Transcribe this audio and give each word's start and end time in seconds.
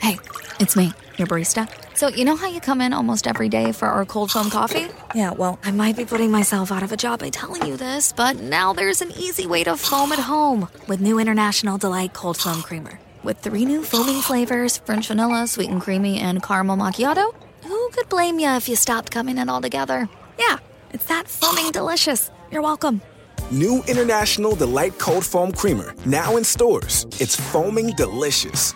Hey, 0.00 0.18
it's 0.60 0.76
me, 0.76 0.92
your 1.18 1.26
barista. 1.26 1.68
So, 1.94 2.08
you 2.08 2.24
know 2.24 2.36
how 2.36 2.46
you 2.46 2.60
come 2.60 2.80
in 2.80 2.92
almost 2.92 3.26
every 3.26 3.48
day 3.48 3.72
for 3.72 3.86
our 3.88 4.04
cold 4.06 4.30
foam 4.30 4.48
coffee? 4.48 4.86
Yeah, 5.14 5.32
well, 5.32 5.58
I 5.64 5.72
might 5.72 5.96
be 5.96 6.04
putting 6.04 6.30
myself 6.30 6.70
out 6.70 6.82
of 6.82 6.92
a 6.92 6.96
job 6.96 7.18
by 7.20 7.30
telling 7.30 7.66
you 7.66 7.76
this, 7.76 8.12
but 8.12 8.38
now 8.40 8.72
there's 8.72 9.02
an 9.02 9.10
easy 9.12 9.46
way 9.46 9.64
to 9.64 9.76
foam 9.76 10.12
at 10.12 10.18
home 10.20 10.68
with 10.86 11.00
new 11.00 11.18
International 11.18 11.78
Delight 11.78 12.12
Cold 12.12 12.36
Foam 12.36 12.62
Creamer. 12.62 12.98
With 13.24 13.38
three 13.40 13.64
new 13.64 13.82
foaming 13.82 14.20
flavors 14.22 14.78
French 14.78 15.08
vanilla, 15.08 15.46
sweet 15.46 15.68
and 15.70 15.80
creamy, 15.80 16.18
and 16.20 16.42
caramel 16.42 16.76
macchiato, 16.76 17.34
who 17.64 17.90
could 17.90 18.08
blame 18.08 18.38
you 18.38 18.48
if 18.50 18.68
you 18.68 18.76
stopped 18.76 19.10
coming 19.10 19.36
in 19.38 19.48
altogether? 19.48 20.08
Yeah, 20.38 20.58
it's 20.92 21.06
that 21.06 21.28
foaming 21.28 21.72
delicious. 21.72 22.30
You're 22.52 22.62
welcome. 22.62 23.02
New 23.50 23.82
International 23.88 24.54
Delight 24.54 24.98
Cold 24.98 25.24
Foam 25.26 25.50
Creamer, 25.52 25.94
now 26.06 26.36
in 26.36 26.44
stores. 26.44 27.06
It's 27.18 27.34
foaming 27.34 27.90
delicious. 27.96 28.74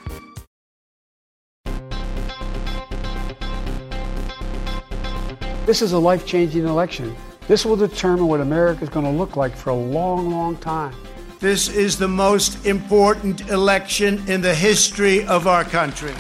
This 5.65 5.80
is 5.80 5.93
a 5.93 5.99
life-changing 5.99 6.66
election. 6.66 7.15
This 7.46 7.65
will 7.65 7.77
determine 7.77 8.27
what 8.27 8.41
America 8.41 8.82
is 8.82 8.88
going 8.91 9.05
to 9.07 9.13
look 9.13 9.37
like 9.37 9.55
for 9.55 9.71
a 9.71 9.74
long, 9.74 10.29
long 10.29 10.57
time. 10.57 10.93
This 11.38 11.68
is 11.68 11.96
the 11.96 12.09
most 12.09 12.66
important 12.66 13.43
election 13.43 14.21
in 14.29 14.40
the 14.40 14.52
history 14.52 15.24
of 15.27 15.46
our 15.46 15.63
country. 15.63 16.13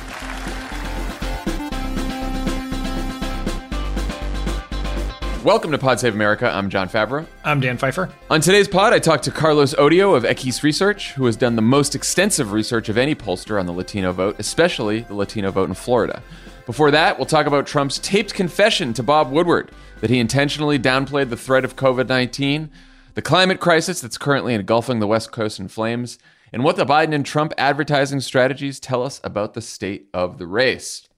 Welcome 5.42 5.72
to 5.72 5.78
Pod 5.78 5.98
Save 5.98 6.14
America. 6.14 6.48
I'm 6.48 6.70
John 6.70 6.88
Favreau. 6.88 7.26
I'm 7.44 7.58
Dan 7.58 7.76
Pfeiffer. 7.78 8.10
On 8.30 8.40
today's 8.40 8.68
pod, 8.68 8.92
I 8.92 9.00
talked 9.00 9.24
to 9.24 9.32
Carlos 9.32 9.74
Odio 9.76 10.14
of 10.14 10.22
Equis 10.22 10.62
Research, 10.62 11.14
who 11.14 11.26
has 11.26 11.34
done 11.34 11.56
the 11.56 11.62
most 11.62 11.96
extensive 11.96 12.52
research 12.52 12.88
of 12.88 12.96
any 12.96 13.16
pollster 13.16 13.58
on 13.58 13.66
the 13.66 13.72
Latino 13.72 14.12
vote, 14.12 14.36
especially 14.38 15.00
the 15.00 15.14
Latino 15.14 15.50
vote 15.50 15.68
in 15.68 15.74
Florida. 15.74 16.22
Before 16.66 16.90
that, 16.92 17.18
we'll 17.18 17.26
talk 17.26 17.46
about 17.46 17.66
Trump's 17.66 17.98
taped 17.98 18.34
confession 18.34 18.92
to 18.94 19.02
Bob 19.02 19.30
Woodward 19.32 19.72
that 20.00 20.10
he 20.10 20.20
intentionally 20.20 20.78
downplayed 20.78 21.30
the 21.30 21.36
threat 21.36 21.64
of 21.64 21.74
COVID 21.76 22.08
19, 22.08 22.70
the 23.14 23.22
climate 23.22 23.58
crisis 23.58 24.00
that's 24.00 24.18
currently 24.18 24.54
engulfing 24.54 25.00
the 25.00 25.08
West 25.08 25.32
Coast 25.32 25.58
in 25.58 25.66
flames, 25.66 26.18
and 26.52 26.62
what 26.62 26.76
the 26.76 26.86
Biden 26.86 27.14
and 27.14 27.26
Trump 27.26 27.52
advertising 27.58 28.20
strategies 28.20 28.78
tell 28.78 29.02
us 29.02 29.20
about 29.24 29.54
the 29.54 29.60
state 29.60 30.08
of 30.14 30.38
the 30.38 30.46
race. 30.46 31.08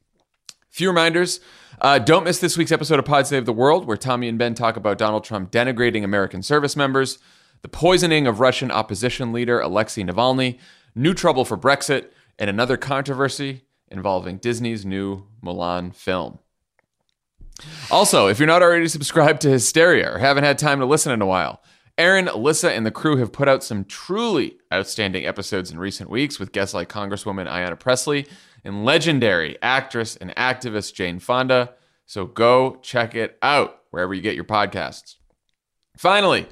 Few 0.70 0.88
reminders. 0.88 1.40
Uh, 1.80 1.98
don't 1.98 2.22
miss 2.24 2.38
this 2.38 2.56
week's 2.56 2.70
episode 2.72 3.00
of 3.00 3.04
Pod 3.04 3.26
Save 3.26 3.46
the 3.46 3.52
World, 3.52 3.84
where 3.86 3.96
Tommy 3.96 4.28
and 4.28 4.38
Ben 4.38 4.54
talk 4.54 4.76
about 4.76 4.96
Donald 4.96 5.24
Trump 5.24 5.50
denigrating 5.50 6.04
American 6.04 6.40
service 6.42 6.76
members, 6.76 7.18
the 7.62 7.68
poisoning 7.68 8.26
of 8.28 8.38
Russian 8.40 8.70
opposition 8.70 9.32
leader 9.32 9.58
Alexei 9.60 10.02
Navalny, 10.04 10.58
new 10.94 11.12
trouble 11.12 11.44
for 11.44 11.58
Brexit, 11.58 12.06
and 12.38 12.48
another 12.48 12.76
controversy 12.76 13.62
involving 13.90 14.36
Disney's 14.36 14.86
new 14.86 15.24
Mulan 15.44 15.94
film. 15.94 16.38
Also, 17.90 18.26
if 18.26 18.40
you're 18.40 18.48
not 18.48 18.62
already 18.62 18.88
subscribed 18.88 19.40
to 19.42 19.50
Hysteria 19.50 20.12
or 20.14 20.18
haven't 20.18 20.44
had 20.44 20.58
time 20.58 20.80
to 20.80 20.86
listen 20.86 21.12
in 21.12 21.22
a 21.22 21.26
while, 21.26 21.62
Erin, 21.96 22.26
Alyssa, 22.26 22.76
and 22.76 22.84
the 22.84 22.90
crew 22.90 23.18
have 23.18 23.30
put 23.30 23.48
out 23.48 23.62
some 23.62 23.84
truly 23.84 24.58
outstanding 24.72 25.24
episodes 25.24 25.70
in 25.70 25.78
recent 25.78 26.10
weeks 26.10 26.40
with 26.40 26.50
guests 26.50 26.74
like 26.74 26.88
Congresswoman 26.88 27.48
Ayanna 27.48 27.78
Pressley 27.78 28.26
and 28.64 28.84
legendary 28.84 29.56
actress 29.62 30.16
and 30.16 30.34
activist 30.34 30.94
Jane 30.94 31.20
Fonda. 31.20 31.74
So 32.06 32.24
go 32.26 32.78
check 32.82 33.14
it 33.14 33.38
out 33.40 33.82
wherever 33.90 34.12
you 34.12 34.20
get 34.20 34.34
your 34.34 34.44
podcasts. 34.44 35.14
Finally, 35.96 36.48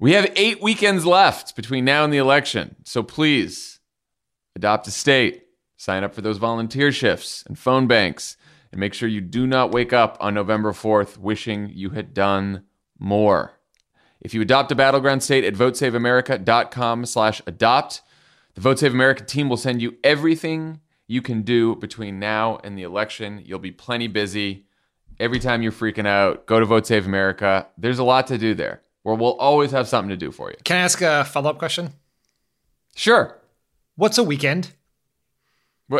we 0.00 0.12
have 0.12 0.32
eight 0.36 0.62
weekends 0.62 1.04
left 1.04 1.54
between 1.54 1.84
now 1.84 2.02
and 2.04 2.12
the 2.12 2.16
election. 2.18 2.76
So 2.84 3.02
please 3.02 3.80
adopt 4.56 4.86
a 4.88 4.90
state 4.90 5.43
Sign 5.84 6.02
up 6.02 6.14
for 6.14 6.22
those 6.22 6.38
volunteer 6.38 6.90
shifts 6.90 7.42
and 7.46 7.58
phone 7.58 7.86
banks, 7.86 8.38
and 8.72 8.78
make 8.80 8.94
sure 8.94 9.06
you 9.06 9.20
do 9.20 9.46
not 9.46 9.70
wake 9.70 9.92
up 9.92 10.16
on 10.18 10.32
November 10.32 10.72
4th 10.72 11.18
wishing 11.18 11.68
you 11.74 11.90
had 11.90 12.14
done 12.14 12.64
more. 12.98 13.52
If 14.18 14.32
you 14.32 14.40
adopt 14.40 14.72
a 14.72 14.74
battleground 14.74 15.22
state 15.22 15.44
at 15.44 15.52
votesaveamerica.com 15.52 17.04
slash 17.04 17.42
adopt, 17.46 18.00
the 18.54 18.62
Vote 18.62 18.78
Save 18.78 18.94
America 18.94 19.24
team 19.26 19.50
will 19.50 19.58
send 19.58 19.82
you 19.82 19.96
everything 20.02 20.80
you 21.06 21.20
can 21.20 21.42
do 21.42 21.76
between 21.76 22.18
now 22.18 22.60
and 22.64 22.78
the 22.78 22.82
election. 22.82 23.42
You'll 23.44 23.58
be 23.58 23.70
plenty 23.70 24.06
busy. 24.06 24.64
Every 25.20 25.38
time 25.38 25.60
you're 25.60 25.70
freaking 25.70 26.06
out, 26.06 26.46
go 26.46 26.60
to 26.60 26.64
Vote 26.64 26.86
Save 26.86 27.04
America. 27.04 27.66
There's 27.76 27.98
a 27.98 28.04
lot 28.04 28.26
to 28.28 28.38
do 28.38 28.54
there, 28.54 28.80
where 29.02 29.16
we'll 29.16 29.36
always 29.36 29.72
have 29.72 29.86
something 29.86 30.08
to 30.08 30.16
do 30.16 30.30
for 30.32 30.48
you. 30.50 30.56
Can 30.64 30.78
I 30.78 30.84
ask 30.84 31.02
a 31.02 31.24
follow 31.26 31.50
up 31.50 31.58
question? 31.58 31.90
Sure. 32.96 33.38
What's 33.96 34.16
a 34.16 34.24
weekend? 34.24 34.72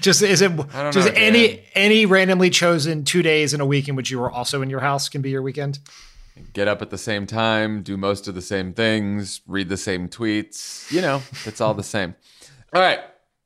just 0.00 0.22
is 0.22 0.40
it 0.40 0.50
just 0.90 0.96
know, 1.06 1.12
any 1.14 1.48
Dan. 1.48 1.58
any 1.74 2.06
randomly 2.06 2.48
chosen 2.48 3.04
two 3.04 3.22
days 3.22 3.52
in 3.52 3.60
a 3.60 3.66
week 3.66 3.88
in 3.88 3.94
which 3.94 4.10
you 4.10 4.18
were 4.18 4.30
also 4.30 4.62
in 4.62 4.70
your 4.70 4.80
house 4.80 5.08
can 5.08 5.20
be 5.20 5.30
your 5.30 5.42
weekend? 5.42 5.78
Get 6.54 6.66
up 6.68 6.80
at 6.82 6.90
the 6.90 6.98
same 6.98 7.26
time, 7.26 7.82
do 7.82 7.96
most 7.96 8.26
of 8.28 8.34
the 8.34 8.42
same 8.42 8.72
things, 8.72 9.40
read 9.46 9.68
the 9.68 9.76
same 9.76 10.08
tweets. 10.08 10.90
You 10.90 11.00
know, 11.00 11.22
it's 11.44 11.60
all 11.60 11.74
the 11.74 11.82
same. 11.82 12.14
All 12.74 12.80
right, 12.82 13.00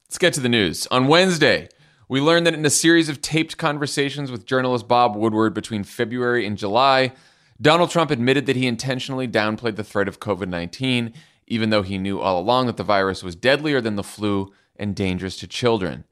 let's 0.09 0.19
get 0.19 0.35
to 0.35 0.41
the 0.41 0.49
news. 0.49 0.87
On 0.89 1.07
Wednesday, 1.07 1.69
we 2.09 2.21
learned 2.21 2.47
that 2.47 2.55
in 2.55 2.65
a 2.67 2.71
series 2.71 3.09
of 3.09 3.21
taped 3.23 3.57
conversations 3.57 4.31
with 4.31 4.45
journalist 4.47 4.89
Bob 4.89 5.15
Woodward 5.17 5.55
between 5.55 5.85
February 5.85 6.47
and 6.47 6.57
July, 6.59 7.13
Donald 7.61 7.91
Trump 7.91 8.11
admitted 8.11 8.47
that 8.47 8.57
he 8.57 8.67
intentionally 8.67 9.29
downplayed 9.29 9.75
the 9.77 9.85
threat 9.85 10.07
of 10.09 10.19
COVID 10.21 10.49
19 10.49 11.13
even 11.51 11.69
though 11.69 11.83
he 11.83 11.99
knew 11.99 12.21
all 12.21 12.41
along 12.41 12.67
that 12.67 12.79
the 12.79 12.85
virus 12.85 13.23
was 13.23 13.35
deadlier 13.35 13.81
than 13.83 13.97
the 13.97 14.03
flu 14.05 14.53
and 14.77 14.95
dangerous 14.97 15.37
to 15.37 15.47
children. 15.47 16.05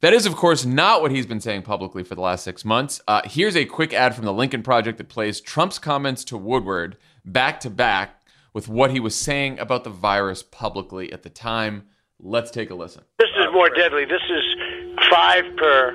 That 0.00 0.12
is, 0.12 0.24
of 0.26 0.34
course, 0.34 0.64
not 0.64 1.02
what 1.02 1.10
he's 1.10 1.26
been 1.26 1.40
saying 1.40 1.62
publicly 1.62 2.02
for 2.02 2.14
the 2.14 2.20
last 2.22 2.42
six 2.44 2.64
months. 2.64 3.00
Uh, 3.06 3.20
here's 3.24 3.56
a 3.56 3.64
quick 3.64 3.92
ad 3.92 4.14
from 4.14 4.24
the 4.24 4.32
Lincoln 4.32 4.62
Project 4.62 4.98
that 4.98 5.08
plays 5.08 5.40
Trump's 5.40 5.78
comments 5.78 6.24
to 6.24 6.38
Woodward 6.38 6.96
back 7.24 7.60
to 7.60 7.70
back 7.70 8.22
with 8.54 8.68
what 8.68 8.90
he 8.90 9.00
was 9.00 9.14
saying 9.14 9.58
about 9.58 9.84
the 9.84 9.90
virus 9.90 10.42
publicly 10.42 11.12
at 11.12 11.22
the 11.22 11.30
time. 11.30 11.84
Let's 12.18 12.50
take 12.50 12.70
a 12.70 12.74
listen. 12.74 13.02
This 13.18 13.28
is 13.38 13.46
more 13.52 13.68
deadly. 13.70 14.04
This 14.04 14.22
is 14.28 14.44
five 15.10 15.44
per, 15.56 15.94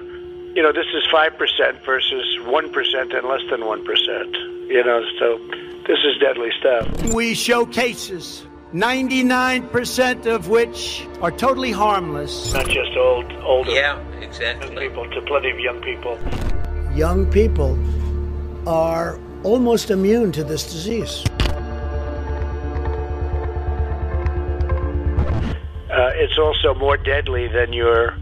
you 0.55 0.61
know, 0.63 0.71
this 0.73 0.85
is 0.94 1.03
5% 1.13 1.85
versus 1.85 2.38
1% 2.41 3.17
and 3.17 3.27
less 3.27 3.41
than 3.49 3.61
1%. 3.61 4.67
You 4.69 4.83
know, 4.83 5.03
so 5.19 5.38
this 5.87 5.97
is 6.03 6.17
deadly 6.19 6.49
stuff. 6.59 6.85
We 7.13 7.33
show 7.33 7.65
cases, 7.65 8.45
99% 8.73 10.25
of 10.25 10.49
which 10.49 11.07
are 11.21 11.31
totally 11.31 11.71
harmless. 11.71 12.53
Not 12.53 12.65
just 12.67 12.91
old, 12.97 13.31
older. 13.41 13.71
Yeah, 13.71 13.97
exactly. 14.19 14.75
People 14.89 15.09
to 15.09 15.21
plenty 15.21 15.49
of 15.51 15.59
young 15.61 15.79
people. 15.79 16.19
Young 16.93 17.25
people 17.31 17.79
are 18.67 19.17
almost 19.43 19.89
immune 19.89 20.33
to 20.33 20.43
this 20.43 20.69
disease. 20.73 21.23
Uh, 25.89 26.12
it's 26.15 26.38
also 26.38 26.73
more 26.73 26.97
deadly 26.97 27.47
than 27.47 27.71
your, 27.71 28.13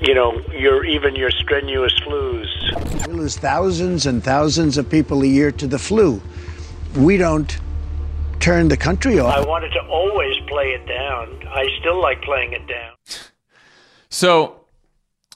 you 0.00 0.14
know, 0.14 0.40
your 0.56 0.84
even 0.84 1.16
your 1.16 1.32
strenuous 1.32 1.94
flus. 2.06 2.46
We 3.08 3.14
lose 3.14 3.36
thousands 3.36 4.06
and 4.06 4.22
thousands 4.22 4.78
of 4.78 4.88
people 4.88 5.22
a 5.22 5.26
year 5.26 5.50
to 5.50 5.66
the 5.66 5.80
flu 5.80 6.22
we 6.96 7.16
don't 7.16 7.58
turn 8.40 8.68
the 8.68 8.76
country 8.76 9.18
off. 9.18 9.34
I 9.34 9.46
wanted 9.48 9.70
to 9.70 9.80
always 9.88 10.36
play 10.48 10.68
it 10.70 10.86
down. 10.86 11.46
I 11.48 11.66
still 11.80 12.00
like 12.00 12.22
playing 12.22 12.52
it 12.52 12.66
down. 12.66 12.94
So 14.10 14.64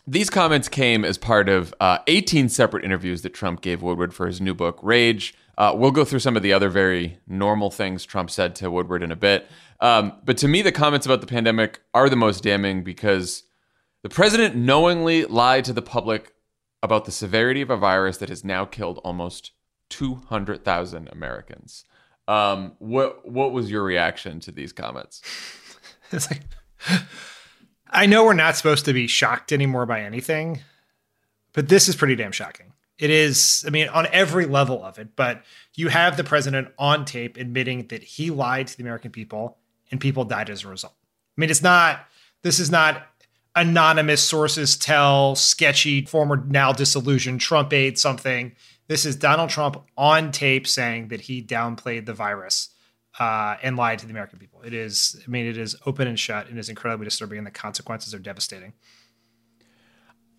these 0.06 0.29
comments 0.29 0.69
came 0.69 1.05
as 1.05 1.17
part 1.17 1.49
of 1.49 1.73
uh, 1.81 1.99
18 2.06 2.49
separate 2.49 2.85
interviews 2.85 3.23
that 3.23 3.32
Trump 3.32 3.61
gave 3.61 3.81
Woodward 3.82 4.12
for 4.12 4.26
his 4.26 4.41
new 4.41 4.55
book, 4.55 4.79
Rage. 4.82 5.35
Uh, 5.56 5.73
we'll 5.75 5.91
go 5.91 6.05
through 6.05 6.19
some 6.19 6.37
of 6.37 6.43
the 6.43 6.53
other 6.53 6.69
very 6.69 7.19
normal 7.26 7.70
things 7.70 8.05
Trump 8.05 8.31
said 8.31 8.55
to 8.56 8.70
Woodward 8.70 9.03
in 9.03 9.11
a 9.11 9.17
bit. 9.17 9.49
Um, 9.81 10.12
but 10.25 10.37
to 10.38 10.49
me, 10.49 10.61
the 10.62 10.73
comments 10.73 11.06
about 11.06 11.23
the 11.23 11.26
pandemic 11.26 11.81
are 11.94 12.11
the 12.11 12.17
most 12.17 12.43
damning 12.43 12.82
because 12.85 13.44
the 14.03 14.08
president 14.11 14.55
knowingly 14.55 15.25
lied 15.25 15.64
to 15.64 15.73
the 15.73 15.82
public 15.82 16.35
about 16.82 17.06
the 17.06 17.11
severity 17.12 17.62
of 17.62 17.70
a 17.70 17.76
virus 17.76 18.19
that 18.19 18.29
has 18.29 18.44
now 18.44 18.64
killed 18.67 19.00
almost 19.03 19.53
200,000 19.91 21.09
Americans. 21.12 21.85
Um, 22.29 22.73
what 22.81 23.29
what 23.29 23.53
was 23.53 23.71
your 23.71 23.85
reaction 23.85 24.41
to 24.41 24.50
these 24.53 24.73
comments? 24.73 25.23
it's 26.11 26.29
like 26.31 26.41
I 27.88 28.06
know 28.06 28.25
we're 28.25 28.33
not 28.35 28.56
supposed 28.56 28.85
to 28.87 28.93
be 28.93 29.06
shocked 29.06 29.53
anymore 29.53 29.87
by 29.87 30.00
anything, 30.03 30.61
but 31.53 31.69
this 31.69 31.88
is 31.88 31.94
pretty 31.94 32.17
damn 32.17 32.33
shocking. 32.33 32.73
It 32.99 33.11
is, 33.11 33.62
I 33.67 33.71
mean, 33.71 33.88
on 33.91 34.06
every 34.11 34.47
level 34.47 34.83
of 34.83 34.99
it, 34.99 35.11
but 35.17 35.43
you 35.75 35.89
have 35.89 36.17
the 36.17 36.25
president 36.25 36.69
on 36.79 37.05
tape 37.05 37.37
admitting 37.37 37.87
that 37.89 38.03
he 38.03 38.31
lied 38.31 38.69
to 38.69 38.77
the 38.77 38.82
American 38.82 39.11
people 39.11 39.59
and 39.91 40.00
people 40.00 40.25
died 40.25 40.49
as 40.50 40.65
a 40.65 40.69
result. 40.69 40.94
I 41.37 41.41
mean, 41.41 41.50
it's 41.50 41.62
not, 41.62 42.06
this 42.41 42.59
is 42.59 42.71
not 42.71 43.06
anonymous 43.55 44.23
sources 44.27 44.77
tell 44.79 45.35
sketchy 45.35 46.06
former 46.06 46.43
now 46.49 46.73
disillusioned 46.73 47.41
Trump 47.43 47.71
aide 47.75 47.99
something 47.99 48.56
this 48.88 49.05
is 49.05 49.17
Donald 49.17 49.50
Trump 49.50 49.83
on 49.97 50.31
tape 50.31 50.67
saying 50.67 51.09
that 51.09 51.23
he 51.23 51.43
downplayed 51.43 52.06
the 52.06 52.15
virus 52.15 52.69
uh, 53.19 53.56
and 53.62 53.77
lied 53.77 53.99
to 53.99 54.06
the 54.06 54.12
American 54.12 54.38
people. 54.38 54.62
It 54.62 54.75
is, 54.75 55.21
I 55.27 55.31
mean, 55.31 55.47
it 55.47 55.59
is 55.59 55.75
open 55.87 56.06
and 56.06 56.19
shut 56.19 56.49
and 56.49 56.56
is 56.59 56.69
incredibly 56.69 57.05
disturbing, 57.05 57.38
and 57.38 57.47
the 57.47 57.50
consequences 57.50 58.15
are 58.15 58.21
devastating. 58.21 58.75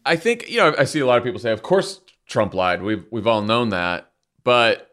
I 0.06 0.16
think 0.16 0.48
you 0.50 0.58
know 0.58 0.74
I 0.78 0.86
see 0.86 1.00
a 1.02 1.06
lot 1.06 1.18
of 1.18 1.24
people 1.26 1.40
say, 1.42 1.52
of 1.52 1.62
course 1.62 2.00
Trump 2.28 2.54
lied. 2.54 2.82
We've 2.82 3.04
we've 3.12 3.28
all 3.28 3.42
known 3.42 3.70
that, 3.70 4.12
but 4.46 4.90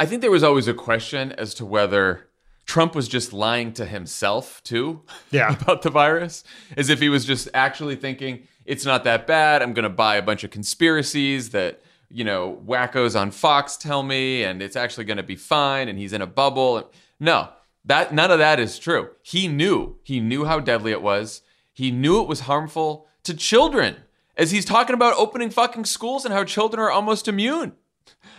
I 0.00 0.06
think 0.06 0.22
there 0.22 0.30
was 0.30 0.42
always 0.42 0.66
a 0.66 0.72
question 0.74 1.32
as 1.32 1.52
to 1.54 1.66
whether 1.66 2.28
Trump 2.64 2.94
was 2.94 3.06
just 3.08 3.34
lying 3.34 3.74
to 3.74 3.84
himself 3.84 4.62
too 4.64 5.02
yeah. 5.30 5.54
about 5.60 5.82
the 5.82 5.90
virus, 5.90 6.44
as 6.78 6.88
if 6.88 7.00
he 7.00 7.10
was 7.10 7.26
just 7.26 7.48
actually 7.52 7.96
thinking 7.96 8.48
it's 8.64 8.86
not 8.86 9.04
that 9.04 9.26
bad. 9.26 9.60
I'm 9.60 9.74
going 9.74 9.82
to 9.82 9.90
buy 9.90 10.16
a 10.16 10.22
bunch 10.22 10.42
of 10.44 10.50
conspiracies 10.50 11.50
that 11.50 11.82
you 12.10 12.24
know, 12.24 12.62
wackos 12.66 13.18
on 13.18 13.30
Fox 13.30 13.76
tell 13.76 14.02
me, 14.02 14.42
and 14.42 14.62
it's 14.62 14.76
actually 14.76 15.04
going 15.04 15.16
to 15.16 15.22
be 15.22 15.36
fine, 15.36 15.88
and 15.88 15.98
he's 15.98 16.12
in 16.12 16.22
a 16.22 16.26
bubble. 16.26 16.90
No, 17.18 17.48
that 17.84 18.14
none 18.14 18.30
of 18.30 18.38
that 18.38 18.60
is 18.60 18.78
true. 18.78 19.10
He 19.22 19.48
knew. 19.48 19.96
He 20.02 20.20
knew 20.20 20.44
how 20.44 20.60
deadly 20.60 20.92
it 20.92 21.02
was. 21.02 21.42
He 21.72 21.90
knew 21.90 22.20
it 22.22 22.28
was 22.28 22.40
harmful 22.40 23.06
to 23.24 23.34
children, 23.34 23.96
as 24.36 24.50
he's 24.50 24.64
talking 24.66 24.94
about 24.94 25.14
opening 25.16 25.50
fucking 25.50 25.86
schools 25.86 26.24
and 26.24 26.32
how 26.32 26.44
children 26.44 26.80
are 26.80 26.90
almost 26.90 27.26
immune. 27.28 27.72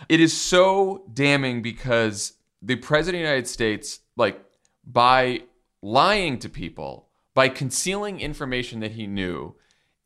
It 0.08 0.20
is 0.20 0.34
so 0.38 1.04
damning 1.12 1.60
because 1.60 2.34
the 2.62 2.76
president 2.76 3.22
of 3.22 3.24
the 3.24 3.28
United 3.34 3.48
States, 3.48 4.00
like, 4.16 4.40
by 4.86 5.42
lying 5.82 6.38
to 6.38 6.48
people, 6.48 7.08
by 7.34 7.48
concealing 7.48 8.20
information 8.20 8.80
that 8.80 8.92
he 8.92 9.06
knew, 9.06 9.54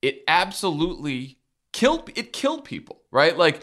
it 0.00 0.24
absolutely 0.26 1.38
killed. 1.72 2.10
It 2.16 2.32
killed 2.32 2.64
people 2.64 3.01
right? 3.12 3.36
Like 3.38 3.60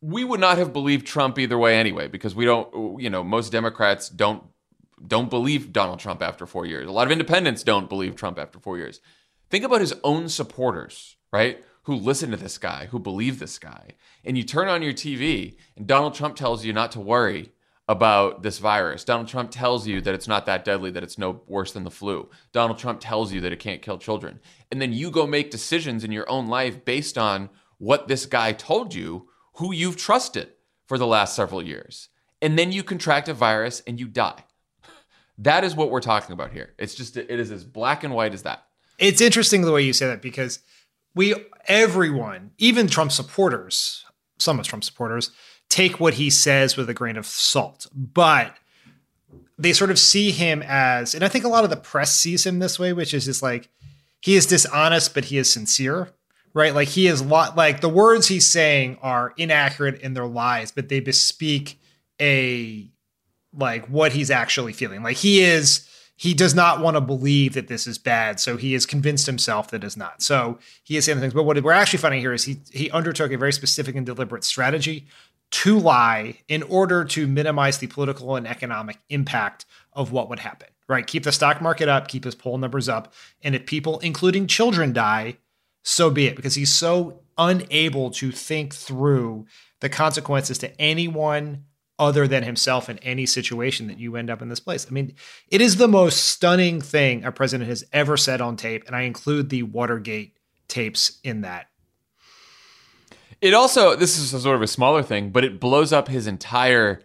we 0.00 0.24
would 0.24 0.40
not 0.40 0.58
have 0.58 0.72
believed 0.72 1.06
Trump 1.06 1.38
either 1.38 1.56
way 1.56 1.76
anyway, 1.78 2.08
because 2.08 2.34
we 2.34 2.44
don't, 2.44 3.00
you 3.00 3.08
know, 3.10 3.22
most 3.22 3.52
Democrats 3.52 4.08
don't 4.08 4.42
don't 5.06 5.30
believe 5.30 5.72
Donald 5.72 5.98
Trump 6.00 6.22
after 6.22 6.46
four 6.46 6.64
years. 6.66 6.88
A 6.88 6.92
lot 6.92 7.06
of 7.06 7.12
independents 7.12 7.62
don't 7.62 7.88
believe 7.88 8.16
Trump 8.16 8.38
after 8.38 8.58
four 8.58 8.78
years. 8.78 9.00
Think 9.50 9.64
about 9.64 9.80
his 9.80 9.94
own 10.04 10.28
supporters, 10.28 11.16
right? 11.32 11.62
Who 11.84 11.96
listen 11.96 12.30
to 12.30 12.36
this 12.36 12.56
guy, 12.58 12.86
who 12.90 13.00
believe 13.00 13.40
this 13.40 13.58
guy. 13.58 13.90
And 14.24 14.38
you 14.38 14.44
turn 14.44 14.68
on 14.68 14.80
your 14.82 14.92
TV 14.92 15.56
and 15.76 15.86
Donald 15.88 16.14
Trump 16.14 16.36
tells 16.36 16.64
you 16.64 16.72
not 16.72 16.92
to 16.92 17.00
worry 17.00 17.50
about 17.88 18.44
this 18.44 18.58
virus. 18.60 19.02
Donald 19.02 19.26
Trump 19.28 19.50
tells 19.50 19.88
you 19.88 20.00
that 20.02 20.14
it's 20.14 20.28
not 20.28 20.46
that 20.46 20.64
deadly, 20.64 20.92
that 20.92 21.02
it's 21.02 21.18
no 21.18 21.42
worse 21.48 21.72
than 21.72 21.82
the 21.82 21.90
flu. 21.90 22.30
Donald 22.52 22.78
Trump 22.78 23.00
tells 23.00 23.32
you 23.32 23.40
that 23.40 23.52
it 23.52 23.58
can't 23.58 23.82
kill 23.82 23.98
children. 23.98 24.38
And 24.70 24.80
then 24.80 24.92
you 24.92 25.10
go 25.10 25.26
make 25.26 25.50
decisions 25.50 26.04
in 26.04 26.12
your 26.12 26.30
own 26.30 26.46
life 26.46 26.84
based 26.84 27.18
on 27.18 27.50
what 27.82 28.06
this 28.06 28.26
guy 28.26 28.52
told 28.52 28.94
you, 28.94 29.26
who 29.54 29.72
you've 29.74 29.96
trusted 29.96 30.48
for 30.86 30.96
the 30.98 31.06
last 31.06 31.34
several 31.34 31.60
years. 31.60 32.10
And 32.40 32.56
then 32.56 32.70
you 32.70 32.84
contract 32.84 33.28
a 33.28 33.34
virus 33.34 33.82
and 33.88 33.98
you 34.00 34.06
die. 34.08 34.44
That 35.38 35.64
is 35.64 35.74
what 35.74 35.90
we're 35.90 36.00
talking 36.02 36.34
about 36.34 36.52
here. 36.52 36.74
It's 36.78 36.94
just, 36.94 37.16
it 37.16 37.28
is 37.30 37.50
as 37.50 37.64
black 37.64 38.04
and 38.04 38.12
white 38.14 38.34
as 38.34 38.42
that. 38.42 38.64
It's 38.98 39.20
interesting 39.20 39.62
the 39.62 39.72
way 39.72 39.80
you 39.82 39.94
say 39.94 40.06
that 40.06 40.20
because 40.22 40.60
we, 41.16 41.34
everyone, 41.66 42.50
even 42.58 42.86
Trump 42.86 43.10
supporters, 43.12 44.04
some 44.38 44.60
of 44.60 44.66
Trump 44.66 44.84
supporters, 44.84 45.30
take 45.70 45.98
what 45.98 46.14
he 46.14 46.28
says 46.30 46.76
with 46.76 46.90
a 46.90 46.94
grain 46.94 47.16
of 47.16 47.26
salt. 47.26 47.86
But 47.94 48.54
they 49.58 49.72
sort 49.72 49.90
of 49.90 49.98
see 49.98 50.30
him 50.32 50.62
as, 50.66 51.12
and 51.14 51.24
I 51.24 51.28
think 51.28 51.44
a 51.44 51.48
lot 51.48 51.64
of 51.64 51.70
the 51.70 51.76
press 51.78 52.14
sees 52.14 52.44
him 52.46 52.58
this 52.60 52.78
way, 52.78 52.92
which 52.92 53.12
is 53.14 53.24
just 53.24 53.42
like, 53.42 53.68
he 54.20 54.36
is 54.36 54.44
dishonest, 54.46 55.14
but 55.14 55.24
he 55.24 55.38
is 55.38 55.50
sincere 55.50 56.10
right? 56.54 56.74
Like 56.74 56.88
he 56.88 57.06
is 57.06 57.22
lo- 57.22 57.50
like 57.56 57.80
the 57.80 57.88
words 57.88 58.28
he's 58.28 58.46
saying 58.46 58.98
are 59.02 59.32
inaccurate 59.36 60.00
in 60.00 60.14
their 60.14 60.26
lies, 60.26 60.70
but 60.70 60.88
they 60.88 61.00
bespeak 61.00 61.78
a 62.20 62.90
like 63.56 63.86
what 63.86 64.12
he's 64.12 64.30
actually 64.30 64.72
feeling. 64.72 65.02
Like 65.02 65.16
he 65.16 65.40
is 65.42 65.88
he 66.16 66.34
does 66.34 66.54
not 66.54 66.80
want 66.80 66.96
to 66.96 67.00
believe 67.00 67.54
that 67.54 67.68
this 67.68 67.86
is 67.86 67.98
bad, 67.98 68.38
so 68.38 68.56
he 68.56 68.74
has 68.74 68.86
convinced 68.86 69.26
himself 69.26 69.68
that 69.70 69.82
it's 69.82 69.96
not. 69.96 70.22
So 70.22 70.58
he 70.84 70.96
is 70.96 71.04
saying 71.06 71.20
things. 71.20 71.34
But 71.34 71.42
what 71.44 71.62
we're 71.62 71.72
actually 71.72 71.98
finding 71.98 72.20
here 72.20 72.32
is 72.32 72.44
he 72.44 72.60
he 72.72 72.90
undertook 72.90 73.32
a 73.32 73.38
very 73.38 73.52
specific 73.52 73.96
and 73.96 74.06
deliberate 74.06 74.44
strategy 74.44 75.06
to 75.52 75.78
lie 75.78 76.38
in 76.48 76.62
order 76.62 77.04
to 77.04 77.26
minimize 77.26 77.78
the 77.78 77.86
political 77.86 78.36
and 78.36 78.46
economic 78.46 78.98
impact 79.10 79.66
of 79.92 80.10
what 80.12 80.28
would 80.28 80.40
happen. 80.40 80.68
Right? 80.88 81.06
Keep 81.06 81.24
the 81.24 81.32
stock 81.32 81.62
market 81.62 81.88
up, 81.88 82.08
keep 82.08 82.24
his 82.24 82.34
poll 82.34 82.58
numbers 82.58 82.88
up, 82.88 83.14
and 83.42 83.54
if 83.54 83.64
people, 83.64 83.98
including 84.00 84.46
children, 84.46 84.92
die, 84.92 85.38
so 85.82 86.10
be 86.10 86.26
it, 86.26 86.36
because 86.36 86.54
he's 86.54 86.72
so 86.72 87.20
unable 87.38 88.10
to 88.12 88.30
think 88.30 88.74
through 88.74 89.46
the 89.80 89.88
consequences 89.88 90.58
to 90.58 90.80
anyone 90.80 91.64
other 91.98 92.26
than 92.26 92.42
himself 92.42 92.88
in 92.88 92.98
any 92.98 93.26
situation 93.26 93.86
that 93.88 93.98
you 93.98 94.16
end 94.16 94.30
up 94.30 94.42
in 94.42 94.48
this 94.48 94.60
place. 94.60 94.86
I 94.88 94.92
mean, 94.92 95.14
it 95.48 95.60
is 95.60 95.76
the 95.76 95.88
most 95.88 96.18
stunning 96.26 96.80
thing 96.80 97.24
a 97.24 97.32
president 97.32 97.68
has 97.68 97.84
ever 97.92 98.16
said 98.16 98.40
on 98.40 98.56
tape, 98.56 98.84
and 98.86 98.96
I 98.96 99.02
include 99.02 99.50
the 99.50 99.62
Watergate 99.64 100.36
tapes 100.68 101.18
in 101.22 101.42
that. 101.42 101.66
It 103.40 103.54
also, 103.54 103.96
this 103.96 104.16
is 104.18 104.30
sort 104.40 104.56
of 104.56 104.62
a 104.62 104.66
smaller 104.68 105.02
thing, 105.02 105.30
but 105.30 105.44
it 105.44 105.58
blows 105.58 105.92
up 105.92 106.08
his 106.08 106.26
entire 106.26 107.02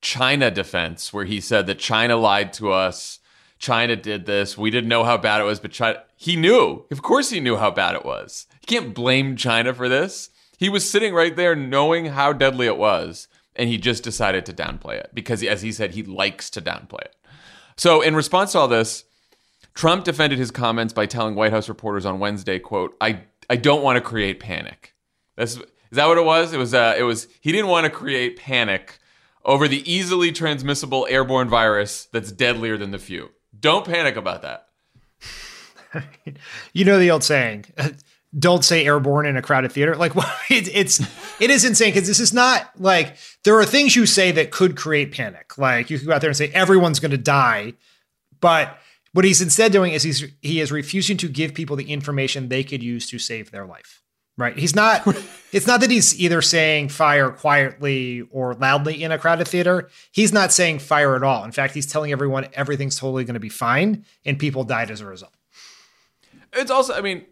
China 0.00 0.50
defense, 0.50 1.12
where 1.12 1.24
he 1.24 1.40
said 1.40 1.66
that 1.66 1.78
China 1.78 2.16
lied 2.16 2.52
to 2.54 2.70
us 2.72 3.19
China 3.60 3.94
did 3.94 4.24
this. 4.24 4.56
We 4.56 4.70
didn't 4.70 4.88
know 4.88 5.04
how 5.04 5.18
bad 5.18 5.42
it 5.42 5.44
was, 5.44 5.60
but 5.60 5.70
China, 5.70 6.02
he 6.16 6.34
knew. 6.34 6.86
Of 6.90 7.02
course, 7.02 7.28
he 7.28 7.40
knew 7.40 7.56
how 7.56 7.70
bad 7.70 7.94
it 7.94 8.06
was. 8.06 8.46
You 8.54 8.66
can't 8.80 8.94
blame 8.94 9.36
China 9.36 9.74
for 9.74 9.86
this. 9.86 10.30
He 10.56 10.70
was 10.70 10.88
sitting 10.90 11.12
right 11.12 11.36
there 11.36 11.54
knowing 11.54 12.06
how 12.06 12.32
deadly 12.32 12.66
it 12.66 12.78
was, 12.78 13.28
and 13.54 13.68
he 13.68 13.76
just 13.76 14.02
decided 14.02 14.46
to 14.46 14.54
downplay 14.54 14.94
it 14.94 15.10
because, 15.12 15.44
as 15.44 15.60
he 15.60 15.72
said, 15.72 15.90
he 15.92 16.02
likes 16.02 16.48
to 16.50 16.62
downplay 16.62 17.02
it. 17.02 17.16
So, 17.76 18.00
in 18.00 18.16
response 18.16 18.52
to 18.52 18.60
all 18.60 18.68
this, 18.68 19.04
Trump 19.74 20.04
defended 20.04 20.38
his 20.38 20.50
comments 20.50 20.94
by 20.94 21.04
telling 21.04 21.34
White 21.34 21.52
House 21.52 21.68
reporters 21.68 22.06
on 22.06 22.18
Wednesday, 22.18 22.58
"quote 22.58 22.96
I 22.98 23.24
I 23.50 23.56
don't 23.56 23.82
want 23.82 23.96
to 23.98 24.00
create 24.00 24.40
panic." 24.40 24.94
That's 25.36 25.56
is 25.56 25.62
that 25.96 26.06
what 26.06 26.18
it 26.18 26.24
was? 26.24 26.54
It 26.54 26.58
was 26.58 26.72
uh, 26.72 26.94
it 26.98 27.02
was 27.04 27.28
he 27.42 27.52
didn't 27.52 27.68
want 27.70 27.84
to 27.84 27.90
create 27.90 28.38
panic 28.38 28.98
over 29.44 29.68
the 29.68 29.86
easily 29.90 30.32
transmissible 30.32 31.06
airborne 31.10 31.48
virus 31.50 32.06
that's 32.10 32.32
deadlier 32.32 32.78
than 32.78 32.90
the 32.90 32.98
few. 32.98 33.28
Don't 33.60 33.84
panic 33.84 34.16
about 34.16 34.42
that. 34.42 34.68
you 36.72 36.84
know 36.84 36.98
the 36.98 37.10
old 37.10 37.22
saying, 37.24 37.66
don't 38.36 38.64
say 38.64 38.84
airborne 38.86 39.26
in 39.26 39.36
a 39.36 39.42
crowded 39.42 39.72
theater. 39.72 39.96
Like 39.96 40.12
it, 40.50 40.74
it's 40.74 41.00
it 41.40 41.50
is 41.50 41.64
insane 41.64 41.88
because 41.92 42.08
this 42.08 42.20
is 42.20 42.32
not 42.32 42.70
like 42.78 43.16
there 43.44 43.58
are 43.58 43.64
things 43.66 43.96
you 43.96 44.06
say 44.06 44.30
that 44.32 44.50
could 44.50 44.76
create 44.76 45.12
panic. 45.12 45.56
Like 45.58 45.90
you 45.90 45.98
could 45.98 46.06
go 46.08 46.14
out 46.14 46.20
there 46.20 46.30
and 46.30 46.36
say 46.36 46.48
everyone's 46.52 47.00
going 47.00 47.10
to 47.10 47.18
die, 47.18 47.74
but 48.40 48.78
what 49.12 49.24
he's 49.24 49.42
instead 49.42 49.72
doing 49.72 49.92
is 49.92 50.04
he's 50.04 50.24
he 50.40 50.60
is 50.60 50.72
refusing 50.72 51.16
to 51.18 51.28
give 51.28 51.52
people 51.54 51.76
the 51.76 51.92
information 51.92 52.48
they 52.48 52.64
could 52.64 52.82
use 52.82 53.06
to 53.10 53.18
save 53.18 53.50
their 53.50 53.66
life. 53.66 53.99
Right. 54.40 54.56
He's 54.58 54.74
not 54.74 55.06
it's 55.52 55.66
not 55.66 55.80
that 55.82 55.90
he's 55.90 56.18
either 56.18 56.40
saying 56.40 56.88
fire 56.88 57.28
quietly 57.30 58.22
or 58.32 58.54
loudly 58.54 59.04
in 59.04 59.12
a 59.12 59.18
crowded 59.18 59.46
theater. 59.46 59.90
He's 60.12 60.32
not 60.32 60.50
saying 60.50 60.78
fire 60.78 61.14
at 61.14 61.22
all. 61.22 61.44
In 61.44 61.52
fact, 61.52 61.74
he's 61.74 61.86
telling 61.86 62.10
everyone 62.10 62.46
everything's 62.54 62.96
totally 62.98 63.24
going 63.24 63.34
to 63.34 63.40
be 63.40 63.50
fine 63.50 64.06
and 64.24 64.38
people 64.38 64.64
died 64.64 64.90
as 64.90 65.02
a 65.02 65.06
result. 65.06 65.34
It's 66.54 66.70
also 66.70 66.94
I 66.94 67.02
mean, 67.02 67.26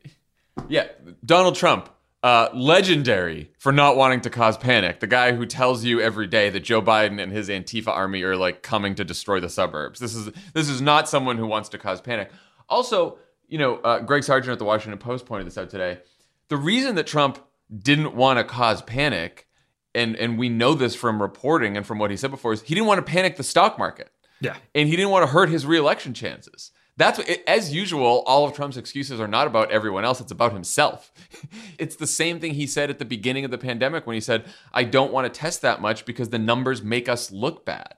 yeah, 0.69 0.89
Donald 1.25 1.57
Trump 1.57 1.89
uh, 2.23 2.51
legendary 2.53 3.51
for 3.59 3.73
not 3.73 3.97
wanting 3.97 4.21
to 4.23 4.29
cause 4.31 4.59
panic. 4.59 5.01
The 5.01 5.07
guy 5.07 5.33
who 5.33 5.47
tells 5.47 5.85
you 5.85 6.03
every 6.03 6.27
day 6.27 6.51
that 6.51 6.61
Joe 6.61 6.83
Biden 6.83 7.23
and 7.23 7.33
his 7.33 7.49
Antifa 7.49 7.89
army 7.89 8.23
are 8.23 8.37
like 8.37 8.63
coming 8.63 8.95
to 8.97 9.05
destroy 9.05 9.41
the 9.41 9.49
suburbs. 9.49 9.99
This 9.99 10.15
is 10.15 10.31
this 10.53 10.69
is 10.69 10.83
not 10.83 11.09
someone 11.09 11.39
who 11.39 11.47
wants 11.47 11.71
to 11.71 11.79
cause 11.79 12.03
panic. 12.03 12.31
Also, 12.69 13.17
you 13.49 13.57
know, 13.57 13.77
uh, 13.77 14.01
Greg 14.01 14.25
Sargent 14.25 14.53
at 14.53 14.59
the 14.59 14.67
Washington 14.67 14.99
Post 14.99 15.25
pointed 15.25 15.47
this 15.47 15.57
out 15.57 15.71
today 15.71 16.01
the 16.49 16.57
reason 16.57 16.95
that 16.97 17.07
Trump 17.07 17.39
didn't 17.79 18.15
want 18.15 18.39
to 18.39 18.45
cause 18.45 18.83
panic, 18.83 19.47
and 19.95 20.17
and 20.17 20.39
we 20.39 20.49
know 20.49 20.75
this 20.75 20.95
from 20.95 21.21
reporting 21.23 21.77
and 21.77 21.87
from 21.87 21.99
what 21.99 22.11
he 22.11 22.17
said 22.17 22.31
before, 22.31 22.53
is 22.53 22.63
he 22.63 22.75
didn't 22.75 22.87
want 22.87 22.99
to 23.05 23.11
panic 23.11 23.37
the 23.37 23.43
stock 23.43 23.79
market. 23.79 24.11
Yeah, 24.41 24.57
and 24.75 24.89
he 24.89 24.97
didn't 24.97 25.11
want 25.11 25.23
to 25.27 25.33
hurt 25.33 25.49
his 25.49 25.67
reelection 25.67 26.15
chances. 26.15 26.71
That's 26.97 27.19
what, 27.19 27.31
as 27.47 27.73
usual. 27.73 28.23
All 28.27 28.47
of 28.47 28.55
Trump's 28.55 28.77
excuses 28.77 29.21
are 29.21 29.29
not 29.29 29.47
about 29.47 29.71
everyone 29.71 30.05
else; 30.05 30.21
it's 30.21 30.33
about 30.33 30.53
himself. 30.53 31.13
it's 31.79 31.97
the 31.97 32.07
same 32.07 32.41
thing 32.41 32.55
he 32.55 32.67
said 32.67 32.91
at 32.91 32.99
the 32.99 33.05
beginning 33.05 33.45
of 33.45 33.51
the 33.51 33.59
pandemic 33.59 34.07
when 34.07 34.15
he 34.15 34.21
said, 34.21 34.45
"I 34.73 34.85
don't 34.85 35.13
want 35.13 35.33
to 35.33 35.39
test 35.41 35.63
that 35.63 35.81
much 35.81 36.05
because 36.05 36.31
the 36.31 36.39
numbers 36.39 36.83
make 36.83 37.09
us 37.09 37.31
look 37.31 37.65
bad." 37.65 37.97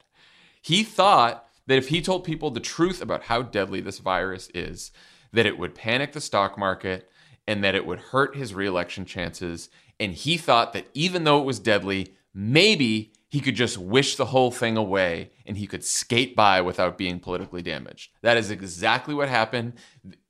He 0.61 0.83
thought 0.83 1.47
that 1.67 1.79
if 1.79 1.89
he 1.89 2.01
told 2.03 2.25
people 2.25 2.51
the 2.51 2.59
truth 2.61 3.01
about 3.01 3.25
how 3.25 3.43
deadly 3.43 3.81
this 3.81 3.99
virus 4.01 4.51
is, 4.55 4.91
that 5.33 5.47
it 5.47 5.59
would 5.59 5.75
panic 5.75 6.13
the 6.13 6.21
stock 6.21 6.59
market 6.59 7.09
and 7.51 7.65
that 7.65 7.75
it 7.75 7.85
would 7.85 7.99
hurt 7.99 8.37
his 8.37 8.55
reelection 8.55 9.05
chances. 9.05 9.71
And 9.99 10.15
he 10.15 10.37
thought 10.37 10.73
that 10.73 10.87
even 10.95 11.25
though 11.25 11.41
it 11.41 11.45
was 11.45 11.59
deadly, 11.59 12.15
maybe 12.33 13.13
he 13.29 13.41
could 13.41 13.57
just 13.57 13.77
wish 13.77 14.15
the 14.15 14.27
whole 14.27 14.53
thing 14.53 14.77
away 14.77 15.31
and 15.45 15.57
he 15.57 15.67
could 15.67 15.85
skate 15.85 16.37
by 16.37 16.61
without 16.61 16.97
being 16.97 17.19
politically 17.19 17.61
damaged. 17.61 18.13
That 18.23 18.37
is 18.37 18.53
exactly 18.53 19.15
what 19.15 19.29
happened. 19.29 19.73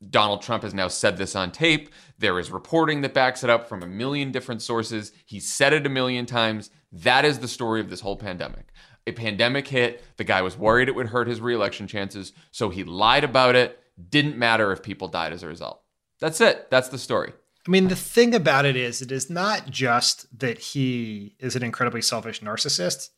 Donald 0.09 0.41
Trump 0.41 0.63
has 0.63 0.73
now 0.73 0.89
said 0.89 1.19
this 1.19 1.37
on 1.37 1.53
tape. 1.53 1.91
There 2.19 2.39
is 2.39 2.51
reporting 2.51 3.03
that 3.03 3.13
backs 3.13 3.45
it 3.45 3.51
up 3.51 3.69
from 3.69 3.83
a 3.83 3.87
million 3.87 4.33
different 4.33 4.63
sources. 4.63 5.13
He 5.27 5.41
said 5.41 5.75
it 5.75 5.85
a 5.85 5.91
million 5.91 6.25
times. 6.25 6.71
That 6.91 7.27
is 7.27 7.41
the 7.41 7.49
story 7.49 7.83
of 7.83 7.91
this 7.91 8.01
whole 8.01 8.17
pandemic. 8.17 8.73
A 9.07 9.13
pandemic 9.13 9.69
hit. 9.69 10.03
The 10.17 10.25
guy 10.25 10.41
was 10.41 10.57
worried 10.57 10.89
it 10.89 10.95
would 10.95 11.09
hurt 11.09 11.29
his 11.29 11.43
reelection 11.43 11.87
chances, 11.87 12.33
so 12.51 12.71
he 12.71 12.83
lied 12.83 13.25
about 13.25 13.57
it. 13.57 13.79
Didn't 14.09 14.39
matter 14.39 14.73
if 14.73 14.83
people 14.83 15.09
died 15.09 15.35
as 15.35 15.43
a 15.43 15.47
result. 15.49 15.83
That's 16.21 16.41
it. 16.41 16.71
That's 16.71 16.89
the 16.89 16.99
story. 16.99 17.33
I 17.67 17.71
mean, 17.71 17.89
the 17.89 17.97
thing 17.97 18.35
about 18.35 18.65
it 18.65 18.77
is, 18.77 19.03
it 19.03 19.11
is 19.13 19.29
not 19.29 19.71
just 19.71 20.39
that 20.39 20.59
he 20.59 21.35
is 21.39 21.57
an 21.57 21.63
incredibly 21.63 22.03
selfish 22.03 22.41
narcissist. 22.41 23.11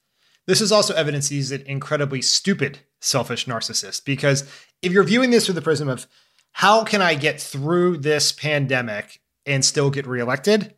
This 0.47 0.61
is 0.61 0.73
also 0.73 0.95
evidence 0.95 1.29
he's 1.29 1.53
an 1.53 1.63
incredibly 1.67 2.23
stupid, 2.23 2.81
selfish 3.01 3.47
narcissist. 3.47 4.05
Because 4.05 4.45
if 4.83 4.91
you're 4.93 5.05
viewing 5.05 5.31
this 5.31 5.47
through 5.47 5.55
the 5.55 5.63
prism 5.63 5.89
of 5.89 6.07
how 6.53 6.83
can 6.83 7.03
I 7.03 7.15
get 7.15 7.41
through 7.41 7.99
this 7.99 8.33
pandemic 8.33 9.21
and 9.47 9.65
still 9.65 9.91
get 9.91 10.07
reelected, 10.07 10.75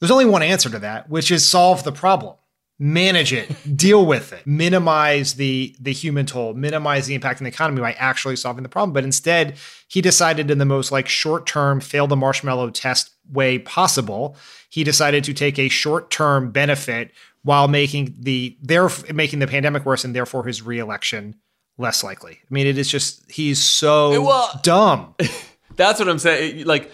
there's 0.00 0.10
only 0.10 0.24
one 0.26 0.42
answer 0.42 0.70
to 0.70 0.78
that, 0.78 1.10
which 1.10 1.30
is 1.30 1.44
solve 1.44 1.84
the 1.84 1.92
problem 1.92 2.36
manage 2.80 3.30
it, 3.32 3.54
deal 3.76 4.04
with 4.06 4.32
it, 4.32 4.44
minimize 4.46 5.34
the 5.34 5.76
the 5.78 5.92
human 5.92 6.24
toll, 6.24 6.54
minimize 6.54 7.06
the 7.06 7.14
impact 7.14 7.38
on 7.40 7.44
the 7.44 7.50
economy 7.50 7.80
by 7.80 7.92
actually 7.92 8.34
solving 8.34 8.62
the 8.64 8.68
problem. 8.70 8.92
But 8.92 9.04
instead, 9.04 9.56
he 9.86 10.00
decided 10.00 10.50
in 10.50 10.58
the 10.58 10.64
most 10.64 10.90
like 10.90 11.06
short-term 11.06 11.80
fail 11.80 12.06
the 12.08 12.16
marshmallow 12.16 12.70
test 12.70 13.10
way 13.30 13.58
possible, 13.58 14.34
he 14.70 14.82
decided 14.82 15.22
to 15.24 15.34
take 15.34 15.58
a 15.58 15.68
short-term 15.68 16.50
benefit 16.50 17.12
while 17.42 17.68
making 17.68 18.16
the 18.18 18.56
their 18.62 18.88
making 19.12 19.40
the 19.40 19.46
pandemic 19.46 19.84
worse 19.84 20.04
and 20.04 20.16
therefore 20.16 20.44
his 20.46 20.62
reelection 20.62 21.36
less 21.76 22.02
likely. 22.02 22.38
I 22.50 22.54
mean, 22.54 22.66
it 22.66 22.78
is 22.78 22.88
just 22.88 23.30
he's 23.30 23.62
so 23.62 24.22
well, 24.22 24.58
dumb. 24.62 25.14
That's 25.76 26.00
what 26.00 26.08
I'm 26.08 26.18
saying. 26.18 26.64
Like 26.64 26.90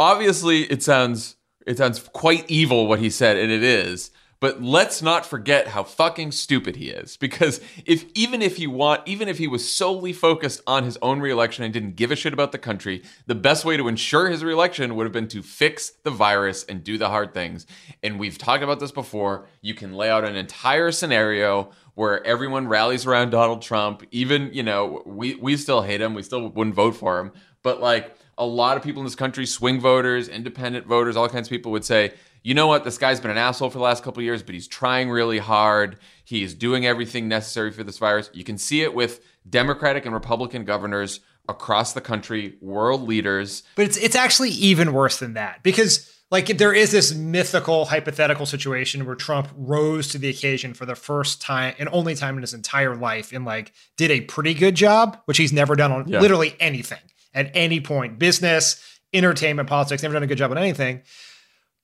obviously 0.00 0.64
it 0.64 0.82
sounds 0.82 1.36
it 1.64 1.78
sounds 1.78 2.00
quite 2.12 2.50
evil 2.50 2.88
what 2.88 2.98
he 2.98 3.08
said 3.08 3.36
and 3.36 3.52
it 3.52 3.62
is 3.62 4.10
but 4.40 4.62
let's 4.62 5.02
not 5.02 5.26
forget 5.26 5.68
how 5.68 5.82
fucking 5.82 6.30
stupid 6.30 6.76
he 6.76 6.90
is. 6.90 7.16
Because 7.16 7.60
if 7.84 8.04
even 8.14 8.40
if 8.40 8.56
he 8.56 8.68
want, 8.68 9.02
even 9.04 9.26
if 9.28 9.38
he 9.38 9.48
was 9.48 9.68
solely 9.68 10.12
focused 10.12 10.60
on 10.64 10.84
his 10.84 10.96
own 11.02 11.20
reelection 11.20 11.64
and 11.64 11.72
didn't 11.72 11.96
give 11.96 12.12
a 12.12 12.16
shit 12.16 12.32
about 12.32 12.52
the 12.52 12.58
country, 12.58 13.02
the 13.26 13.34
best 13.34 13.64
way 13.64 13.76
to 13.76 13.88
ensure 13.88 14.28
his 14.28 14.44
reelection 14.44 14.94
would 14.94 15.04
have 15.04 15.12
been 15.12 15.26
to 15.28 15.42
fix 15.42 15.90
the 16.04 16.10
virus 16.10 16.62
and 16.64 16.84
do 16.84 16.96
the 16.98 17.08
hard 17.08 17.34
things. 17.34 17.66
And 18.02 18.20
we've 18.20 18.38
talked 18.38 18.62
about 18.62 18.78
this 18.78 18.92
before. 18.92 19.48
You 19.60 19.74
can 19.74 19.94
lay 19.94 20.08
out 20.08 20.24
an 20.24 20.36
entire 20.36 20.92
scenario 20.92 21.72
where 21.94 22.24
everyone 22.24 22.68
rallies 22.68 23.06
around 23.06 23.30
Donald 23.30 23.60
Trump. 23.62 24.04
Even, 24.12 24.50
you 24.52 24.62
know, 24.62 25.02
we 25.04 25.34
we 25.34 25.56
still 25.56 25.82
hate 25.82 26.00
him. 26.00 26.14
We 26.14 26.22
still 26.22 26.48
wouldn't 26.48 26.76
vote 26.76 26.94
for 26.94 27.18
him. 27.18 27.32
But 27.64 27.80
like 27.80 28.16
a 28.40 28.46
lot 28.46 28.76
of 28.76 28.84
people 28.84 29.02
in 29.02 29.06
this 29.06 29.16
country, 29.16 29.46
swing 29.46 29.80
voters, 29.80 30.28
independent 30.28 30.86
voters, 30.86 31.16
all 31.16 31.28
kinds 31.28 31.48
of 31.48 31.50
people 31.50 31.72
would 31.72 31.84
say, 31.84 32.12
you 32.48 32.54
know 32.54 32.66
what, 32.66 32.82
this 32.82 32.96
guy's 32.96 33.20
been 33.20 33.30
an 33.30 33.36
asshole 33.36 33.68
for 33.68 33.76
the 33.76 33.84
last 33.84 34.02
couple 34.02 34.22
years, 34.22 34.42
but 34.42 34.54
he's 34.54 34.66
trying 34.66 35.10
really 35.10 35.36
hard. 35.36 35.98
He 36.24 36.42
is 36.42 36.54
doing 36.54 36.86
everything 36.86 37.28
necessary 37.28 37.70
for 37.72 37.84
this 37.84 37.98
virus. 37.98 38.30
You 38.32 38.42
can 38.42 38.56
see 38.56 38.80
it 38.80 38.94
with 38.94 39.20
Democratic 39.50 40.06
and 40.06 40.14
Republican 40.14 40.64
governors 40.64 41.20
across 41.46 41.92
the 41.92 42.00
country, 42.00 42.56
world 42.62 43.02
leaders. 43.06 43.64
But 43.74 43.84
it's 43.84 43.98
it's 43.98 44.16
actually 44.16 44.48
even 44.52 44.94
worse 44.94 45.18
than 45.18 45.34
that 45.34 45.62
because 45.62 46.10
like 46.30 46.46
there 46.56 46.72
is 46.72 46.90
this 46.90 47.12
mythical 47.14 47.84
hypothetical 47.84 48.46
situation 48.46 49.04
where 49.04 49.14
Trump 49.14 49.48
rose 49.54 50.08
to 50.08 50.16
the 50.18 50.30
occasion 50.30 50.72
for 50.72 50.86
the 50.86 50.94
first 50.96 51.42
time 51.42 51.74
and 51.78 51.86
only 51.92 52.14
time 52.14 52.36
in 52.36 52.40
his 52.40 52.54
entire 52.54 52.96
life 52.96 53.30
and 53.30 53.44
like 53.44 53.72
did 53.98 54.10
a 54.10 54.22
pretty 54.22 54.54
good 54.54 54.74
job, 54.74 55.18
which 55.26 55.36
he's 55.36 55.52
never 55.52 55.76
done 55.76 55.92
on 55.92 56.08
yeah. 56.08 56.18
literally 56.18 56.56
anything 56.60 57.00
at 57.34 57.50
any 57.54 57.78
point, 57.80 58.18
business, 58.18 58.82
entertainment, 59.12 59.68
politics, 59.68 60.02
never 60.02 60.14
done 60.14 60.22
a 60.22 60.26
good 60.26 60.38
job 60.38 60.50
on 60.50 60.56
anything. 60.56 61.02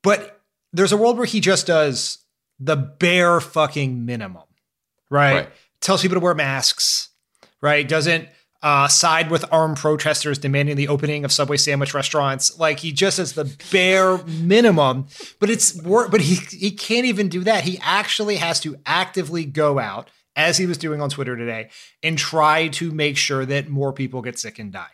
But 0.03 0.34
there's 0.75 0.93
a 0.93 0.97
world 0.97 1.17
where 1.17 1.25
he 1.27 1.41
just 1.41 1.69
does 1.69 2.19
the 2.59 2.77
bare 2.77 3.41
fucking 3.41 4.05
minimum, 4.05 4.43
right? 5.09 5.33
right. 5.35 5.49
Tells 5.81 6.03
people 6.03 6.17
to 6.17 6.21
wear 6.21 6.35
masks, 6.35 7.11
right? 7.61 7.87
Doesn't 7.87 8.29
uh, 8.61 8.89
side 8.89 9.31
with 9.31 9.45
armed 9.53 9.77
protesters 9.77 10.37
demanding 10.37 10.77
the 10.77 10.89
opening 10.89 11.25
of 11.25 11.31
subway 11.31 11.57
sandwich 11.59 11.95
restaurants. 11.95 12.59
Like 12.59 12.81
he 12.81 12.91
just 12.91 13.19
does 13.19 13.35
the 13.35 13.57
bare 13.71 14.19
minimum, 14.27 15.07
but 15.39 15.49
it's 15.49 15.81
work. 15.83 16.11
But 16.11 16.21
he 16.23 16.37
he 16.57 16.71
can't 16.73 17.07
even 17.07 17.29
do 17.29 17.45
that. 17.45 17.65
He 17.65 17.79
actually 17.83 18.37
has 18.37 18.59
to 18.61 18.77
actively 18.85 19.45
go 19.45 19.79
out 19.79 20.11
as 20.37 20.57
he 20.57 20.67
was 20.67 20.77
doing 20.79 21.01
on 21.01 21.09
Twitter 21.11 21.37
today 21.37 21.71
and 22.03 22.19
try 22.19 22.67
to 22.69 22.91
make 22.91 23.17
sure 23.17 23.45
that 23.47 23.69
more 23.69 23.93
people 23.93 24.23
get 24.23 24.39
sick 24.39 24.59
and 24.59 24.73
die. 24.73 24.89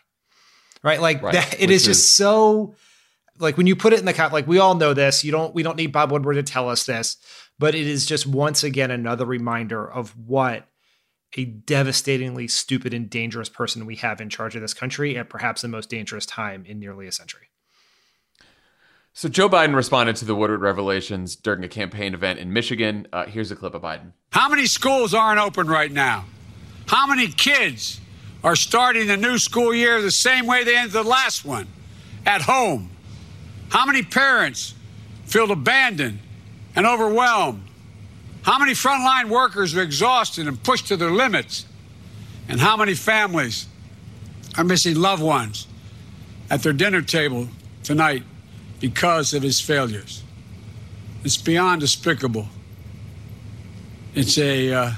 Right, 0.83 0.99
like 1.01 1.21
right. 1.21 1.33
that. 1.33 1.55
It 1.59 1.69
is, 1.69 1.81
is 1.87 1.99
just 1.99 2.15
so 2.17 2.75
like 3.41 3.57
when 3.57 3.67
you 3.67 3.75
put 3.75 3.91
it 3.93 3.99
in 3.99 4.05
the 4.05 4.13
cat 4.13 4.31
like 4.31 4.47
we 4.47 4.59
all 4.59 4.75
know 4.75 4.93
this. 4.93 5.23
You 5.23 5.31
don't 5.31 5.53
we 5.53 5.63
don't 5.63 5.75
need 5.77 5.87
Bob 5.91 6.11
Woodward 6.11 6.35
to 6.35 6.43
tell 6.43 6.69
us 6.69 6.85
this, 6.85 7.17
but 7.59 7.75
it 7.75 7.87
is 7.87 8.05
just 8.05 8.27
once 8.27 8.63
again 8.63 8.91
another 8.91 9.25
reminder 9.25 9.89
of 9.89 10.15
what 10.17 10.67
a 11.35 11.45
devastatingly 11.45 12.47
stupid 12.47 12.93
and 12.93 13.09
dangerous 13.09 13.49
person 13.49 13.85
we 13.85 13.95
have 13.97 14.19
in 14.21 14.29
charge 14.29 14.55
of 14.55 14.61
this 14.61 14.73
country 14.73 15.17
at 15.17 15.29
perhaps 15.29 15.61
the 15.61 15.67
most 15.67 15.89
dangerous 15.89 16.25
time 16.25 16.65
in 16.65 16.77
nearly 16.79 17.07
a 17.07 17.11
century. 17.11 17.47
So 19.13 19.27
Joe 19.27 19.49
Biden 19.49 19.75
responded 19.75 20.15
to 20.17 20.25
the 20.25 20.35
Woodward 20.35 20.61
revelations 20.61 21.35
during 21.35 21.63
a 21.63 21.67
campaign 21.69 22.13
event 22.13 22.39
in 22.39 22.53
Michigan. 22.53 23.07
Uh, 23.11 23.25
here's 23.25 23.51
a 23.51 23.55
clip 23.55 23.73
of 23.73 23.81
Biden. 23.81 24.13
How 24.31 24.49
many 24.49 24.65
schools 24.65 25.13
aren't 25.13 25.39
open 25.39 25.67
right 25.67 25.91
now? 25.91 26.25
How 26.87 27.07
many 27.07 27.27
kids 27.27 27.99
are 28.43 28.55
starting 28.55 29.07
the 29.07 29.17
new 29.17 29.37
school 29.37 29.73
year 29.73 30.01
the 30.01 30.11
same 30.11 30.45
way 30.47 30.63
they 30.63 30.75
ended 30.75 30.93
the 30.93 31.03
last 31.03 31.45
one? 31.45 31.67
At 32.25 32.41
home, 32.43 32.89
how 33.71 33.85
many 33.85 34.03
parents 34.03 34.75
feel 35.23 35.49
abandoned 35.49 36.19
and 36.75 36.85
overwhelmed? 36.85 37.63
How 38.41 38.59
many 38.59 38.73
frontline 38.73 39.29
workers 39.29 39.73
are 39.77 39.81
exhausted 39.81 40.45
and 40.45 40.61
pushed 40.61 40.87
to 40.87 40.97
their 40.97 41.09
limits? 41.11 41.65
And 42.49 42.59
how 42.59 42.75
many 42.75 42.95
families 42.95 43.67
are 44.57 44.65
missing 44.65 44.97
loved 44.97 45.23
ones 45.23 45.67
at 46.49 46.63
their 46.63 46.73
dinner 46.73 47.01
table 47.01 47.47
tonight 47.81 48.23
because 48.81 49.33
of 49.33 49.41
his 49.41 49.61
failures? 49.61 50.21
It's 51.23 51.37
beyond 51.37 51.79
despicable. 51.79 52.49
It's 54.13 54.37
a 54.37 54.73
uh, 54.73 54.91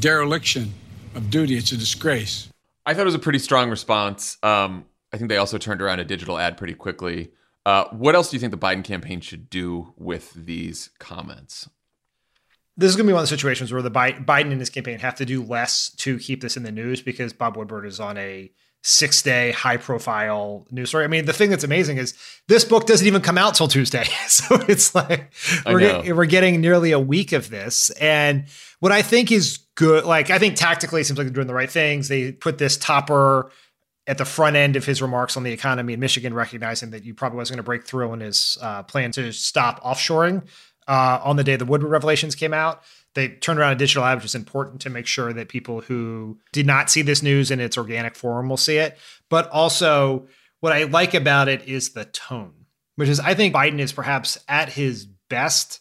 dereliction 0.00 0.72
of 1.14 1.28
duty, 1.28 1.58
it's 1.58 1.72
a 1.72 1.76
disgrace. 1.76 2.48
I 2.86 2.94
thought 2.94 3.02
it 3.02 3.06
was 3.06 3.14
a 3.14 3.18
pretty 3.18 3.40
strong 3.40 3.68
response. 3.68 4.38
Um, 4.42 4.86
I 5.12 5.18
think 5.18 5.28
they 5.28 5.36
also 5.36 5.58
turned 5.58 5.82
around 5.82 6.00
a 6.00 6.04
digital 6.04 6.38
ad 6.38 6.56
pretty 6.56 6.72
quickly. 6.74 7.28
Uh, 7.66 7.88
what 7.90 8.14
else 8.14 8.30
do 8.30 8.36
you 8.36 8.40
think 8.40 8.52
the 8.52 8.56
Biden 8.56 8.84
campaign 8.84 9.20
should 9.20 9.50
do 9.50 9.92
with 9.96 10.32
these 10.34 10.90
comments? 11.00 11.68
This 12.76 12.90
is 12.90 12.94
going 12.94 13.06
to 13.06 13.10
be 13.10 13.12
one 13.12 13.22
of 13.24 13.28
the 13.28 13.36
situations 13.36 13.72
where 13.72 13.82
the 13.82 13.90
Biden 13.90 14.52
and 14.52 14.60
his 14.60 14.70
campaign 14.70 15.00
have 15.00 15.16
to 15.16 15.24
do 15.24 15.42
less 15.42 15.90
to 15.96 16.16
keep 16.20 16.42
this 16.42 16.56
in 16.56 16.62
the 16.62 16.70
news 16.70 17.02
because 17.02 17.32
Bob 17.32 17.56
Woodward 17.56 17.84
is 17.84 17.98
on 17.98 18.16
a 18.18 18.52
six 18.84 19.20
day 19.20 19.50
high 19.50 19.78
profile 19.78 20.64
news 20.70 20.90
story. 20.90 21.02
I 21.02 21.06
mean, 21.08 21.24
the 21.24 21.32
thing 21.32 21.50
that's 21.50 21.64
amazing 21.64 21.96
is 21.96 22.14
this 22.46 22.64
book 22.64 22.86
doesn't 22.86 23.04
even 23.06 23.20
come 23.20 23.36
out 23.36 23.56
till 23.56 23.66
Tuesday. 23.66 24.04
so 24.28 24.62
it's 24.68 24.94
like 24.94 25.32
we're, 25.64 25.80
get, 25.80 26.14
we're 26.14 26.24
getting 26.26 26.60
nearly 26.60 26.92
a 26.92 27.00
week 27.00 27.32
of 27.32 27.50
this. 27.50 27.90
And 28.00 28.44
what 28.78 28.92
I 28.92 29.02
think 29.02 29.32
is 29.32 29.56
good, 29.74 30.04
like, 30.04 30.30
I 30.30 30.38
think 30.38 30.54
tactically 30.54 31.00
it 31.00 31.04
seems 31.04 31.18
like 31.18 31.26
they're 31.26 31.34
doing 31.34 31.48
the 31.48 31.54
right 31.54 31.68
things. 31.70 32.06
They 32.06 32.30
put 32.30 32.58
this 32.58 32.76
topper 32.76 33.50
at 34.06 34.18
the 34.18 34.24
front 34.24 34.56
end 34.56 34.76
of 34.76 34.84
his 34.86 35.02
remarks 35.02 35.36
on 35.36 35.42
the 35.42 35.52
economy 35.52 35.92
in 35.94 36.00
Michigan, 36.00 36.32
recognizing 36.32 36.90
that 36.90 37.04
you 37.04 37.12
probably 37.14 37.36
wasn't 37.38 37.56
going 37.56 37.62
to 37.62 37.66
break 37.66 37.84
through 37.84 38.10
on 38.10 38.20
his 38.20 38.56
uh, 38.60 38.82
plan 38.84 39.10
to 39.12 39.32
stop 39.32 39.82
offshoring 39.82 40.46
uh, 40.86 41.20
on 41.24 41.36
the 41.36 41.42
day 41.44 41.56
the 41.56 41.64
Woodward 41.64 41.90
revelations 41.90 42.34
came 42.34 42.54
out. 42.54 42.82
They 43.14 43.28
turned 43.28 43.58
around 43.58 43.72
a 43.72 43.76
digital 43.76 44.04
ad, 44.04 44.18
which 44.18 44.26
is 44.26 44.34
important 44.34 44.80
to 44.82 44.90
make 44.90 45.06
sure 45.06 45.32
that 45.32 45.48
people 45.48 45.80
who 45.80 46.38
did 46.52 46.66
not 46.66 46.90
see 46.90 47.02
this 47.02 47.22
news 47.22 47.50
in 47.50 47.60
its 47.60 47.78
organic 47.78 48.14
form 48.14 48.48
will 48.48 48.58
see 48.58 48.76
it. 48.76 48.98
But 49.30 49.48
also, 49.50 50.28
what 50.60 50.72
I 50.72 50.84
like 50.84 51.14
about 51.14 51.48
it 51.48 51.66
is 51.66 51.90
the 51.92 52.04
tone, 52.04 52.52
which 52.96 53.08
is 53.08 53.18
I 53.18 53.34
think 53.34 53.54
Biden 53.54 53.78
is 53.78 53.90
perhaps 53.92 54.38
at 54.48 54.68
his 54.68 55.06
best 55.28 55.80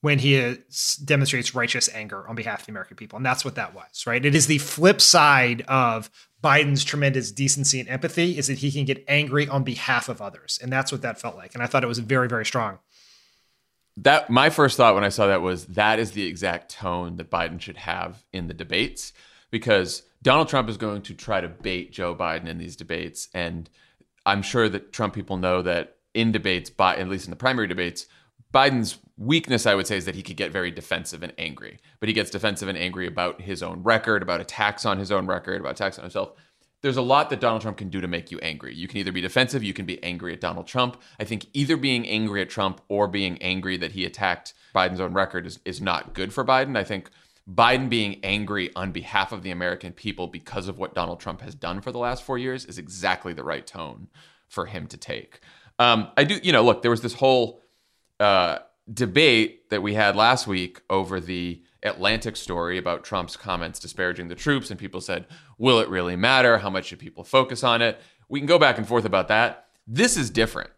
when 0.00 0.18
he 0.18 0.34
is, 0.34 0.96
demonstrates 1.02 1.54
righteous 1.54 1.88
anger 1.94 2.28
on 2.28 2.34
behalf 2.34 2.60
of 2.60 2.66
the 2.66 2.72
American 2.72 2.96
people. 2.96 3.16
And 3.16 3.24
that's 3.24 3.42
what 3.44 3.54
that 3.54 3.72
was, 3.72 4.06
right? 4.06 4.22
It 4.22 4.34
is 4.34 4.48
the 4.48 4.58
flip 4.58 5.00
side 5.00 5.62
of 5.62 6.10
Biden's 6.44 6.84
tremendous 6.84 7.32
decency 7.32 7.80
and 7.80 7.88
empathy 7.88 8.36
is 8.36 8.48
that 8.48 8.58
he 8.58 8.70
can 8.70 8.84
get 8.84 9.02
angry 9.08 9.48
on 9.48 9.64
behalf 9.64 10.10
of 10.10 10.20
others. 10.20 10.58
And 10.62 10.70
that's 10.70 10.92
what 10.92 11.00
that 11.00 11.18
felt 11.18 11.36
like. 11.36 11.54
And 11.54 11.62
I 11.62 11.66
thought 11.66 11.82
it 11.82 11.86
was 11.86 12.00
very, 12.00 12.28
very 12.28 12.44
strong. 12.44 12.80
That 13.96 14.28
my 14.28 14.50
first 14.50 14.76
thought 14.76 14.94
when 14.94 15.04
I 15.04 15.08
saw 15.08 15.26
that 15.28 15.40
was 15.40 15.64
that 15.68 15.98
is 15.98 16.10
the 16.10 16.24
exact 16.26 16.70
tone 16.70 17.16
that 17.16 17.30
Biden 17.30 17.58
should 17.62 17.78
have 17.78 18.26
in 18.30 18.48
the 18.48 18.52
debates 18.52 19.14
because 19.50 20.02
Donald 20.22 20.50
Trump 20.50 20.68
is 20.68 20.76
going 20.76 21.00
to 21.02 21.14
try 21.14 21.40
to 21.40 21.48
bait 21.48 21.92
Joe 21.92 22.14
Biden 22.14 22.46
in 22.46 22.58
these 22.58 22.76
debates 22.76 23.28
and 23.32 23.70
I'm 24.26 24.42
sure 24.42 24.68
that 24.68 24.92
Trump 24.92 25.14
people 25.14 25.36
know 25.36 25.60
that 25.62 25.96
in 26.14 26.32
debates, 26.32 26.70
by 26.70 26.96
at 26.96 27.08
least 27.08 27.26
in 27.26 27.30
the 27.30 27.36
primary 27.36 27.68
debates, 27.68 28.06
Biden's 28.54 28.98
weakness, 29.18 29.66
I 29.66 29.74
would 29.74 29.88
say, 29.88 29.96
is 29.96 30.04
that 30.04 30.14
he 30.14 30.22
could 30.22 30.36
get 30.36 30.52
very 30.52 30.70
defensive 30.70 31.24
and 31.24 31.32
angry. 31.36 31.78
But 31.98 32.08
he 32.08 32.12
gets 32.14 32.30
defensive 32.30 32.68
and 32.68 32.78
angry 32.78 33.06
about 33.08 33.40
his 33.42 33.62
own 33.64 33.82
record, 33.82 34.22
about 34.22 34.40
attacks 34.40 34.86
on 34.86 34.96
his 34.98 35.10
own 35.10 35.26
record, 35.26 35.60
about 35.60 35.72
attacks 35.72 35.98
on 35.98 36.04
himself. 36.04 36.32
There's 36.80 36.96
a 36.96 37.02
lot 37.02 37.30
that 37.30 37.40
Donald 37.40 37.62
Trump 37.62 37.78
can 37.78 37.88
do 37.88 38.00
to 38.00 38.06
make 38.06 38.30
you 38.30 38.38
angry. 38.40 38.74
You 38.74 38.86
can 38.86 38.98
either 38.98 39.10
be 39.10 39.20
defensive, 39.22 39.64
you 39.64 39.72
can 39.72 39.86
be 39.86 40.02
angry 40.04 40.32
at 40.34 40.40
Donald 40.40 40.66
Trump. 40.68 41.00
I 41.18 41.24
think 41.24 41.46
either 41.52 41.76
being 41.76 42.06
angry 42.06 42.42
at 42.42 42.50
Trump 42.50 42.80
or 42.88 43.08
being 43.08 43.38
angry 43.42 43.76
that 43.78 43.92
he 43.92 44.04
attacked 44.04 44.54
Biden's 44.74 45.00
own 45.00 45.14
record 45.14 45.46
is, 45.46 45.58
is 45.64 45.80
not 45.80 46.14
good 46.14 46.32
for 46.32 46.44
Biden. 46.44 46.76
I 46.76 46.84
think 46.84 47.10
Biden 47.50 47.88
being 47.88 48.20
angry 48.22 48.70
on 48.76 48.92
behalf 48.92 49.32
of 49.32 49.42
the 49.42 49.50
American 49.50 49.92
people 49.92 50.26
because 50.28 50.68
of 50.68 50.78
what 50.78 50.94
Donald 50.94 51.20
Trump 51.20 51.40
has 51.40 51.54
done 51.54 51.80
for 51.80 51.90
the 51.90 51.98
last 51.98 52.22
four 52.22 52.38
years 52.38 52.64
is 52.66 52.78
exactly 52.78 53.32
the 53.32 53.44
right 53.44 53.66
tone 53.66 54.08
for 54.46 54.66
him 54.66 54.86
to 54.88 54.96
take. 54.96 55.40
Um, 55.78 56.08
I 56.16 56.22
do, 56.22 56.38
you 56.42 56.52
know, 56.52 56.62
look, 56.62 56.82
there 56.82 56.90
was 56.90 57.00
this 57.02 57.14
whole 57.14 57.60
uh, 58.20 58.58
debate 58.92 59.70
that 59.70 59.82
we 59.82 59.94
had 59.94 60.16
last 60.16 60.46
week 60.46 60.80
over 60.90 61.20
the 61.20 61.62
Atlantic 61.82 62.36
story 62.36 62.78
about 62.78 63.04
Trump's 63.04 63.36
comments 63.36 63.78
disparaging 63.78 64.28
the 64.28 64.34
troops, 64.34 64.70
and 64.70 64.78
people 64.78 65.00
said, 65.00 65.26
will 65.58 65.80
it 65.80 65.88
really 65.88 66.16
matter? 66.16 66.58
How 66.58 66.70
much 66.70 66.86
should 66.86 66.98
people 66.98 67.24
focus 67.24 67.62
on 67.62 67.82
it? 67.82 68.00
We 68.28 68.40
can 68.40 68.46
go 68.46 68.58
back 68.58 68.78
and 68.78 68.88
forth 68.88 69.04
about 69.04 69.28
that. 69.28 69.66
This 69.86 70.16
is 70.16 70.30
different 70.30 70.70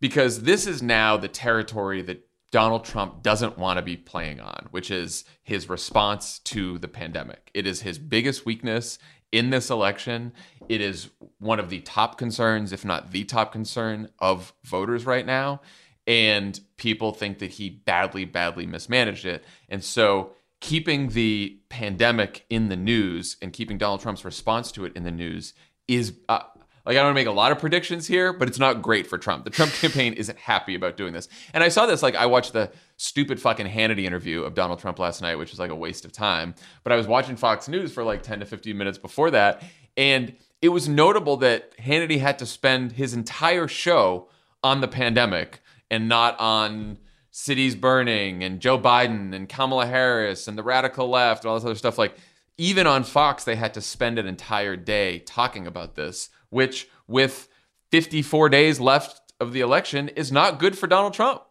because 0.00 0.42
this 0.42 0.66
is 0.66 0.82
now 0.82 1.16
the 1.16 1.28
territory 1.28 2.02
that 2.02 2.26
Donald 2.52 2.84
Trump 2.84 3.22
doesn't 3.22 3.58
want 3.58 3.78
to 3.78 3.82
be 3.82 3.96
playing 3.96 4.38
on, 4.40 4.68
which 4.70 4.90
is 4.90 5.24
his 5.42 5.68
response 5.68 6.38
to 6.40 6.78
the 6.78 6.88
pandemic. 6.88 7.50
It 7.54 7.66
is 7.66 7.80
his 7.80 7.98
biggest 7.98 8.44
weakness 8.44 8.98
in 9.32 9.50
this 9.50 9.70
election. 9.70 10.32
It 10.68 10.80
is 10.80 11.08
one 11.38 11.58
of 11.58 11.70
the 11.70 11.80
top 11.80 12.18
concerns, 12.18 12.72
if 12.72 12.84
not 12.84 13.10
the 13.10 13.24
top 13.24 13.50
concern, 13.52 14.10
of 14.18 14.52
voters 14.64 15.06
right 15.06 15.24
now 15.26 15.60
and 16.06 16.58
people 16.76 17.12
think 17.12 17.38
that 17.38 17.52
he 17.52 17.70
badly, 17.70 18.24
badly 18.24 18.66
mismanaged 18.66 19.24
it. 19.24 19.44
And 19.68 19.82
so 19.84 20.32
keeping 20.60 21.10
the 21.10 21.58
pandemic 21.68 22.44
in 22.50 22.68
the 22.68 22.76
news 22.76 23.36
and 23.40 23.52
keeping 23.52 23.78
Donald 23.78 24.00
Trump's 24.00 24.24
response 24.24 24.72
to 24.72 24.84
it 24.84 24.96
in 24.96 25.04
the 25.04 25.10
news 25.10 25.54
is. 25.88 26.14
Uh, 26.28 26.40
like, 26.84 26.94
I 26.94 26.94
don't 26.98 27.06
want 27.10 27.14
to 27.14 27.20
make 27.20 27.28
a 27.28 27.30
lot 27.30 27.52
of 27.52 27.60
predictions 27.60 28.08
here, 28.08 28.32
but 28.32 28.48
it's 28.48 28.58
not 28.58 28.82
great 28.82 29.06
for 29.06 29.16
Trump. 29.16 29.44
The 29.44 29.50
Trump 29.50 29.70
campaign 29.80 30.14
isn't 30.14 30.36
happy 30.36 30.74
about 30.74 30.96
doing 30.96 31.12
this. 31.12 31.28
And 31.54 31.62
I 31.62 31.68
saw 31.68 31.86
this, 31.86 32.02
like, 32.02 32.16
I 32.16 32.26
watched 32.26 32.52
the 32.54 32.72
stupid 32.96 33.38
fucking 33.40 33.68
Hannity 33.68 34.02
interview 34.02 34.42
of 34.42 34.54
Donald 34.54 34.80
Trump 34.80 34.98
last 34.98 35.22
night, 35.22 35.36
which 35.36 35.52
is 35.52 35.60
like 35.60 35.70
a 35.70 35.76
waste 35.76 36.04
of 36.04 36.10
time. 36.10 36.56
But 36.82 36.90
I 36.92 36.96
was 36.96 37.06
watching 37.06 37.36
Fox 37.36 37.68
News 37.68 37.92
for 37.92 38.02
like 38.02 38.24
10 38.24 38.40
to 38.40 38.46
15 38.46 38.76
minutes 38.76 38.98
before 38.98 39.30
that. 39.30 39.62
And 39.96 40.34
it 40.60 40.70
was 40.70 40.88
notable 40.88 41.36
that 41.36 41.72
Hannity 41.78 42.18
had 42.18 42.40
to 42.40 42.46
spend 42.46 42.90
his 42.90 43.14
entire 43.14 43.68
show 43.68 44.28
on 44.64 44.80
the 44.80 44.88
pandemic 44.88 45.60
and 45.92 46.08
not 46.08 46.34
on 46.40 46.96
cities 47.30 47.74
burning 47.76 48.42
and 48.42 48.58
Joe 48.60 48.78
Biden 48.80 49.34
and 49.34 49.46
Kamala 49.48 49.86
Harris 49.86 50.48
and 50.48 50.56
the 50.56 50.62
radical 50.62 51.08
left 51.08 51.44
and 51.44 51.50
all 51.50 51.56
this 51.56 51.66
other 51.66 51.74
stuff. 51.74 51.98
Like, 51.98 52.16
even 52.56 52.86
on 52.86 53.04
Fox, 53.04 53.44
they 53.44 53.56
had 53.56 53.74
to 53.74 53.82
spend 53.82 54.18
an 54.18 54.26
entire 54.26 54.74
day 54.74 55.18
talking 55.20 55.66
about 55.66 55.94
this, 55.94 56.30
which, 56.48 56.88
with 57.06 57.46
54 57.90 58.48
days 58.48 58.80
left 58.80 59.20
of 59.38 59.52
the 59.52 59.60
election, 59.60 60.08
is 60.10 60.32
not 60.32 60.58
good 60.58 60.78
for 60.78 60.86
Donald 60.86 61.12
Trump. 61.12 61.42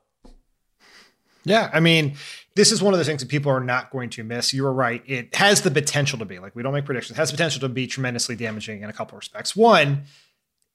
Yeah, 1.43 1.69
I 1.71 1.79
mean, 1.79 2.15
this 2.55 2.71
is 2.71 2.81
one 2.81 2.95
of 2.95 2.97
the 2.97 3.05
things 3.05 3.21
that 3.21 3.29
people 3.29 3.51
are 3.51 3.59
not 3.63 3.91
going 3.91 4.09
to 4.11 4.23
miss. 4.23 4.53
You 4.53 4.63
were 4.63 4.73
right. 4.73 5.03
It 5.05 5.35
has 5.35 5.61
the 5.61 5.71
potential 5.71 6.17
to 6.17 6.25
be, 6.25 6.39
like, 6.39 6.55
we 6.55 6.63
don't 6.63 6.73
make 6.73 6.85
predictions, 6.85 7.17
it 7.19 7.21
has 7.21 7.29
potential 7.31 7.61
to 7.61 7.69
be 7.69 7.85
tremendously 7.85 8.35
damaging 8.35 8.81
in 8.81 8.89
a 8.89 8.93
couple 8.93 9.17
of 9.17 9.21
respects. 9.21 9.55
One, 9.55 10.03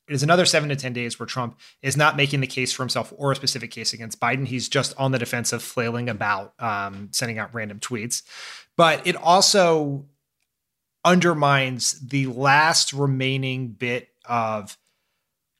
it 0.08 0.12
is 0.14 0.22
another 0.22 0.46
seven 0.46 0.68
to 0.68 0.76
10 0.76 0.92
days 0.92 1.18
where 1.18 1.26
Trump 1.26 1.58
is 1.82 1.96
not 1.96 2.16
making 2.16 2.40
the 2.40 2.46
case 2.46 2.72
for 2.72 2.82
himself 2.82 3.12
or 3.16 3.32
a 3.32 3.36
specific 3.36 3.71
case 3.71 3.92
against 3.92 4.21
Biden. 4.21 4.47
He's 4.47 4.69
just 4.69 4.95
on 4.99 5.12
the 5.12 5.19
defensive, 5.19 5.62
flailing 5.62 6.08
about, 6.08 6.54
um, 6.58 7.08
sending 7.12 7.38
out 7.38 7.54
random 7.54 7.80
tweets. 7.80 8.23
But 8.76 9.04
it 9.06 9.16
also 9.16 10.04
undermines 11.04 11.92
the 12.06 12.26
last 12.26 12.92
remaining 12.92 13.69
bit 13.69 14.08
of 14.26 14.76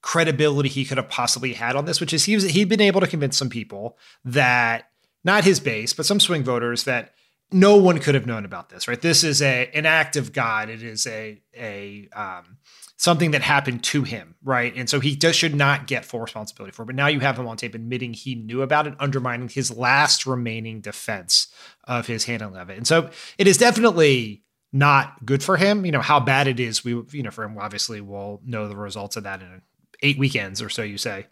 credibility 0.02 0.68
he 0.68 0.85
could 0.85 0.98
have 0.98 1.09
possibly 1.09 1.52
had 1.52 1.74
on 1.74 1.85
this, 1.85 2.00
which 2.00 2.12
is 2.12 2.24
he 2.24 2.35
was, 2.37 2.44
he'd 2.44 2.68
been 2.68 2.80
able 2.80 3.00
to 3.00 3.06
convince 3.06 3.37
some 3.37 3.50
people 3.50 3.98
that 4.24 4.90
not 5.24 5.42
his 5.42 5.59
base, 5.59 5.92
but 5.92 6.06
some 6.06 6.20
swing 6.20 6.44
voters 6.44 6.85
that 6.85 7.12
no 7.50 7.76
one 7.76 7.98
could 7.98 8.14
have 8.14 8.26
known 8.26 8.44
about 8.44 8.68
this, 8.70 8.87
right? 8.88 9.00
This 9.00 9.22
is 9.24 9.40
a 9.40 9.70
an 9.72 9.87
act 9.87 10.16
of 10.16 10.32
God. 10.32 10.68
It 10.68 10.82
is 10.82 11.06
a 11.06 11.40
a 11.56 12.09
um, 12.14 12.56
something 12.96 13.30
that 13.32 13.42
happened 13.42 13.85
to 13.85 14.02
him, 14.02 14.35
right? 14.42 14.74
And 14.74 14.88
so 14.88 15.00
he 15.00 15.14
just 15.16 15.38
should 15.38 15.54
not 15.54 15.87
get 15.87 16.04
full 16.04 16.20
responsibility 16.20 16.72
for 16.72 16.82
it. 16.82 16.87
But 16.87 16.94
now 16.94 17.09
you 17.09 17.20
have 17.20 17.38
him 17.38 17.46
on 17.46 17.56
tape 17.56 17.74
admitting 17.74 18.14
he 18.14 18.35
knew 18.35 18.62
about 18.62 18.87
it, 18.87 18.94
undermining 18.98 19.48
his 19.48 19.76
last 19.76 20.24
remaining 20.26 20.80
defense 20.80 21.48
of 21.85 22.06
his 22.06 22.24
handling 22.24 22.56
of 22.56 22.70
it. 22.70 22.78
And 22.78 22.87
so 22.87 23.11
it 23.37 23.46
is 23.46 23.59
definitely 23.59 24.42
not 24.72 25.24
good 25.26 25.42
for 25.44 25.56
him. 25.59 25.85
You 25.85 25.92
know, 25.92 26.00
how 26.00 26.20
bad 26.20 26.48
it 26.48 26.59
is, 26.59 26.85
we, 26.85 26.92
you 27.12 27.22
know, 27.22 27.30
for 27.30 27.44
him, 27.44 27.59
obviously 27.59 28.00
we'll 28.00 28.40
know 28.44 28.66
the 28.66 28.76
results 28.76 29.16
of 29.16 29.24
that 29.24 29.42
in 29.42 29.61
eight 30.02 30.18
weekends 30.18 30.62
or 30.62 30.70
so, 30.70 30.82
you 30.82 30.96
say. 30.96 31.26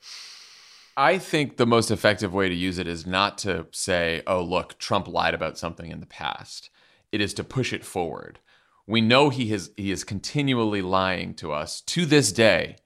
I 0.97 1.19
think 1.19 1.57
the 1.57 1.67
most 1.67 1.91
effective 1.91 2.33
way 2.33 2.49
to 2.49 2.55
use 2.55 2.79
it 2.79 2.87
is 2.87 3.07
not 3.07 3.39
to 3.39 3.67
say, 3.73 4.23
oh, 4.27 4.43
look, 4.43 4.79
Trump 4.79 5.09
lied 5.09 5.35
about 5.35 5.59
something 5.59 5.91
in 5.91 6.01
the 6.01 6.07
past. 6.07 6.69
It 7.11 7.21
is 7.21 7.33
to 7.35 7.45
push 7.45 7.73
it 7.73 7.85
forward 7.85 8.39
we 8.87 9.01
know 9.01 9.31
he 9.31 9.53
is 9.53 9.71
he 9.77 9.91
is 9.91 10.05
continually 10.05 10.83
lying 10.83 11.35
to 11.35 11.53
us 11.53 11.81
to 11.83 12.05
this 12.05 12.33
day 12.33 12.77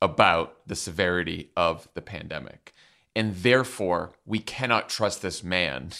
about 0.00 0.66
the 0.66 0.74
severity 0.74 1.50
of 1.56 1.88
the 1.94 2.02
pandemic. 2.02 2.72
And 3.14 3.34
therefore, 3.36 4.12
we 4.24 4.38
cannot 4.38 4.88
trust 4.88 5.20
this 5.20 5.42
man 5.42 5.90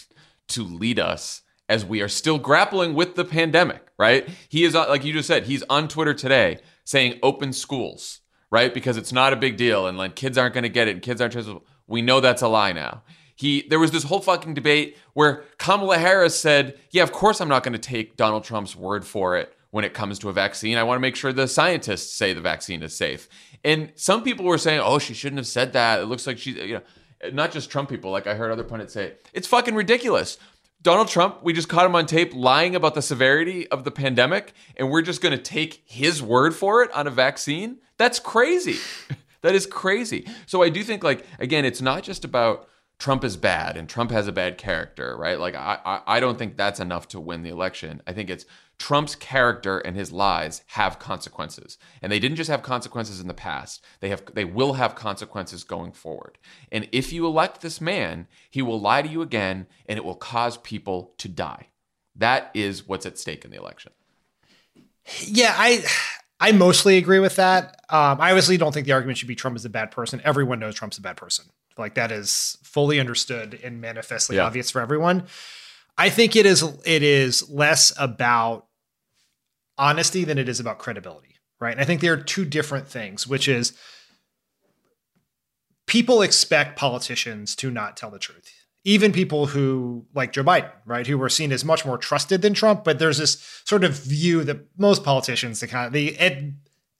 to 0.49 0.62
lead 0.62 0.99
us 0.99 1.43
as 1.69 1.85
we 1.85 2.01
are 2.01 2.09
still 2.09 2.38
grappling 2.38 2.95
with 2.95 3.15
the 3.15 3.25
pandemic, 3.25 3.87
right? 3.99 4.29
He 4.49 4.65
is 4.65 4.75
uh, 4.75 4.88
like 4.88 5.05
you 5.05 5.12
just 5.12 5.29
said, 5.29 5.45
he's 5.47 5.62
on 5.69 5.87
Twitter 5.87 6.15
today 6.15 6.59
saying 6.85 7.21
open 7.23 7.53
schools, 7.53 8.21
right? 8.51 8.73
Because 8.73 8.97
it's 8.97 9.12
not 9.12 9.33
a 9.33 9.37
big 9.37 9.57
deal 9.57 9.87
and 9.87 9.97
like 9.99 10.17
kids 10.17 10.38
aren't 10.38 10.55
going 10.55 10.65
to 10.65 10.69
get 10.71 10.88
it 10.88 10.93
and 10.93 11.03
kids 11.03 11.21
aren't 11.21 11.62
We 11.87 12.01
know 12.03 12.21
that's 12.21 12.43
a 12.43 12.49
lie 12.49 12.73
now. 12.73 13.03
He 13.43 13.63
there 13.63 13.81
was 13.81 13.91
this 13.91 14.05
whole 14.05 14.21
fucking 14.21 14.55
debate 14.55 14.97
where 15.15 15.43
Kamala 15.59 15.99
Harris 15.99 16.39
said, 16.39 16.79
"Yeah, 16.93 17.03
of 17.03 17.11
course 17.11 17.41
I'm 17.41 17.49
not 17.49 17.65
going 17.65 17.73
to 17.73 17.79
take 17.79 18.17
Donald 18.17 18.45
Trump's 18.45 18.75
word 18.77 19.05
for 19.05 19.37
it." 19.37 19.55
when 19.73 19.87
it 19.87 19.95
comes 19.95 20.19
to 20.19 20.29
a 20.29 20.33
vaccine. 20.35 20.77
I 20.77 20.83
want 20.83 20.97
to 20.97 21.01
make 21.01 21.17
sure 21.17 21.33
the 21.33 21.49
scientists 21.49 22.13
say 22.13 22.35
the 22.35 22.43
vaccine 22.43 22.83
is 22.83 22.95
safe. 22.95 23.27
And 23.65 23.91
some 23.95 24.23
people 24.23 24.45
were 24.45 24.59
saying, 24.59 24.83
"Oh, 24.85 24.99
she 24.99 25.15
shouldn't 25.15 25.39
have 25.39 25.47
said 25.47 25.73
that. 25.73 25.99
It 26.01 26.05
looks 26.05 26.27
like 26.27 26.39
she, 26.39 26.51
you 26.51 26.75
know, 26.75 26.81
not 27.33 27.53
just 27.53 27.71
Trump 27.71 27.89
people. 27.89 28.11
Like 28.13 28.27
I 28.27 28.35
heard 28.35 28.53
other 28.53 28.65
pundits 28.65 28.93
say, 28.93 29.13
it's 29.33 29.49
fucking 29.49 29.75
ridiculous." 29.75 30.37
Donald 30.83 31.09
Trump, 31.09 31.43
we 31.43 31.53
just 31.55 31.69
caught 31.71 31.87
him 31.87 31.97
on 31.97 32.05
tape 32.07 32.33
lying 32.35 32.77
about 32.77 32.95
the 32.95 33.01
severity 33.03 33.67
of 33.69 33.83
the 33.85 33.91
pandemic, 33.91 34.53
and 34.77 34.89
we're 34.91 35.01
just 35.03 35.21
going 35.23 35.35
to 35.37 35.43
take 35.43 35.83
his 35.87 36.23
word 36.23 36.55
for 36.55 36.83
it 36.85 36.93
on 36.93 37.07
a 37.09 37.11
vaccine? 37.11 37.79
That's 37.97 38.19
crazy. 38.21 38.77
that 39.41 39.55
is 39.57 39.65
crazy. 39.67 40.29
So 40.47 40.63
I 40.63 40.69
do 40.69 40.83
think, 40.85 41.03
like, 41.03 41.25
again, 41.39 41.65
it's 41.65 41.81
not 41.81 42.03
just 42.03 42.25
about 42.27 42.69
Trump 43.03 43.25
is 43.25 43.37
bad 43.37 43.77
and 43.77 43.88
Trump 43.88 44.12
has 44.12 44.29
a 44.29 44.33
bad 44.33 44.57
character, 44.57 45.17
right? 45.19 45.41
Like 45.41 45.57
I, 45.57 46.03
I, 46.07 46.21
don't 46.21 46.38
think 46.38 46.57
that's 46.57 46.79
enough 46.79 47.09
to 47.09 47.19
win 47.19 47.43
the 47.43 47.51
election. 47.51 48.01
I 48.07 48.12
think 48.12 48.31
it's 48.31 48.47
Trump's 48.79 49.17
character 49.17 49.81
and 49.81 49.97
his 49.97 50.12
lies 50.12 50.62
have 50.69 51.01
consequences. 51.01 51.79
And 52.01 52.12
they 52.12 52.21
didn't 52.21 52.37
just 52.37 52.49
have 52.49 52.62
consequences 52.62 53.19
in 53.19 53.27
the 53.27 53.35
past. 53.35 53.85
They 53.99 54.09
have 54.11 54.23
they 54.35 54.45
will 54.45 54.75
have 54.75 54.95
consequences 54.95 55.65
going 55.65 55.91
forward. 55.91 56.38
And 56.71 56.88
if 56.93 57.12
you 57.12 57.27
elect 57.27 57.61
this 57.61 57.81
man, 57.81 58.29
he 58.49 58.62
will 58.62 58.81
lie 58.81 59.03
to 59.03 59.09
you 59.09 59.21
again 59.21 59.67
and 59.87 59.97
it 59.97 60.05
will 60.05 60.15
cause 60.15 60.59
people 60.59 61.12
to 61.19 61.29
die. 61.29 61.71
That 62.15 62.53
is 62.55 62.87
what's 62.87 63.05
at 63.05 63.19
stake 63.19 63.45
in 63.45 63.51
the 63.51 63.59
election. 63.59 63.91
Yeah, 65.27 65.57
I 65.59 65.85
I 66.38 66.53
mostly 66.53 66.99
agree 66.99 67.19
with 67.19 67.35
that. 67.35 67.81
Um, 67.91 68.21
I 68.21 68.29
obviously 68.31 68.59
don't 68.59 68.73
think 68.73 68.87
the 68.87 68.93
argument 68.93 69.19
should 69.19 69.27
be 69.27 69.35
Trump 69.35 69.57
is 69.57 69.65
a 69.65 69.71
bad 69.71 69.91
person. 69.91 70.21
Everyone 70.23 70.61
knows 70.61 70.77
Trump's 70.77 70.99
a 70.99 71.03
bad 71.03 71.17
person. 71.17 71.47
Like 71.79 71.95
that 71.95 72.13
is 72.13 72.59
fully 72.63 73.01
understood 73.01 73.59
and 73.63 73.81
manifestly 73.81 74.37
yeah. 74.37 74.45
obvious 74.45 74.71
for 74.71 74.81
everyone. 74.81 75.25
I 75.99 76.09
think 76.11 76.37
it 76.37 76.47
is 76.47 76.63
it 76.85 77.03
is 77.03 77.49
less 77.51 77.93
about 77.99 78.67
honesty 79.79 80.25
than 80.25 80.39
it 80.39 80.49
is 80.49 80.61
about 80.61 80.79
credibility, 80.79 81.37
right? 81.61 81.73
And 81.73 81.81
I 81.81 81.85
think 81.85 82.01
there 82.01 82.13
are 82.13 82.17
two 82.19 82.45
different 82.45 82.89
things, 82.89 83.27
which 83.27 83.49
is 83.49 83.73
people 85.87 86.23
expect 86.23 86.79
politicians 86.79 87.55
to 87.57 87.71
not 87.71 87.97
tell 87.97 88.11
the 88.11 88.19
truth. 88.19 88.53
Even 88.85 89.13
people 89.13 89.47
who 89.47 90.07
like 90.15 90.33
Joe 90.33 90.43
Biden, 90.43 90.73
right, 90.87 91.07
who 91.07 91.17
were 91.17 91.29
seen 91.29 91.53
as 91.53 91.65
much 91.65 91.87
more 91.87 91.99
trusted 91.99 92.43
than 92.43 92.53
Trump, 92.53 92.83
but 92.85 92.99
there's 92.99 93.19
this 93.19 93.63
sort 93.65 93.85
of 93.85 93.93
view 93.93 94.43
that 94.45 94.59
most 94.77 95.05
politicians, 95.05 95.61
the 95.61 95.69
kind 95.69 95.87
of 95.87 95.93
the 95.93 96.19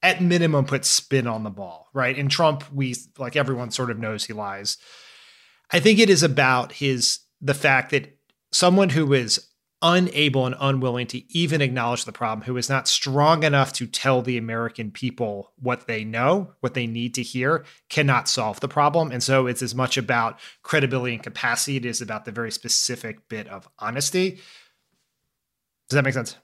at 0.03 0.21
minimum 0.21 0.65
put 0.65 0.85
spin 0.85 1.27
on 1.27 1.45
the 1.45 1.51
ball, 1.51 1.89
right? 1.93 2.19
And 2.19 2.31
Trump, 2.31 2.65
we 2.73 2.95
like 3.19 3.37
everyone 3.37 3.71
sort 3.71 3.91
of 3.91 3.99
knows 3.99 4.25
he 4.25 4.33
lies. 4.33 4.77
I 5.71 5.81
think 5.81 5.99
it 5.99 6.11
is 6.11 6.23
about 6.23 6.73
his 6.73 7.21
the 7.41 7.55
fact 7.55 7.91
that 7.91 8.19
someone 8.53 8.91
who 8.91 9.13
is 9.13 9.49
unable 9.85 10.47
and 10.47 10.55
unwilling 10.61 11.09
to 11.09 11.37
even 11.37 11.61
acknowledge 11.61 12.05
the 12.05 12.13
problem, 12.13 12.47
who 12.47 12.57
is 12.57 12.69
not 12.69 12.87
strong 12.87 13.43
enough 13.43 13.73
to 13.73 13.85
tell 13.87 14.23
the 14.23 14.37
American 14.39 14.93
people 14.93 15.53
what 15.59 15.89
they 15.89 16.05
know, 16.05 16.53
what 16.61 16.75
they 16.75 16.87
need 16.87 17.15
to 17.15 17.23
hear, 17.23 17.65
cannot 17.89 18.29
solve 18.29 18.61
the 18.61 18.69
problem. 18.69 19.11
And 19.11 19.23
so 19.23 19.49
it's 19.49 19.63
as 19.63 19.75
much 19.75 19.97
about 19.97 20.39
credibility 20.63 21.15
and 21.15 21.23
capacity, 21.23 21.79
it 21.79 21.85
is 21.85 22.01
about 22.01 22.25
the 22.27 22.31
very 22.33 22.53
specific 22.53 23.29
bit 23.29 23.49
of 23.49 23.69
honesty. 23.81 24.39
Does 25.89 25.97
that 25.97 26.03
make 26.05 26.15
sense? 26.15 26.37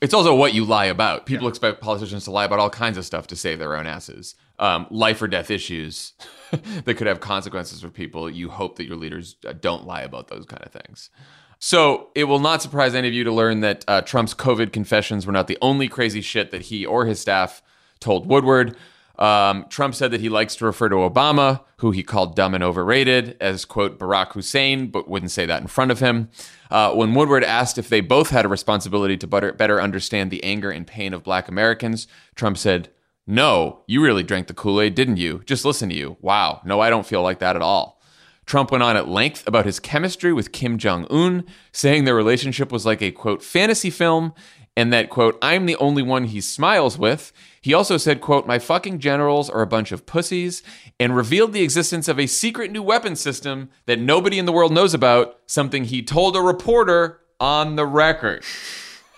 it's 0.00 0.14
also 0.14 0.34
what 0.34 0.54
you 0.54 0.64
lie 0.64 0.86
about. 0.86 1.26
People 1.26 1.44
yeah. 1.44 1.50
expect 1.50 1.80
politicians 1.80 2.24
to 2.24 2.30
lie 2.30 2.44
about 2.44 2.58
all 2.58 2.70
kinds 2.70 2.96
of 2.96 3.04
stuff 3.04 3.26
to 3.28 3.36
save 3.36 3.58
their 3.58 3.76
own 3.76 3.86
asses. 3.86 4.34
Um, 4.58 4.86
life 4.90 5.20
or 5.20 5.28
death 5.28 5.50
issues 5.50 6.12
that 6.50 6.94
could 6.94 7.06
have 7.06 7.20
consequences 7.20 7.80
for 7.80 7.88
people. 7.88 8.30
You 8.30 8.48
hope 8.48 8.76
that 8.76 8.86
your 8.86 8.96
leaders 8.96 9.36
uh, 9.46 9.52
don't 9.52 9.86
lie 9.86 10.02
about 10.02 10.28
those 10.28 10.46
kind 10.46 10.62
of 10.64 10.72
things. 10.72 11.10
So 11.58 12.10
it 12.14 12.24
will 12.24 12.40
not 12.40 12.60
surprise 12.62 12.94
any 12.94 13.06
of 13.08 13.14
you 13.14 13.24
to 13.24 13.32
learn 13.32 13.60
that 13.60 13.84
uh, 13.86 14.00
Trump's 14.02 14.34
COVID 14.34 14.72
confessions 14.72 15.26
were 15.26 15.32
not 15.32 15.46
the 15.46 15.58
only 15.62 15.88
crazy 15.88 16.20
shit 16.20 16.50
that 16.50 16.62
he 16.62 16.84
or 16.84 17.06
his 17.06 17.20
staff 17.20 17.62
told 18.00 18.26
Woodward. 18.26 18.76
Um, 19.18 19.66
Trump 19.68 19.94
said 19.94 20.10
that 20.10 20.20
he 20.20 20.28
likes 20.28 20.56
to 20.56 20.64
refer 20.64 20.88
to 20.88 20.96
Obama, 20.96 21.60
who 21.78 21.90
he 21.90 22.02
called 22.02 22.34
dumb 22.36 22.54
and 22.54 22.64
overrated, 22.64 23.36
as, 23.40 23.64
quote, 23.64 23.98
Barack 23.98 24.32
Hussein, 24.32 24.86
but 24.86 25.08
wouldn't 25.08 25.30
say 25.30 25.46
that 25.46 25.60
in 25.60 25.66
front 25.68 25.90
of 25.90 26.00
him. 26.00 26.30
Uh, 26.70 26.92
when 26.92 27.14
Woodward 27.14 27.44
asked 27.44 27.76
if 27.78 27.88
they 27.88 28.00
both 28.00 28.30
had 28.30 28.44
a 28.44 28.48
responsibility 28.48 29.16
to 29.18 29.26
better, 29.26 29.52
better 29.52 29.80
understand 29.80 30.30
the 30.30 30.42
anger 30.42 30.70
and 30.70 30.86
pain 30.86 31.12
of 31.12 31.22
black 31.22 31.48
Americans, 31.48 32.06
Trump 32.34 32.56
said, 32.56 32.88
No, 33.26 33.80
you 33.86 34.02
really 34.02 34.22
drank 34.22 34.46
the 34.46 34.54
Kool 34.54 34.80
Aid, 34.80 34.94
didn't 34.94 35.18
you? 35.18 35.42
Just 35.44 35.64
listen 35.64 35.90
to 35.90 35.94
you. 35.94 36.16
Wow. 36.20 36.60
No, 36.64 36.80
I 36.80 36.88
don't 36.88 37.06
feel 37.06 37.22
like 37.22 37.38
that 37.40 37.56
at 37.56 37.62
all. 37.62 38.00
Trump 38.46 38.72
went 38.72 38.82
on 38.82 38.96
at 38.96 39.08
length 39.08 39.46
about 39.46 39.66
his 39.66 39.78
chemistry 39.78 40.32
with 40.32 40.50
Kim 40.52 40.76
Jong 40.78 41.06
un, 41.10 41.44
saying 41.70 42.04
their 42.04 42.14
relationship 42.16 42.72
was 42.72 42.84
like 42.86 43.00
a, 43.02 43.12
quote, 43.12 43.42
fantasy 43.42 43.88
film, 43.90 44.32
and 44.76 44.90
that, 44.92 45.10
quote, 45.10 45.36
I'm 45.42 45.66
the 45.66 45.76
only 45.76 46.02
one 46.02 46.24
he 46.24 46.40
smiles 46.40 46.96
with 46.98 47.32
he 47.62 47.72
also 47.74 47.96
said, 47.96 48.20
quote, 48.20 48.44
"My 48.44 48.58
fucking 48.58 48.98
generals 48.98 49.48
are 49.48 49.62
a 49.62 49.66
bunch 49.68 49.92
of 49.92 50.04
pussies," 50.04 50.64
and 50.98 51.14
revealed 51.16 51.52
the 51.52 51.62
existence 51.62 52.08
of 52.08 52.18
a 52.18 52.26
secret 52.26 52.72
new 52.72 52.82
weapon 52.82 53.14
system 53.14 53.70
that 53.86 54.00
nobody 54.00 54.38
in 54.38 54.46
the 54.46 54.52
world 54.52 54.72
knows 54.72 54.92
about, 54.94 55.38
something 55.46 55.84
he 55.84 56.02
told 56.02 56.34
a 56.34 56.40
reporter 56.40 57.20
on 57.38 57.76
the 57.76 57.86
record. 57.86 58.42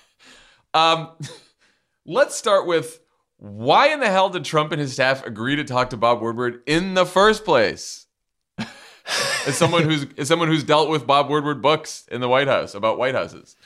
um, 0.74 1.08
let's 2.04 2.36
start 2.36 2.66
with 2.66 3.00
why 3.38 3.88
in 3.88 4.00
the 4.00 4.10
hell 4.10 4.28
did 4.28 4.44
Trump 4.44 4.72
and 4.72 4.80
his 4.80 4.92
staff 4.92 5.24
agree 5.24 5.56
to 5.56 5.64
talk 5.64 5.88
to 5.90 5.96
Bob 5.96 6.20
Woodward 6.20 6.62
in 6.66 6.92
the 6.92 7.06
first 7.06 7.46
place? 7.46 8.06
as 9.46 9.56
someone 9.56 9.84
who's 9.84 10.04
as 10.18 10.28
someone 10.28 10.48
who's 10.48 10.64
dealt 10.64 10.90
with 10.90 11.06
Bob 11.06 11.30
Woodward 11.30 11.62
books 11.62 12.06
in 12.12 12.20
the 12.20 12.28
White 12.28 12.48
House 12.48 12.74
about 12.74 12.98
White 12.98 13.14
Houses. 13.14 13.56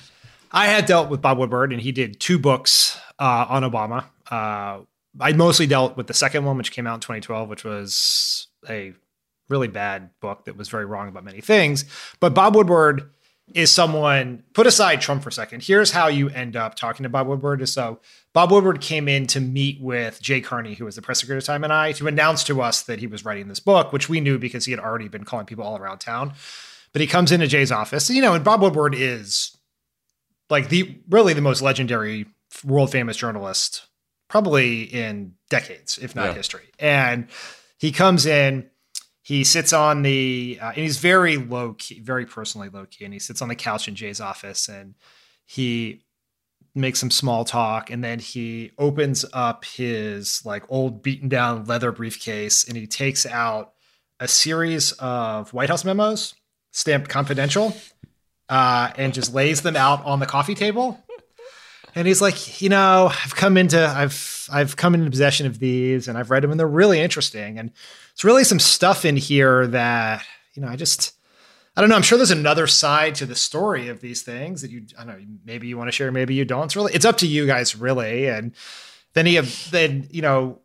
I 0.53 0.67
had 0.67 0.87
dealt 0.87 1.11
with 1.11 1.21
Bob 1.21 1.37
Woodward, 1.37 1.73
and 1.73 1.83
he 1.83 1.93
did 1.93 2.21
two 2.21 2.39
books 2.39 2.97
uh, 3.19 3.45
on 3.51 3.65
Obama 3.65 4.05
uh, 4.31 4.81
I 5.21 5.33
mostly 5.33 5.67
dealt 5.67 5.97
with 5.97 6.07
the 6.07 6.15
second 6.15 6.45
one, 6.45 6.57
which 6.57 6.73
came 6.73 6.87
out 6.87 6.95
in 6.95 7.01
2012, 7.01 7.49
which 7.49 7.65
was 7.65 8.47
a 8.69 8.93
really 9.49 9.69
bad 9.69 10.11
book 10.21 10.45
that 10.45 10.57
was 10.57 10.69
very 10.69 10.85
wrong 10.85 11.09
about 11.09 11.25
many 11.25 11.41
things. 11.41 11.85
But 12.21 12.35
Bob 12.35 12.55
Woodward 12.55 13.11
is 13.55 13.71
someone, 13.73 14.45
put 14.53 14.67
aside 14.67 15.01
Trump 15.01 15.23
for 15.23 15.31
a 15.31 15.33
second. 15.33 15.63
Here's 15.63 15.91
how 15.91 16.09
you 16.09 16.29
end 16.29 16.55
up 16.55 16.75
talking 16.77 17.05
to 17.05 17.09
Bob 17.09 17.27
Woodward. 17.27 17.67
so 17.67 17.99
Bob 18.35 18.51
Woodward 18.51 18.83
came 18.83 19.09
in 19.09 19.27
to 19.29 19.41
meet 19.41 19.81
with 19.81 20.21
Jay 20.21 20.43
Carney, 20.43 20.75
who 20.75 20.85
was 20.85 20.97
the 20.97 21.03
press 21.03 21.21
secretary 21.21 21.39
at 21.39 21.45
the 21.45 21.47
time, 21.47 21.65
and 21.65 21.73
I, 21.73 21.93
to 21.93 22.07
announce 22.07 22.45
to 22.45 22.61
us 22.61 22.83
that 22.83 22.99
he 22.99 23.07
was 23.07 23.25
writing 23.25 23.49
this 23.49 23.59
book, 23.61 23.91
which 23.91 24.09
we 24.11 24.21
knew 24.21 24.39
because 24.39 24.67
he 24.67 24.71
had 24.73 24.81
already 24.81 25.09
been 25.09 25.25
calling 25.25 25.47
people 25.47 25.65
all 25.65 25.79
around 25.79 25.99
town. 25.99 26.35
But 26.93 27.01
he 27.01 27.07
comes 27.07 27.33
into 27.33 27.47
Jay's 27.47 27.73
office, 27.73 28.11
you 28.11 28.21
know, 28.21 28.35
and 28.35 28.45
Bob 28.45 28.61
Woodward 28.61 28.95
is 28.95 29.57
like 30.51 30.69
the 30.71 30.97
really 31.11 31.33
the 31.35 31.43
most 31.43 31.61
legendary 31.61 32.25
world 32.65 32.91
famous 32.93 33.15
journalist 33.17 33.88
probably 34.29 34.83
in 34.83 35.35
decades, 35.51 35.99
if 36.01 36.15
not 36.15 36.27
yeah. 36.29 36.35
history. 36.35 36.67
And 36.79 37.29
he 37.79 37.91
comes 37.91 38.27
in, 38.27 38.69
he 39.23 39.43
sits 39.43 39.73
on 39.73 40.03
the, 40.03 40.59
uh, 40.61 40.69
and 40.69 40.77
he's 40.77 40.99
very 40.99 41.37
low 41.37 41.73
key, 41.75 42.01
very 42.01 42.27
personally 42.27 42.69
low 42.69 42.87
key, 42.87 43.05
and 43.05 43.13
he 43.13 43.19
sits 43.21 43.43
on 43.43 43.49
the 43.49 43.55
couch 43.55 43.89
in 43.89 43.95
Jay's 43.95 44.21
office 44.21 44.69
and 44.69 44.95
he 45.45 46.05
makes 46.75 47.01
some 47.01 47.11
small 47.11 47.45
talk 47.45 47.91
and 47.91 48.05
then 48.05 48.19
he 48.21 48.71
opens 48.79 49.25
up 49.33 49.65
his 49.65 50.45
like 50.45 50.63
old 50.69 51.03
beaten 51.03 51.29
down 51.29 51.65
leather 51.65 51.91
briefcase 51.91 52.67
and 52.69 52.77
he 52.77 52.87
takes 52.87 53.27
out 53.27 53.73
a 54.21 54.29
series 54.29 54.93
of 54.93 55.53
White 55.53 55.71
House 55.71 55.85
memos 55.85 56.35
stamped 56.71 57.09
confidential 57.09 57.75
uh, 58.49 58.91
and 58.97 59.13
just 59.15 59.35
lays 59.35 59.63
them 59.63 59.75
out 59.77 60.05
on 60.05 60.21
the 60.21 60.27
coffee 60.27 60.55
table 60.55 61.03
and 61.95 62.07
he's 62.07 62.21
like, 62.21 62.61
you 62.61 62.69
know, 62.69 63.11
I've 63.25 63.35
come 63.35 63.57
into 63.57 63.85
I've 63.87 64.49
I've 64.53 64.77
come 64.77 64.95
into 64.95 65.11
possession 65.11 65.47
of 65.47 65.59
these 65.59 66.09
and 66.09 66.19
I've 66.19 66.31
read 66.31 66.43
them 66.43 66.51
and 66.51 66.61
they're 66.61 66.67
really 66.69 67.01
interesting. 67.01 67.59
And 67.59 67.73
it's 68.13 68.25
really 68.25 68.45
some 68.45 68.59
stuff 68.59 69.05
in 69.05 69.17
here 69.17 69.67
that, 69.69 70.25
you 70.55 70.63
know, 70.63 70.69
I 70.69 70.77
just 70.77 71.15
I 71.77 71.81
don't 71.81 71.91
know. 71.91 71.97
I'm 71.97 72.03
sure 72.03 72.19
there's 72.19 72.31
another 72.31 72.67
side 72.67 73.15
to 73.17 73.27
the 73.27 73.37
story 73.37 73.89
of 73.89 74.01
these 74.01 74.23
things 74.23 74.63
that 74.63 74.71
you 74.71 74.85
I 74.99 75.05
don't 75.05 75.19
know, 75.21 75.25
maybe 75.45 75.67
you 75.67 75.79
want 75.79 75.89
to 75.89 75.93
share, 75.93 76.11
maybe 76.13 76.35
you 76.35 76.45
don't. 76.45 76.65
It's 76.65 76.77
really 76.77 76.95
it's 76.95 77.05
up 77.05 77.19
to 77.19 77.27
you 77.27 77.47
guys 77.47 77.75
really. 77.77 78.29
And 78.29 78.53
then 79.15 79.27
he 79.27 79.39
then, 79.71 80.09
you 80.11 80.23
know, 80.23 80.61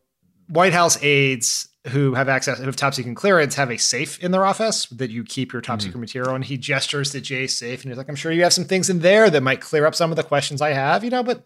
White 0.47 0.73
House 0.73 1.01
aides 1.01 1.69
who 1.88 2.13
have 2.13 2.30
access 2.30 2.60
who 2.60 2.65
have 2.65 2.76
top 2.76 2.93
secret 2.93 3.15
clearance 3.15 3.56
have 3.56 3.69
a 3.69 3.78
safe 3.78 4.19
in 4.24 4.32
their 4.32 4.46
office 4.46 4.86
that 4.88 5.12
you 5.12 5.24
keep 5.24 5.52
your 5.52 5.62
top 5.62 5.80
mm-hmm. 5.80 5.88
secret 5.88 6.00
material 6.00 6.34
and 6.34 6.46
he 6.46 6.58
gestures 6.58 7.12
to 7.12 7.19
Jay's 7.19 7.58
safe 7.58 7.82
and 7.84 7.91
he's 7.91 7.98
like 7.98 8.08
I'm 8.10 8.15
sure 8.15 8.32
you 8.32 8.43
have 8.43 8.54
some 8.54 8.63
things 8.63 8.89
in 8.89 9.00
there 9.00 9.30
that 9.30 9.41
might 9.43 9.60
clear 9.62 9.86
up 9.86 9.96
some 9.96 10.10
of 10.12 10.15
the 10.15 10.24
questions 10.24 10.62
I 10.62 10.69
have 10.69 11.04
you 11.04 11.10
know 11.10 11.24
but 11.24 11.43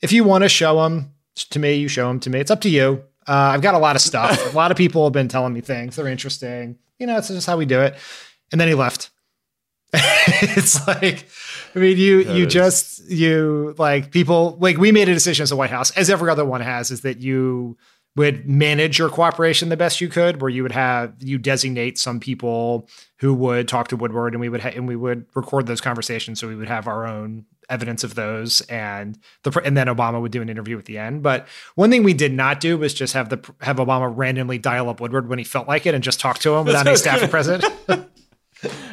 if 0.00 0.12
you 0.12 0.22
want 0.24 0.42
to 0.44 0.48
show 0.48 0.80
them 0.82 1.12
to 1.50 1.58
me 1.58 1.74
you 1.74 1.88
show 1.88 2.06
them 2.08 2.20
to 2.20 2.30
me 2.30 2.38
it's 2.40 2.50
up 2.50 2.60
to 2.62 2.68
you 2.68 3.02
uh, 3.28 3.32
I've 3.32 3.62
got 3.62 3.74
a 3.74 3.78
lot 3.78 3.96
of 3.96 4.02
stuff 4.02 4.52
a 4.52 4.56
lot 4.56 4.70
of 4.70 4.76
people 4.76 5.02
have 5.04 5.12
been 5.12 5.28
telling 5.28 5.52
me 5.52 5.60
things 5.60 5.96
they're 5.96 6.06
interesting 6.06 6.78
you 6.98 7.06
know 7.06 7.18
it's 7.18 7.28
just 7.28 7.46
how 7.46 7.56
we 7.56 7.66
do 7.66 7.80
it 7.80 7.96
and 8.52 8.60
then 8.60 8.68
he 8.68 8.74
left 8.74 9.10
it's 9.94 10.86
like 10.86 11.26
I 11.74 11.78
mean, 11.78 11.96
you 11.98 12.22
that 12.24 12.36
you 12.36 12.46
is. 12.46 12.52
just 12.52 13.10
you 13.10 13.74
like 13.78 14.10
people 14.10 14.56
like 14.60 14.76
we 14.78 14.92
made 14.92 15.08
a 15.08 15.12
decision 15.14 15.42
as 15.42 15.50
the 15.50 15.56
White 15.56 15.68
House, 15.70 15.90
as 15.96 16.08
every 16.10 16.30
other 16.30 16.44
one 16.46 16.60
has, 16.62 16.90
is 16.90 17.00
that 17.02 17.18
you 17.20 17.76
would 18.14 18.46
manage 18.48 18.98
your 18.98 19.08
cooperation 19.08 19.68
the 19.70 19.76
best 19.76 20.00
you 20.00 20.08
could, 20.08 20.42
where 20.42 20.50
you 20.50 20.62
would 20.62 20.72
have 20.72 21.14
you 21.20 21.38
designate 21.38 21.98
some 21.98 22.20
people 22.20 22.88
who 23.18 23.32
would 23.32 23.68
talk 23.68 23.88
to 23.88 23.96
Woodward, 23.96 24.34
and 24.34 24.40
we 24.40 24.48
would 24.50 24.60
ha- 24.60 24.72
and 24.74 24.86
we 24.86 24.96
would 24.96 25.26
record 25.34 25.66
those 25.66 25.80
conversations, 25.80 26.38
so 26.40 26.46
we 26.48 26.54
would 26.54 26.68
have 26.68 26.86
our 26.86 27.06
own 27.06 27.46
evidence 27.70 28.04
of 28.04 28.14
those, 28.14 28.60
and 28.62 29.18
the 29.44 29.62
and 29.64 29.76
then 29.78 29.86
Obama 29.86 30.20
would 30.20 30.32
do 30.32 30.42
an 30.42 30.50
interview 30.50 30.76
at 30.78 30.84
the 30.84 30.98
end. 30.98 31.22
But 31.22 31.48
one 31.74 31.90
thing 31.90 32.02
we 32.02 32.12
did 32.12 32.32
not 32.34 32.60
do 32.60 32.76
was 32.76 32.92
just 32.92 33.14
have 33.14 33.30
the 33.30 33.50
have 33.62 33.76
Obama 33.76 34.12
randomly 34.14 34.58
dial 34.58 34.90
up 34.90 35.00
Woodward 35.00 35.28
when 35.28 35.38
he 35.38 35.44
felt 35.44 35.66
like 35.66 35.86
it 35.86 35.94
and 35.94 36.04
just 36.04 36.20
talk 36.20 36.38
to 36.40 36.54
him 36.56 36.66
without 36.66 36.86
any 36.86 36.96
staff 36.96 37.30
present. 37.30 37.64
I 37.88 38.00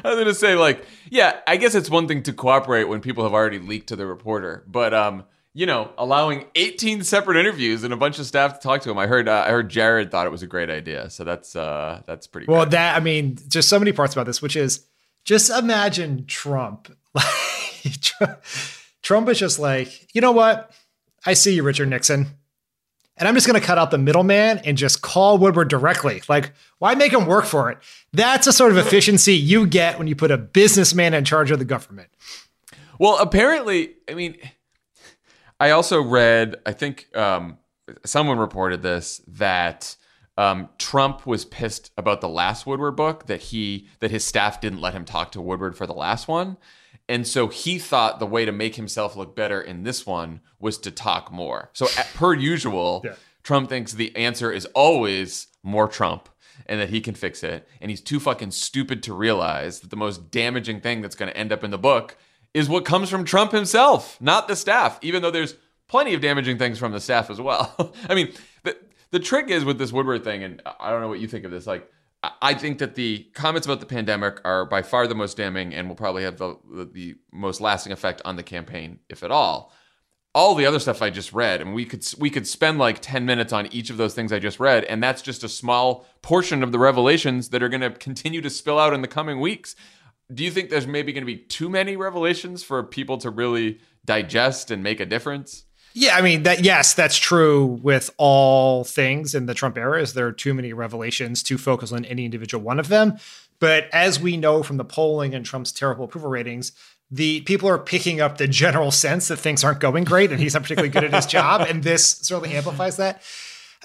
was 0.09 0.17
gonna 0.17 0.33
say, 0.33 0.55
like, 0.55 0.85
yeah, 1.09 1.41
I 1.45 1.57
guess 1.57 1.75
it's 1.75 1.89
one 1.89 2.07
thing 2.07 2.23
to 2.23 2.31
cooperate 2.33 2.85
when 2.85 3.01
people 3.01 3.23
have 3.25 3.33
already 3.33 3.59
leaked 3.59 3.87
to 3.89 3.97
the 3.97 4.05
reporter, 4.07 4.63
but 4.65 4.93
um, 4.93 5.25
you 5.53 5.65
know, 5.65 5.91
allowing 5.97 6.45
18 6.55 7.03
separate 7.03 7.35
interviews 7.37 7.83
and 7.83 7.93
a 7.93 7.97
bunch 7.97 8.17
of 8.19 8.25
staff 8.25 8.57
to 8.59 8.63
talk 8.65 8.79
to 8.81 8.91
him. 8.91 8.97
I 8.97 9.07
heard 9.07 9.27
uh, 9.29 9.43
I 9.47 9.51
heard 9.51 9.67
Jared 9.69 10.11
thought 10.11 10.25
it 10.27 10.31
was 10.31 10.43
a 10.43 10.47
great 10.47 10.69
idea. 10.69 11.09
So 11.09 11.23
that's 11.23 11.55
uh 11.55 12.01
that's 12.05 12.27
pretty 12.27 12.45
Well, 12.47 12.65
that 12.67 12.95
I 12.95 12.99
mean, 12.99 13.37
just 13.47 13.67
so 13.69 13.79
many 13.79 13.91
parts 13.91 14.13
about 14.13 14.25
this, 14.27 14.39
which 14.41 14.55
is 14.55 14.85
just 15.25 15.49
imagine 15.49 16.25
Trump. 16.27 16.95
Trump 19.01 19.29
is 19.29 19.39
just 19.39 19.57
like, 19.59 20.07
"You 20.13 20.19
know 20.21 20.31
what? 20.33 20.71
I 21.25 21.33
see 21.33 21.55
you, 21.55 21.63
Richard 21.63 21.89
Nixon. 21.89 22.27
And 23.17 23.27
I'm 23.27 23.33
just 23.35 23.45
going 23.47 23.59
to 23.59 23.65
cut 23.67 23.77
out 23.77 23.91
the 23.91 23.97
middleman 23.97 24.59
and 24.59 24.77
just 24.77 25.01
call 25.01 25.37
Woodward 25.37 25.67
directly. 25.67 26.21
Like, 26.29 26.53
why 26.77 26.95
make 26.95 27.11
him 27.11 27.25
work 27.25 27.43
for 27.43 27.69
it? 27.69 27.79
That's 28.13 28.47
a 28.47 28.53
sort 28.53 28.71
of 28.71 28.77
efficiency 28.77 29.35
you 29.35 29.67
get 29.67 29.97
when 29.99 30.07
you 30.07 30.15
put 30.15 30.31
a 30.31 30.37
businessman 30.37 31.13
in 31.13 31.25
charge 31.25 31.49
of 31.51 31.59
the 31.59 31.65
government." 31.65 32.07
Well, 32.99 33.17
apparently, 33.19 33.91
I 34.09 34.13
mean, 34.13 34.37
I 35.59 35.71
also 35.71 36.01
read, 36.01 36.55
I 36.65 36.71
think 36.71 37.15
um, 37.17 37.57
someone 38.05 38.37
reported 38.37 38.81
this 38.81 39.21
that 39.27 39.95
um, 40.37 40.69
Trump 40.77 41.25
was 41.27 41.43
pissed 41.45 41.91
about 41.97 42.21
the 42.21 42.29
last 42.29 42.65
Woodward 42.65 42.95
book 42.95 43.25
that 43.25 43.41
he 43.41 43.87
that 43.99 44.09
his 44.09 44.23
staff 44.23 44.61
didn't 44.61 44.79
let 44.79 44.93
him 44.93 45.03
talk 45.03 45.31
to 45.33 45.41
Woodward 45.41 45.75
for 45.75 45.85
the 45.85 45.93
last 45.93 46.27
one, 46.29 46.55
and 47.09 47.27
so 47.27 47.47
he 47.47 47.77
thought 47.77 48.19
the 48.19 48.25
way 48.25 48.45
to 48.45 48.53
make 48.53 48.75
himself 48.75 49.17
look 49.17 49.35
better 49.35 49.59
in 49.61 49.83
this 49.83 50.05
one 50.05 50.39
was 50.59 50.77
to 50.79 50.91
talk 50.91 51.29
more. 51.31 51.71
So 51.73 51.87
at, 51.97 52.07
per 52.13 52.33
usual, 52.33 53.01
yeah. 53.03 53.15
Trump 53.43 53.67
thinks 53.67 53.91
the 53.91 54.15
answer 54.15 54.51
is 54.53 54.65
always 54.67 55.47
more 55.61 55.89
Trump 55.89 56.29
and 56.67 56.79
that 56.79 56.89
he 56.89 57.01
can 57.01 57.15
fix 57.15 57.43
it, 57.43 57.67
and 57.81 57.89
he's 57.89 58.01
too 58.01 58.19
fucking 58.19 58.51
stupid 58.51 59.03
to 59.03 59.13
realize 59.13 59.81
that 59.81 59.89
the 59.89 59.95
most 59.97 60.31
damaging 60.31 60.79
thing 60.79 61.01
that's 61.01 61.15
going 61.15 61.31
to 61.31 61.37
end 61.37 61.51
up 61.51 61.63
in 61.65 61.71
the 61.71 61.77
book 61.77 62.15
is 62.53 62.69
what 62.69 62.85
comes 62.85 63.09
from 63.09 63.25
Trump 63.25 63.51
himself, 63.51 64.19
not 64.19 64.47
the 64.47 64.55
staff, 64.55 64.97
even 65.01 65.21
though 65.21 65.31
there's 65.31 65.55
plenty 65.87 66.13
of 66.13 66.21
damaging 66.21 66.57
things 66.57 66.79
from 66.79 66.91
the 66.91 66.99
staff 66.99 67.29
as 67.29 67.39
well. 67.39 67.93
I 68.09 68.15
mean, 68.15 68.33
the, 68.63 68.75
the 69.11 69.19
trick 69.19 69.49
is 69.49 69.63
with 69.63 69.77
this 69.77 69.91
Woodward 69.91 70.23
thing, 70.23 70.43
and 70.43 70.61
I 70.79 70.89
don't 70.89 71.01
know 71.01 71.07
what 71.07 71.19
you 71.19 71.27
think 71.27 71.45
of 71.45 71.51
this, 71.51 71.67
like, 71.67 71.89
I 72.41 72.53
think 72.53 72.79
that 72.79 72.95
the 72.95 73.19
comments 73.33 73.65
about 73.65 73.79
the 73.79 73.85
pandemic 73.85 74.41
are 74.43 74.65
by 74.65 74.81
far 74.81 75.07
the 75.07 75.15
most 75.15 75.37
damning 75.37 75.73
and 75.73 75.87
will 75.87 75.95
probably 75.95 76.23
have 76.23 76.35
the, 76.37 76.57
the 76.91 77.15
most 77.31 77.61
lasting 77.61 77.93
effect 77.93 78.21
on 78.25 78.35
the 78.35 78.43
campaign, 78.43 78.99
if 79.07 79.23
at 79.23 79.31
all. 79.31 79.71
All 80.35 80.53
the 80.53 80.65
other 80.65 80.79
stuff 80.79 81.01
I 81.01 81.11
just 81.11 81.31
read, 81.31 81.61
and 81.61 81.73
we 81.73 81.85
could 81.85 82.05
we 82.19 82.29
could 82.29 82.45
spend 82.45 82.77
like 82.77 82.99
ten 82.99 83.25
minutes 83.25 83.53
on 83.53 83.67
each 83.67 83.89
of 83.89 83.95
those 83.97 84.13
things 84.13 84.31
I 84.33 84.37
just 84.39 84.59
read, 84.59 84.83
and 84.83 85.01
that's 85.01 85.21
just 85.21 85.43
a 85.45 85.49
small 85.49 86.05
portion 86.21 86.61
of 86.61 86.71
the 86.73 86.77
revelations 86.77 87.49
that 87.49 87.63
are 87.63 87.69
going 87.69 87.81
to 87.81 87.89
continue 87.89 88.41
to 88.41 88.49
spill 88.49 88.77
out 88.79 88.93
in 88.93 89.01
the 89.01 89.07
coming 89.07 89.39
weeks 89.39 89.75
do 90.33 90.43
you 90.43 90.51
think 90.51 90.69
there's 90.69 90.87
maybe 90.87 91.11
going 91.11 91.23
to 91.23 91.25
be 91.25 91.37
too 91.37 91.69
many 91.69 91.95
revelations 91.97 92.63
for 92.63 92.83
people 92.83 93.17
to 93.19 93.29
really 93.29 93.79
digest 94.05 94.69
and 94.71 94.83
make 94.83 94.99
a 94.99 95.05
difference? 95.05 95.63
Yeah, 95.93 96.15
I 96.15 96.21
mean 96.21 96.43
that. 96.43 96.63
Yes, 96.63 96.93
that's 96.93 97.17
true 97.17 97.65
with 97.65 98.11
all 98.17 98.83
things 98.83 99.33
in 99.33 99.47
the 99.47 99.55
Trump 99.55 99.75
era. 99.77 99.99
Is 99.99 100.13
there 100.13 100.27
are 100.27 100.31
too 100.31 100.53
many 100.53 100.71
revelations 100.71 101.41
to 101.43 101.57
focus 101.57 101.91
on 101.91 102.05
any 102.05 102.25
individual 102.25 102.63
one 102.63 102.79
of 102.79 102.89
them? 102.89 103.17
But 103.57 103.87
as 103.91 104.19
we 104.19 104.37
know 104.37 104.61
from 104.61 104.77
the 104.77 104.85
polling 104.85 105.33
and 105.33 105.43
Trump's 105.43 105.71
terrible 105.71 106.05
approval 106.05 106.29
ratings, 106.29 106.73
the 107.09 107.41
people 107.41 107.67
are 107.67 107.79
picking 107.79 108.21
up 108.21 108.37
the 108.37 108.47
general 108.47 108.91
sense 108.91 109.29
that 109.29 109.37
things 109.37 109.63
aren't 109.63 109.79
going 109.79 110.03
great, 110.03 110.31
and 110.31 110.39
he's 110.39 110.53
not 110.53 110.61
particularly 110.61 110.91
good 110.91 111.03
at 111.05 111.13
his 111.13 111.25
job. 111.25 111.61
And 111.67 111.81
this 111.83 112.05
certainly 112.07 112.55
amplifies 112.55 112.97
that. 112.97 113.23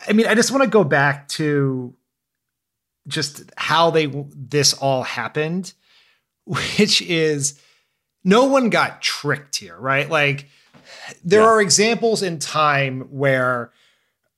I 0.06 0.12
mean, 0.12 0.26
I 0.26 0.34
just 0.34 0.50
want 0.50 0.62
to 0.62 0.68
go 0.68 0.84
back 0.84 1.26
to 1.28 1.94
just 3.08 3.50
how 3.56 3.88
they 3.90 4.06
this 4.34 4.74
all 4.74 5.02
happened 5.04 5.72
which 6.78 7.02
is 7.02 7.58
no 8.22 8.44
one 8.44 8.70
got 8.70 9.02
tricked 9.02 9.56
here, 9.56 9.78
right? 9.78 10.08
Like 10.08 10.48
there 11.24 11.40
yeah. 11.40 11.46
are 11.48 11.60
examples 11.60 12.22
in 12.22 12.38
time 12.38 13.02
where 13.10 13.70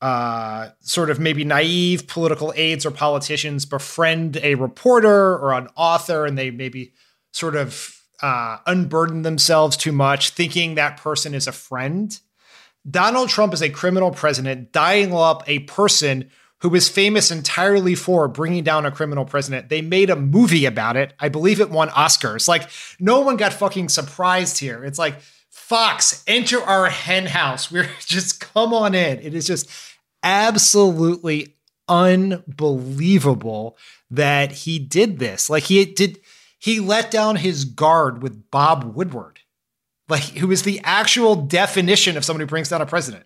uh, 0.01 0.71
sort 0.81 1.11
of 1.11 1.19
maybe 1.19 1.45
naive 1.45 2.07
political 2.07 2.53
aides 2.57 2.87
or 2.87 2.91
politicians 2.91 3.65
befriend 3.65 4.39
a 4.43 4.55
reporter 4.55 5.37
or 5.39 5.53
an 5.55 5.69
author 5.75 6.27
and 6.27 6.37
they 6.39 6.51
maybe 6.51 6.93
sort 7.33 7.57
of 7.57 8.03
uh, 8.23 8.59
unburden 8.67 9.23
themselves 9.23 9.77
too 9.77 9.93
much, 9.93 10.31
thinking 10.31 10.75
that 10.75 10.97
person 10.99 11.35
is 11.35 11.47
a 11.47 11.53
friend. 11.53 12.21
Donald 12.89 13.29
Trump 13.29 13.53
is 13.53 13.63
a 13.63 13.69
criminal 13.69 14.11
president, 14.13 14.73
dialing 14.73 15.13
up 15.13 15.43
a 15.49 15.59
person 15.61 16.31
who 16.61 16.69
was 16.69 16.89
famous 16.89 17.31
entirely 17.31 17.95
for 17.95 18.29
bringing 18.29 18.65
down 18.65 18.87
a 18.87 18.91
criminal 18.91 19.25
president. 19.25 19.69
They 19.69 19.83
made 19.83 20.09
a 20.11 20.17
movie 20.17 20.65
about 20.65 20.97
it. 20.97 21.13
I 21.21 21.29
believe 21.29 21.61
it 21.61 21.71
won 21.71 21.89
Oscars. 21.91 22.49
Like, 22.49 22.69
no 22.99 23.21
one 23.21 23.37
got 23.37 23.53
fucking 23.53 23.91
surprised 23.91 24.59
here. 24.59 24.85
It's 24.85 24.99
like, 24.99 25.17
Fox, 25.51 26.23
enter 26.27 26.61
our 26.63 26.89
henhouse. 26.89 27.71
We're 27.71 27.89
just 28.07 28.41
come 28.41 28.73
on 28.73 28.95
in. 28.95 29.19
It 29.21 29.35
is 29.35 29.47
just 29.47 29.69
absolutely 30.23 31.55
unbelievable 31.89 33.77
that 34.11 34.53
he 34.53 34.79
did 34.79 35.19
this. 35.19 35.51
Like, 35.51 35.65
he 35.65 35.85
did, 35.85 36.21
he 36.59 36.81
let 36.81 37.11
down 37.11 37.37
his 37.37 37.67
guard 37.67 38.23
with 38.23 38.51
Bob 38.51 38.95
Woodward, 38.97 39.41
like, 40.09 40.23
who 40.39 40.51
is 40.51 40.63
the 40.63 40.81
actual 40.85 41.35
definition 41.37 42.17
of 42.17 42.25
somebody 42.25 42.45
who 42.45 42.49
brings 42.51 42.71
down 42.71 42.81
a 42.81 42.87
president. 42.87 43.25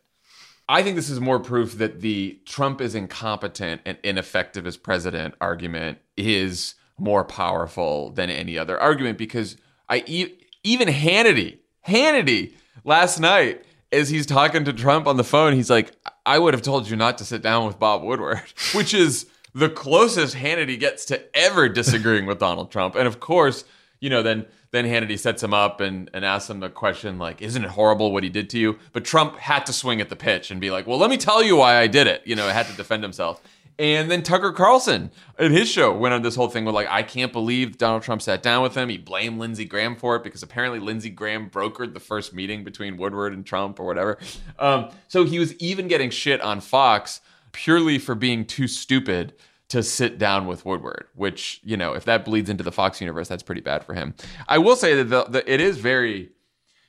I 0.70 0.84
think 0.84 0.94
this 0.94 1.10
is 1.10 1.18
more 1.18 1.40
proof 1.40 1.76
that 1.78 2.00
the 2.00 2.38
Trump 2.46 2.80
is 2.80 2.94
incompetent 2.94 3.80
and 3.84 3.98
ineffective 4.04 4.68
as 4.68 4.76
president 4.76 5.34
argument 5.40 5.98
is 6.16 6.76
more 6.96 7.24
powerful 7.24 8.10
than 8.10 8.30
any 8.30 8.56
other 8.56 8.78
argument 8.78 9.18
because 9.18 9.56
I 9.88 10.04
e- 10.06 10.32
even 10.62 10.86
Hannity, 10.86 11.58
Hannity 11.88 12.52
last 12.84 13.18
night 13.18 13.64
as 13.90 14.10
he's 14.10 14.26
talking 14.26 14.64
to 14.64 14.72
Trump 14.72 15.08
on 15.08 15.16
the 15.16 15.24
phone, 15.24 15.54
he's 15.54 15.70
like, 15.70 15.90
"I 16.24 16.38
would 16.38 16.54
have 16.54 16.62
told 16.62 16.88
you 16.88 16.94
not 16.94 17.18
to 17.18 17.24
sit 17.24 17.42
down 17.42 17.66
with 17.66 17.80
Bob 17.80 18.04
Woodward," 18.04 18.40
which 18.72 18.94
is 18.94 19.26
the 19.52 19.68
closest 19.68 20.36
Hannity 20.36 20.78
gets 20.78 21.04
to 21.06 21.20
ever 21.36 21.68
disagreeing 21.68 22.26
with 22.26 22.38
Donald 22.38 22.70
Trump. 22.70 22.94
And 22.94 23.08
of 23.08 23.18
course, 23.18 23.64
you 23.98 24.08
know, 24.08 24.22
then 24.22 24.46
then 24.72 24.84
Hannity 24.84 25.18
sets 25.18 25.42
him 25.42 25.52
up 25.52 25.80
and, 25.80 26.08
and 26.14 26.24
asks 26.24 26.48
him 26.48 26.60
the 26.60 26.68
question, 26.70 27.18
like, 27.18 27.42
isn't 27.42 27.64
it 27.64 27.70
horrible 27.70 28.12
what 28.12 28.22
he 28.22 28.30
did 28.30 28.48
to 28.50 28.58
you? 28.58 28.78
But 28.92 29.04
Trump 29.04 29.36
had 29.36 29.66
to 29.66 29.72
swing 29.72 30.00
at 30.00 30.08
the 30.08 30.16
pitch 30.16 30.50
and 30.52 30.60
be 30.60 30.70
like, 30.70 30.86
well, 30.86 30.98
let 30.98 31.10
me 31.10 31.16
tell 31.16 31.42
you 31.42 31.56
why 31.56 31.76
I 31.78 31.88
did 31.88 32.06
it. 32.06 32.22
You 32.24 32.36
know, 32.36 32.48
had 32.48 32.66
to 32.66 32.72
defend 32.76 33.02
himself. 33.02 33.42
And 33.80 34.10
then 34.10 34.22
Tucker 34.22 34.52
Carlson 34.52 35.10
in 35.38 35.52
his 35.52 35.68
show 35.68 35.92
went 35.96 36.12
on 36.14 36.22
this 36.22 36.36
whole 36.36 36.48
thing 36.50 36.66
with 36.66 36.74
like, 36.74 36.86
I 36.88 37.02
can't 37.02 37.32
believe 37.32 37.78
Donald 37.78 38.02
Trump 38.02 38.20
sat 38.20 38.42
down 38.42 38.62
with 38.62 38.74
him. 38.76 38.90
He 38.90 38.98
blamed 38.98 39.40
Lindsey 39.40 39.64
Graham 39.64 39.96
for 39.96 40.16
it 40.16 40.22
because 40.22 40.42
apparently 40.42 40.78
Lindsey 40.78 41.08
Graham 41.08 41.48
brokered 41.48 41.94
the 41.94 42.00
first 42.00 42.34
meeting 42.34 42.62
between 42.62 42.98
Woodward 42.98 43.32
and 43.32 43.44
Trump 43.44 43.80
or 43.80 43.86
whatever. 43.86 44.18
Um, 44.58 44.90
so 45.08 45.24
he 45.24 45.38
was 45.38 45.54
even 45.54 45.88
getting 45.88 46.10
shit 46.10 46.42
on 46.42 46.60
Fox 46.60 47.22
purely 47.52 47.98
for 47.98 48.14
being 48.14 48.44
too 48.44 48.68
stupid 48.68 49.32
to 49.70 49.82
sit 49.84 50.18
down 50.18 50.46
with 50.48 50.64
Woodward, 50.66 51.04
which, 51.14 51.60
you 51.62 51.76
know, 51.76 51.92
if 51.94 52.04
that 52.04 52.24
bleeds 52.24 52.50
into 52.50 52.64
the 52.64 52.72
Fox 52.72 53.00
universe, 53.00 53.28
that's 53.28 53.42
pretty 53.44 53.60
bad 53.60 53.84
for 53.84 53.94
him. 53.94 54.14
I 54.48 54.58
will 54.58 54.74
say 54.76 54.94
that 54.96 55.04
the, 55.04 55.24
the, 55.24 55.52
it 55.52 55.60
is 55.60 55.78
very 55.78 56.30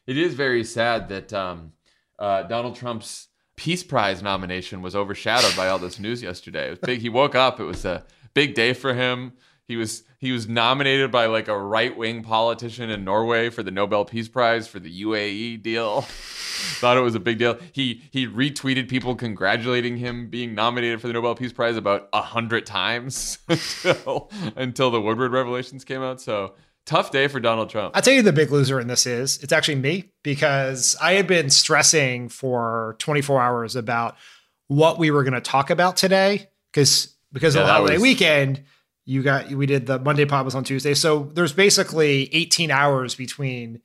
it 0.08 0.18
is 0.18 0.34
very 0.34 0.64
sad 0.64 1.08
that 1.10 1.32
um, 1.32 1.72
uh, 2.18 2.44
Donald 2.44 2.76
Trump's 2.76 3.28
Peace 3.56 3.84
Prize 3.84 4.24
nomination 4.24 4.82
was 4.82 4.96
overshadowed 4.96 5.56
by 5.56 5.68
all 5.70 5.78
this 5.78 6.00
news 6.00 6.24
yesterday. 6.24 6.68
It 6.68 6.70
was 6.72 6.80
big. 6.80 7.00
He 7.00 7.08
woke 7.10 7.36
up. 7.36 7.60
It 7.60 7.66
was 7.66 7.86
a 7.86 8.04
big 8.34 8.56
day 8.56 8.74
for 8.74 8.96
him. 8.96 9.34
He 9.68 9.78
was 9.78 10.04
he 10.22 10.32
was 10.32 10.48
nominated 10.48 11.10
by 11.10 11.26
like 11.26 11.48
a 11.48 11.60
right 11.60 11.98
wing 11.98 12.22
politician 12.22 12.92
in 12.92 13.04
Norway 13.04 13.50
for 13.50 13.64
the 13.64 13.72
Nobel 13.72 14.06
Peace 14.06 14.28
Prize 14.28 14.68
for 14.68 14.80
the 14.80 15.02
UAE 15.04 15.64
deal. 15.64 16.02
Thought 16.78 16.98
it 16.98 17.02
was 17.02 17.16
a 17.16 17.20
big 17.20 17.40
deal. 17.40 17.58
He 17.72 18.04
he 18.12 18.28
retweeted 18.28 18.88
people 18.88 19.16
congratulating 19.16 19.98
him 19.98 20.30
being 20.30 20.54
nominated 20.54 21.02
for 21.02 21.08
the 21.08 21.14
Nobel 21.14 21.34
Peace 21.34 21.52
Prize 21.52 21.76
about 21.76 22.08
a 22.14 22.22
hundred 22.22 22.68
times 22.68 23.40
until 23.84 24.30
until 24.56 24.92
the 24.92 25.02
Woodward 25.02 25.32
revelations 25.32 25.84
came 25.84 26.04
out. 26.04 26.22
So 26.22 26.54
tough 26.86 27.10
day 27.10 27.28
for 27.28 27.40
Donald 27.40 27.72
Trump. 27.72 27.98
i 27.98 28.02
tell 28.02 28.14
you 28.14 28.22
the 28.22 28.32
big 28.32 28.52
loser 28.52 28.80
in 28.80 28.86
this 28.86 29.08
is 29.08 29.40
it's 29.42 29.52
actually 29.52 29.76
me 29.76 30.12
because 30.22 30.96
I 31.02 31.14
had 31.14 31.26
been 31.26 31.50
stressing 31.50 32.30
for 32.30 32.96
24 33.00 33.42
hours 33.42 33.76
about 33.76 34.18
what 34.68 35.00
we 35.00 35.10
were 35.10 35.24
going 35.24 35.34
to 35.34 35.42
talk 35.42 35.72
about 35.72 35.98
today 35.98 36.50
because 36.72 37.16
because 37.34 37.56
yeah, 37.56 37.62
of 37.62 37.68
the 37.68 37.74
holiday 37.74 37.94
was... 37.94 38.04
weekend 38.04 38.64
you 39.06 39.24
got 39.24 39.50
we 39.52 39.66
did 39.66 39.88
the 39.88 40.00
Monday 40.00 40.26
pod 40.26 40.46
was 40.46 40.56
on 40.56 40.64
Tuesday. 40.64 40.94
So 40.94 41.32
there's 41.34 41.54
basically 41.54 42.30
18 42.34 42.72
hours 42.72 43.16
between 43.16 43.82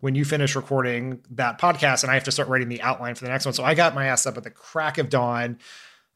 when 0.00 0.14
you 0.14 0.24
finish 0.24 0.56
recording 0.56 1.20
that 1.32 1.60
podcast 1.60 2.02
and 2.02 2.10
I 2.10 2.14
have 2.14 2.24
to 2.24 2.32
start 2.32 2.48
writing 2.48 2.68
the 2.68 2.82
outline 2.82 3.14
for 3.14 3.24
the 3.24 3.30
next 3.30 3.44
one. 3.44 3.54
So 3.54 3.64
I 3.64 3.74
got 3.74 3.94
my 3.94 4.06
ass 4.06 4.26
up 4.26 4.36
at 4.36 4.44
the 4.44 4.50
crack 4.50 4.98
of 4.98 5.08
dawn. 5.08 5.58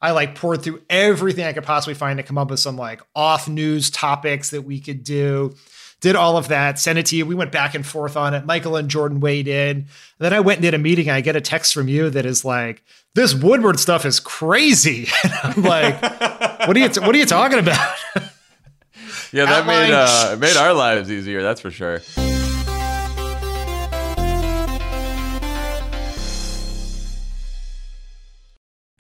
I 0.01 0.13
like 0.13 0.35
poured 0.37 0.63
through 0.63 0.83
everything 0.89 1.45
I 1.45 1.53
could 1.53 1.65
possibly 1.65 1.95
find 1.95 2.19
to 2.19 2.23
come 2.23 2.39
up 2.39 2.51
with 2.51 2.61
some 2.61 2.77
like 2.77 3.01
off 3.15 3.49
news 3.49 3.91
topics 3.91 4.51
that 4.51 4.63
we 4.63 4.81
could 4.81 5.05
do. 5.05 5.55
Did 6.01 6.15
all 6.15 6.37
of 6.37 6.49
that, 6.49 6.79
sent 6.79 6.97
it 6.97 7.07
to 7.07 7.17
you. 7.17 7.27
We 7.27 7.35
went 7.35 7.51
back 7.51 7.75
and 7.75 7.85
forth 7.85 8.17
on 8.17 8.33
it. 8.33 8.47
Michael 8.47 8.77
and 8.77 8.89
Jordan 8.89 9.19
weighed 9.19 9.49
in. 9.49 9.87
then 10.21 10.33
I 10.33 10.39
went 10.39 10.59
and 10.59 10.63
did 10.63 10.73
a 10.75 10.79
meeting. 10.79 11.09
And 11.09 11.17
I 11.17 11.21
get 11.23 11.35
a 11.35 11.41
text 11.41 11.75
from 11.75 11.89
you 11.89 12.09
that 12.11 12.25
is 12.25 12.45
like, 12.45 12.85
this 13.17 13.35
Woodward 13.35 13.81
stuff 13.81 14.07
is 14.07 14.21
crazy. 14.21 15.09
And 15.25 15.33
I'm 15.43 15.63
like, 15.65 16.01
what 16.69 16.77
are 16.77 16.79
you, 16.79 16.87
what 17.03 17.17
are 17.17 17.19
you 17.19 17.27
talking 17.27 17.59
about? 17.59 17.97
yeah, 19.33 19.45
that 19.47 19.67
made 19.67 19.93
uh, 19.93 20.37
made 20.39 20.57
our 20.57 20.73
lives 20.73 21.11
easier. 21.11 21.43
That's 21.43 21.61
for 21.61 21.71
sure. 21.71 22.01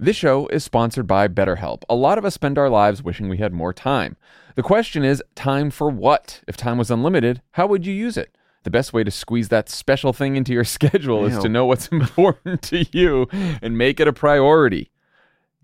This 0.01 0.15
show 0.17 0.47
is 0.49 0.63
sponsored 0.63 1.09
by 1.09 1.27
BetterHelp. 1.27 1.83
A 1.91 1.95
lot 1.97 2.19
of 2.19 2.25
us 2.25 2.33
spend 2.35 2.57
our 2.57 2.69
lives 2.69 3.03
wishing 3.03 3.29
we 3.29 3.39
had 3.39 3.53
more 3.53 3.73
time. 3.73 4.17
The 4.55 4.63
question 4.63 5.03
is, 5.03 5.21
time 5.35 5.71
for 5.73 5.91
what? 5.91 6.41
If 6.47 6.57
time 6.57 6.79
was 6.79 6.89
unlimited, 6.91 7.43
how 7.53 7.67
would 7.67 7.85
you 7.85 7.93
use 7.93 8.17
it? 8.17 8.37
The 8.63 8.71
best 8.71 8.93
way 8.93 9.03
to 9.03 9.11
squeeze 9.11 9.49
that 9.49 9.69
special 9.69 10.13
thing 10.13 10.37
into 10.37 10.53
your 10.53 10.63
schedule 10.65 11.25
is 11.27 11.37
to 11.39 11.49
know 11.49 11.67
what's 11.67 11.89
important 11.89 12.63
to 12.63 12.85
you 12.93 13.27
and 13.61 13.77
make 13.77 13.99
it 13.99 14.07
a 14.07 14.13
priority. 14.13 14.93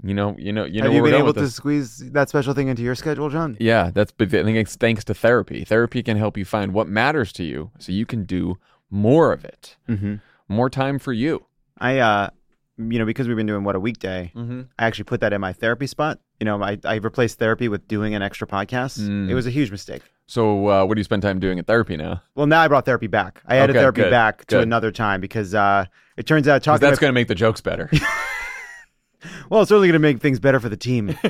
You 0.02 0.12
know, 0.12 0.34
you 0.38 0.52
know, 0.52 0.64
you 0.64 0.80
know. 0.80 0.84
Have 0.86 0.94
you 0.94 1.02
been 1.02 1.14
able 1.14 1.32
to 1.34 1.48
squeeze 1.48 1.98
that 2.10 2.28
special 2.28 2.52
thing 2.52 2.68
into 2.68 2.82
your 2.82 2.94
schedule, 2.94 3.30
John? 3.30 3.56
Yeah, 3.60 3.90
that's. 3.94 4.12
I 4.18 4.26
think 4.26 4.56
it's 4.56 4.76
thanks 4.76 5.04
to 5.04 5.14
therapy. 5.14 5.64
Therapy 5.64 6.02
can 6.02 6.16
help 6.16 6.36
you 6.36 6.44
find 6.44 6.74
what 6.74 6.88
matters 6.88 7.32
to 7.34 7.44
you, 7.44 7.70
so 7.78 7.92
you 7.92 8.04
can 8.04 8.24
do 8.24 8.58
more 8.90 9.32
of 9.32 9.44
it. 9.44 9.76
Mm-hmm. 9.88 10.14
More 10.48 10.68
time 10.68 10.98
for 10.98 11.12
you. 11.12 11.46
I, 11.78 11.98
uh, 11.98 12.30
you 12.76 12.98
know, 12.98 13.04
because 13.06 13.28
we've 13.28 13.36
been 13.36 13.46
doing 13.46 13.62
what 13.64 13.76
a 13.76 13.80
weekday. 13.80 14.32
Mm-hmm. 14.34 14.62
I 14.78 14.86
actually 14.86 15.04
put 15.04 15.20
that 15.20 15.32
in 15.32 15.40
my 15.40 15.52
therapy 15.52 15.86
spot. 15.86 16.18
You 16.40 16.44
know, 16.46 16.60
I 16.60 16.76
I 16.84 16.96
replaced 16.96 17.38
therapy 17.38 17.68
with 17.68 17.86
doing 17.86 18.14
an 18.16 18.20
extra 18.20 18.48
podcast. 18.48 18.98
Mm. 18.98 19.30
It 19.30 19.34
was 19.34 19.46
a 19.46 19.50
huge 19.50 19.70
mistake. 19.70 20.02
So, 20.26 20.68
uh, 20.70 20.84
what 20.86 20.94
do 20.94 21.00
you 21.00 21.04
spend 21.04 21.22
time 21.22 21.38
doing 21.38 21.58
at 21.58 21.66
therapy 21.66 21.96
now? 21.96 22.20
Well, 22.34 22.46
now 22.46 22.60
I 22.62 22.66
brought 22.68 22.84
therapy 22.84 23.06
back. 23.06 23.42
I 23.46 23.56
added 23.58 23.76
okay, 23.76 23.82
therapy 23.82 24.00
good, 24.02 24.10
back 24.10 24.44
to 24.46 24.58
another 24.58 24.90
time 24.90 25.20
because 25.20 25.54
uh, 25.54 25.84
it 26.16 26.26
turns 26.26 26.48
out 26.48 26.62
talking. 26.64 26.80
That's 26.80 26.98
going 26.98 27.10
to 27.10 27.14
make 27.14 27.28
the 27.28 27.34
jokes 27.34 27.60
better. 27.60 27.88
well, 29.50 29.62
it's 29.62 29.68
certainly 29.68 29.88
going 29.88 29.92
to 29.94 29.98
make 29.98 30.20
things 30.20 30.40
better 30.40 30.60
for 30.60 30.68
the 30.68 30.76
team. 30.76 31.16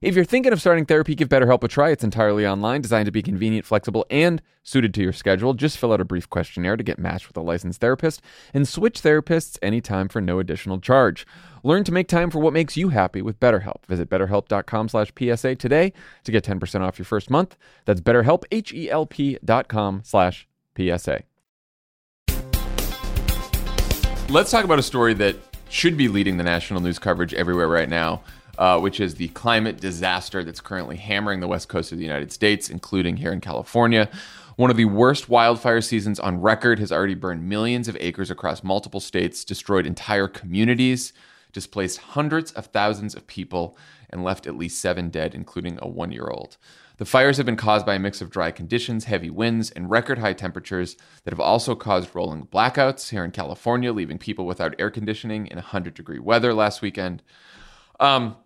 if 0.00 0.14
you're 0.14 0.24
thinking 0.24 0.52
of 0.52 0.60
starting 0.60 0.84
therapy, 0.86 1.14
give 1.14 1.28
BetterHelp 1.28 1.62
a 1.62 1.68
try. 1.68 1.90
It's 1.90 2.04
entirely 2.04 2.46
online, 2.46 2.80
designed 2.80 3.06
to 3.06 3.12
be 3.12 3.22
convenient, 3.22 3.64
flexible, 3.66 4.06
and 4.10 4.40
suited 4.62 4.94
to 4.94 5.02
your 5.02 5.12
schedule. 5.12 5.54
Just 5.54 5.78
fill 5.78 5.92
out 5.92 6.00
a 6.00 6.04
brief 6.04 6.28
questionnaire 6.30 6.76
to 6.76 6.82
get 6.84 6.98
matched 6.98 7.26
with 7.28 7.36
a 7.36 7.40
licensed 7.40 7.80
therapist 7.80 8.22
and 8.52 8.66
switch 8.66 9.02
therapists 9.02 9.58
anytime 9.62 10.08
for 10.08 10.20
no 10.20 10.38
additional 10.38 10.80
charge. 10.80 11.26
Learn 11.62 11.84
to 11.84 11.92
make 11.92 12.08
time 12.08 12.30
for 12.30 12.40
what 12.40 12.52
makes 12.52 12.76
you 12.76 12.90
happy 12.90 13.22
with 13.22 13.40
BetterHelp. 13.40 13.86
Visit 13.86 14.10
betterhelp.com 14.10 14.88
slash 14.88 15.12
PSA 15.18 15.56
today 15.56 15.92
to 16.24 16.32
get 16.32 16.44
10% 16.44 16.80
off 16.80 16.98
your 16.98 17.06
first 17.06 17.30
month. 17.30 17.56
That's 17.84 18.00
betterhelp, 18.00 18.44
hel 18.88 19.06
pcom 19.06 20.06
slash 20.06 20.46
PSA. 20.78 21.22
Let's 24.30 24.50
talk 24.50 24.64
about 24.64 24.78
a 24.78 24.82
story 24.82 25.12
that 25.14 25.36
should 25.74 25.96
be 25.96 26.06
leading 26.06 26.36
the 26.36 26.44
national 26.44 26.78
news 26.80 27.00
coverage 27.00 27.34
everywhere 27.34 27.66
right 27.66 27.88
now, 27.88 28.22
uh, 28.58 28.78
which 28.78 29.00
is 29.00 29.16
the 29.16 29.26
climate 29.30 29.80
disaster 29.80 30.44
that's 30.44 30.60
currently 30.60 30.94
hammering 30.96 31.40
the 31.40 31.48
west 31.48 31.68
coast 31.68 31.90
of 31.90 31.98
the 31.98 32.04
United 32.04 32.30
States, 32.30 32.70
including 32.70 33.16
here 33.16 33.32
in 33.32 33.40
California. 33.40 34.08
One 34.54 34.70
of 34.70 34.76
the 34.76 34.84
worst 34.84 35.28
wildfire 35.28 35.80
seasons 35.80 36.20
on 36.20 36.40
record 36.40 36.78
has 36.78 36.92
already 36.92 37.14
burned 37.16 37.48
millions 37.48 37.88
of 37.88 37.96
acres 37.98 38.30
across 38.30 38.62
multiple 38.62 39.00
states, 39.00 39.44
destroyed 39.44 39.84
entire 39.84 40.28
communities, 40.28 41.12
displaced 41.52 41.98
hundreds 41.98 42.52
of 42.52 42.66
thousands 42.66 43.16
of 43.16 43.26
people, 43.26 43.76
and 44.10 44.22
left 44.22 44.46
at 44.46 44.54
least 44.56 44.80
seven 44.80 45.08
dead, 45.10 45.34
including 45.34 45.76
a 45.82 45.88
one 45.88 46.12
year 46.12 46.28
old. 46.28 46.56
The 46.96 47.04
fires 47.04 47.38
have 47.38 47.46
been 47.46 47.56
caused 47.56 47.84
by 47.84 47.96
a 47.96 47.98
mix 47.98 48.20
of 48.20 48.30
dry 48.30 48.52
conditions, 48.52 49.06
heavy 49.06 49.28
winds, 49.30 49.70
and 49.72 49.90
record 49.90 50.18
high 50.18 50.32
temperatures 50.32 50.96
that 51.24 51.32
have 51.32 51.40
also 51.40 51.74
caused 51.74 52.14
rolling 52.14 52.46
blackouts 52.46 53.10
here 53.10 53.24
in 53.24 53.32
California, 53.32 53.92
leaving 53.92 54.16
people 54.18 54.46
without 54.46 54.76
air 54.78 54.90
conditioning 54.90 55.46
in 55.48 55.56
100 55.56 55.94
degree 55.94 56.20
weather 56.20 56.54
last 56.54 56.82
weekend. 56.82 57.20
Um, 57.98 58.36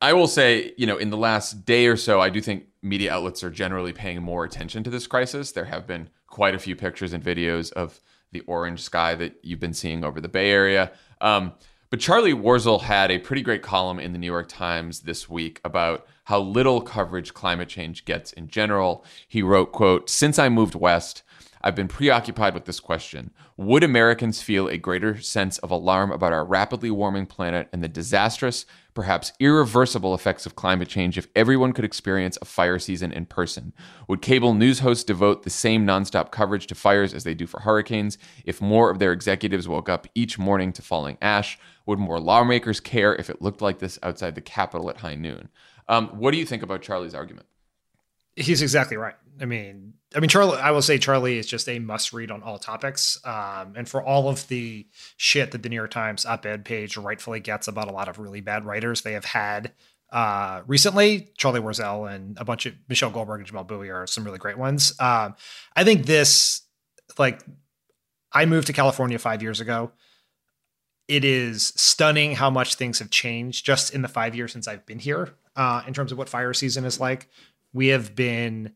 I 0.00 0.12
will 0.14 0.28
say, 0.28 0.72
you 0.78 0.86
know, 0.86 0.96
in 0.96 1.10
the 1.10 1.16
last 1.18 1.66
day 1.66 1.86
or 1.86 1.96
so, 1.96 2.20
I 2.20 2.30
do 2.30 2.40
think 2.40 2.64
media 2.82 3.12
outlets 3.12 3.42
are 3.44 3.50
generally 3.50 3.92
paying 3.92 4.22
more 4.22 4.44
attention 4.44 4.82
to 4.84 4.90
this 4.90 5.06
crisis. 5.06 5.52
There 5.52 5.64
have 5.66 5.86
been 5.86 6.08
quite 6.26 6.54
a 6.54 6.58
few 6.58 6.74
pictures 6.76 7.12
and 7.12 7.22
videos 7.22 7.70
of 7.72 8.00
the 8.32 8.40
orange 8.40 8.80
sky 8.80 9.14
that 9.16 9.40
you've 9.42 9.60
been 9.60 9.74
seeing 9.74 10.04
over 10.04 10.20
the 10.22 10.28
Bay 10.28 10.50
Area. 10.50 10.92
Um, 11.20 11.52
but 11.90 12.00
Charlie 12.00 12.34
Warzel 12.34 12.82
had 12.82 13.10
a 13.10 13.18
pretty 13.18 13.42
great 13.42 13.62
column 13.62 13.98
in 13.98 14.12
the 14.12 14.18
New 14.18 14.26
York 14.26 14.48
Times 14.48 15.00
this 15.00 15.28
week 15.28 15.58
about 15.64 16.06
how 16.28 16.38
little 16.38 16.82
coverage 16.82 17.32
climate 17.32 17.70
change 17.70 18.04
gets 18.04 18.34
in 18.34 18.48
general. 18.48 19.02
He 19.26 19.42
wrote, 19.42 19.72
quote, 19.72 20.10
"Since 20.10 20.38
I 20.38 20.50
moved 20.50 20.74
west, 20.74 21.22
I've 21.62 21.74
been 21.74 21.88
preoccupied 21.88 22.52
with 22.52 22.66
this 22.66 22.80
question. 22.80 23.30
Would 23.56 23.82
Americans 23.82 24.42
feel 24.42 24.68
a 24.68 24.76
greater 24.76 25.18
sense 25.22 25.56
of 25.58 25.70
alarm 25.70 26.12
about 26.12 26.34
our 26.34 26.44
rapidly 26.44 26.90
warming 26.90 27.24
planet 27.24 27.66
and 27.72 27.82
the 27.82 27.88
disastrous, 27.88 28.66
perhaps 28.92 29.32
irreversible 29.40 30.14
effects 30.14 30.44
of 30.44 30.54
climate 30.54 30.88
change 30.88 31.16
if 31.16 31.28
everyone 31.34 31.72
could 31.72 31.86
experience 31.86 32.36
a 32.42 32.44
fire 32.44 32.78
season 32.78 33.10
in 33.10 33.24
person? 33.24 33.72
Would 34.06 34.20
cable 34.20 34.52
news 34.52 34.80
hosts 34.80 35.04
devote 35.04 35.44
the 35.44 35.50
same 35.50 35.86
nonstop 35.86 36.30
coverage 36.30 36.66
to 36.66 36.74
fires 36.74 37.14
as 37.14 37.24
they 37.24 37.34
do 37.34 37.46
for 37.46 37.60
hurricanes 37.60 38.18
if 38.44 38.60
more 38.60 38.90
of 38.90 38.98
their 38.98 39.12
executives 39.14 39.66
woke 39.66 39.88
up 39.88 40.06
each 40.14 40.38
morning 40.38 40.74
to 40.74 40.82
falling 40.82 41.16
ash? 41.22 41.58
Would 41.86 41.98
more 41.98 42.20
lawmakers 42.20 42.80
care 42.80 43.14
if 43.16 43.30
it 43.30 43.40
looked 43.40 43.62
like 43.62 43.78
this 43.78 43.98
outside 44.02 44.34
the 44.34 44.42
Capitol 44.42 44.90
at 44.90 44.98
high 44.98 45.14
noon? 45.16 45.48
Um, 45.88 46.08
what 46.08 46.32
do 46.32 46.38
you 46.38 46.46
think 46.46 46.62
about 46.62 46.82
Charlie's 46.82 47.14
argument? 47.14 47.46
He's 48.36 48.62
exactly 48.62 48.96
right. 48.96 49.14
I 49.40 49.46
mean, 49.46 49.94
I 50.14 50.20
mean, 50.20 50.28
Charlie. 50.28 50.58
I 50.58 50.70
will 50.70 50.82
say 50.82 50.98
Charlie 50.98 51.38
is 51.38 51.46
just 51.46 51.68
a 51.68 51.78
must-read 51.80 52.30
on 52.30 52.42
all 52.42 52.58
topics, 52.58 53.18
um, 53.24 53.74
and 53.76 53.88
for 53.88 54.02
all 54.02 54.28
of 54.28 54.46
the 54.48 54.86
shit 55.16 55.50
that 55.50 55.62
the 55.62 55.68
New 55.68 55.74
York 55.76 55.90
Times 55.90 56.24
op-ed 56.24 56.64
page 56.64 56.96
rightfully 56.96 57.40
gets 57.40 57.66
about 57.68 57.88
a 57.88 57.92
lot 57.92 58.08
of 58.08 58.18
really 58.18 58.40
bad 58.40 58.64
writers 58.64 59.02
they 59.02 59.12
have 59.12 59.24
had 59.24 59.72
uh, 60.10 60.62
recently. 60.66 61.30
Charlie 61.36 61.60
Warzel 61.60 62.12
and 62.12 62.38
a 62.38 62.44
bunch 62.44 62.66
of 62.66 62.74
Michelle 62.88 63.10
Goldberg 63.10 63.40
and 63.40 63.50
Jamelle 63.50 63.66
Bouie 63.66 63.90
are 63.92 64.06
some 64.06 64.24
really 64.24 64.38
great 64.38 64.58
ones. 64.58 64.92
Um, 65.00 65.34
I 65.74 65.82
think 65.84 66.06
this, 66.06 66.62
like, 67.18 67.40
I 68.32 68.44
moved 68.46 68.68
to 68.68 68.72
California 68.72 69.18
five 69.18 69.42
years 69.42 69.60
ago. 69.60 69.90
It 71.08 71.24
is 71.24 71.72
stunning 71.76 72.34
how 72.34 72.50
much 72.50 72.74
things 72.74 72.98
have 72.98 73.10
changed 73.10 73.64
just 73.64 73.94
in 73.94 74.02
the 74.02 74.08
five 74.08 74.34
years 74.34 74.52
since 74.52 74.68
I've 74.68 74.84
been 74.86 74.98
here 74.98 75.32
uh, 75.58 75.82
in 75.86 75.92
terms 75.92 76.12
of 76.12 76.16
what 76.16 76.28
fire 76.30 76.54
season 76.54 76.86
is 76.86 76.98
like. 77.00 77.28
We 77.74 77.88
have 77.88 78.14
been 78.14 78.72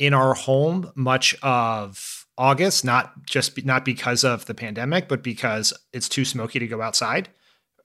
in 0.00 0.14
our 0.14 0.34
home 0.34 0.90
much 0.96 1.36
of 1.42 2.26
August, 2.36 2.84
not 2.84 3.26
just 3.26 3.54
be, 3.54 3.62
not 3.62 3.84
because 3.84 4.24
of 4.24 4.46
the 4.46 4.54
pandemic, 4.54 5.06
but 5.06 5.22
because 5.22 5.72
it's 5.92 6.08
too 6.08 6.24
smoky 6.24 6.58
to 6.58 6.66
go 6.66 6.80
outside. 6.82 7.28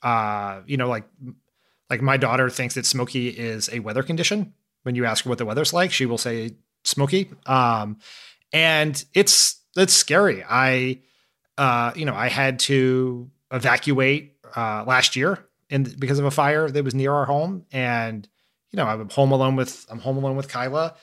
Uh, 0.01 0.61
you 0.65 0.77
know, 0.77 0.87
like 0.87 1.03
like 1.89 2.01
my 2.01 2.17
daughter 2.17 2.49
thinks 2.49 2.75
that 2.75 2.85
smoky 2.85 3.27
is 3.27 3.69
a 3.71 3.79
weather 3.79 4.01
condition. 4.01 4.53
When 4.83 4.95
you 4.95 5.05
ask 5.05 5.25
her 5.25 5.29
what 5.29 5.37
the 5.37 5.45
weather's 5.45 5.73
like, 5.73 5.91
she 5.91 6.05
will 6.05 6.17
say 6.17 6.55
smoky. 6.85 7.29
Um, 7.45 7.99
and 8.53 9.03
it's 9.13 9.61
it's 9.75 9.93
scary. 9.93 10.43
I 10.49 10.99
uh, 11.57 11.91
you 11.93 12.05
know, 12.05 12.15
I 12.15 12.29
had 12.29 12.59
to 12.59 13.29
evacuate 13.51 14.37
uh, 14.55 14.85
last 14.87 15.17
year 15.17 15.45
in 15.69 15.83
because 15.99 16.19
of 16.19 16.25
a 16.25 16.31
fire 16.31 16.69
that 16.69 16.83
was 16.83 16.95
near 16.95 17.13
our 17.13 17.25
home, 17.25 17.65
and 17.71 18.27
you 18.71 18.77
know 18.77 18.85
I'm 18.85 19.09
home 19.09 19.31
alone 19.31 19.55
with 19.55 19.85
I'm 19.89 19.99
home 19.99 20.17
alone 20.17 20.35
with 20.35 20.49
Kyla. 20.51 20.95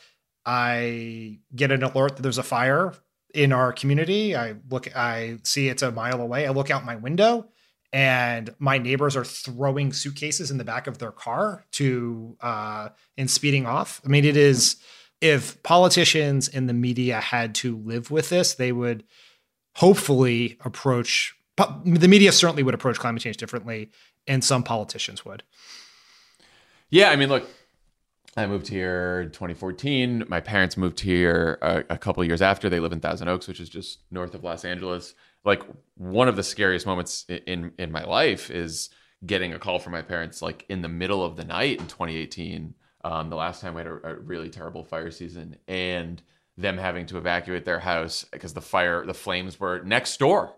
I 0.45 1.41
get 1.55 1.71
an 1.73 1.83
alert 1.83 2.17
that 2.17 2.23
there's 2.23 2.39
a 2.39 2.43
fire 2.43 2.95
in 3.35 3.53
our 3.53 3.73
community. 3.73 4.37
I 4.37 4.57
look, 4.71 4.95
I 4.97 5.39
see 5.45 5.69
it's 5.69 5.83
a 5.83 5.91
mile 5.93 6.21
away. 6.21 6.47
I 6.47 6.51
look 6.51 6.71
out 6.71 6.85
my 6.85 6.97
window, 6.97 7.49
and 7.93 8.51
my 8.59 8.79
neighbors 8.79 9.17
are 9.17 9.25
throwing 9.25 9.93
suitcases 9.93 10.51
in 10.51 10.59
the 10.59 10.65
back 10.65 10.87
of 10.87 10.99
their 10.99 11.13
car 11.13 11.65
to 11.73 12.37
uh, 12.41 12.89
and 13.17 13.31
speeding 13.31 13.67
off. 13.67 14.01
I 14.05 14.09
mean, 14.09 14.25
it 14.25 14.37
is 14.37 14.77
if 15.21 15.63
politicians 15.63 16.49
and 16.49 16.69
the 16.69 16.75
media 16.75 17.21
had 17.21 17.55
to 17.57 17.77
live 17.79 18.11
with 18.11 18.29
this, 18.29 18.55
they 18.55 18.71
would 18.73 19.05
hopefully 19.77 20.57
approach 20.65 21.35
the 21.95 22.07
media 22.09 22.31
certainly 22.33 22.63
would 22.63 22.75
approach 22.75 22.99
climate 22.99 23.23
change 23.23 23.39
differently 23.39 23.91
and 24.27 24.43
some 24.43 24.62
politicians 24.62 25.25
would. 25.25 25.43
Yeah, 26.91 27.11
I 27.11 27.17
mean, 27.17 27.29
look, 27.29 27.49
I 28.37 28.47
moved 28.47 28.69
here 28.69 29.23
in 29.23 29.29
2014. 29.29 30.25
My 30.29 30.41
parents 30.41 30.77
moved 30.77 31.01
here 31.01 31.59
a, 31.62 31.85
a 31.95 31.99
couple 31.99 32.23
years 32.25 32.43
after. 32.43 32.69
They 32.69 32.81
live 32.81 32.93
in 32.93 33.01
Thousand 33.01 33.29
Oaks, 33.29 33.49
which 33.49 33.61
is 33.61 33.69
just 33.69 34.01
north 34.11 34.35
of 34.35 34.45
Los 34.45 34.65
Angeles. 34.65 35.15
Like 35.45 35.62
one 35.97 36.29
of 36.29 36.37
the 36.37 36.43
scariest 36.43 36.87
moments 36.87 37.25
in 37.29 37.73
in 37.79 37.93
my 37.93 38.05
life 38.05 38.51
is 38.51 38.91
getting 39.25 39.53
a 39.55 39.59
call 39.59 39.79
from 39.79 39.93
my 39.93 40.03
parents 40.03 40.43
like 40.43 40.67
in 40.69 40.83
the 40.83 40.89
middle 40.89 41.25
of 41.25 41.37
the 41.37 41.45
night 41.45 41.81
in 41.81 41.87
2018. 41.87 42.75
Um, 43.05 43.31
the 43.31 43.37
last 43.37 43.61
time 43.61 43.75
we 43.75 43.79
had 43.81 43.87
a, 43.87 43.97
a 44.05 44.15
really 44.17 44.51
terrible 44.51 44.83
fire 44.85 45.11
season, 45.11 45.57
and 45.69 46.21
them 46.59 46.77
having 46.77 47.07
to 47.07 47.19
evacuate 47.19 47.65
their 47.65 47.79
house 47.79 48.25
because 48.33 48.53
the 48.55 48.61
fire, 48.61 49.05
the 49.07 49.15
flames 49.15 49.59
were 49.61 49.81
next 49.83 50.19
door 50.19 50.53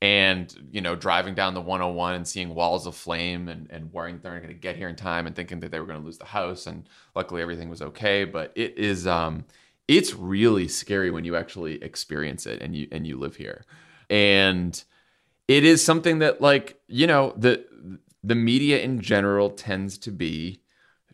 and 0.00 0.54
you 0.70 0.80
know 0.80 0.94
driving 0.94 1.34
down 1.34 1.54
the 1.54 1.60
101 1.60 2.14
and 2.14 2.26
seeing 2.28 2.54
walls 2.54 2.86
of 2.86 2.94
flame 2.94 3.48
and, 3.48 3.68
and 3.70 3.92
worrying 3.92 4.18
they're 4.22 4.32
not 4.32 4.42
going 4.42 4.52
to 4.54 4.58
get 4.58 4.76
here 4.76 4.88
in 4.88 4.94
time 4.94 5.26
and 5.26 5.34
thinking 5.34 5.58
that 5.60 5.70
they 5.72 5.80
were 5.80 5.86
going 5.86 5.98
to 5.98 6.04
lose 6.04 6.18
the 6.18 6.24
house 6.24 6.66
and 6.66 6.88
luckily 7.16 7.42
everything 7.42 7.68
was 7.68 7.82
okay 7.82 8.24
but 8.24 8.52
it 8.54 8.76
is 8.78 9.06
um 9.06 9.44
it's 9.88 10.14
really 10.14 10.68
scary 10.68 11.10
when 11.10 11.24
you 11.24 11.34
actually 11.34 11.82
experience 11.82 12.46
it 12.46 12.62
and 12.62 12.76
you 12.76 12.86
and 12.92 13.06
you 13.06 13.18
live 13.18 13.36
here 13.36 13.64
and 14.08 14.84
it 15.48 15.64
is 15.64 15.82
something 15.84 16.20
that 16.20 16.40
like 16.40 16.80
you 16.86 17.06
know 17.06 17.32
the 17.36 17.64
the 18.22 18.34
media 18.36 18.80
in 18.80 19.00
general 19.00 19.50
tends 19.50 19.98
to 19.98 20.12
be 20.12 20.60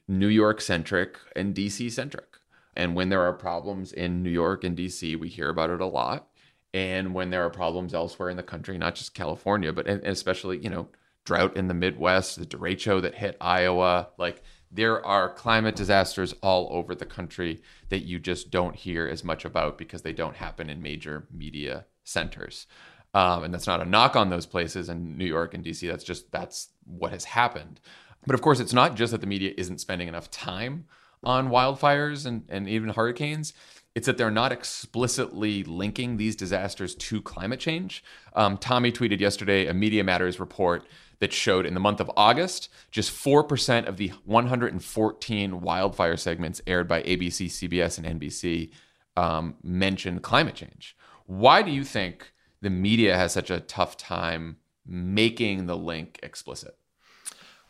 new 0.08 0.26
york 0.28 0.60
centric 0.60 1.16
and 1.34 1.54
dc 1.54 1.90
centric 1.90 2.36
and 2.76 2.94
when 2.94 3.08
there 3.08 3.22
are 3.22 3.32
problems 3.32 3.92
in 3.94 4.22
new 4.22 4.28
york 4.30 4.62
and 4.62 4.76
dc 4.76 5.18
we 5.18 5.28
hear 5.28 5.48
about 5.48 5.70
it 5.70 5.80
a 5.80 5.86
lot 5.86 6.28
and 6.74 7.14
when 7.14 7.30
there 7.30 7.44
are 7.44 7.50
problems 7.50 7.94
elsewhere 7.94 8.28
in 8.28 8.36
the 8.36 8.42
country, 8.42 8.76
not 8.76 8.96
just 8.96 9.14
California, 9.14 9.72
but 9.72 9.86
especially, 9.88 10.58
you 10.58 10.68
know, 10.68 10.88
drought 11.24 11.56
in 11.56 11.68
the 11.68 11.72
Midwest, 11.74 12.36
the 12.38 12.44
derecho 12.44 13.00
that 13.00 13.14
hit 13.14 13.36
Iowa, 13.40 14.08
like 14.18 14.42
there 14.72 15.02
are 15.06 15.32
climate 15.32 15.76
disasters 15.76 16.32
all 16.42 16.68
over 16.72 16.94
the 16.96 17.06
country 17.06 17.62
that 17.90 18.00
you 18.00 18.18
just 18.18 18.50
don't 18.50 18.74
hear 18.74 19.06
as 19.06 19.22
much 19.22 19.44
about 19.44 19.78
because 19.78 20.02
they 20.02 20.12
don't 20.12 20.34
happen 20.34 20.68
in 20.68 20.82
major 20.82 21.28
media 21.32 21.86
centers. 22.02 22.66
Um, 23.14 23.44
and 23.44 23.54
that's 23.54 23.68
not 23.68 23.80
a 23.80 23.84
knock 23.84 24.16
on 24.16 24.30
those 24.30 24.44
places 24.44 24.88
in 24.88 25.16
New 25.16 25.24
York 25.26 25.54
and 25.54 25.64
DC. 25.64 25.88
That's 25.88 26.02
just 26.02 26.32
that's 26.32 26.70
what 26.86 27.12
has 27.12 27.22
happened. 27.24 27.80
But 28.26 28.34
of 28.34 28.42
course, 28.42 28.58
it's 28.58 28.72
not 28.72 28.96
just 28.96 29.12
that 29.12 29.20
the 29.20 29.26
media 29.28 29.54
isn't 29.56 29.80
spending 29.80 30.08
enough 30.08 30.28
time 30.32 30.86
on 31.22 31.48
wildfires 31.50 32.26
and, 32.26 32.44
and 32.48 32.68
even 32.68 32.88
hurricanes 32.90 33.52
it's 33.94 34.06
that 34.06 34.18
they're 34.18 34.30
not 34.30 34.52
explicitly 34.52 35.62
linking 35.64 36.16
these 36.16 36.34
disasters 36.34 36.94
to 36.96 37.22
climate 37.22 37.60
change. 37.60 38.02
Um, 38.34 38.58
Tommy 38.58 38.90
tweeted 38.90 39.20
yesterday 39.20 39.66
a 39.66 39.74
Media 39.74 40.02
Matters 40.02 40.40
report 40.40 40.86
that 41.20 41.32
showed 41.32 41.64
in 41.64 41.74
the 41.74 41.80
month 41.80 42.00
of 42.00 42.10
August, 42.16 42.68
just 42.90 43.12
4% 43.12 43.86
of 43.86 43.96
the 43.98 44.08
114 44.24 45.60
wildfire 45.60 46.16
segments 46.16 46.60
aired 46.66 46.88
by 46.88 47.02
ABC, 47.02 47.46
CBS, 47.46 48.02
and 48.02 48.20
NBC 48.20 48.70
um, 49.16 49.54
mentioned 49.62 50.22
climate 50.24 50.56
change. 50.56 50.96
Why 51.26 51.62
do 51.62 51.70
you 51.70 51.84
think 51.84 52.32
the 52.60 52.70
media 52.70 53.16
has 53.16 53.32
such 53.32 53.48
a 53.50 53.60
tough 53.60 53.96
time 53.96 54.56
making 54.84 55.66
the 55.66 55.76
link 55.76 56.18
explicit? 56.22 56.76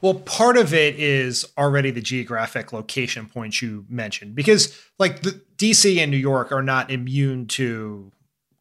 Well, 0.04 0.12
part 0.12 0.58
of 0.58 0.74
it 0.74 0.96
is 1.00 1.46
already 1.56 1.90
the 1.90 2.02
geographic 2.02 2.74
location 2.74 3.24
points 3.24 3.62
you 3.62 3.86
mentioned 3.88 4.34
because 4.34 4.78
like 4.98 5.22
the 5.22 5.40
DC 5.56 5.96
and 5.96 6.10
New 6.10 6.18
York 6.18 6.52
are 6.52 6.62
not 6.62 6.90
immune 6.90 7.46
to 7.46 8.12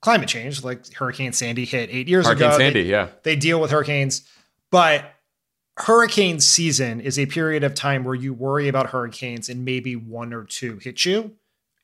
climate 0.02 0.30
change. 0.30 0.64
Like 0.64 0.90
Hurricane 0.94 1.34
Sandy 1.34 1.66
hit 1.66 1.90
8 1.92 2.08
years 2.08 2.26
Hurricane 2.28 2.38
ago. 2.38 2.46
Hurricane 2.52 2.66
Sandy, 2.68 2.84
they, 2.84 2.90
yeah. 2.90 3.08
They 3.24 3.36
deal 3.36 3.60
with 3.60 3.72
hurricanes, 3.72 4.26
but 4.72 5.16
hurricane 5.76 6.40
season 6.40 7.02
is 7.02 7.20
a 7.20 7.26
period 7.26 7.66
of 7.66 7.76
time 7.76 8.06
where 8.06 8.16
you 8.16 8.34
worry 8.34 8.70
about 8.70 8.92
hurricanes 8.92 9.50
and 9.50 9.66
maybe 9.66 9.98
one 9.98 10.34
or 10.34 10.46
two 10.46 10.78
hit 10.78 11.04
you, 11.04 11.34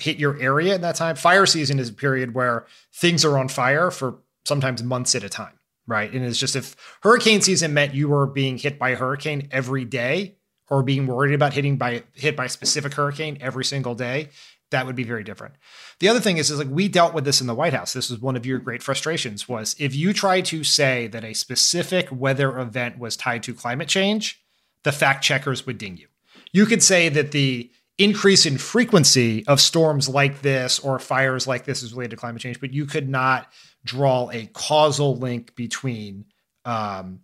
hit 0.01 0.16
your 0.16 0.41
area 0.41 0.74
at 0.76 0.80
that 0.84 0.95
time. 0.95 1.18
Fire 1.18 1.45
season 1.45 1.80
is 1.80 1.89
a 1.89 1.93
period 1.93 2.34
where 2.34 2.66
things 2.93 3.26
are 3.26 3.38
on 3.38 3.49
fire 3.49 3.91
for 3.91 4.20
sometimes 4.45 4.82
months 4.84 5.16
at 5.16 5.24
a 5.26 5.28
time 5.28 5.59
right? 5.90 6.14
And 6.14 6.24
it's 6.24 6.40
just 6.40 6.56
if 6.56 6.76
hurricane 7.02 7.42
season 7.42 7.74
meant 7.74 7.94
you 7.94 8.08
were 8.08 8.28
being 8.28 8.58
hit 8.58 8.80
by 8.80 8.92
a 8.92 8.96
hurricane 8.96 9.50
every 9.52 9.84
day 9.84 10.38
or 10.70 10.84
being 10.84 11.08
worried 11.08 11.34
about 11.34 11.54
hitting 11.54 11.78
by 11.78 12.04
hit 12.14 12.38
by 12.38 12.46
a 12.46 12.50
specific 12.50 12.94
hurricane 12.94 13.40
every 13.42 13.66
single 13.66 13.96
day, 13.96 14.30
that 14.70 14.86
would 14.86 14.96
be 14.96 15.04
very 15.04 15.24
different. 15.24 15.56
The 16.00 16.08
other 16.08 16.20
thing 16.20 16.38
is, 16.38 16.52
is 16.52 16.60
like 16.60 16.68
we 16.70 16.88
dealt 16.88 17.16
with 17.16 17.26
this 17.26 17.42
in 17.42 17.48
the 17.48 17.56
White 17.56 17.74
House. 17.74 17.92
This 17.92 18.12
was 18.12 18.20
one 18.22 18.36
of 18.36 18.46
your 18.46 18.60
great 18.60 18.84
frustrations 18.84 19.50
was 19.50 19.76
if 19.80 19.96
you 19.96 20.14
try 20.14 20.42
to 20.42 20.64
say 20.64 21.08
that 21.08 21.24
a 21.26 21.34
specific 21.34 22.08
weather 22.12 22.58
event 22.60 23.00
was 23.00 23.18
tied 23.18 23.42
to 23.44 23.56
climate 23.56 23.88
change, 23.90 24.40
the 24.84 24.92
fact 24.92 25.24
checkers 25.24 25.66
would 25.66 25.80
ding 25.80 25.98
you. 25.98 26.08
You 26.52 26.68
could 26.68 26.84
say 26.84 27.10
that 27.10 27.32
the 27.32 27.72
increase 27.98 28.46
in 28.46 28.60
frequency 28.60 29.46
of 29.48 29.60
storms 29.60 30.08
like 30.08 30.42
this 30.44 30.78
or 30.80 31.00
fires 31.00 31.48
like 31.48 31.66
this 31.66 31.82
is 31.82 31.92
related 31.94 32.12
to 32.12 32.18
climate 32.18 32.42
change, 32.44 32.60
but 32.60 32.72
you 32.74 32.86
could 32.86 33.10
not 33.10 33.52
draw 33.86 34.30
a 34.32 34.50
causal 34.54 35.16
link 35.16 35.56
between 35.56 36.26
um, 36.66 37.22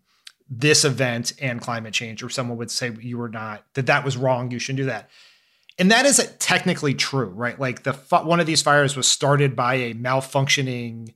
this 0.49 0.85
event 0.85 1.33
and 1.41 1.61
climate 1.61 1.93
change, 1.93 2.23
or 2.23 2.29
someone 2.29 2.57
would 2.57 2.71
say 2.71 2.91
you 3.01 3.17
were 3.17 3.29
not 3.29 3.63
that 3.73 3.87
that 3.87 4.05
was 4.05 4.17
wrong. 4.17 4.51
You 4.51 4.59
shouldn't 4.59 4.77
do 4.77 4.85
that. 4.85 5.09
And 5.77 5.91
that 5.91 6.05
is 6.05 6.31
technically 6.39 6.93
true, 6.93 7.25
right? 7.27 7.59
Like 7.59 7.83
the 7.83 7.93
one 8.23 8.39
of 8.39 8.45
these 8.45 8.61
fires 8.61 8.95
was 8.95 9.07
started 9.07 9.55
by 9.55 9.75
a 9.75 9.93
malfunctioning 9.93 11.13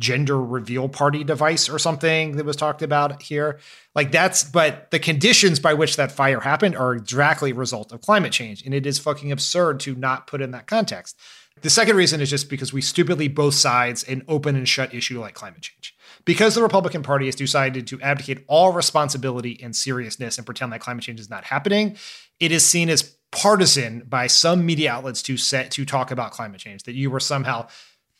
gender 0.00 0.40
reveal 0.40 0.88
party 0.88 1.22
device 1.22 1.68
or 1.68 1.78
something 1.78 2.36
that 2.36 2.44
was 2.44 2.56
talked 2.56 2.82
about 2.82 3.22
here. 3.22 3.60
Like 3.94 4.10
that's, 4.10 4.42
but 4.42 4.90
the 4.90 4.98
conditions 4.98 5.60
by 5.60 5.74
which 5.74 5.94
that 5.94 6.10
fire 6.10 6.40
happened 6.40 6.76
are 6.76 6.96
directly 6.96 7.52
a 7.52 7.54
result 7.54 7.92
of 7.92 8.00
climate 8.00 8.32
change, 8.32 8.62
and 8.64 8.74
it 8.74 8.84
is 8.86 8.98
fucking 8.98 9.30
absurd 9.30 9.78
to 9.80 9.94
not 9.94 10.26
put 10.26 10.40
in 10.42 10.50
that 10.50 10.66
context. 10.66 11.16
The 11.64 11.70
second 11.70 11.96
reason 11.96 12.20
is 12.20 12.28
just 12.28 12.50
because 12.50 12.74
we 12.74 12.82
stupidly 12.82 13.26
both 13.26 13.54
sides 13.54 14.04
an 14.04 14.22
open 14.28 14.54
and 14.54 14.68
shut 14.68 14.92
issue 14.92 15.18
like 15.18 15.32
climate 15.32 15.62
change. 15.62 15.96
Because 16.26 16.54
the 16.54 16.60
Republican 16.60 17.02
Party 17.02 17.24
has 17.24 17.34
decided 17.34 17.86
to 17.86 17.98
abdicate 18.02 18.44
all 18.48 18.74
responsibility 18.74 19.58
and 19.62 19.74
seriousness 19.74 20.36
and 20.36 20.44
pretend 20.44 20.74
that 20.74 20.80
climate 20.82 21.02
change 21.04 21.20
is 21.20 21.30
not 21.30 21.44
happening, 21.44 21.96
it 22.38 22.52
is 22.52 22.66
seen 22.66 22.90
as 22.90 23.16
partisan 23.32 24.02
by 24.06 24.26
some 24.26 24.66
media 24.66 24.92
outlets 24.92 25.22
to 25.22 25.38
set 25.38 25.70
to 25.70 25.86
talk 25.86 26.10
about 26.10 26.32
climate 26.32 26.60
change, 26.60 26.82
that 26.82 26.92
you 26.92 27.10
were 27.10 27.18
somehow 27.18 27.66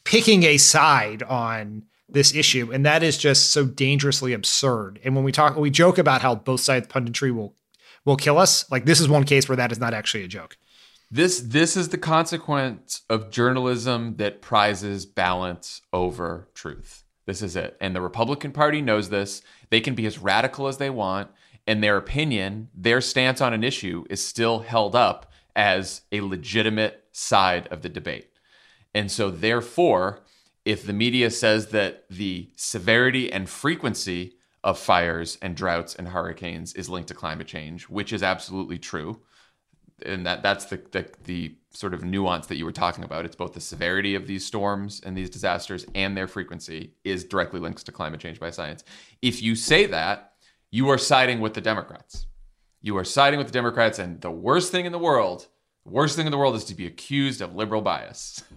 picking 0.05 0.45
a 0.45 0.57
side 0.57 1.23
on 1.23 1.85
this 2.09 2.35
issue. 2.35 2.73
And 2.73 2.87
that 2.87 3.03
is 3.03 3.19
just 3.19 3.53
so 3.53 3.67
dangerously 3.67 4.33
absurd. 4.33 5.01
And 5.05 5.15
when 5.15 5.23
we 5.23 5.33
talk, 5.33 5.55
we 5.57 5.69
joke 5.69 5.99
about 5.99 6.23
how 6.23 6.35
both 6.35 6.61
sides 6.63 6.89
punditry 6.89 7.31
will 7.31 7.55
will 8.07 8.17
kill 8.17 8.39
us. 8.39 8.71
Like 8.71 8.87
this 8.87 9.01
is 9.01 9.09
one 9.09 9.25
case 9.25 9.47
where 9.51 9.57
that 9.57 9.71
is 9.73 9.79
not 9.79 9.93
actually 9.93 10.25
a 10.25 10.29
joke. 10.29 10.57
This 11.15 11.39
this 11.39 11.77
is 11.77 11.91
the 11.91 11.97
consequence 11.99 13.03
of 13.09 13.31
journalism 13.31 14.17
that 14.17 14.43
prizes 14.43 15.07
balance 15.07 15.81
over 15.93 16.49
truth. 16.55 17.05
This 17.25 17.41
is 17.41 17.55
it. 17.55 17.77
And 17.81 17.95
the 17.95 18.01
Republican 18.01 18.51
Party 18.51 18.83
knows 18.83 19.11
this. 19.11 19.41
They 19.71 19.81
can 19.81 19.95
be 19.95 20.07
as 20.07 20.19
radical 20.19 20.67
as 20.67 20.79
they 20.79 20.91
want, 20.91 21.31
and 21.69 21.81
their 21.81 21.97
opinion, 21.97 22.69
their 22.75 23.01
stance 23.01 23.41
on 23.41 23.53
an 23.55 23.62
issue 23.62 24.05
is 24.11 24.27
still 24.27 24.59
held 24.59 24.97
up 24.97 25.31
as 25.55 26.01
a 26.11 26.21
legitimate 26.23 27.05
side 27.12 27.69
of 27.71 27.83
the 27.83 27.89
debate. 27.89 28.31
And 28.93 29.09
so 29.09 29.31
therefore, 29.31 30.19
if 30.65 30.85
the 30.85 30.93
media 30.93 31.31
says 31.31 31.69
that 31.69 32.07
the 32.11 32.51
severity 32.57 33.33
and 33.33 33.49
frequency 33.49 34.35
of 34.65 34.81
fires 34.81 35.39
and 35.41 35.55
droughts 35.55 35.95
and 35.95 36.09
hurricanes 36.09 36.75
is 36.75 36.89
linked 36.91 37.07
to 37.11 37.15
climate 37.15 37.47
change, 37.47 37.85
which 37.89 38.12
is 38.12 38.25
absolutely 38.25 38.81
true, 38.81 39.21
and 40.03 40.27
that 40.27 40.43
that's 40.43 40.65
the, 40.67 40.83
the, 40.91 41.07
the 41.25 41.55
sort 41.71 41.95
of 41.95 42.03
nuance 42.05 42.47
that 42.47 42.57
you 42.57 42.65
were 42.65 42.73
talking 42.73 43.05
about. 43.05 43.25
It's 43.25 43.37
both 43.37 43.53
the 43.55 43.61
severity 43.61 44.15
of 44.15 44.27
these 44.27 44.45
storms 44.45 45.01
and 45.05 45.17
these 45.17 45.31
disasters 45.31 45.87
and 45.95 46.17
their 46.17 46.27
frequency 46.27 46.93
is 47.05 47.25
directly 47.25 47.61
linked 47.61 47.85
to 47.87 47.93
climate 47.93 48.21
change 48.21 48.41
by 48.41 48.51
science. 48.51 48.85
If 49.23 49.43
you 49.43 49.55
say 49.55 49.87
that, 49.87 50.33
you 50.71 50.89
are 50.89 50.99
siding 50.99 51.41
with 51.41 51.55
the 51.55 51.61
Democrats. 51.61 52.27
You 52.83 52.97
are 52.99 53.05
siding 53.05 53.39
with 53.39 53.47
the 53.47 53.53
Democrats, 53.53 53.99
and 53.99 54.21
the 54.21 54.31
worst 54.31 54.71
thing 54.73 54.85
in 54.85 54.93
the 54.93 54.99
world, 54.99 55.47
worst 55.85 56.17
thing 56.17 56.27
in 56.27 56.33
the 56.33 56.39
world, 56.39 56.55
is 56.55 56.65
to 56.65 56.75
be 56.75 56.85
accused 56.87 57.41
of 57.41 57.55
liberal 57.55 57.83
bias. 57.83 58.43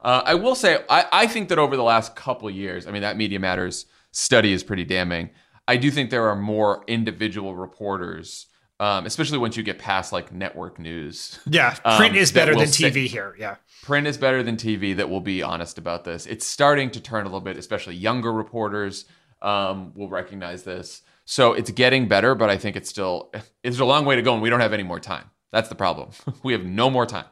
Uh, 0.00 0.22
I 0.26 0.34
will 0.36 0.54
say, 0.54 0.84
I, 0.88 1.06
I 1.10 1.26
think 1.26 1.48
that 1.48 1.58
over 1.58 1.76
the 1.76 1.82
last 1.82 2.14
couple 2.14 2.48
years, 2.48 2.86
I 2.86 2.92
mean, 2.92 3.02
that 3.02 3.16
Media 3.16 3.40
Matters 3.40 3.86
study 4.12 4.52
is 4.52 4.62
pretty 4.62 4.84
damning. 4.84 5.30
I 5.66 5.76
do 5.76 5.90
think 5.90 6.10
there 6.10 6.28
are 6.28 6.36
more 6.36 6.84
individual 6.86 7.56
reporters 7.56 8.46
um, 8.80 9.06
especially 9.06 9.38
once 9.38 9.56
you 9.56 9.62
get 9.62 9.78
past 9.78 10.12
like 10.12 10.32
network 10.32 10.78
news. 10.78 11.38
Yeah, 11.46 11.76
um, 11.84 11.96
print 11.96 12.12
um, 12.12 12.18
is 12.18 12.30
better 12.32 12.54
than 12.54 12.68
TV 12.68 13.06
here. 13.06 13.34
Yeah, 13.38 13.56
print 13.82 14.06
is 14.06 14.16
better 14.16 14.42
than 14.42 14.56
TV. 14.56 14.96
That 14.96 15.10
will 15.10 15.20
be 15.20 15.42
honest 15.42 15.78
about 15.78 16.04
this. 16.04 16.26
It's 16.26 16.46
starting 16.46 16.90
to 16.92 17.00
turn 17.00 17.22
a 17.22 17.28
little 17.28 17.40
bit, 17.40 17.56
especially 17.56 17.96
younger 17.96 18.32
reporters 18.32 19.04
um, 19.42 19.92
will 19.94 20.08
recognize 20.08 20.62
this. 20.62 21.02
So 21.24 21.52
it's 21.52 21.70
getting 21.70 22.08
better, 22.08 22.34
but 22.34 22.48
I 22.48 22.56
think 22.56 22.76
it's 22.76 22.88
still 22.88 23.32
it's 23.64 23.78
a 23.78 23.84
long 23.84 24.04
way 24.04 24.16
to 24.16 24.22
go, 24.22 24.32
and 24.34 24.42
we 24.42 24.50
don't 24.50 24.60
have 24.60 24.72
any 24.72 24.82
more 24.84 25.00
time. 25.00 25.30
That's 25.52 25.68
the 25.68 25.74
problem. 25.74 26.10
we 26.44 26.52
have 26.52 26.64
no 26.64 26.88
more 26.90 27.06
time. 27.06 27.26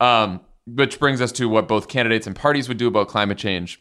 Um, 0.00 0.40
which 0.66 0.98
brings 0.98 1.20
us 1.20 1.30
to 1.32 1.48
what 1.48 1.68
both 1.68 1.86
candidates 1.88 2.26
and 2.26 2.34
parties 2.34 2.66
would 2.66 2.76
do 2.76 2.88
about 2.88 3.06
climate 3.06 3.38
change. 3.38 3.80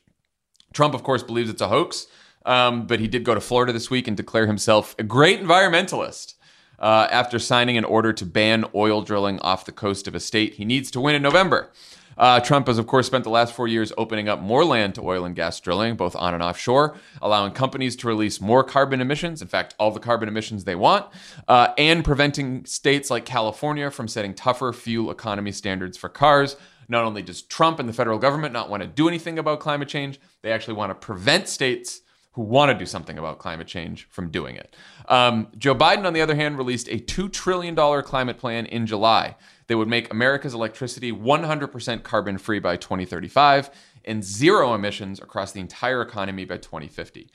Trump, 0.71 0.93
of 0.93 1.01
course, 1.01 1.23
believes 1.23 1.49
it's 1.49 1.61
a 1.61 1.67
hoax, 1.67 2.05
um, 2.45 2.85
but 2.85 2.99
he 2.99 3.07
did 3.07 3.23
go 3.23 3.33
to 3.33 3.41
Florida 3.41 3.73
this 3.73 3.89
week 3.89 4.07
and 4.07 4.15
declare 4.15 4.45
himself 4.45 4.93
a 4.99 5.03
great 5.03 5.41
environmentalist 5.41 6.34
uh, 6.79 7.07
after 7.11 7.39
signing 7.39 7.77
an 7.77 7.85
order 7.85 8.13
to 8.13 8.25
ban 8.25 8.65
oil 8.73 9.01
drilling 9.01 9.39
off 9.39 9.65
the 9.65 9.71
coast 9.71 10.07
of 10.07 10.15
a 10.15 10.19
state 10.19 10.55
he 10.55 10.65
needs 10.65 10.91
to 10.91 10.99
win 10.99 11.15
in 11.15 11.21
November. 11.21 11.71
Uh, 12.17 12.39
Trump 12.39 12.67
has, 12.67 12.77
of 12.77 12.87
course, 12.87 13.05
spent 13.07 13.25
the 13.25 13.29
last 13.29 13.53
four 13.53 13.67
years 13.67 13.91
opening 13.97 14.29
up 14.29 14.39
more 14.39 14.63
land 14.63 14.95
to 14.95 15.01
oil 15.01 15.25
and 15.25 15.35
gas 15.35 15.59
drilling, 15.59 15.97
both 15.97 16.15
on 16.15 16.33
and 16.33 16.41
offshore, 16.41 16.95
allowing 17.21 17.51
companies 17.51 17.93
to 17.97 18.07
release 18.07 18.39
more 18.39 18.63
carbon 18.63 19.01
emissions, 19.01 19.41
in 19.41 19.49
fact, 19.49 19.75
all 19.77 19.91
the 19.91 19.99
carbon 19.99 20.29
emissions 20.29 20.63
they 20.63 20.75
want, 20.75 21.05
uh, 21.49 21.73
and 21.77 22.05
preventing 22.05 22.63
states 22.63 23.09
like 23.11 23.25
California 23.25 23.91
from 23.91 24.07
setting 24.07 24.33
tougher 24.33 24.71
fuel 24.71 25.11
economy 25.11 25.51
standards 25.51 25.97
for 25.97 26.07
cars. 26.07 26.55
Not 26.87 27.03
only 27.03 27.21
does 27.21 27.41
Trump 27.41 27.79
and 27.79 27.89
the 27.89 27.93
federal 27.93 28.17
government 28.17 28.53
not 28.53 28.69
want 28.69 28.81
to 28.81 28.87
do 28.87 29.09
anything 29.09 29.37
about 29.37 29.59
climate 29.59 29.89
change, 29.89 30.17
they 30.41 30.53
actually 30.53 30.75
want 30.75 30.91
to 30.91 30.95
prevent 30.95 31.49
states 31.49 32.01
who 32.35 32.41
want 32.41 32.69
to 32.69 32.77
do 32.77 32.85
something 32.85 33.17
about 33.17 33.39
climate 33.39 33.65
change 33.65 34.09
from 34.11 34.29
doing 34.29 34.57
it. 34.57 34.75
Um, 35.07 35.47
Joe 35.57 35.73
Biden, 35.73 36.05
on 36.05 36.11
the 36.11 36.19
other 36.19 36.35
hand, 36.35 36.57
released 36.57 36.89
a 36.89 36.99
$2 36.99 37.31
trillion 37.31 37.73
climate 38.03 38.37
plan 38.37 38.65
in 38.65 38.85
July 38.85 39.37
that 39.67 39.77
would 39.77 39.87
make 39.87 40.11
America's 40.11 40.53
electricity 40.53 41.13
100% 41.13 42.03
carbon 42.03 42.37
free 42.37 42.59
by 42.59 42.75
2035 42.75 43.69
and 44.03 44.21
zero 44.21 44.73
emissions 44.73 45.19
across 45.21 45.53
the 45.53 45.61
entire 45.61 46.01
economy 46.01 46.43
by 46.43 46.57
2050. 46.57 47.31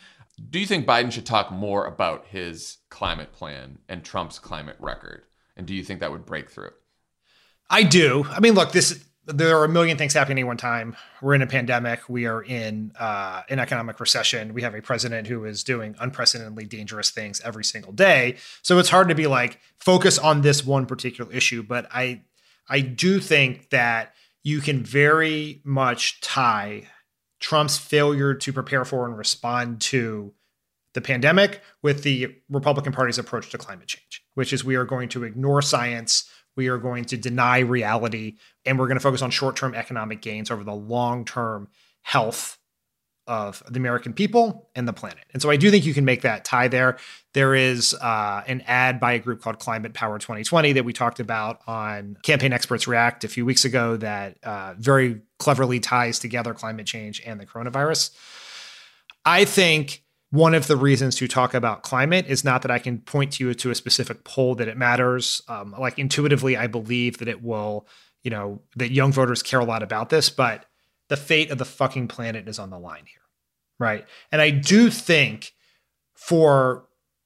Do 0.50 0.58
you 0.58 0.66
think 0.66 0.86
Biden 0.86 1.10
should 1.10 1.26
talk 1.26 1.50
more 1.50 1.86
about 1.86 2.26
his 2.26 2.76
climate 2.90 3.32
plan 3.32 3.78
and 3.88 4.04
Trump's 4.04 4.38
climate 4.38 4.76
record? 4.78 5.22
And 5.56 5.66
do 5.66 5.74
you 5.74 5.82
think 5.82 6.00
that 6.00 6.12
would 6.12 6.26
break 6.26 6.50
through? 6.50 6.72
I 7.70 7.84
do. 7.84 8.26
I 8.28 8.40
mean, 8.40 8.52
look, 8.52 8.72
this 8.72 9.02
there 9.26 9.56
are 9.58 9.64
a 9.64 9.68
million 9.68 9.98
things 9.98 10.14
happening 10.14 10.44
at 10.44 10.46
one 10.46 10.56
time. 10.56 10.96
We're 11.20 11.34
in 11.34 11.42
a 11.42 11.46
pandemic. 11.46 12.08
We 12.08 12.26
are 12.26 12.42
in 12.42 12.92
uh, 12.98 13.42
an 13.50 13.58
economic 13.58 14.00
recession. 14.00 14.54
We 14.54 14.62
have 14.62 14.74
a 14.74 14.80
president 14.80 15.26
who 15.26 15.44
is 15.44 15.62
doing 15.62 15.94
unprecedentedly 16.00 16.64
dangerous 16.64 17.10
things 17.10 17.40
every 17.44 17.64
single 17.64 17.92
day. 17.92 18.36
So 18.62 18.78
it's 18.78 18.88
hard 18.88 19.08
to 19.08 19.14
be 19.14 19.26
like 19.26 19.60
focus 19.78 20.18
on 20.18 20.40
this 20.42 20.64
one 20.64 20.86
particular 20.86 21.30
issue. 21.32 21.62
But 21.62 21.86
I, 21.92 22.22
I 22.68 22.80
do 22.80 23.20
think 23.20 23.70
that 23.70 24.14
you 24.42 24.60
can 24.60 24.82
very 24.82 25.60
much 25.64 26.20
tie 26.22 26.86
Trump's 27.40 27.76
failure 27.76 28.34
to 28.34 28.52
prepare 28.52 28.84
for 28.84 29.04
and 29.06 29.16
respond 29.16 29.80
to 29.82 30.32
the 30.94 31.00
pandemic 31.00 31.60
with 31.82 32.02
the 32.02 32.34
Republican 32.50 32.92
Party's 32.92 33.18
approach 33.18 33.50
to 33.50 33.58
climate 33.58 33.86
change, 33.86 34.22
which 34.34 34.52
is 34.52 34.64
we 34.64 34.74
are 34.76 34.84
going 34.84 35.08
to 35.10 35.24
ignore 35.24 35.62
science 35.62 36.24
we 36.56 36.68
are 36.68 36.78
going 36.78 37.04
to 37.06 37.16
deny 37.16 37.60
reality 37.60 38.34
and 38.64 38.78
we're 38.78 38.86
going 38.86 38.96
to 38.98 39.02
focus 39.02 39.22
on 39.22 39.30
short 39.30 39.56
term 39.56 39.74
economic 39.74 40.20
gains 40.22 40.50
over 40.50 40.64
the 40.64 40.74
long 40.74 41.24
term 41.24 41.68
health 42.02 42.56
of 43.26 43.62
the 43.70 43.78
American 43.78 44.12
people 44.12 44.68
and 44.74 44.88
the 44.88 44.92
planet. 44.92 45.20
And 45.32 45.40
so 45.40 45.50
I 45.50 45.56
do 45.56 45.70
think 45.70 45.86
you 45.86 45.94
can 45.94 46.04
make 46.04 46.22
that 46.22 46.44
tie 46.44 46.66
there. 46.66 46.96
There 47.32 47.54
is 47.54 47.94
uh, 47.94 48.42
an 48.48 48.62
ad 48.66 48.98
by 48.98 49.12
a 49.12 49.18
group 49.20 49.40
called 49.40 49.60
Climate 49.60 49.94
Power 49.94 50.18
2020 50.18 50.72
that 50.72 50.84
we 50.84 50.92
talked 50.92 51.20
about 51.20 51.60
on 51.68 52.16
Campaign 52.24 52.52
Experts 52.52 52.88
React 52.88 53.22
a 53.24 53.28
few 53.28 53.44
weeks 53.46 53.64
ago 53.64 53.96
that 53.98 54.38
uh, 54.42 54.74
very 54.78 55.20
cleverly 55.38 55.78
ties 55.78 56.18
together 56.18 56.54
climate 56.54 56.86
change 56.86 57.22
and 57.24 57.38
the 57.38 57.46
coronavirus. 57.46 58.10
I 59.24 59.44
think 59.44 60.02
one 60.30 60.54
of 60.54 60.68
the 60.68 60.76
reasons 60.76 61.16
to 61.16 61.26
talk 61.26 61.54
about 61.54 61.82
climate 61.82 62.26
is 62.28 62.44
not 62.44 62.62
that 62.62 62.70
I 62.70 62.78
can 62.78 62.98
point 63.00 63.32
to 63.34 63.44
you 63.44 63.54
to 63.54 63.70
a 63.70 63.74
specific 63.74 64.22
poll 64.24 64.54
that 64.56 64.68
it 64.68 64.76
matters. 64.76 65.42
Um, 65.48 65.74
like 65.76 65.98
intuitively, 65.98 66.56
I 66.56 66.68
believe 66.68 67.18
that 67.18 67.26
it 67.28 67.42
will, 67.42 67.86
you 68.22 68.30
know, 68.30 68.62
that 68.76 68.92
young 68.92 69.12
voters 69.12 69.42
care 69.42 69.58
a 69.58 69.64
lot 69.64 69.82
about 69.82 70.08
this, 70.08 70.30
but 70.30 70.66
the 71.08 71.16
fate 71.16 71.50
of 71.50 71.58
the 71.58 71.64
fucking 71.64 72.06
planet 72.06 72.48
is 72.48 72.60
on 72.60 72.70
the 72.70 72.78
line 72.78 73.04
here. 73.06 73.22
Right. 73.80 74.04
And 74.30 74.40
I 74.40 74.50
do 74.50 74.88
think 74.88 75.52
for, 76.14 76.84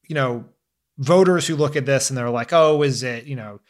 you 0.08 0.14
know, 0.14 0.46
voters 0.96 1.46
who 1.46 1.56
look 1.56 1.76
at 1.76 1.84
this 1.86 2.08
and 2.08 2.16
they're 2.16 2.30
like, 2.30 2.54
oh, 2.54 2.82
is 2.82 3.02
it, 3.02 3.24
you 3.24 3.36
know, 3.36 3.60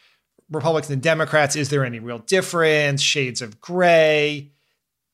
Republicans 0.51 0.91
and 0.93 1.03
Democrats? 1.03 1.57
Is 1.57 1.71
there 1.71 1.85
any 1.85 1.99
real 1.99 2.19
difference? 2.21 3.01
Shades 3.03 3.43
of 3.43 3.61
gray. 3.61 4.53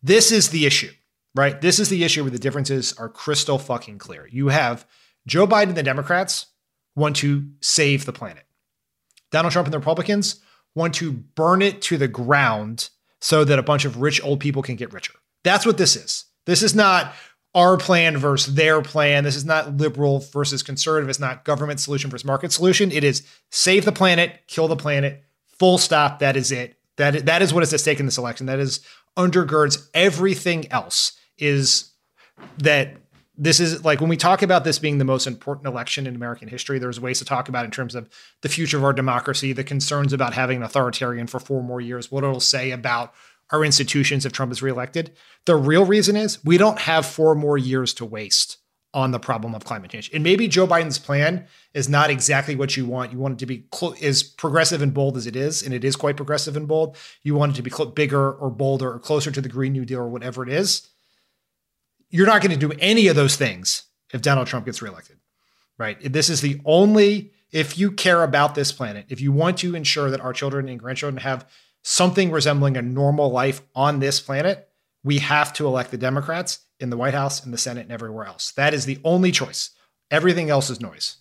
This 0.03 0.31
is 0.31 0.51
the 0.51 0.67
issue 0.67 0.91
right? 1.35 1.61
This 1.61 1.79
is 1.79 1.89
the 1.89 2.05
issue 2.05 2.23
where 2.23 2.31
the 2.31 2.39
differences 2.39 2.93
are 2.95 3.09
crystal 3.09 3.59
fucking 3.59 3.99
clear. 3.99 4.29
You 4.31 4.49
have 4.49 4.87
Joe 5.27 5.47
Biden 5.47 5.69
and 5.69 5.77
the 5.77 5.83
Democrats 5.83 6.47
want 6.97 7.17
to 7.17 7.49
save 7.61 8.05
the 8.05 8.13
planet. 8.13 8.45
Donald 9.31 9.53
Trump 9.53 9.67
and 9.67 9.73
the 9.73 9.79
Republicans 9.79 10.41
want 10.75 10.95
to 10.95 11.13
burn 11.13 11.63
it 11.63 11.83
to 11.83 11.97
the 11.97 12.09
ground 12.09 12.89
so 13.21 13.45
that 13.45 13.59
a 13.59 13.63
bunch 13.63 13.85
of 13.85 14.01
rich 14.01 14.23
old 14.25 14.41
people 14.41 14.63
can 14.63 14.77
get 14.77 14.93
richer. 14.93 15.13
That's 15.45 15.65
what 15.67 15.79
this 15.79 15.95
is. 15.97 16.25
This 16.47 16.63
is 16.63 16.75
not 16.75 17.13
our 17.55 17.77
plan 17.77 18.17
versus 18.17 18.55
their 18.55 18.81
plan. 18.83 19.25
This 19.25 19.37
is 19.37 19.45
not 19.45 19.77
liberal 19.77 20.21
versus 20.33 20.63
conservative. 20.63 21.09
It's 21.09 21.21
not 21.21 21.45
government 21.45 21.81
solution 21.81 22.11
versus 22.11 22.25
market 22.25 22.53
solution. 22.53 22.91
It 22.93 23.05
is 23.05 23.27
save 23.51 23.85
the 23.85 23.93
planet, 23.93 24.41
kill 24.47 24.69
the 24.69 24.77
planet, 24.77 25.23
full 25.59 25.77
stop. 25.79 26.21
That 26.21 26.37
is 26.37 26.51
it. 26.51 26.79
That, 26.97 27.27
that 27.27 27.43
is 27.43 27.53
what 27.55 27.63
is 27.63 27.73
at 27.73 27.81
stake 27.81 28.01
in 28.01 28.07
this 28.07 28.19
election. 28.19 28.47
That 28.47 28.59
is 28.59 28.81
undergirds 29.17 29.89
everything 29.95 30.71
else 30.73 31.13
is 31.41 31.93
that 32.59 32.97
this 33.37 33.59
is 33.59 33.85
like 33.85 34.01
when 34.01 34.11
we 34.11 34.17
talk 34.17 34.43
about 34.43 34.65
this 34.65 34.79
being 34.79 34.99
the 34.99 35.05
most 35.05 35.27
important 35.27 35.67
election 35.67 36.07
in 36.07 36.15
American 36.15 36.47
history, 36.47 36.79
there's 36.79 37.01
ways 37.01 37.19
to 37.21 37.25
talk 37.25 37.49
about 37.49 37.65
in 37.65 37.71
terms 37.71 37.95
of 37.95 38.09
the 38.43 38.49
future 38.51 38.77
of 38.77 38.85
our 38.85 38.93
democracy, 38.93 39.53
the 39.55 39.65
concerns 39.65 40.13
about 40.13 40.35
having 40.35 40.59
an 40.59 40.63
authoritarian 40.63 41.27
for 41.27 41.41
four 41.41 41.63
more 41.63 41.81
years, 41.81 42.13
what 42.13 42.23
it'll 42.23 42.39
say 42.39 42.71
about 42.71 43.15
our 43.51 43.65
institutions 43.65 44.27
if 44.27 44.33
Trump 44.33 44.53
is 44.53 44.63
reelected. 44.63 45.17
The 45.47 45.57
real 45.57 45.87
reason 45.87 46.17
is 46.17 46.45
we 46.45 46.59
don't 46.59 46.79
have 46.81 47.07
four 47.07 47.35
more 47.35 47.57
years 47.59 47.95
to 47.95 48.05
waste 48.05 48.59
on 48.93 49.13
the 49.13 49.21
problem 49.21 49.55
of 49.55 49.65
climate 49.65 49.91
change. 49.91 50.11
And 50.13 50.23
maybe 50.25 50.47
Joe 50.49 50.67
Biden's 50.67 50.99
plan 50.99 51.47
is 51.75 51.89
not 51.89 52.11
exactly 52.11 52.57
what 52.57 52.77
you 52.77 52.85
want. 52.85 53.13
You 53.13 53.19
want 53.19 53.35
it 53.35 53.39
to 53.39 53.47
be 53.47 53.65
cl- 53.73 53.95
as 54.03 54.23
progressive 54.23 54.83
and 54.83 54.93
bold 54.93 55.17
as 55.17 55.29
it 55.29 55.37
is, 55.37 55.63
and 55.63 55.73
it 55.73 55.85
is 55.85 55.95
quite 55.95 56.17
progressive 56.17 56.57
and 56.57 56.67
bold. 56.67 56.97
You 57.23 57.37
want 57.37 57.53
it 57.53 57.57
to 57.57 57.63
be 57.63 57.71
cl- 57.71 57.89
bigger 57.91 58.33
or 58.33 58.51
bolder 58.51 58.93
or 58.93 58.99
closer 58.99 59.31
to 59.31 59.41
the 59.41 59.49
Green 59.49 59.73
New 59.73 59.85
Deal 59.85 60.01
or 60.01 60.09
whatever 60.09 60.43
it 60.43 60.49
is 60.49 60.89
you're 62.11 62.27
not 62.27 62.43
going 62.43 62.51
to 62.51 62.57
do 62.69 62.73
any 62.81 63.07
of 63.07 63.17
those 63.17 63.37
things 63.37 63.85
if 64.13 64.21
Donald 64.21 64.49
Trump 64.49 64.67
gets 64.67 64.83
reelected, 64.83 65.19
right? 65.79 65.97
This 66.13 66.29
is 66.29 66.41
the 66.41 66.61
only, 66.65 67.31
if 67.53 67.79
you 67.79 67.93
care 67.93 68.23
about 68.25 68.55
this 68.55 68.73
planet, 68.73 69.07
if 69.09 69.21
you 69.21 69.33
want 69.33 69.59
to 69.59 69.75
ensure 69.75 70.11
that 70.11 70.21
our 70.21 70.33
children 70.33 70.69
and 70.69 70.79
grandchildren 70.79 71.23
have 71.23 71.49
something 71.83 72.31
resembling 72.31 72.77
a 72.77 72.83
normal 72.83 73.31
life 73.31 73.63
on 73.75 74.01
this 74.01 74.21
planet, 74.21 74.69
we 75.05 75.19
have 75.21 75.53
to 75.55 75.67
elect 75.67 75.93
the 75.93 75.97
Democrats 75.97 76.59
in 76.81 76.91
the 76.91 76.97
White 76.97 77.15
House, 77.15 77.45
in 77.45 77.53
the 77.53 77.59
Senate, 77.59 77.83
and 77.83 77.93
everywhere 77.93 78.27
else. 78.27 78.51
That 78.53 78.75
is 78.75 78.85
the 78.85 78.99
only 79.05 79.31
choice. 79.31 79.71
Everything 80.11 80.51
else 80.51 80.69
is 80.69 80.81
noise. 80.81 81.17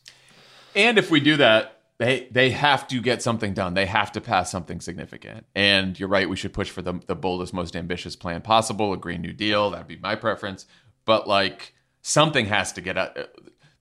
And 0.76 0.98
if 0.98 1.12
we 1.12 1.20
do 1.20 1.38
that, 1.38 1.79
they 2.00 2.28
they 2.32 2.50
have 2.50 2.88
to 2.88 3.02
get 3.02 3.22
something 3.22 3.54
done. 3.54 3.74
They 3.74 3.86
have 3.86 4.12
to 4.14 4.22
pass 4.22 4.50
something 4.50 4.80
significant. 4.80 5.46
And 5.54 6.00
you're 6.00 6.10
right, 6.10 6.28
we 6.30 6.38
should 6.38 6.54
push 6.54 6.70
for 6.70 6.82
the 6.82 6.94
the 7.08 7.16
boldest, 7.16 7.54
most 7.54 7.76
ambitious 7.76 8.16
plan 8.16 8.42
possible, 8.42 8.92
a 8.94 8.98
Green 8.98 9.22
New 9.22 9.34
Deal. 9.34 9.70
That'd 9.70 9.88
be 9.88 9.98
my 9.98 10.16
preference. 10.16 10.66
But 11.06 11.28
like 11.28 11.74
something 12.02 12.46
has 12.48 12.72
to 12.74 12.82
get 12.82 12.98
out. 12.98 13.18
Uh, 13.18 13.26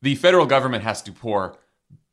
the 0.02 0.14
federal 0.16 0.46
government 0.46 0.82
has 0.84 1.00
to 1.02 1.12
pour 1.12 1.56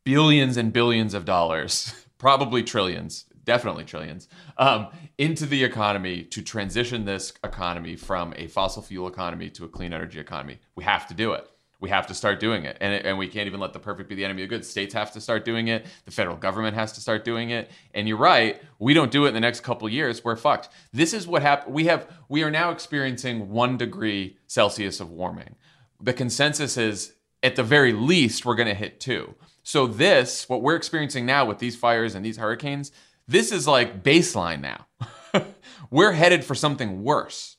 billions 0.03 0.58
and 0.58 0.72
billions 0.72 1.14
of 1.16 1.26
dollars, 1.26 1.93
probably 2.20 2.62
trillions, 2.64 3.26
definitely 3.43 3.84
trillions, 3.84 4.28
um, 4.58 4.88
into 5.18 5.45
the 5.47 5.64
economy 5.64 6.24
to 6.26 6.41
transition 6.43 7.06
this 7.06 7.34
economy 7.43 7.95
from 7.95 8.32
a 8.38 8.45
fossil 8.47 8.82
fuel 8.84 9.08
economy 9.08 9.49
to 9.51 9.66
a 9.66 9.68
clean 9.68 9.91
energy 9.93 10.20
economy. 10.20 10.60
We 10.76 10.84
have 10.84 11.08
to 11.08 11.16
do 11.16 11.32
it 11.34 11.47
we 11.80 11.90
have 11.90 12.08
to 12.08 12.14
start 12.14 12.40
doing 12.40 12.66
it. 12.66 12.78
And, 12.80 13.06
and 13.06 13.18
we 13.18 13.28
can't 13.28 13.48
even 13.48 13.60
let 13.60 13.74
the 13.74 13.80
perfect 13.80 14.10
be 14.10 14.16
the 14.16 14.26
enemy 14.26 14.44
of 14.44 14.50
the 14.50 14.56
good. 14.56 14.66
States 14.66 14.94
have 14.94 15.12
to 15.14 15.22
start 15.22 15.46
doing 15.46 15.68
it. 15.68 15.86
The 16.06 16.12
federal 16.12 16.38
government 16.38 16.76
has 16.76 16.92
to 16.94 17.02
start 17.02 17.24
doing 17.26 17.50
it. 17.50 17.70
And 17.94 18.08
you're 18.08 18.18
right. 18.18 18.62
We 18.80 18.94
don't 18.94 19.12
do 19.12 19.26
it 19.26 19.30
in 19.30 19.34
the 19.34 19.40
next 19.40 19.62
couple 19.62 19.88
years. 19.90 20.24
We're 20.24 20.36
fucked. 20.36 20.70
This 20.94 21.14
is 21.14 21.28
what 21.28 21.42
happened. 21.42 21.74
We 21.74 21.86
have, 21.86 22.08
we 22.30 22.44
are 22.44 22.52
now 22.52 22.72
experiencing 22.72 23.50
one 23.50 23.78
degree 23.78 24.38
Celsius 24.48 25.00
of 25.00 25.12
warming. 25.12 25.56
The 26.02 26.14
consensus 26.14 26.78
is 26.78 27.14
at 27.44 27.56
the 27.56 27.64
very 27.64 27.94
least, 27.94 28.46
we're 28.46 28.56
going 28.56 28.68
to 28.70 28.74
hit 28.74 29.00
two. 29.00 29.36
So 29.64 29.86
this, 29.88 30.48
what 30.50 30.62
we're 30.62 30.76
experiencing 30.76 31.26
now 31.26 31.46
with 31.46 31.60
these 31.60 31.76
fires 31.76 32.16
and 32.16 32.26
these 32.26 32.38
hurricanes, 32.38 32.92
this 33.28 33.52
is 33.52 33.68
like 33.68 34.04
baseline 34.04 34.62
now. 34.62 34.88
we're 35.90 36.12
headed 36.14 36.44
for 36.44 36.56
something 36.56 37.04
worse. 37.04 37.58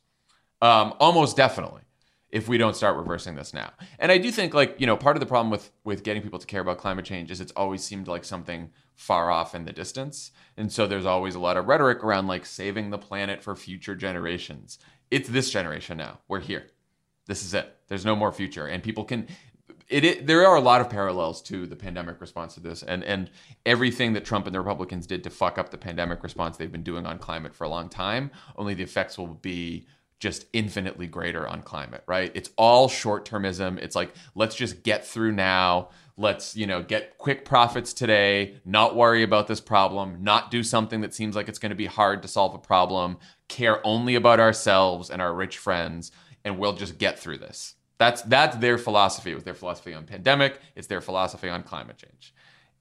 Um, 0.63 0.95
almost 1.01 1.37
definitely 1.37 1.83
if 2.37 2.49
we 2.49 2.59
don't 2.59 2.77
start 2.77 2.99
reversing 2.99 3.35
this 3.35 3.55
now. 3.55 3.73
And 3.99 4.13
I 4.13 4.19
do 4.19 4.31
think 4.31 4.53
like, 4.53 4.79
you 4.79 4.87
know, 4.87 4.95
part 4.95 5.17
of 5.17 5.21
the 5.21 5.27
problem 5.27 5.51
with 5.51 5.71
with 5.85 6.03
getting 6.05 6.23
people 6.23 6.39
to 6.39 6.47
care 6.47 6.61
about 6.61 6.77
climate 6.77 7.07
change 7.07 7.31
is 7.31 7.41
it's 7.41 7.53
always 7.53 7.83
seemed 7.83 8.09
like 8.09 8.25
something 8.27 8.71
far 8.95 9.31
off 9.31 9.55
in 9.55 9.65
the 9.65 9.73
distance. 9.73 10.33
And 10.59 10.71
so 10.71 10.87
there's 10.87 11.07
always 11.07 11.35
a 11.35 11.39
lot 11.39 11.57
of 11.57 11.67
rhetoric 11.67 12.05
around 12.05 12.27
like 12.27 12.45
saving 12.45 12.91
the 12.91 12.99
planet 12.99 13.43
for 13.43 13.57
future 13.57 13.95
generations. 13.95 14.79
It's 15.11 15.31
this 15.31 15.49
generation 15.51 15.97
now. 15.97 16.19
We're 16.29 16.41
here. 16.41 16.67
This 17.27 17.43
is 17.43 17.55
it. 17.55 17.75
There's 17.89 18.05
no 18.05 18.15
more 18.15 18.31
future 18.33 18.67
and 18.67 18.83
people 18.83 19.05
can 19.07 19.29
it, 19.89 20.05
it, 20.05 20.27
there 20.27 20.45
are 20.45 20.57
a 20.57 20.61
lot 20.61 20.81
of 20.81 20.91
parallels 20.91 21.41
to 21.43 21.65
the 21.65 21.77
pandemic 21.77 22.21
response 22.21 22.53
to 22.55 22.61
this 22.61 22.83
and 22.83 23.03
and 23.03 23.31
everything 23.65 24.13
that 24.13 24.27
Trump 24.27 24.45
and 24.45 24.55
the 24.55 24.59
Republicans 24.61 25.07
did 25.07 25.25
to 25.25 25.31
fuck 25.31 25.57
up 25.57 25.71
the 25.71 25.79
pandemic 25.79 26.23
response 26.23 26.59
they've 26.59 26.71
been 26.73 26.83
doing 26.83 27.07
on 27.07 27.19
climate 27.19 27.55
for 27.55 27.65
a 27.65 27.69
long 27.71 27.89
time 27.89 28.31
only 28.57 28.75
the 28.75 28.83
effects 28.83 29.17
will 29.17 29.29
be 29.29 29.87
just 30.19 30.47
infinitely 30.53 31.07
greater 31.07 31.47
on 31.47 31.63
climate, 31.63 32.03
right? 32.07 32.33
It's 32.35 32.51
all 32.57 32.89
short 32.89 33.29
termism. 33.29 33.79
It's 33.79 33.95
like, 33.95 34.13
let's 34.35 34.55
just 34.57 34.83
get 34.83 35.07
through 35.07 35.33
now. 35.33 35.91
Let's, 36.17 36.57
you 36.57 36.67
know, 36.67 36.83
get 36.83 37.19
quick 37.19 37.45
profits 37.45 37.93
today, 37.93 38.55
not 38.65 38.97
worry 38.97 39.23
about 39.23 39.47
this 39.47 39.61
problem, 39.61 40.19
not 40.23 40.51
do 40.51 40.63
something 40.63 41.03
that 41.03 41.13
seems 41.13 41.37
like 41.37 41.49
it's 41.49 41.59
going 41.59 41.71
to 41.71 41.77
be 41.77 41.85
hard 41.87 42.23
to 42.23 42.29
solve 42.29 42.55
a 42.55 42.59
problem, 42.59 43.19
care 43.49 43.87
only 43.87 44.15
about 44.15 44.41
ourselves 44.41 45.11
and 45.11 45.21
our 45.21 45.35
rich 45.35 45.59
friends, 45.59 46.13
and 46.45 46.59
we'll 46.59 46.73
just 46.75 46.97
get 46.99 47.19
through 47.19 47.39
this. 47.39 47.75
That's 47.99 48.23
that's 48.23 48.57
their 48.57 48.79
philosophy. 48.79 49.33
It 49.33 49.35
was 49.35 49.45
their 49.45 49.55
philosophy 49.55 49.93
on 49.93 50.05
pandemic, 50.05 50.59
it's 50.75 50.87
their 50.87 51.01
philosophy 51.03 51.49
on 51.51 51.63
climate 51.63 51.99
change. 51.99 52.35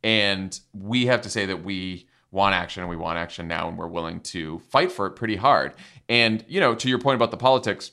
And 0.03 0.57
we 0.73 1.07
have 1.07 1.21
to 1.23 1.29
say 1.29 1.45
that 1.47 1.63
we 1.63 2.07
want 2.35 2.53
action 2.53 2.83
and 2.83 2.89
we 2.89 2.97
want 2.97 3.17
action 3.17 3.47
now 3.47 3.67
and 3.67 3.77
we're 3.77 3.87
willing 3.87 4.19
to 4.19 4.59
fight 4.69 4.91
for 4.91 5.07
it 5.07 5.11
pretty 5.11 5.37
hard. 5.37 5.73
And, 6.09 6.43
you 6.47 6.59
know, 6.59 6.75
to 6.75 6.89
your 6.89 6.99
point 6.99 7.15
about 7.15 7.31
the 7.31 7.37
politics, 7.37 7.91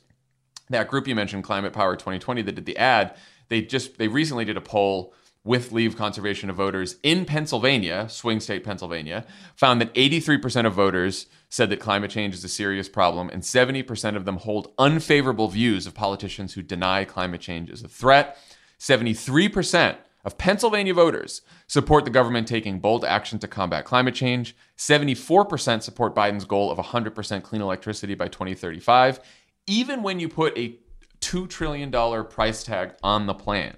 that 0.69 0.89
group 0.89 1.07
you 1.09 1.15
mentioned, 1.15 1.45
Climate 1.45 1.73
Power 1.73 1.95
2020, 1.97 2.43
that 2.43 2.57
did 2.57 2.67
the 2.67 2.77
ad, 2.77 3.17
they 3.49 3.63
just 3.63 3.97
they 3.99 4.09
recently 4.09 4.45
did 4.45 4.57
a 4.57 4.61
poll 4.61 5.15
with 5.45 5.73
leave 5.73 5.97
conservation 5.97 6.51
of 6.51 6.57
voters 6.57 6.97
in 7.03 7.25
Pennsylvania, 7.25 8.09
swing 8.09 8.41
state 8.41 8.63
Pennsylvania, 8.65 9.25
found 9.57 9.81
that 9.81 9.93
83% 9.95 10.67
of 10.67 10.73
voters 10.73 11.27
said 11.49 11.69
that 11.71 11.81
climate 11.81 12.11
change 12.11 12.35
is 12.35 12.45
a 12.45 12.49
serious 12.49 12.89
problem, 12.89 13.29
and 13.29 13.43
70% 13.43 14.15
of 14.17 14.25
them 14.25 14.37
hold 14.37 14.73
unfavorable 14.79 15.49
views 15.49 15.87
of 15.87 15.95
politicians 15.95 16.55
who 16.55 16.63
deny 16.63 17.05
climate 17.05 17.41
change 17.41 17.71
is 17.71 17.83
a 17.83 17.89
threat. 17.89 18.37
73% 18.79 19.97
of 20.25 20.39
Pennsylvania 20.39 20.95
voters 20.95 21.43
support 21.67 22.05
the 22.05 22.11
government 22.11 22.47
taking 22.47 22.79
bold 22.79 23.05
action 23.05 23.39
to 23.41 23.49
combat 23.49 23.85
climate 23.85 24.15
change. 24.15 24.55
74% 24.79 25.83
support 25.83 26.15
Biden's 26.15 26.45
goal 26.45 26.71
of 26.71 26.79
100% 26.79 27.43
clean 27.43 27.61
electricity 27.63 28.15
by 28.15 28.29
2035, 28.29 29.21
even 29.67 30.03
when 30.03 30.21
you 30.21 30.29
put 30.29 30.57
a 30.57 30.79
$2 31.21 31.49
trillion 31.49 31.91
price 32.27 32.63
tag 32.63 32.93
on 33.03 33.27
the 33.27 33.35
plan. 33.35 33.77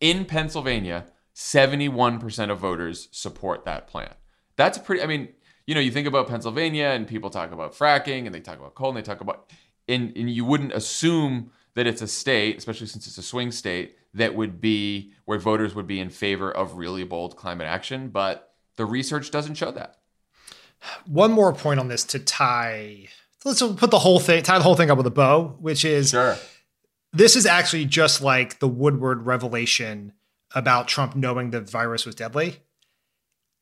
In 0.00 0.24
Pennsylvania, 0.24 1.06
71% 1.34 2.50
of 2.50 2.58
voters 2.58 3.08
support 3.12 3.64
that 3.64 3.86
plan. 3.86 4.14
That's 4.56 4.78
pretty, 4.78 5.02
I 5.02 5.06
mean, 5.06 5.28
you 5.66 5.74
know, 5.74 5.80
you 5.80 5.92
think 5.92 6.08
about 6.08 6.28
Pennsylvania 6.28 6.86
and 6.86 7.06
people 7.06 7.30
talk 7.30 7.52
about 7.52 7.74
fracking 7.74 8.26
and 8.26 8.34
they 8.34 8.40
talk 8.40 8.58
about 8.58 8.74
coal 8.74 8.88
and 8.88 8.96
they 8.96 9.02
talk 9.02 9.20
about, 9.20 9.50
and, 9.86 10.16
and 10.16 10.28
you 10.30 10.44
wouldn't 10.44 10.72
assume 10.72 11.52
that 11.74 11.86
it's 11.86 12.02
a 12.02 12.08
state, 12.08 12.56
especially 12.58 12.88
since 12.88 13.06
it's 13.06 13.18
a 13.18 13.22
swing 13.22 13.52
state, 13.52 13.97
that 14.14 14.34
would 14.34 14.60
be 14.60 15.12
where 15.24 15.38
voters 15.38 15.74
would 15.74 15.86
be 15.86 16.00
in 16.00 16.10
favor 16.10 16.50
of 16.50 16.76
really 16.76 17.04
bold 17.04 17.36
climate 17.36 17.66
action, 17.66 18.08
but 18.08 18.54
the 18.76 18.84
research 18.86 19.30
doesn't 19.30 19.56
show 19.56 19.70
that. 19.72 19.96
One 21.06 21.32
more 21.32 21.52
point 21.52 21.80
on 21.80 21.88
this 21.88 22.04
to 22.04 22.18
tie. 22.18 23.08
Let's 23.44 23.60
put 23.60 23.90
the 23.90 23.98
whole 23.98 24.20
thing, 24.20 24.42
tie 24.42 24.58
the 24.58 24.64
whole 24.64 24.76
thing 24.76 24.90
up 24.90 24.96
with 24.98 25.06
a 25.06 25.10
bow, 25.12 25.56
which 25.60 25.84
is 25.84 26.10
sure. 26.10 26.36
this 27.12 27.36
is 27.36 27.46
actually 27.46 27.84
just 27.84 28.22
like 28.22 28.58
the 28.60 28.68
Woodward 28.68 29.26
revelation 29.26 30.12
about 30.54 30.88
Trump 30.88 31.14
knowing 31.14 31.50
the 31.50 31.60
virus 31.60 32.06
was 32.06 32.14
deadly. 32.14 32.58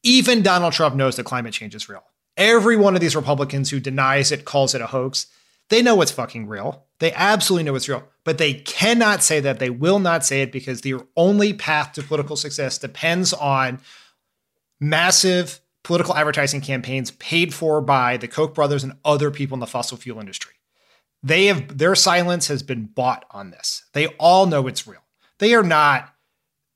Even 0.02 0.42
Donald 0.42 0.72
Trump 0.72 0.94
knows 0.94 1.16
that 1.16 1.24
climate 1.24 1.54
change 1.54 1.74
is 1.74 1.88
real. 1.88 2.04
Every 2.36 2.76
one 2.76 2.94
of 2.94 3.00
these 3.00 3.16
Republicans 3.16 3.70
who 3.70 3.80
denies 3.80 4.30
it, 4.30 4.44
calls 4.44 4.74
it 4.74 4.80
a 4.82 4.86
hoax, 4.86 5.26
they 5.70 5.82
know 5.82 6.00
it's 6.02 6.12
fucking 6.12 6.46
real. 6.46 6.85
They 6.98 7.12
absolutely 7.12 7.64
know 7.64 7.74
it's 7.74 7.88
real, 7.88 8.04
but 8.24 8.38
they 8.38 8.54
cannot 8.54 9.22
say 9.22 9.40
that. 9.40 9.58
They 9.58 9.70
will 9.70 9.98
not 9.98 10.24
say 10.24 10.42
it 10.42 10.52
because 10.52 10.80
their 10.80 11.00
only 11.16 11.52
path 11.52 11.92
to 11.92 12.02
political 12.02 12.36
success 12.36 12.78
depends 12.78 13.32
on 13.32 13.80
massive 14.80 15.60
political 15.84 16.16
advertising 16.16 16.60
campaigns 16.60 17.10
paid 17.12 17.52
for 17.52 17.80
by 17.80 18.16
the 18.16 18.26
Koch 18.28 18.54
brothers 18.54 18.82
and 18.82 18.94
other 19.04 19.30
people 19.30 19.56
in 19.56 19.60
the 19.60 19.66
fossil 19.66 19.96
fuel 19.96 20.20
industry. 20.20 20.52
They 21.22 21.46
have 21.46 21.76
their 21.78 21.94
silence 21.94 22.48
has 22.48 22.62
been 22.62 22.84
bought 22.86 23.24
on 23.30 23.50
this. 23.50 23.84
They 23.92 24.06
all 24.18 24.46
know 24.46 24.66
it's 24.66 24.86
real. 24.86 25.02
They 25.38 25.54
are 25.54 25.62
not 25.62 26.12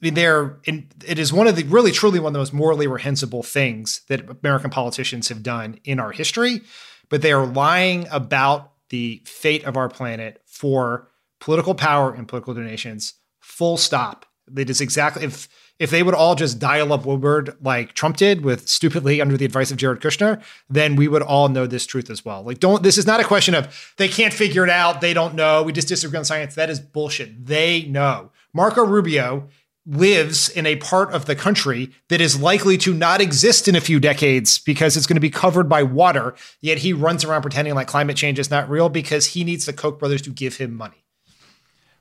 I 0.03 0.07
mean, 0.07 0.15
they're 0.15 0.59
in, 0.65 0.87
it 1.07 1.19
is 1.19 1.31
one 1.31 1.47
of 1.47 1.57
the 1.57 1.65
really 1.65 1.91
truly 1.93 2.19
one 2.21 2.31
of 2.31 2.33
the 2.35 2.39
most 2.39 2.55
morally 2.55 2.87
reprehensible 2.87 3.43
things 3.43 4.01
that 4.09 4.39
American 4.43 4.71
politicians 4.71 5.29
have 5.29 5.43
done 5.43 5.79
in 5.85 6.01
our 6.01 6.11
history, 6.11 6.63
but 7.11 7.21
they 7.21 7.33
are 7.33 7.45
lying 7.45 8.07
about 8.11 8.70
the 8.91 9.23
fate 9.25 9.65
of 9.65 9.77
our 9.77 9.89
planet 9.89 10.43
for 10.45 11.09
political 11.41 11.75
power 11.75 12.13
and 12.13 12.29
political 12.29 12.55
donations. 12.55 13.15
Full 13.41 13.77
stop. 13.77 14.27
That 14.49 14.69
is 14.69 14.81
exactly 14.81 15.25
if 15.25 15.49
if 15.79 15.89
they 15.91 16.03
would 16.03 16.15
all 16.15 16.35
just 16.35 16.59
dial 16.59 16.93
up 16.93 17.07
Woodward 17.07 17.57
like 17.63 17.95
Trump 17.95 18.19
did 18.19 18.45
with 18.45 18.69
stupidly 18.69 19.21
under 19.23 19.39
the 19.39 19.47
advice 19.47 19.71
of 19.71 19.79
Jared 19.79 20.01
Kushner, 20.01 20.43
then 20.69 20.95
we 20.95 21.09
would 21.09 21.23
all 21.23 21.49
know 21.49 21.67
this 21.67 21.87
truth 21.87 22.11
as 22.11 22.23
well. 22.23 22.43
Like, 22.43 22.61
don't, 22.61 22.83
this 22.83 22.99
is 22.99 23.07
not 23.07 23.19
a 23.19 23.25
question 23.25 23.55
of 23.55 23.95
they 23.97 24.07
can't 24.07 24.35
figure 24.35 24.63
it 24.63 24.69
out. 24.69 25.01
They 25.01 25.15
don't 25.15 25.35
know. 25.35 25.63
We 25.63 25.73
just 25.73 25.89
disagree 25.89 26.19
on 26.19 26.27
science. 26.27 26.55
That 26.55 26.69
is 26.69 26.81
bullshit. 26.81 27.47
They 27.47 27.85
know. 27.85 28.31
Marco 28.53 28.85
Rubio 28.85 29.49
lives 29.87 30.49
in 30.49 30.67
a 30.67 30.77
part 30.77 31.11
of 31.13 31.25
the 31.27 31.35
country 31.35 31.91
that 32.09 32.21
is 32.21 32.39
likely 32.41 32.77
to 32.77 32.93
not 32.93 33.21
exist 33.21 33.67
in 33.67 33.75
a 33.75 33.81
few 33.81 33.99
decades 33.99 34.59
because 34.59 34.97
it's 34.97 35.07
going 35.07 35.17
to 35.17 35.21
be 35.21 35.31
covered 35.31 35.69
by 35.69 35.83
water. 35.83 36.35
Yet 36.61 36.79
he 36.79 36.93
runs 36.93 37.25
around 37.25 37.43
pretending 37.43 37.75
like 37.75 37.87
climate 37.87 38.17
change 38.17 38.39
is 38.39 38.51
not 38.51 38.69
real 38.69 38.89
because 38.89 39.27
he 39.27 39.45
needs 39.45 39.67
the 39.67 39.73
Koch 39.73 39.99
brothers 39.99 40.23
to 40.23 40.31
give 40.31 40.57
him 40.59 40.75
money. 40.75 41.05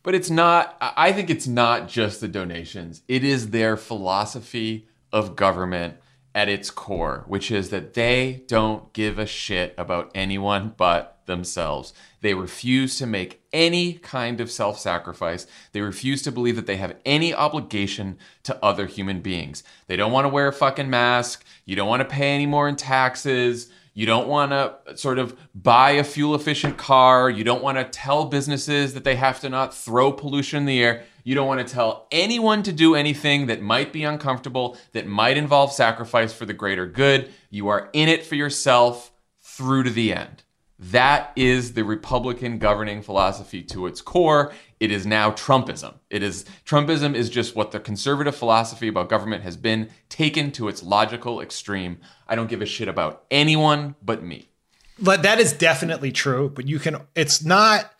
But 0.03 0.15
it's 0.15 0.30
not, 0.30 0.77
I 0.82 1.11
think 1.11 1.30
it's 1.30 1.47
not 1.47 1.88
just 1.89 2.21
the 2.21 2.27
donations, 2.27 3.01
it 3.07 3.23
is 3.23 3.49
their 3.49 3.75
philosophy 3.75 4.88
of 5.11 5.36
government 5.36 5.95
at 6.36 6.49
its 6.49 6.69
core, 6.69 7.23
which 7.27 7.49
is 7.51 7.69
that 7.69 7.93
they 7.93 8.43
don't 8.47 8.93
give 8.93 9.17
a 9.19 9.25
shit 9.25 9.73
about 9.77 10.11
anyone 10.13 10.73
but 10.77 11.17
themselves. 11.25 11.93
They 12.21 12.34
refuse 12.34 12.97
to 12.97 13.07
make 13.07 13.41
any 13.53 13.93
kind 13.93 14.41
of 14.41 14.51
self 14.51 14.80
sacrifice. 14.80 15.47
They 15.71 15.82
refuse 15.82 16.21
to 16.23 16.32
believe 16.32 16.55
that 16.55 16.67
they 16.67 16.77
have 16.77 16.95
any 17.05 17.34
obligation 17.34 18.17
to 18.43 18.63
other 18.63 18.86
human 18.86 19.21
beings. 19.21 19.63
They 19.88 19.95
don't 19.95 20.11
want 20.11 20.25
to 20.25 20.30
wear 20.30 20.47
a 20.47 20.53
fucking 20.53 20.89
mask. 20.89 21.45
You 21.65 21.75
don't 21.75 21.88
want 21.89 22.01
to 22.01 22.07
pay 22.15 22.34
any 22.34 22.45
more 22.45 22.67
in 22.67 22.75
taxes. 22.75 23.69
You 23.93 24.05
don't 24.05 24.27
want 24.27 24.51
to 24.51 24.95
sort 24.97 25.19
of 25.19 25.38
buy 25.55 25.91
a 25.91 26.03
fuel 26.03 26.34
efficient 26.36 26.77
car. 26.77 27.30
You 27.30 27.43
don't 27.43 27.63
want 27.63 27.77
to 27.77 27.84
tell 27.84 28.25
businesses 28.25 28.93
that 28.93 29.03
they 29.03 29.15
have 29.15 29.39
to 29.41 29.49
not 29.49 29.73
throw 29.75 30.11
pollution 30.11 30.59
in 30.61 30.65
the 30.65 30.82
air. 30.82 31.03
You 31.30 31.36
don't 31.36 31.45
want 31.45 31.65
to 31.67 31.73
tell 31.75 32.07
anyone 32.09 32.63
to 32.63 32.73
do 32.73 32.95
anything 32.95 33.45
that 33.45 33.61
might 33.61 33.93
be 33.93 34.03
uncomfortable, 34.03 34.75
that 34.93 35.05
might 35.05 35.38
involve 35.38 35.71
sacrifice 35.71 36.34
for 36.34 36.47
the 36.47 36.55
greater 36.55 36.88
good. 36.88 37.32
You 37.51 37.67
are 37.67 37.91
in 37.93 38.09
it 38.09 38.25
for 38.25 38.34
yourself 38.34 39.11
through 39.39 39.84
to 39.84 39.91
the 39.91 40.11
end. 40.11 40.41
That 40.80 41.32
is 41.36 41.73
the 41.75 41.84
Republican 41.84 42.57
governing 42.57 43.03
philosophy 43.03 43.61
to 43.65 43.86
its 43.86 44.01
core. 44.01 44.51
It 44.80 44.89
is 44.91 45.05
now 45.05 45.30
Trumpism. 45.30 45.93
It 46.09 46.23
is 46.23 46.45
Trumpism 46.65 47.13
is 47.13 47.30
just 47.30 47.55
what 47.55 47.73
the 47.73 47.80
conservative 47.80 48.36
philosophy 48.36 48.88
about 48.88 49.07
government 49.09 49.43
has 49.43 49.55
been 49.55 49.91
taken 50.09 50.49
to 50.53 50.67
its 50.67 50.82
logical 50.82 51.41
extreme. 51.41 51.99
I 52.27 52.34
don't 52.34 52.49
give 52.49 52.63
a 52.63 52.65
shit 52.65 52.88
about 52.88 53.25
anyone 53.30 53.93
but 54.03 54.23
me. 54.23 54.49
But 54.97 55.21
that 55.21 55.39
is 55.39 55.53
definitely 55.53 56.11
true, 56.11 56.49
but 56.49 56.67
you 56.67 56.80
can 56.80 56.99
it's 57.13 57.43
not 57.45 57.91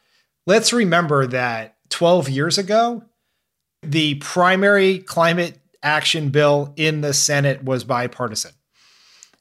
let's 0.48 0.74
remember 0.74 1.28
that 1.28 1.76
12 1.92 2.28
years 2.28 2.58
ago 2.58 3.04
the 3.82 4.16
primary 4.16 5.00
climate 5.00 5.58
action 5.82 6.30
bill 6.30 6.74
in 6.76 7.02
the 7.02 7.14
Senate 7.14 7.64
was 7.64 7.84
bipartisan. 7.84 8.52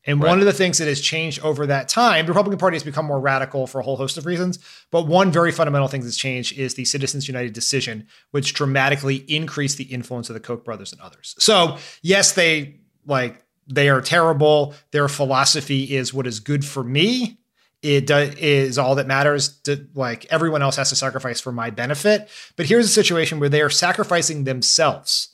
And 0.05 0.23
right. 0.23 0.29
one 0.29 0.39
of 0.39 0.47
the 0.47 0.53
things 0.53 0.79
that 0.79 0.87
has 0.89 1.01
changed 1.01 1.41
over 1.41 1.67
that 1.67 1.89
time, 1.89 2.25
the 2.25 2.33
Republican 2.33 2.59
Party 2.59 2.77
has 2.77 2.83
become 2.85 3.05
more 3.05 3.21
radical 3.21 3.67
for 3.67 3.81
a 3.81 3.85
whole 3.85 3.97
host 3.97 4.17
of 4.17 4.25
reasons. 4.27 4.59
But 4.91 5.07
one 5.07 5.31
very 5.33 5.53
fundamental 5.53 5.89
thing 5.89 6.03
that's 6.03 6.17
changed 6.17 6.57
is 6.59 6.75
the 6.75 6.85
Citizens 6.85 7.27
United 7.29 7.53
decision, 7.53 8.07
which 8.31 8.55
dramatically 8.55 9.17
increased 9.29 9.77
the 9.77 9.85
influence 9.85 10.31
of 10.31 10.35
the 10.35 10.41
Koch 10.41 10.65
brothers 10.65 10.93
and 10.93 11.01
others. 11.03 11.35
So, 11.39 11.77
yes, 12.01 12.33
they 12.33 12.77
like 13.05 13.45
they 13.67 13.91
are 13.91 14.01
terrible. 14.01 14.73
Their 14.93 15.09
philosophy 15.09 15.95
is 15.95 16.15
what 16.15 16.27
is 16.27 16.41
good 16.41 16.65
for 16.65 16.83
me 16.83 17.37
it 17.83 18.07
does, 18.07 18.35
is 18.37 18.79
all 18.79 18.97
that 18.97 19.07
matters. 19.07 19.59
To, 19.63 19.87
like 19.95 20.27
everyone 20.27 20.63
else 20.63 20.77
has 20.77 20.89
to 20.91 20.97
sacrifice 20.97 21.41
for 21.41 21.53
my 21.53 21.71
benefit. 21.71 22.29
But 22.57 22.67
here's 22.67 22.87
a 22.87 22.91
situation 22.91 23.41
where 23.41 23.49
they 23.49 23.61
are 23.61 23.71
sacrificing 23.71 24.45
themselves, 24.45 25.29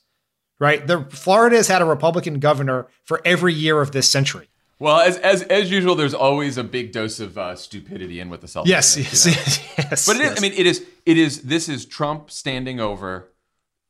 right? 0.58 0.86
The 0.86 1.04
Florida 1.06 1.56
has 1.56 1.68
had 1.68 1.82
a 1.82 1.86
Republican 1.86 2.38
governor 2.40 2.86
for 3.04 3.20
every 3.24 3.54
year 3.54 3.80
of 3.80 3.92
this 3.92 4.10
century. 4.10 4.48
Well, 4.78 5.00
as 5.00 5.16
as 5.18 5.42
as 5.44 5.70
usual, 5.70 5.94
there's 5.94 6.14
always 6.14 6.58
a 6.58 6.64
big 6.64 6.92
dose 6.92 7.20
of 7.20 7.38
uh, 7.38 7.56
stupidity 7.56 8.20
in 8.20 8.28
with 8.28 8.40
the 8.42 8.48
self. 8.48 8.66
Yes, 8.68 8.96
yes, 8.96 9.58
yes. 9.78 10.06
But 10.06 10.16
it 10.16 10.22
is, 10.22 10.28
yes. 10.30 10.38
I 10.38 10.40
mean, 10.42 10.52
it 10.52 10.66
is 10.66 10.84
it 11.06 11.16
is 11.16 11.42
this 11.42 11.68
is 11.68 11.86
Trump 11.86 12.30
standing 12.30 12.80
over 12.80 13.30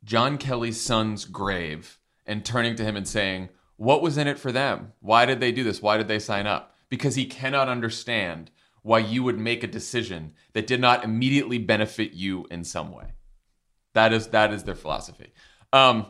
John 0.04 0.38
Kelly's 0.38 0.80
son's 0.80 1.24
grave 1.24 1.98
and 2.26 2.44
turning 2.44 2.76
to 2.76 2.84
him 2.84 2.94
and 2.96 3.08
saying, 3.08 3.48
"What 3.78 4.02
was 4.02 4.16
in 4.16 4.28
it 4.28 4.38
for 4.38 4.52
them? 4.52 4.92
Why 5.00 5.24
did 5.24 5.40
they 5.40 5.50
do 5.50 5.64
this? 5.64 5.82
Why 5.82 5.96
did 5.96 6.06
they 6.06 6.20
sign 6.20 6.46
up?" 6.46 6.73
because 6.94 7.16
he 7.16 7.24
cannot 7.26 7.68
understand 7.68 8.52
why 8.82 9.00
you 9.00 9.24
would 9.24 9.36
make 9.38 9.64
a 9.64 9.66
decision 9.66 10.32
that 10.52 10.64
did 10.66 10.80
not 10.80 11.02
immediately 11.02 11.58
benefit 11.58 12.12
you 12.12 12.46
in 12.52 12.62
some 12.62 12.92
way. 12.92 13.14
That 13.94 14.12
is 14.12 14.28
that 14.28 14.52
is 14.52 14.62
their 14.62 14.76
philosophy. 14.76 15.32
Um, 15.72 16.06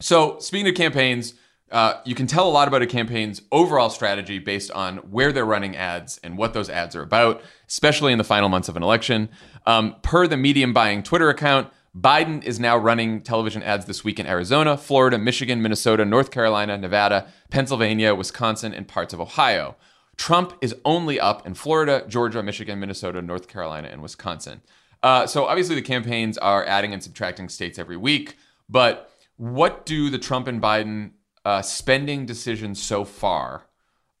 so 0.00 0.38
speaking 0.38 0.68
of 0.68 0.76
campaigns, 0.76 1.34
uh, 1.72 1.94
you 2.04 2.14
can 2.14 2.28
tell 2.28 2.48
a 2.48 2.52
lot 2.52 2.68
about 2.68 2.82
a 2.82 2.86
campaign's 2.86 3.42
overall 3.50 3.90
strategy 3.90 4.38
based 4.38 4.70
on 4.70 4.98
where 4.98 5.32
they're 5.32 5.44
running 5.46 5.74
ads 5.74 6.20
and 6.22 6.38
what 6.38 6.54
those 6.54 6.70
ads 6.70 6.94
are 6.94 7.02
about, 7.02 7.40
especially 7.66 8.12
in 8.12 8.18
the 8.18 8.24
final 8.24 8.48
months 8.48 8.68
of 8.68 8.76
an 8.76 8.84
election. 8.84 9.28
Um, 9.66 9.96
per 10.02 10.28
the 10.28 10.36
medium 10.36 10.72
buying 10.72 11.02
Twitter 11.02 11.28
account, 11.28 11.72
Biden 11.98 12.44
is 12.44 12.60
now 12.60 12.76
running 12.76 13.20
television 13.20 13.64
ads 13.64 13.86
this 13.86 14.04
week 14.04 14.20
in 14.20 14.26
Arizona, 14.26 14.76
Florida, 14.76 15.18
Michigan, 15.18 15.60
Minnesota, 15.60 16.04
North 16.04 16.30
Carolina, 16.30 16.78
Nevada, 16.78 17.26
Pennsylvania, 17.50 18.14
Wisconsin, 18.14 18.72
and 18.72 18.86
parts 18.86 19.12
of 19.12 19.20
Ohio. 19.20 19.74
Trump 20.16 20.54
is 20.60 20.74
only 20.84 21.18
up 21.18 21.46
in 21.46 21.54
Florida, 21.54 22.04
Georgia, 22.08 22.42
Michigan, 22.42 22.78
Minnesota, 22.78 23.20
North 23.22 23.48
Carolina, 23.48 23.88
and 23.88 24.02
Wisconsin. 24.02 24.60
Uh, 25.02 25.26
so 25.26 25.46
obviously, 25.46 25.74
the 25.74 25.82
campaigns 25.82 26.38
are 26.38 26.64
adding 26.64 26.92
and 26.92 27.02
subtracting 27.02 27.48
states 27.48 27.78
every 27.78 27.96
week. 27.96 28.36
But 28.68 29.10
what 29.36 29.84
do 29.84 30.10
the 30.10 30.18
Trump 30.18 30.46
and 30.46 30.62
Biden 30.62 31.12
uh, 31.44 31.62
spending 31.62 32.24
decisions 32.26 32.82
so 32.82 33.04
far 33.04 33.66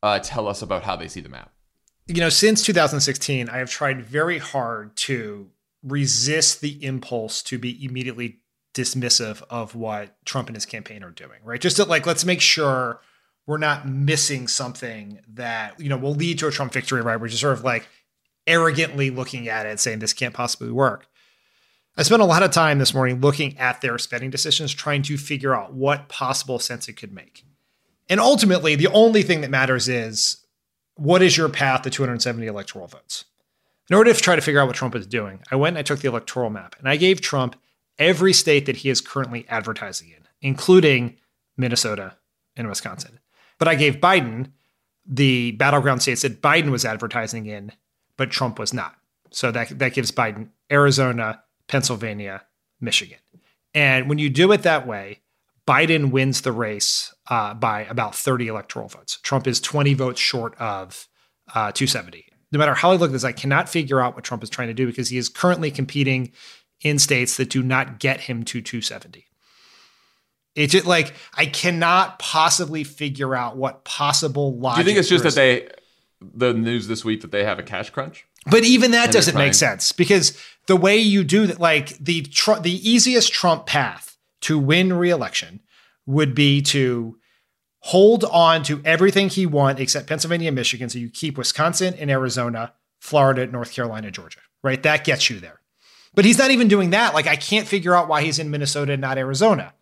uh, 0.02 0.18
tell 0.22 0.46
us 0.46 0.60
about 0.62 0.82
how 0.82 0.96
they 0.96 1.08
see 1.08 1.20
the 1.20 1.28
map? 1.30 1.50
You 2.06 2.20
know, 2.20 2.28
since 2.28 2.62
2016, 2.64 3.48
I 3.48 3.58
have 3.58 3.70
tried 3.70 4.02
very 4.02 4.38
hard 4.38 4.94
to 4.98 5.48
resist 5.82 6.60
the 6.60 6.82
impulse 6.84 7.42
to 7.44 7.58
be 7.58 7.82
immediately 7.82 8.40
dismissive 8.74 9.42
of 9.48 9.74
what 9.74 10.16
Trump 10.26 10.48
and 10.48 10.56
his 10.56 10.66
campaign 10.66 11.02
are 11.02 11.10
doing, 11.10 11.38
right? 11.44 11.60
Just 11.60 11.76
to, 11.76 11.84
like, 11.84 12.04
let's 12.06 12.24
make 12.24 12.42
sure 12.42 13.00
we're 13.46 13.58
not 13.58 13.86
missing 13.88 14.48
something 14.48 15.18
that 15.34 15.78
you 15.80 15.88
know 15.88 15.96
will 15.96 16.14
lead 16.14 16.38
to 16.38 16.48
a 16.48 16.50
Trump 16.50 16.72
victory, 16.72 17.02
right? 17.02 17.20
We're 17.20 17.28
just 17.28 17.40
sort 17.40 17.54
of 17.56 17.64
like 17.64 17.88
arrogantly 18.46 19.10
looking 19.10 19.48
at 19.48 19.66
it 19.66 19.70
and 19.70 19.80
saying 19.80 19.98
this 19.98 20.12
can't 20.12 20.34
possibly 20.34 20.70
work. 20.70 21.06
I 21.96 22.02
spent 22.02 22.22
a 22.22 22.26
lot 22.26 22.42
of 22.42 22.50
time 22.50 22.78
this 22.78 22.92
morning 22.94 23.20
looking 23.20 23.56
at 23.58 23.80
their 23.80 23.98
spending 23.98 24.30
decisions, 24.30 24.72
trying 24.74 25.02
to 25.02 25.16
figure 25.16 25.54
out 25.54 25.72
what 25.72 26.08
possible 26.08 26.58
sense 26.58 26.88
it 26.88 26.94
could 26.96 27.12
make. 27.12 27.44
And 28.08 28.18
ultimately, 28.18 28.74
the 28.74 28.88
only 28.88 29.22
thing 29.22 29.42
that 29.42 29.50
matters 29.50 29.88
is 29.88 30.44
what 30.96 31.22
is 31.22 31.36
your 31.36 31.48
path 31.48 31.82
to 31.82 31.90
270 31.90 32.46
electoral 32.46 32.86
votes? 32.86 33.24
In 33.88 33.96
order 33.96 34.12
to 34.12 34.20
try 34.20 34.34
to 34.34 34.42
figure 34.42 34.60
out 34.60 34.66
what 34.66 34.76
Trump 34.76 34.94
is 34.94 35.06
doing, 35.06 35.40
I 35.50 35.56
went 35.56 35.74
and 35.76 35.78
I 35.78 35.82
took 35.82 36.00
the 36.00 36.08
electoral 36.08 36.50
map 36.50 36.74
and 36.78 36.88
I 36.88 36.96
gave 36.96 37.20
Trump 37.20 37.56
every 37.98 38.32
state 38.32 38.66
that 38.66 38.78
he 38.78 38.88
is 38.88 39.00
currently 39.00 39.46
advertising 39.48 40.08
in, 40.08 40.24
including 40.40 41.16
Minnesota 41.56 42.16
and 42.56 42.68
Wisconsin. 42.68 43.20
But 43.58 43.68
I 43.68 43.74
gave 43.74 43.96
Biden 43.96 44.52
the 45.06 45.52
battleground 45.52 46.02
states 46.02 46.22
that 46.22 46.40
Biden 46.40 46.70
was 46.70 46.84
advertising 46.84 47.46
in, 47.46 47.72
but 48.16 48.30
Trump 48.30 48.58
was 48.58 48.72
not. 48.72 48.96
So 49.30 49.50
that 49.50 49.78
that 49.78 49.94
gives 49.94 50.10
Biden 50.12 50.48
Arizona, 50.70 51.42
Pennsylvania, 51.68 52.42
Michigan. 52.80 53.18
And 53.74 54.08
when 54.08 54.18
you 54.18 54.30
do 54.30 54.52
it 54.52 54.62
that 54.62 54.86
way, 54.86 55.20
Biden 55.66 56.10
wins 56.10 56.42
the 56.42 56.52
race 56.52 57.12
uh, 57.30 57.54
by 57.54 57.82
about 57.84 58.14
30 58.14 58.48
electoral 58.48 58.88
votes. 58.88 59.18
Trump 59.22 59.46
is 59.46 59.60
20 59.60 59.94
votes 59.94 60.20
short 60.20 60.54
of 60.58 61.08
uh, 61.48 61.72
270. 61.72 62.26
No 62.52 62.58
matter 62.58 62.74
how 62.74 62.92
I 62.92 62.96
look 62.96 63.08
at 63.10 63.12
this, 63.12 63.24
I 63.24 63.32
cannot 63.32 63.68
figure 63.68 64.00
out 64.00 64.14
what 64.14 64.22
Trump 64.24 64.42
is 64.42 64.50
trying 64.50 64.68
to 64.68 64.74
do 64.74 64.86
because 64.86 65.08
he 65.08 65.16
is 65.16 65.28
currently 65.28 65.70
competing 65.70 66.32
in 66.82 66.98
states 66.98 67.36
that 67.38 67.50
do 67.50 67.62
not 67.62 67.98
get 67.98 68.20
him 68.22 68.44
to 68.44 68.60
270. 68.60 69.24
It's 70.54 70.72
just 70.72 70.86
like 70.86 71.14
I 71.34 71.46
cannot 71.46 72.18
possibly 72.18 72.84
figure 72.84 73.34
out 73.34 73.56
what 73.56 73.84
possible 73.84 74.56
logic. 74.56 74.76
Do 74.76 74.80
you 74.90 74.94
think 74.94 75.00
it's 75.00 75.08
just 75.08 75.24
that 75.24 75.34
they, 75.34 75.68
the 76.20 76.54
news 76.54 76.86
this 76.86 77.04
week 77.04 77.22
that 77.22 77.32
they 77.32 77.44
have 77.44 77.58
a 77.58 77.62
cash 77.62 77.90
crunch? 77.90 78.24
But 78.48 78.62
even 78.62 78.90
that 78.92 79.04
and 79.06 79.12
doesn't 79.12 79.36
make 79.36 79.54
sense 79.54 79.90
because 79.90 80.38
the 80.66 80.76
way 80.76 80.98
you 80.98 81.24
do 81.24 81.46
that, 81.46 81.58
like 81.58 81.96
the 81.98 82.22
tr- 82.22 82.60
the 82.60 82.88
easiest 82.88 83.32
Trump 83.32 83.66
path 83.66 84.16
to 84.42 84.58
win 84.58 84.92
re-election 84.92 85.60
would 86.06 86.34
be 86.34 86.60
to 86.60 87.18
hold 87.80 88.24
on 88.24 88.62
to 88.64 88.82
everything 88.84 89.30
he 89.30 89.46
won 89.46 89.78
except 89.78 90.06
Pennsylvania 90.06 90.48
and 90.48 90.54
Michigan. 90.56 90.88
So 90.88 90.98
you 90.98 91.08
keep 91.08 91.38
Wisconsin 91.38 91.94
and 91.98 92.10
Arizona, 92.10 92.74
Florida, 93.00 93.46
North 93.46 93.72
Carolina, 93.72 94.10
Georgia. 94.10 94.40
Right, 94.62 94.82
that 94.84 95.04
gets 95.04 95.28
you 95.30 95.40
there. 95.40 95.60
But 96.14 96.24
he's 96.24 96.38
not 96.38 96.50
even 96.52 96.68
doing 96.68 96.90
that. 96.90 97.12
Like 97.12 97.26
I 97.26 97.36
can't 97.36 97.66
figure 97.66 97.94
out 97.94 98.08
why 98.08 98.22
he's 98.22 98.38
in 98.38 98.50
Minnesota 98.50 98.92
and 98.92 99.00
not 99.00 99.18
Arizona 99.18 99.72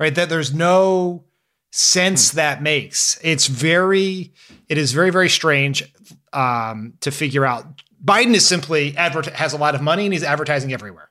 right? 0.00 0.14
That 0.16 0.28
there's 0.30 0.52
no 0.52 1.26
sense 1.70 2.32
hmm. 2.32 2.36
that 2.36 2.60
makes. 2.62 3.20
It's 3.22 3.46
very, 3.46 4.32
it 4.68 4.78
is 4.78 4.92
very, 4.92 5.10
very 5.10 5.28
strange 5.28 5.84
um, 6.32 6.94
to 7.02 7.12
figure 7.12 7.46
out. 7.46 7.66
Biden 8.02 8.34
is 8.34 8.46
simply 8.48 8.96
advert 8.96 9.26
has 9.26 9.52
a 9.52 9.58
lot 9.58 9.74
of 9.76 9.82
money 9.82 10.06
and 10.06 10.12
he's 10.12 10.24
advertising 10.24 10.72
everywhere, 10.72 11.10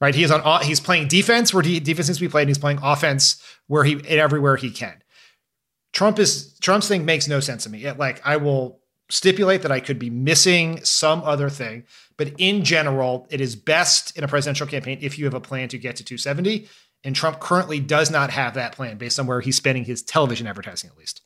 right? 0.00 0.14
He 0.14 0.24
is 0.24 0.30
on 0.30 0.62
he's 0.64 0.80
playing 0.80 1.08
defense 1.08 1.52
where 1.52 1.62
defense 1.62 2.08
needs 2.08 2.16
to 2.18 2.24
be 2.24 2.28
played. 2.30 2.42
And 2.44 2.50
he's 2.50 2.56
playing 2.58 2.78
offense 2.82 3.40
where 3.66 3.84
he 3.84 4.00
everywhere 4.08 4.56
he 4.56 4.70
can. 4.70 4.94
Trump 5.92 6.18
is 6.18 6.58
Trump's 6.60 6.88
thing 6.88 7.04
makes 7.04 7.28
no 7.28 7.40
sense 7.40 7.64
to 7.64 7.70
me. 7.70 7.84
It, 7.84 7.98
like 7.98 8.22
I 8.24 8.38
will 8.38 8.80
stipulate 9.10 9.60
that 9.62 9.72
I 9.72 9.80
could 9.80 9.98
be 9.98 10.08
missing 10.08 10.80
some 10.82 11.20
other 11.24 11.50
thing, 11.50 11.84
but 12.16 12.32
in 12.38 12.64
general, 12.64 13.26
it 13.28 13.42
is 13.42 13.54
best 13.54 14.16
in 14.16 14.24
a 14.24 14.28
presidential 14.28 14.66
campaign 14.66 14.98
if 15.02 15.18
you 15.18 15.26
have 15.26 15.34
a 15.34 15.40
plan 15.40 15.68
to 15.68 15.76
get 15.76 15.96
to 15.96 16.04
270 16.04 16.66
and 17.02 17.16
Trump 17.16 17.40
currently 17.40 17.80
does 17.80 18.10
not 18.10 18.30
have 18.30 18.54
that 18.54 18.72
plan 18.72 18.98
based 18.98 19.18
on 19.18 19.26
where 19.26 19.40
he's 19.40 19.56
spending 19.56 19.84
his 19.84 20.02
television 20.02 20.46
advertising, 20.46 20.90
at 20.90 20.98
least. 20.98 21.22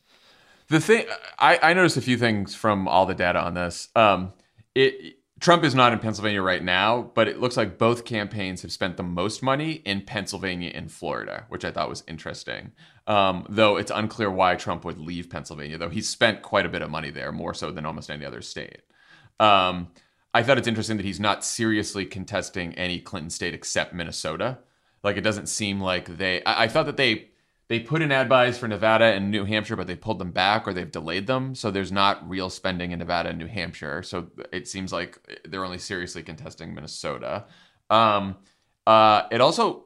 The 0.69 0.81
thing 0.81 1.07
I, 1.39 1.59
I 1.63 1.73
noticed 1.75 1.97
a 1.97 2.01
few 2.01 2.17
things 2.17 2.55
from 2.55 2.89
all 2.89 3.07
the 3.07 3.15
data 3.15 3.41
on 3.41 3.55
this. 3.55 3.89
Um, 3.97 4.33
it 4.75 5.17
Trump 5.41 5.63
is 5.65 5.75
not 5.75 5.93
in 5.93 5.99
Pennsylvania 5.99 6.41
right 6.41 6.63
now, 6.63 7.11
but 7.15 7.29
it 7.29 7.39
looks 7.41 7.57
like 7.57 7.77
both 7.77 8.05
campaigns 8.07 8.63
have 8.63 8.73
spent 8.73 8.97
the 8.97 9.03
most 9.03 9.43
money 9.43 9.73
in 9.85 10.01
Pennsylvania 10.01 10.71
and 10.73 10.91
Florida, 10.91 11.45
which 11.49 11.65
I 11.67 11.71
thought 11.71 11.91
was 11.91 12.03
interesting. 12.09 12.73
Um, 13.07 13.45
though 13.51 13.77
it's 13.77 13.91
unclear 13.91 14.31
why 14.31 14.55
Trump 14.55 14.85
would 14.87 14.97
leave 14.97 15.29
Pennsylvania, 15.29 15.77
though 15.77 15.91
he's 15.91 16.09
spent 16.09 16.41
quite 16.41 16.65
a 16.65 16.69
bit 16.71 16.81
of 16.83 16.89
money 16.91 17.11
there, 17.11 17.33
more 17.33 17.53
so 17.53 17.71
than 17.71 17.85
almost 17.85 18.11
any 18.11 18.25
other 18.25 18.41
state. 18.41 18.81
Um, 19.39 19.89
I 20.33 20.43
thought 20.43 20.57
it's 20.57 20.69
interesting 20.69 20.97
that 20.97 21.07
he's 21.07 21.21
not 21.21 21.45
seriously 21.45 22.07
contesting 22.07 22.73
any 22.75 23.01
Clinton 23.01 23.29
state 23.29 23.53
except 23.53 23.93
Minnesota, 23.93 24.59
like 25.05 25.19
it 25.19 25.21
doesn't 25.21 25.47
seem 25.49 25.81
like 25.81 26.17
they. 26.17 26.43
I, 26.45 26.65
I 26.65 26.69
thought 26.69 26.87
that 26.87 26.97
they 26.97 27.29
they 27.69 27.79
put 27.79 28.03
in 28.03 28.11
ad 28.11 28.29
buys 28.29 28.59
for 28.59 28.67
Nevada 28.67 29.05
and 29.05 29.31
New 29.31 29.45
Hampshire, 29.45 29.77
but 29.77 29.87
they 29.87 29.95
pulled 29.95 30.19
them 30.19 30.33
back 30.33 30.67
or 30.67 30.73
they've 30.73 30.91
delayed 30.91 31.27
them. 31.27 31.55
So 31.55 31.71
there's 31.71 31.93
not 31.93 32.27
real 32.29 32.51
spending 32.51 32.91
in 32.91 32.99
Nevada 32.99 33.29
and 33.31 33.39
New 33.39 33.47
Hampshire. 33.47 34.03
So 34.03 34.29
it 34.53 34.67
seems 34.67 34.93
like 34.93 35.39
they're 35.47 35.65
only 35.65 35.79
seriously 35.79 36.23
contesting 36.23 36.75
Minnesota. 36.75 37.45
Um, 37.91 38.37
uh, 38.87 39.23
it 39.31 39.41
also 39.41 39.85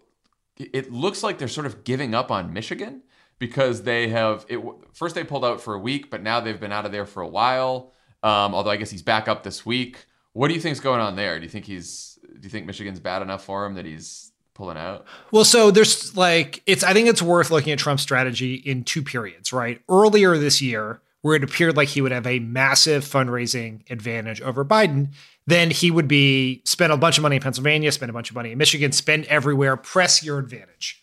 it 0.56 0.92
looks 0.92 1.22
like 1.22 1.38
they're 1.38 1.48
sort 1.48 1.66
of 1.66 1.84
giving 1.84 2.14
up 2.14 2.30
on 2.30 2.52
Michigan 2.52 3.02
because 3.40 3.82
they 3.82 4.08
have 4.08 4.46
it. 4.48 4.62
First 4.92 5.16
they 5.16 5.24
pulled 5.24 5.44
out 5.44 5.60
for 5.60 5.74
a 5.74 5.78
week, 5.80 6.10
but 6.10 6.22
now 6.22 6.38
they've 6.40 6.60
been 6.60 6.72
out 6.72 6.86
of 6.86 6.92
there 6.92 7.06
for 7.06 7.22
a 7.22 7.28
while. 7.28 7.92
Um, 8.22 8.54
although 8.54 8.70
I 8.70 8.76
guess 8.76 8.90
he's 8.90 9.02
back 9.02 9.26
up 9.28 9.42
this 9.42 9.66
week. 9.66 10.06
What 10.32 10.48
do 10.48 10.54
you 10.54 10.60
think's 10.60 10.78
going 10.80 11.00
on 11.00 11.16
there? 11.16 11.38
Do 11.38 11.44
you 11.44 11.50
think 11.50 11.64
he's 11.64 12.18
do 12.22 12.40
you 12.44 12.50
think 12.50 12.66
Michigan's 12.66 13.00
bad 13.00 13.22
enough 13.22 13.42
for 13.44 13.64
him 13.64 13.74
that 13.74 13.84
he's 13.84 14.27
pulling 14.58 14.76
out? 14.76 15.06
Well, 15.30 15.44
so 15.46 15.70
there's 15.70 16.14
like 16.14 16.62
it's 16.66 16.84
I 16.84 16.92
think 16.92 17.08
it's 17.08 17.22
worth 17.22 17.50
looking 17.50 17.72
at 17.72 17.78
Trump's 17.78 18.02
strategy 18.02 18.56
in 18.56 18.84
two 18.84 19.02
periods, 19.02 19.52
right? 19.54 19.80
Earlier 19.88 20.36
this 20.36 20.60
year, 20.60 21.00
where 21.22 21.36
it 21.36 21.44
appeared 21.44 21.76
like 21.78 21.88
he 21.88 22.02
would 22.02 22.12
have 22.12 22.26
a 22.26 22.40
massive 22.40 23.04
fundraising 23.04 23.88
advantage 23.90 24.42
over 24.42 24.64
Biden, 24.66 25.12
then 25.46 25.70
he 25.70 25.90
would 25.90 26.08
be 26.08 26.60
spend 26.66 26.92
a 26.92 26.96
bunch 26.98 27.16
of 27.16 27.22
money 27.22 27.36
in 27.36 27.42
Pennsylvania, 27.42 27.90
spend 27.92 28.10
a 28.10 28.12
bunch 28.12 28.28
of 28.28 28.36
money 28.36 28.52
in 28.52 28.58
Michigan, 28.58 28.92
spend 28.92 29.24
everywhere, 29.26 29.76
press 29.78 30.22
your 30.22 30.38
advantage. 30.38 31.00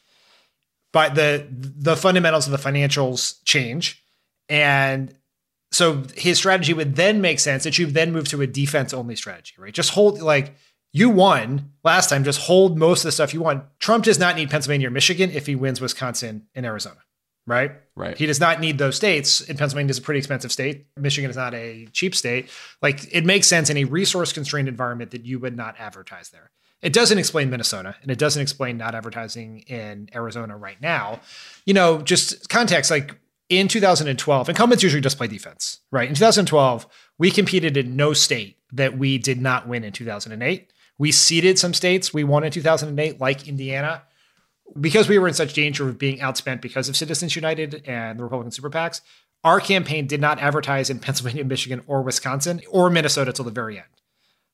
But 0.93 1.16
the 1.16 1.47
the 1.49 1.95
fundamentals 1.95 2.45
of 2.47 2.51
the 2.51 2.70
financials 2.70 3.39
change. 3.45 4.03
And 4.47 5.12
so 5.72 6.03
his 6.16 6.38
strategy 6.38 6.74
would 6.74 6.95
then 6.95 7.20
make 7.20 7.39
sense 7.39 7.64
that 7.64 7.78
you 7.80 7.88
then 7.88 8.12
move 8.14 8.28
to 8.28 8.41
a 8.41 8.47
defense 8.47 8.93
only 8.93 9.16
strategy, 9.16 9.53
right? 9.58 9.74
Just 9.74 9.89
hold 9.91 10.22
like 10.22 10.53
you 10.96 11.10
won 11.10 11.74
last 11.84 12.10
time. 12.10 12.24
Just 12.24 12.39
hold 12.39 12.78
most 12.80 13.00
of 13.02 13.08
the 13.10 13.12
stuff 13.12 13.34
you 13.34 13.41
won. 13.41 13.64
Trump 13.80 14.06
does 14.06 14.18
not 14.18 14.38
need 14.38 14.50
Pennsylvania 14.50 14.88
or 14.88 14.91
Michigan 14.91 15.30
if 15.30 15.46
he 15.46 15.54
wins 15.54 15.82
Wisconsin 15.82 16.48
and 16.56 16.66
Arizona, 16.66 17.00
right? 17.46 17.74
Right. 17.98 18.18
He 18.18 18.26
does 18.26 18.39
not 18.39 18.62
need 18.62 18.78
those 18.78 18.96
states. 18.96 19.41
And 19.41 19.60
Pennsylvania 19.60 19.89
is 19.89 19.98
a 19.98 20.02
pretty 20.02 20.20
expensive 20.20 20.54
state. 20.54 20.86
Michigan 20.96 21.30
is 21.30 21.36
not 21.36 21.54
a 21.54 21.88
cheap 21.91 22.16
state. 22.16 22.50
Like 22.82 23.14
it 23.14 23.26
makes 23.26 23.46
sense 23.46 23.70
in 23.70 23.76
a 23.76 23.84
resource 23.84 24.32
constrained 24.32 24.70
environment 24.70 25.12
that 25.12 25.26
you 25.26 25.38
would 25.39 25.58
not 25.58 25.76
advertise 25.78 26.30
there. 26.30 26.50
It 26.82 26.93
doesn't 26.93 27.18
explain 27.18 27.50
Minnesota 27.50 27.98
and 28.02 28.10
it 28.10 28.18
doesn't 28.18 28.41
explain 28.41 28.78
not 28.78 28.96
advertising 28.96 29.60
in 29.68 30.08
Arizona 30.16 30.56
right 30.56 30.82
now. 30.82 31.20
You 31.66 31.74
know, 31.74 31.98
just 32.04 32.48
context 32.48 32.89
like 32.89 33.20
in 33.50 33.68
2012, 33.68 34.48
incumbents 34.48 34.82
usually 34.82 35.02
just 35.02 35.18
play 35.18 35.28
defense, 35.28 35.82
right? 35.91 36.08
In 36.08 36.16
2012, 36.16 36.88
we 37.18 37.32
competed 37.32 37.76
in 37.76 37.98
no 37.98 38.14
state 38.14 38.58
that 38.72 38.98
we 38.98 39.18
did 39.18 39.41
not 39.41 39.68
win 39.68 39.84
in 39.84 39.91
2008. 39.91 40.72
We 40.98 41.12
ceded 41.12 41.60
some 41.60 41.74
states. 41.74 42.14
We 42.14 42.24
won 42.24 42.43
in 42.43 42.52
2008, 42.52 43.20
like 43.20 43.48
Indiana, 43.48 44.04
because 44.80 45.10
we 45.10 45.20
were 45.20 45.28
in 45.28 45.34
such 45.34 45.54
danger 45.54 45.88
of 45.89 45.98
being 46.00 46.20
outspent 46.20 46.62
because 46.62 46.88
of 46.89 46.96
Citizens 46.96 47.36
United 47.36 47.84
and 47.86 48.20
the 48.20 48.24
Republican 48.24 48.52
super 48.52 48.70
PACs. 48.70 49.02
Our 49.43 49.60
campaign 49.60 50.08
did 50.08 50.22
not 50.22 50.39
advertise 50.39 50.89
in 50.89 51.00
Pennsylvania, 51.00 51.43
Michigan, 51.43 51.82
or 51.88 52.02
Wisconsin 52.02 52.62
or 52.70 52.89
Minnesota 52.89 53.34
till 53.34 53.46
the 53.46 53.52
very 53.52 53.78
end. 53.78 53.88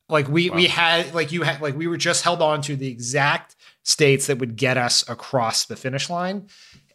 Like 0.09 0.27
we 0.27 0.49
wow. 0.49 0.55
we 0.57 0.67
had 0.67 1.13
like 1.13 1.31
you 1.31 1.43
had 1.43 1.61
like 1.61 1.77
we 1.77 1.87
were 1.87 1.95
just 1.97 2.23
held 2.23 2.41
on 2.41 2.61
to 2.63 2.75
the 2.75 2.87
exact 2.87 3.55
states 3.83 4.27
that 4.27 4.39
would 4.39 4.57
get 4.57 4.77
us 4.77 5.07
across 5.07 5.65
the 5.65 5.77
finish 5.77 6.09
line. 6.09 6.47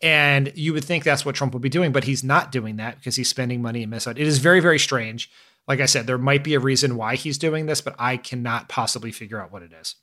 And 0.02 0.52
you 0.54 0.74
would 0.74 0.84
think 0.84 1.04
that's 1.04 1.24
what 1.24 1.34
Trump 1.34 1.54
would 1.54 1.62
be 1.62 1.70
doing, 1.70 1.90
but 1.92 2.04
he's 2.04 2.22
not 2.22 2.52
doing 2.52 2.76
that 2.76 2.96
because 2.96 3.16
he's 3.16 3.30
spending 3.30 3.62
money 3.62 3.82
in 3.82 3.88
Minnesota. 3.88 4.20
It 4.20 4.26
is 4.26 4.38
very, 4.38 4.60
very 4.60 4.78
strange 4.78 5.30
like 5.68 5.80
I 5.80 5.86
said, 5.86 6.06
there 6.06 6.18
might 6.18 6.44
be 6.44 6.54
a 6.54 6.60
reason 6.60 6.96
why 6.96 7.16
he's 7.16 7.38
doing 7.38 7.66
this, 7.66 7.80
but 7.80 7.94
I 7.98 8.16
cannot 8.16 8.68
possibly 8.68 9.10
figure 9.12 9.40
out 9.40 9.52
what 9.52 9.62
it 9.62 9.72
is. 9.78 9.96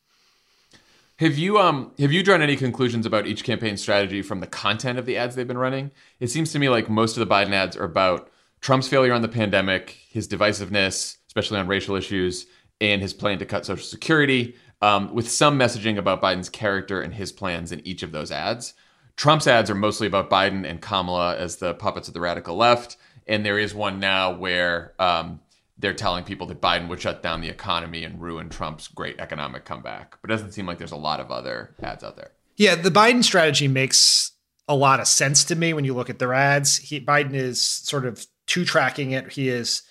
Have 1.18 1.38
you 1.38 1.60
um 1.60 1.92
have 2.00 2.12
you 2.12 2.24
drawn 2.24 2.42
any 2.42 2.56
conclusions 2.56 3.06
about 3.06 3.28
each 3.28 3.44
campaign 3.44 3.78
strategy 3.78 4.22
from 4.22 4.40
the 4.40 4.48
content 4.48 4.98
of 5.00 5.06
the 5.06 5.16
ads 5.16 5.36
they've 5.36 5.48
been 5.48 5.58
running? 5.58 5.92
It 6.20 6.28
seems 6.30 6.52
to 6.52 6.60
me 6.60 6.70
like 6.70 6.90
most 6.90 7.16
of 7.18 7.28
the 7.28 7.34
Biden 7.34 7.52
ads 7.54 7.78
are 7.78 7.84
about 7.86 8.30
Trump's 8.62 8.88
failure 8.88 9.14
on 9.14 9.22
the 9.22 9.28
pandemic, 9.28 9.98
his 10.10 10.28
divisiveness, 10.28 11.18
especially 11.28 11.60
on 11.60 11.68
racial 11.68 11.96
issues, 11.96 12.48
and 12.82 13.02
his 13.02 13.14
plan 13.14 13.38
to 13.40 13.46
cut 13.46 13.66
Social 13.66 13.86
Security, 13.86 14.56
um, 14.82 15.14
with 15.14 15.30
some 15.30 15.58
messaging 15.60 15.98
about 15.98 16.22
Biden's 16.22 16.50
character 16.50 17.02
and 17.02 17.14
his 17.14 17.32
plans 17.32 17.72
in 17.72 17.86
each 17.86 18.02
of 18.04 18.12
those 18.12 18.32
ads. 18.32 18.74
Trump's 19.16 19.48
ads 19.48 19.70
are 19.70 19.76
mostly 19.76 20.08
about 20.08 20.30
Biden 20.30 20.66
and 20.68 20.82
Kamala 20.82 21.36
as 21.38 21.58
the 21.58 21.76
puppets 21.76 22.08
of 22.08 22.16
the 22.16 22.22
radical 22.22 22.56
left, 22.56 22.98
and 23.28 23.46
there 23.46 23.60
is 23.60 23.76
one 23.76 24.00
now 24.00 24.32
where 24.36 24.94
um, 24.98 25.40
they're 25.78 25.94
telling 25.94 26.24
people 26.24 26.48
that 26.48 26.62
Biden 26.62 26.88
would 26.90 27.02
shut 27.02 27.24
down 27.24 27.42
the 27.42 27.50
economy 27.50 28.04
and 28.04 28.22
ruin 28.22 28.50
Trump's 28.50 28.88
great 28.88 29.20
economic 29.20 29.66
comeback. 29.66 30.18
But 30.22 30.30
it 30.32 30.36
doesn't 30.36 30.52
seem 30.52 30.66
like 30.66 30.78
there's 30.78 30.92
a 30.92 30.96
lot 30.98 31.20
of 31.20 31.32
other 31.32 31.74
ads 31.82 32.04
out 32.04 32.16
there. 32.16 32.32
Yeah, 32.58 32.76
the 32.76 32.90
Biden 32.92 33.24
strategy 33.24 33.68
makes 33.68 34.32
a 34.68 34.76
lot 34.76 35.00
of 35.00 35.08
sense 35.08 35.44
to 35.46 35.56
me 35.56 35.74
when 35.74 35.84
you 35.84 35.94
look 35.94 36.10
at 36.10 36.20
their 36.20 36.34
ads. 36.34 36.78
He, 36.78 37.00
Biden 37.02 37.34
is 37.34 37.62
sort 37.64 38.06
of 38.06 38.26
two 38.46 38.66
tracking 38.66 39.12
it. 39.12 39.32
He 39.34 39.50
is 39.50 39.82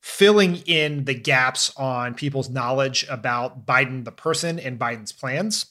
filling 0.00 0.56
in 0.66 1.04
the 1.04 1.14
gaps 1.14 1.76
on 1.76 2.14
people's 2.14 2.48
knowledge 2.48 3.04
about 3.10 3.66
Biden, 3.66 4.04
the 4.04 4.12
person, 4.12 4.60
and 4.60 4.78
Biden's 4.78 5.10
plans. 5.12 5.66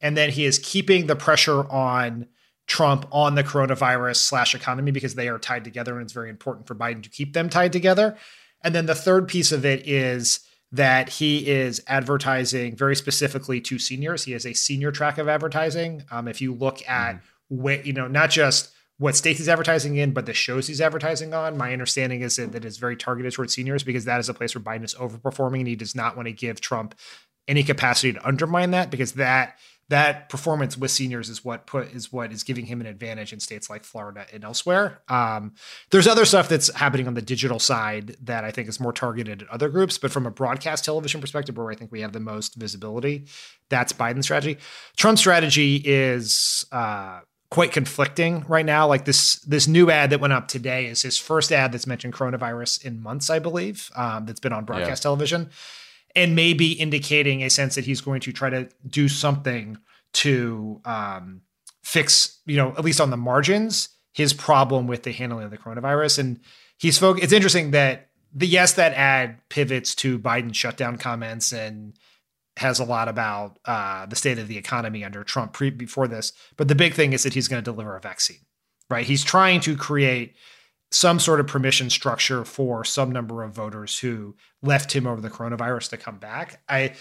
And 0.00 0.16
then 0.16 0.30
he 0.30 0.44
is 0.44 0.60
keeping 0.60 1.06
the 1.08 1.16
pressure 1.16 1.68
on 1.70 2.28
Trump 2.68 3.06
on 3.10 3.34
the 3.34 3.42
coronavirus 3.42 4.16
slash 4.16 4.54
economy 4.54 4.92
because 4.92 5.16
they 5.16 5.28
are 5.28 5.38
tied 5.38 5.64
together 5.64 5.94
and 5.94 6.02
it's 6.02 6.12
very 6.12 6.30
important 6.30 6.68
for 6.68 6.76
Biden 6.76 7.02
to 7.02 7.08
keep 7.10 7.32
them 7.32 7.48
tied 7.50 7.72
together. 7.72 8.16
And 8.64 8.74
then 8.74 8.86
the 8.86 8.94
third 8.94 9.28
piece 9.28 9.52
of 9.52 9.64
it 9.64 9.86
is 9.88 10.40
that 10.70 11.08
he 11.10 11.48
is 11.48 11.82
advertising 11.86 12.76
very 12.76 12.96
specifically 12.96 13.60
to 13.60 13.78
seniors. 13.78 14.24
He 14.24 14.32
has 14.32 14.46
a 14.46 14.54
senior 14.54 14.90
track 14.90 15.18
of 15.18 15.28
advertising. 15.28 16.04
Um, 16.10 16.28
if 16.28 16.40
you 16.40 16.54
look 16.54 16.78
at 16.88 17.14
mm-hmm. 17.16 17.22
what, 17.62 17.86
you 17.86 17.92
know, 17.92 18.08
not 18.08 18.30
just 18.30 18.70
what 18.98 19.16
states 19.16 19.38
he's 19.38 19.48
advertising 19.48 19.96
in, 19.96 20.12
but 20.12 20.26
the 20.26 20.32
shows 20.32 20.66
he's 20.68 20.80
advertising 20.80 21.34
on. 21.34 21.56
My 21.58 21.72
understanding 21.72 22.20
is 22.22 22.36
that, 22.36 22.52
that 22.52 22.64
it's 22.64 22.76
very 22.76 22.96
targeted 22.96 23.32
towards 23.32 23.52
seniors 23.52 23.82
because 23.82 24.04
that 24.04 24.20
is 24.20 24.28
a 24.28 24.34
place 24.34 24.54
where 24.54 24.62
Biden 24.62 24.84
is 24.84 24.94
overperforming 24.94 25.58
and 25.58 25.66
he 25.68 25.74
does 25.76 25.94
not 25.94 26.14
want 26.16 26.26
to 26.28 26.32
give 26.32 26.60
Trump 26.60 26.94
any 27.48 27.64
capacity 27.64 28.12
to 28.12 28.26
undermine 28.26 28.70
that 28.70 28.90
because 28.90 29.12
that 29.12 29.56
that 29.92 30.30
performance 30.30 30.78
with 30.78 30.90
seniors 30.90 31.28
is 31.28 31.44
what 31.44 31.66
put 31.66 31.92
is 31.94 32.10
what 32.10 32.32
is 32.32 32.42
giving 32.44 32.64
him 32.64 32.80
an 32.80 32.86
advantage 32.86 33.30
in 33.30 33.38
states 33.40 33.68
like 33.68 33.84
Florida 33.84 34.24
and 34.32 34.42
elsewhere. 34.42 35.00
Um, 35.08 35.52
there's 35.90 36.06
other 36.06 36.24
stuff 36.24 36.48
that's 36.48 36.72
happening 36.72 37.06
on 37.06 37.12
the 37.12 37.20
digital 37.20 37.58
side 37.58 38.16
that 38.22 38.42
I 38.42 38.52
think 38.52 38.70
is 38.70 38.80
more 38.80 38.94
targeted 38.94 39.42
at 39.42 39.48
other 39.50 39.68
groups, 39.68 39.98
but 39.98 40.10
from 40.10 40.26
a 40.26 40.30
broadcast 40.30 40.86
television 40.86 41.20
perspective, 41.20 41.58
where 41.58 41.70
I 41.70 41.74
think 41.74 41.92
we 41.92 42.00
have 42.00 42.14
the 42.14 42.20
most 42.20 42.54
visibility, 42.54 43.26
that's 43.68 43.92
Biden's 43.92 44.24
strategy. 44.26 44.58
Trump's 44.96 45.20
strategy 45.20 45.80
is. 45.84 46.64
Uh, 46.72 47.20
quite 47.50 47.70
conflicting 47.70 48.46
right 48.48 48.64
now. 48.64 48.86
Like 48.88 49.04
this 49.04 49.36
this 49.40 49.68
new 49.68 49.90
ad 49.90 50.08
that 50.08 50.20
went 50.22 50.32
up 50.32 50.48
today 50.48 50.86
is 50.86 51.02
his 51.02 51.18
first 51.18 51.52
ad 51.52 51.70
that's 51.70 51.86
mentioned 51.86 52.14
coronavirus 52.14 52.82
in 52.82 53.02
months, 53.02 53.28
I 53.28 53.40
believe. 53.40 53.90
Um, 53.94 54.24
that's 54.24 54.40
been 54.40 54.54
on 54.54 54.64
broadcast 54.64 55.02
yeah. 55.02 55.10
television 55.10 55.50
and 56.14 56.34
maybe 56.36 56.72
indicating 56.72 57.42
a 57.42 57.50
sense 57.50 57.74
that 57.74 57.84
he's 57.84 58.00
going 58.00 58.20
to 58.22 58.32
try 58.32 58.50
to 58.50 58.68
do 58.88 59.08
something 59.08 59.78
to 60.14 60.80
um, 60.84 61.40
fix, 61.82 62.40
you 62.46 62.56
know, 62.56 62.70
at 62.78 62.84
least 62.84 63.00
on 63.00 63.10
the 63.10 63.16
margins, 63.16 63.88
his 64.12 64.32
problem 64.32 64.86
with 64.86 65.04
the 65.04 65.12
handling 65.12 65.44
of 65.44 65.50
the 65.50 65.58
coronavirus. 65.58 66.18
And 66.18 66.40
he's 66.78 66.96
spoke. 66.96 67.22
It's 67.22 67.32
interesting 67.32 67.70
that 67.70 68.08
the 68.34 68.46
yes, 68.46 68.72
that 68.74 68.92
ad 68.94 69.38
pivots 69.48 69.94
to 69.96 70.18
Biden 70.18 70.54
shutdown 70.54 70.96
comments 70.98 71.52
and 71.52 71.94
has 72.58 72.78
a 72.78 72.84
lot 72.84 73.08
about 73.08 73.58
uh, 73.64 74.04
the 74.06 74.16
state 74.16 74.38
of 74.38 74.48
the 74.48 74.58
economy 74.58 75.02
under 75.04 75.24
Trump 75.24 75.54
pre- 75.54 75.70
before 75.70 76.06
this. 76.08 76.34
But 76.58 76.68
the 76.68 76.74
big 76.74 76.92
thing 76.92 77.14
is 77.14 77.22
that 77.22 77.32
he's 77.32 77.48
going 77.48 77.62
to 77.62 77.70
deliver 77.70 77.96
a 77.96 78.00
vaccine, 78.00 78.40
right? 78.90 79.06
He's 79.06 79.24
trying 79.24 79.60
to 79.60 79.74
create 79.76 80.34
some 80.94 81.18
sort 81.18 81.40
of 81.40 81.46
permission 81.46 81.88
structure 81.88 82.44
for 82.44 82.84
some 82.84 83.10
number 83.10 83.42
of 83.42 83.52
voters 83.52 83.98
who 83.98 84.36
left 84.62 84.92
him 84.94 85.06
over 85.06 85.20
the 85.22 85.30
coronavirus 85.30 85.88
to 85.90 85.96
come 85.96 86.18
back. 86.18 86.62
I, 86.68 86.92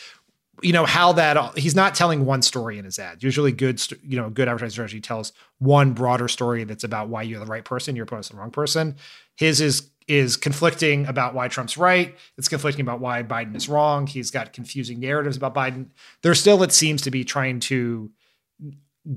you 0.64 0.72
know, 0.72 0.86
how 0.86 1.12
that 1.14 1.58
he's 1.58 1.76
not 1.76 1.94
telling 1.94 2.26
one 2.26 2.42
story 2.42 2.78
in 2.78 2.86
his 2.86 2.98
ad. 3.00 3.22
Usually, 3.22 3.52
good, 3.52 3.82
you 4.04 4.16
know, 4.18 4.30
good 4.30 4.48
advertising 4.48 4.72
strategy 4.72 5.02
tells 5.02 5.34
one 5.60 5.92
broader 5.94 6.28
story 6.30 6.64
that's 6.64 6.84
about 6.86 7.10
why 7.10 7.24
you're 7.24 7.40
the 7.42 7.46
right 7.46 7.66
person, 7.66 7.96
your 7.96 8.04
opponent's 8.04 8.30
the 8.30 8.38
wrong 8.38 8.52
person. 8.52 8.96
His 9.36 9.60
is 9.60 9.90
is 10.08 10.36
conflicting 10.38 11.06
about 11.06 11.34
why 11.36 11.48
Trump's 11.48 11.78
right. 11.78 12.16
It's 12.38 12.48
conflicting 12.50 12.82
about 12.82 13.00
why 13.02 13.24
Biden 13.24 13.56
is 13.56 13.68
wrong. 13.70 14.08
He's 14.08 14.32
got 14.32 14.52
confusing 14.54 15.00
narratives 15.00 15.38
about 15.38 15.54
Biden. 15.54 15.88
They're 16.22 16.36
still, 16.36 16.64
it 16.64 16.72
seems, 16.72 17.02
to 17.04 17.12
be 17.12 17.24
trying 17.24 17.60
to 17.62 18.10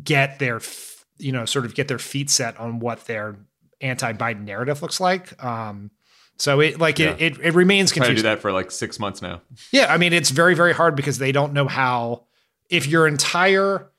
get 0.02 0.38
their, 0.38 0.60
you 1.18 1.32
know, 1.32 1.46
sort 1.46 1.64
of 1.64 1.74
get 1.74 1.88
their 1.88 1.98
feet 2.00 2.28
set 2.30 2.56
on 2.58 2.80
what 2.80 3.04
they're 3.06 3.36
anti-Biden 3.84 4.44
narrative 4.44 4.82
looks 4.82 4.98
like. 4.98 5.42
Um, 5.44 5.90
so 6.38 6.58
it 6.60 6.80
like 6.80 6.98
yeah. 6.98 7.10
it, 7.12 7.36
it, 7.36 7.40
it 7.40 7.54
remains 7.54 7.92
confusing. 7.92 8.16
to 8.16 8.22
do 8.22 8.22
that 8.28 8.40
for 8.40 8.50
like 8.50 8.72
six 8.72 8.98
months 8.98 9.22
now. 9.22 9.42
Yeah, 9.70 9.92
I 9.92 9.98
mean 9.98 10.12
it's 10.12 10.30
very 10.30 10.54
very 10.54 10.72
hard 10.72 10.96
because 10.96 11.18
they 11.18 11.30
don't 11.30 11.52
know 11.52 11.68
how. 11.68 12.24
If 12.70 12.88
your 12.88 13.06
entire 13.06 13.90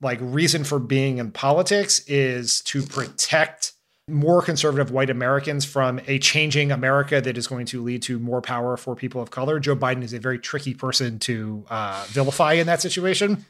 like 0.00 0.18
reason 0.22 0.64
for 0.64 0.78
being 0.78 1.18
in 1.18 1.32
politics 1.32 2.00
is 2.06 2.62
to 2.62 2.82
protect 2.82 3.72
more 4.08 4.40
conservative 4.40 4.90
white 4.90 5.10
Americans 5.10 5.64
from 5.66 6.00
a 6.06 6.18
changing 6.18 6.72
America 6.72 7.20
that 7.20 7.36
is 7.36 7.46
going 7.46 7.66
to 7.66 7.82
lead 7.82 8.00
to 8.02 8.18
more 8.18 8.40
power 8.40 8.76
for 8.78 8.96
people 8.96 9.20
of 9.20 9.30
color, 9.30 9.60
Joe 9.60 9.76
Biden 9.76 10.02
is 10.02 10.14
a 10.14 10.18
very 10.18 10.38
tricky 10.38 10.72
person 10.72 11.18
to 11.20 11.66
uh, 11.68 12.04
vilify 12.08 12.54
in 12.54 12.66
that 12.68 12.80
situation. 12.80 13.44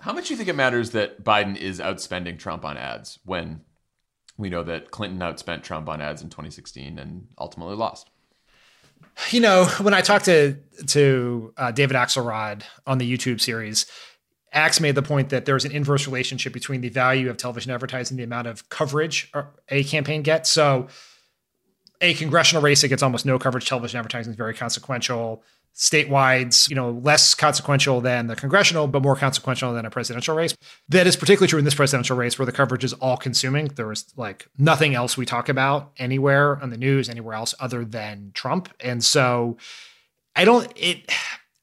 How 0.00 0.12
much 0.12 0.26
do 0.28 0.34
you 0.34 0.36
think 0.36 0.48
it 0.48 0.56
matters 0.56 0.90
that 0.90 1.22
Biden 1.22 1.56
is 1.56 1.78
outspending 1.80 2.38
Trump 2.38 2.64
on 2.64 2.76
ads 2.76 3.20
when 3.24 3.60
we 4.36 4.50
know 4.50 4.62
that 4.64 4.90
Clinton 4.90 5.18
outspent 5.20 5.62
Trump 5.62 5.88
on 5.88 6.00
ads 6.00 6.22
in 6.22 6.28
2016 6.28 6.98
and 6.98 7.28
ultimately 7.38 7.76
lost. 7.76 8.10
You 9.30 9.40
know, 9.40 9.66
when 9.80 9.94
I 9.94 10.00
talked 10.00 10.24
to 10.24 10.54
to 10.88 11.52
uh, 11.56 11.70
David 11.70 11.96
Axelrod 11.96 12.62
on 12.86 12.98
the 12.98 13.10
YouTube 13.18 13.40
series, 13.40 13.86
Axe 14.52 14.80
made 14.80 14.94
the 14.94 15.02
point 15.02 15.28
that 15.28 15.44
there's 15.44 15.64
an 15.64 15.72
inverse 15.72 16.06
relationship 16.06 16.52
between 16.52 16.80
the 16.80 16.88
value 16.88 17.28
of 17.30 17.36
television 17.36 17.70
advertising 17.70 18.14
and 18.14 18.20
the 18.20 18.24
amount 18.24 18.46
of 18.48 18.68
coverage 18.70 19.30
a 19.68 19.84
campaign 19.84 20.22
gets. 20.22 20.50
So, 20.50 20.88
a 22.00 22.14
congressional 22.14 22.62
race 22.62 22.80
that 22.80 22.88
gets 22.88 23.02
almost 23.02 23.24
no 23.26 23.38
coverage, 23.38 23.68
television 23.68 23.98
advertising 23.98 24.30
is 24.30 24.36
very 24.36 24.54
consequential 24.54 25.44
statewide, 25.74 26.68
you 26.68 26.76
know, 26.76 26.90
less 26.90 27.34
consequential 27.34 28.00
than 28.00 28.28
the 28.28 28.36
congressional, 28.36 28.86
but 28.86 29.02
more 29.02 29.16
consequential 29.16 29.72
than 29.74 29.84
a 29.84 29.90
presidential 29.90 30.34
race. 30.36 30.54
That 30.88 31.06
is 31.06 31.16
particularly 31.16 31.48
true 31.48 31.58
in 31.58 31.64
this 31.64 31.74
presidential 31.74 32.16
race 32.16 32.38
where 32.38 32.46
the 32.46 32.52
coverage 32.52 32.84
is 32.84 32.92
all 32.94 33.16
consuming. 33.16 33.66
There 33.66 33.90
is 33.90 34.06
like 34.16 34.48
nothing 34.56 34.94
else 34.94 35.16
we 35.16 35.26
talk 35.26 35.48
about 35.48 35.90
anywhere 35.98 36.62
on 36.62 36.70
the 36.70 36.76
news, 36.78 37.08
anywhere 37.08 37.34
else 37.34 37.54
other 37.58 37.84
than 37.84 38.30
Trump. 38.34 38.72
And 38.80 39.04
so 39.04 39.56
I 40.36 40.44
don't, 40.44 40.72
it, 40.76 41.10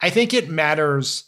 I 0.01 0.09
think 0.09 0.33
it 0.33 0.49
matters. 0.49 1.25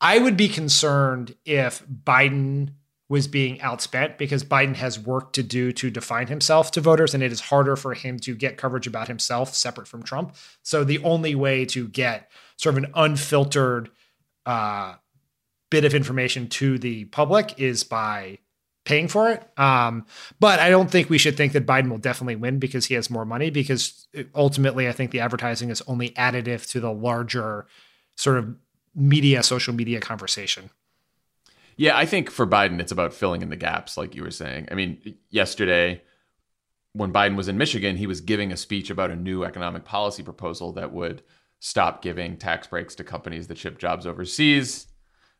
I 0.00 0.18
would 0.18 0.36
be 0.36 0.48
concerned 0.48 1.34
if 1.44 1.84
Biden 1.88 2.70
was 3.12 3.28
being 3.28 3.58
outspent 3.58 4.16
because 4.16 4.42
Biden 4.42 4.74
has 4.76 4.98
work 4.98 5.34
to 5.34 5.42
do 5.42 5.70
to 5.72 5.90
define 5.90 6.28
himself 6.28 6.70
to 6.72 6.80
voters, 6.80 7.12
and 7.12 7.22
it 7.22 7.30
is 7.30 7.40
harder 7.42 7.76
for 7.76 7.92
him 7.92 8.18
to 8.20 8.34
get 8.34 8.56
coverage 8.56 8.86
about 8.86 9.06
himself 9.06 9.54
separate 9.54 9.86
from 9.86 10.02
Trump. 10.02 10.34
So 10.62 10.82
the 10.82 10.96
only 11.00 11.34
way 11.34 11.66
to 11.66 11.88
get 11.88 12.30
sort 12.56 12.74
of 12.78 12.84
an 12.84 12.90
unfiltered 12.94 13.90
uh, 14.46 14.94
bit 15.68 15.84
of 15.84 15.92
information 15.94 16.48
to 16.48 16.78
the 16.78 17.04
public 17.04 17.60
is 17.60 17.84
by 17.84 18.38
paying 18.86 19.08
for 19.08 19.28
it. 19.28 19.46
Um, 19.58 20.06
but 20.40 20.58
I 20.58 20.70
don't 20.70 20.90
think 20.90 21.10
we 21.10 21.18
should 21.18 21.36
think 21.36 21.52
that 21.52 21.66
Biden 21.66 21.90
will 21.90 21.98
definitely 21.98 22.36
win 22.36 22.58
because 22.58 22.86
he 22.86 22.94
has 22.94 23.10
more 23.10 23.26
money, 23.26 23.50
because 23.50 24.08
ultimately, 24.34 24.88
I 24.88 24.92
think 24.92 25.10
the 25.10 25.20
advertising 25.20 25.68
is 25.68 25.82
only 25.86 26.08
additive 26.12 26.66
to 26.70 26.80
the 26.80 26.90
larger 26.90 27.66
sort 28.16 28.38
of 28.38 28.56
media, 28.94 29.42
social 29.42 29.74
media 29.74 30.00
conversation. 30.00 30.70
Yeah, 31.82 31.98
I 31.98 32.06
think 32.06 32.30
for 32.30 32.46
Biden, 32.46 32.78
it's 32.78 32.92
about 32.92 33.12
filling 33.12 33.42
in 33.42 33.48
the 33.48 33.56
gaps, 33.56 33.96
like 33.96 34.14
you 34.14 34.22
were 34.22 34.30
saying. 34.30 34.68
I 34.70 34.74
mean, 34.74 35.16
yesterday, 35.30 36.00
when 36.92 37.12
Biden 37.12 37.34
was 37.34 37.48
in 37.48 37.58
Michigan, 37.58 37.96
he 37.96 38.06
was 38.06 38.20
giving 38.20 38.52
a 38.52 38.56
speech 38.56 38.88
about 38.88 39.10
a 39.10 39.16
new 39.16 39.42
economic 39.42 39.84
policy 39.84 40.22
proposal 40.22 40.70
that 40.74 40.92
would 40.92 41.24
stop 41.58 42.00
giving 42.00 42.36
tax 42.36 42.68
breaks 42.68 42.94
to 42.94 43.02
companies 43.02 43.48
that 43.48 43.58
ship 43.58 43.78
jobs 43.78 44.06
overseas, 44.06 44.86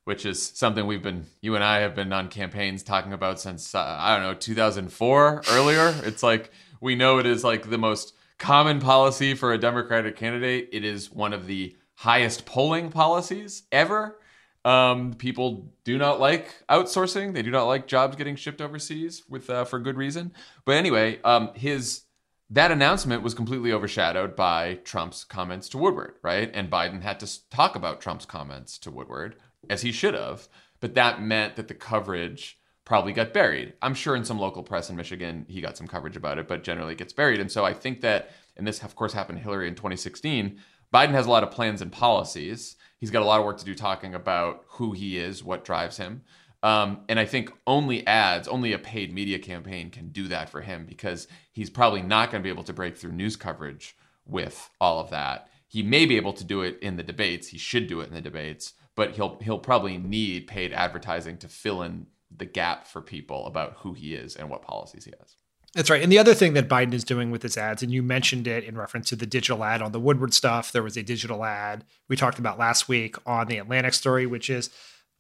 which 0.03 0.27
is 0.27 0.45
something 0.45 0.85
we've 0.85 1.01
been, 1.05 1.27
you 1.43 1.55
and 1.55 1.63
I 1.63 1.79
have 1.79 1.95
been 1.95 2.13
on 2.13 2.27
campaigns 2.27 2.83
talking 2.83 3.13
about 3.13 3.39
since, 3.39 3.73
uh, 3.73 3.97
I 4.01 4.17
don't 4.17 4.27
know, 4.27 4.35
2004 4.35 5.43
earlier. 5.53 5.95
It's 6.03 6.25
like 6.25 6.51
we 6.81 6.97
know 6.97 7.19
it 7.19 7.27
is 7.27 7.45
like 7.45 7.71
the 7.71 7.79
most 7.79 8.15
common 8.39 8.81
policy 8.81 9.35
for 9.35 9.53
a 9.53 9.59
Democratic 9.59 10.17
candidate. 10.17 10.71
It 10.73 10.85
is 10.85 11.09
one 11.09 11.35
of 11.35 11.47
the 11.47 11.77
highest 11.95 12.47
polling 12.47 12.91
policies 12.91 13.63
ever. 13.71 14.17
Um, 14.65 15.15
people 15.15 15.73
do 15.85 15.99
not 15.99 16.21
like 16.21 16.55
outsourcing. 16.69 17.35
They 17.35 17.43
do 17.43 17.51
not 17.51 17.65
like 17.65 17.87
jobs 17.89 18.17
getting 18.17 18.37
shipped 18.37 18.61
overseas 18.61 19.25
with 19.29 19.51
uh, 19.51 19.65
for 19.65 19.79
good 19.81 19.97
reason. 19.97 20.33
But 20.65 20.77
anyway, 20.77 21.21
um, 21.25 21.51
his 21.55 22.03
that 22.51 22.71
announcement 22.71 23.23
was 23.23 23.35
completely 23.35 23.73
overshadowed 23.73 24.37
by 24.37 24.75
Trump's 24.85 25.25
comments 25.25 25.69
to 25.71 25.79
Woodward, 25.79 26.15
right? 26.23 26.51
And 26.55 26.71
Biden 26.71 27.03
had 27.03 27.19
to 27.21 27.49
talk 27.51 27.75
about 27.75 28.01
Trump's 28.01 28.27
comments 28.27 28.79
to 28.79 28.91
Woodward 28.91 29.37
as 29.71 29.83
he 29.83 29.91
should 29.91 30.15
have. 30.15 30.49
But 30.79 30.95
that 30.95 31.23
meant 31.23 31.57
that 31.57 31.69
the 31.69 31.75
coverage 31.75 32.59
probably 32.85 33.13
got 33.13 33.33
buried. 33.33 33.73
I'm 33.81 33.95
sure 33.95 34.15
in 34.15 34.25
some 34.25 34.39
local 34.39 34.63
press 34.63 34.91
in 34.91 34.97
Michigan, 34.97 35.47
he 35.49 35.61
got 35.61 35.77
some 35.77 35.87
coverage 35.89 36.17
about 36.17 36.39
it, 36.39 36.47
but 36.47 36.63
generally 36.63 36.93
it 36.93 36.99
gets 36.99 37.13
buried. 37.13 37.41
And 37.41 37.51
so 37.51 37.65
I 37.65 37.73
think 37.73 38.01
that, 38.03 38.31
and 38.57 38.67
this 38.67 38.83
of 38.83 38.95
course 38.97 39.13
happened 39.13 39.39
Hillary 39.39 39.69
in 39.69 39.77
2016, 39.77 40.59
Biden 40.93 41.13
has 41.13 41.27
a 41.27 41.31
lot 41.31 41.43
of 41.43 41.51
plans 41.51 41.81
and 41.81 41.91
policies. 41.91 42.77
He's 42.99 43.11
got 43.11 43.23
a 43.23 43.25
lot 43.25 43.41
of 43.41 43.47
work 43.47 43.59
to 43.59 43.65
do 43.65 43.75
talking 43.75 44.15
about 44.15 44.65
who 44.69 44.93
he 44.93 45.17
is, 45.17 45.43
what 45.43 45.65
drives 45.65 45.97
him. 45.97 46.23
Um, 46.63 47.01
and 47.09 47.19
I 47.19 47.25
think 47.25 47.51
only 47.67 48.07
ads, 48.07 48.47
only 48.47 48.73
a 48.73 48.79
paid 48.79 49.13
media 49.13 49.39
campaign 49.39 49.91
can 49.91 50.11
do 50.11 50.29
that 50.29 50.49
for 50.49 50.61
him 50.61 50.87
because 50.87 51.27
he's 51.51 51.71
probably 51.71 52.03
not 52.03 52.31
going 52.31 52.41
to 52.41 52.45
be 52.47 52.51
able 52.53 52.63
to 52.65 52.73
break 52.73 52.97
through 52.97 53.13
news 53.13 53.35
coverage 53.37 53.97
with 54.27 54.71
all 54.81 55.01
of 55.01 55.11
that. 55.11 55.49
He 55.67 55.83
may 55.83 56.07
be 56.07 56.17
able 56.17 56.35
to 56.35 56.45
do 56.45 56.61
it 56.61 56.79
in 56.81 56.97
the 56.97 57.03
debates. 57.03 57.49
He 57.49 57.59
should 57.59 57.87
do 57.89 58.01
it 58.01 58.09
in 58.09 58.15
the 58.15 58.21
debates, 58.21 58.75
but 58.95 59.13
he'll 59.17 59.39
he'll 59.41 59.59
probably 59.59 59.97
need 59.99 60.47
paid 60.47 60.73
advertising 60.73 61.39
to 61.39 61.49
fill 61.49 61.83
in 61.83 62.07
the 62.31 62.45
gap 62.47 62.87
for 62.87 63.01
people 63.03 63.47
about 63.47 63.75
who 63.79 63.95
he 63.95 64.15
is 64.15 64.37
and 64.37 64.49
what 64.49 64.63
policies 64.63 65.05
he 65.07 65.13
has. 65.19 65.35
That's 65.75 65.89
right. 65.89 66.03
And 66.03 66.13
the 66.13 66.19
other 66.19 66.35
thing 66.35 66.53
that 66.53 66.69
Biden 66.69 66.93
is 66.93 67.03
doing 67.05 67.31
with 67.31 67.43
his 67.43 67.57
ads, 67.57 67.83
and 67.83 67.91
you 67.93 68.03
mentioned 68.03 68.47
it 68.47 68.65
in 68.65 68.77
reference 68.77 69.09
to 69.09 69.17
the 69.17 69.25
digital 69.27 69.65
ad 69.65 69.81
on 69.81 69.93
the 69.93 70.01
Woodward 70.01 70.35
stuff, 70.35 70.71
there 70.71 70.83
was 70.83 70.97
a 70.97 71.03
digital 71.03 71.45
ad 71.45 71.85
we 72.09 72.17
talked 72.17 72.39
about 72.39 72.59
last 72.59 72.89
week 72.89 73.17
on 73.27 73.47
the 73.47 73.57
Atlantic 73.57 73.95
story, 73.95 74.27
which 74.27 74.51
is 74.51 74.69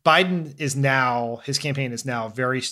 Biden 0.05 0.55
is 0.61 0.77
now, 0.77 1.41
his 1.45 1.59
campaign 1.59 1.93
is 1.93 2.05
now 2.05 2.29
very 2.29 2.63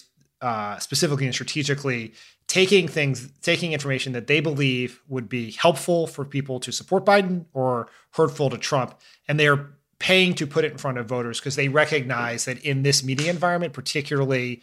uh, 0.43 0.79
specifically 0.79 1.25
and 1.25 1.33
strategically 1.35 2.13
taking 2.49 2.87
things, 2.87 3.31
taking 3.41 3.73
information 3.73 4.13
that 4.13 4.27
they 4.27 4.41
believe 4.41 5.01
would 5.09 5.29
be 5.29 5.53
helpful 5.53 6.07
for 6.07 6.25
people 6.27 6.61
to 6.61 6.73
support 6.73 7.07
Biden 7.07 7.47
or 7.55 7.89
hurtful 8.11 8.51
to 8.51 8.59
Trump. 8.59 8.95
And 9.27 9.41
they 9.41 9.49
are 9.49 9.71
paying 9.99 10.35
to 10.35 10.47
put 10.47 10.65
it 10.67 10.73
in 10.73 10.79
front 10.79 10.99
of 10.99 11.07
voters 11.07 11.39
because 11.41 11.57
they 11.57 11.69
recognize 11.69 12.45
that 12.45 12.63
in 12.63 12.83
this 12.83 13.03
media 13.03 13.31
environment, 13.31 13.73
particularly 13.73 14.61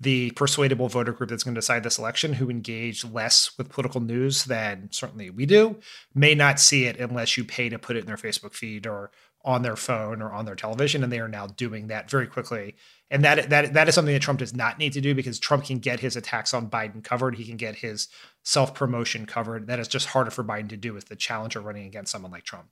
the 0.00 0.30
persuadable 0.32 0.88
voter 0.88 1.12
group 1.12 1.30
that's 1.30 1.42
going 1.42 1.54
to 1.54 1.60
decide 1.60 1.82
this 1.82 1.98
election, 1.98 2.34
who 2.34 2.48
engage 2.50 3.04
less 3.04 3.50
with 3.58 3.68
political 3.68 4.00
news 4.00 4.44
than 4.44 4.88
certainly 4.92 5.28
we 5.30 5.44
do, 5.44 5.76
may 6.14 6.34
not 6.34 6.60
see 6.60 6.84
it 6.84 6.98
unless 6.98 7.36
you 7.36 7.44
pay 7.44 7.68
to 7.68 7.78
put 7.78 7.96
it 7.96 8.00
in 8.00 8.06
their 8.06 8.16
Facebook 8.16 8.54
feed 8.54 8.86
or 8.86 9.10
on 9.44 9.62
their 9.62 9.76
phone 9.76 10.20
or 10.22 10.32
on 10.32 10.44
their 10.44 10.54
television, 10.54 11.02
and 11.02 11.12
they 11.12 11.18
are 11.20 11.28
now 11.28 11.46
doing 11.46 11.86
that 11.88 12.08
very 12.10 12.26
quickly. 12.26 12.74
And 13.10 13.24
that 13.24 13.48
that 13.50 13.72
that 13.72 13.88
is 13.88 13.94
something 13.94 14.12
that 14.12 14.22
Trump 14.22 14.40
does 14.40 14.54
not 14.54 14.78
need 14.78 14.92
to 14.92 15.00
do 15.00 15.14
because 15.14 15.38
Trump 15.38 15.64
can 15.64 15.78
get 15.78 16.00
his 16.00 16.16
attacks 16.16 16.52
on 16.52 16.68
Biden 16.68 17.02
covered. 17.02 17.36
He 17.36 17.44
can 17.44 17.56
get 17.56 17.76
his 17.76 18.08
self 18.42 18.74
promotion 18.74 19.26
covered. 19.26 19.66
That 19.66 19.80
is 19.80 19.88
just 19.88 20.06
harder 20.08 20.30
for 20.30 20.44
Biden 20.44 20.68
to 20.68 20.76
do 20.76 20.96
as 20.96 21.04
the 21.04 21.16
challenger 21.16 21.60
running 21.60 21.86
against 21.86 22.12
someone 22.12 22.30
like 22.32 22.44
Trump. 22.44 22.66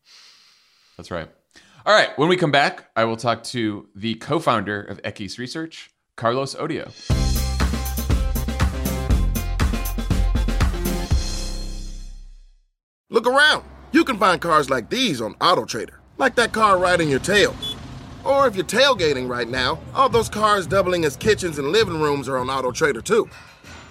That's 0.97 1.11
right. 1.11 1.29
All 1.87 1.95
right. 1.95 2.17
When 2.19 2.29
we 2.29 2.37
come 2.37 2.51
back, 2.53 2.91
I 2.97 3.05
will 3.05 3.17
talk 3.19 3.45
to 3.45 3.89
the 3.95 4.17
co-founder 4.17 4.83
of 4.83 5.01
Equis 5.03 5.39
Research, 5.39 5.91
Carlos 6.17 6.55
Odio. 6.55 6.91
Look 13.11 13.27
around. 13.27 13.65
You 13.93 14.03
can 14.05 14.19
find 14.19 14.41
cars 14.41 14.69
like 14.69 14.91
these 14.91 15.21
on 15.21 15.35
AutoTrader, 15.35 15.95
like 16.19 16.35
that 16.37 16.53
car 16.53 16.79
right 16.79 17.01
in 17.01 17.09
your 17.09 17.19
tail. 17.21 17.55
Or 18.25 18.47
if 18.49 18.57
you're 18.57 18.65
tailgating 18.65 19.29
right 19.29 19.49
now, 19.49 19.79
all 19.95 20.09
those 20.09 20.29
cars 20.29 20.67
doubling 20.67 21.05
as 21.05 21.17
kitchens 21.17 21.59
and 21.59 21.69
living 21.69 22.01
rooms 22.01 22.29
are 22.29 22.39
on 22.39 22.49
AutoTrader 22.49 23.05
too. 23.05 23.29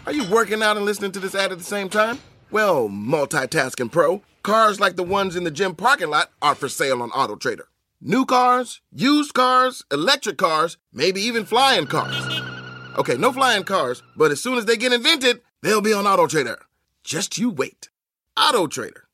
Are 0.06 0.12
you 0.14 0.24
working 0.30 0.62
out 0.62 0.78
and 0.78 0.86
listening 0.86 1.12
to 1.14 1.20
this 1.20 1.36
ad 1.36 1.52
at 1.52 1.58
the 1.58 1.64
same 1.64 1.90
time? 1.90 2.20
Well, 2.52 2.90
multitasking 2.90 3.92
pro, 3.92 4.22
cars 4.44 4.80
like 4.80 4.96
the 4.96 5.04
ones 5.04 5.36
in 5.36 5.44
the 5.44 5.52
gym 5.52 5.74
parking 5.76 6.10
lot 6.10 6.32
are 6.42 6.56
for 6.56 6.70
sale 6.70 7.02
on 7.02 7.10
AutoTrader. 7.12 7.64
New 8.08 8.24
cars, 8.24 8.82
used 8.91 9.34
cars, 9.34 9.84
electric 9.91 10.38
cars, 10.38 10.78
maybe 10.93 11.22
even 11.22 11.43
flying 11.43 11.88
cars. 11.88 12.16
Okay, 12.99 13.16
no 13.16 13.32
flying 13.32 13.64
cars, 13.64 14.03
but 14.16 14.30
as 14.30 14.39
soon 14.39 14.60
as 14.60 14.66
they 14.66 14.78
get 14.78 14.93
invented, 14.93 15.41
they'll 15.64 15.82
be 15.82 15.91
on 15.91 16.06
Auto 16.06 16.28
Trader. 16.28 16.60
Just 17.03 17.39
you 17.39 17.49
wait. 17.49 17.89
Auto 18.38 18.68
Trader. 18.68 19.06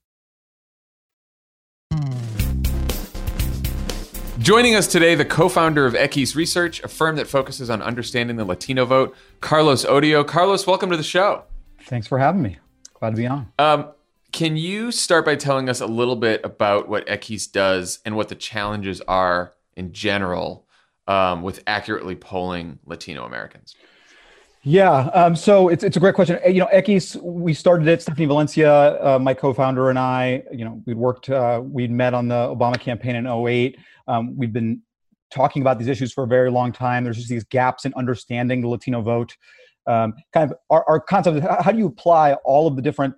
Joining 4.39 4.75
us 4.75 4.87
today, 4.87 5.15
the 5.15 5.23
co 5.23 5.47
founder 5.47 5.85
of 5.85 5.93
Equis 5.93 6.35
Research, 6.35 6.83
a 6.83 6.89
firm 6.89 7.15
that 7.15 7.27
focuses 7.29 7.69
on 7.69 7.81
understanding 7.81 8.35
the 8.35 8.43
Latino 8.43 8.83
vote, 8.83 9.15
Carlos 9.39 9.85
Odio. 9.85 10.21
Carlos, 10.25 10.67
welcome 10.67 10.89
to 10.91 10.97
the 10.97 11.03
show. 11.03 11.45
Thanks 11.83 12.07
for 12.07 12.19
having 12.19 12.41
me. 12.41 12.57
Glad 12.95 13.11
to 13.11 13.15
be 13.15 13.25
on. 13.27 13.53
Um, 13.57 13.87
can 14.31 14.55
you 14.55 14.91
start 14.91 15.25
by 15.25 15.35
telling 15.35 15.67
us 15.69 15.81
a 15.81 15.85
little 15.87 16.15
bit 16.15 16.41
about 16.43 16.87
what 16.87 17.05
Equis 17.07 17.51
does 17.51 17.99
and 18.05 18.15
what 18.15 18.29
the 18.29 18.35
challenges 18.35 19.01
are 19.01 19.53
in 19.75 19.91
general 19.93 20.67
um, 21.07 21.41
with 21.41 21.63
accurately 21.67 22.15
polling 22.15 22.79
Latino 22.85 23.25
Americans? 23.25 23.75
Yeah, 24.63 25.07
um, 25.13 25.35
so 25.35 25.69
it's, 25.69 25.83
it's 25.83 25.97
a 25.97 25.99
great 25.99 26.13
question. 26.15 26.39
You 26.45 26.59
know, 26.61 26.67
Equis, 26.73 27.21
we 27.21 27.53
started 27.53 27.87
it. 27.87 28.01
Stephanie 28.03 28.27
Valencia, 28.27 29.03
uh, 29.15 29.19
my 29.19 29.33
co-founder, 29.33 29.89
and 29.89 29.97
I. 29.99 30.43
You 30.51 30.65
know, 30.65 30.81
we'd 30.85 30.97
worked, 30.97 31.29
uh, 31.29 31.59
we'd 31.63 31.91
met 31.91 32.13
on 32.13 32.27
the 32.27 32.35
Obama 32.35 32.79
campaign 32.79 33.15
in 33.15 33.25
08. 33.27 33.77
Um, 34.07 34.37
we've 34.37 34.53
been 34.53 34.81
talking 35.31 35.61
about 35.61 35.79
these 35.79 35.87
issues 35.87 36.13
for 36.13 36.25
a 36.25 36.27
very 36.27 36.51
long 36.51 36.71
time. 36.71 37.03
There's 37.03 37.17
just 37.17 37.29
these 37.29 37.43
gaps 37.45 37.85
in 37.85 37.93
understanding 37.95 38.61
the 38.61 38.67
Latino 38.67 39.01
vote. 39.01 39.35
Um, 39.87 40.13
kind 40.31 40.49
of 40.51 40.55
our, 40.69 40.85
our 40.87 40.99
concept 40.99 41.37
of 41.43 41.65
how 41.65 41.71
do 41.71 41.79
you 41.79 41.87
apply 41.87 42.33
all 42.45 42.67
of 42.67 42.75
the 42.75 42.83
different 42.83 43.15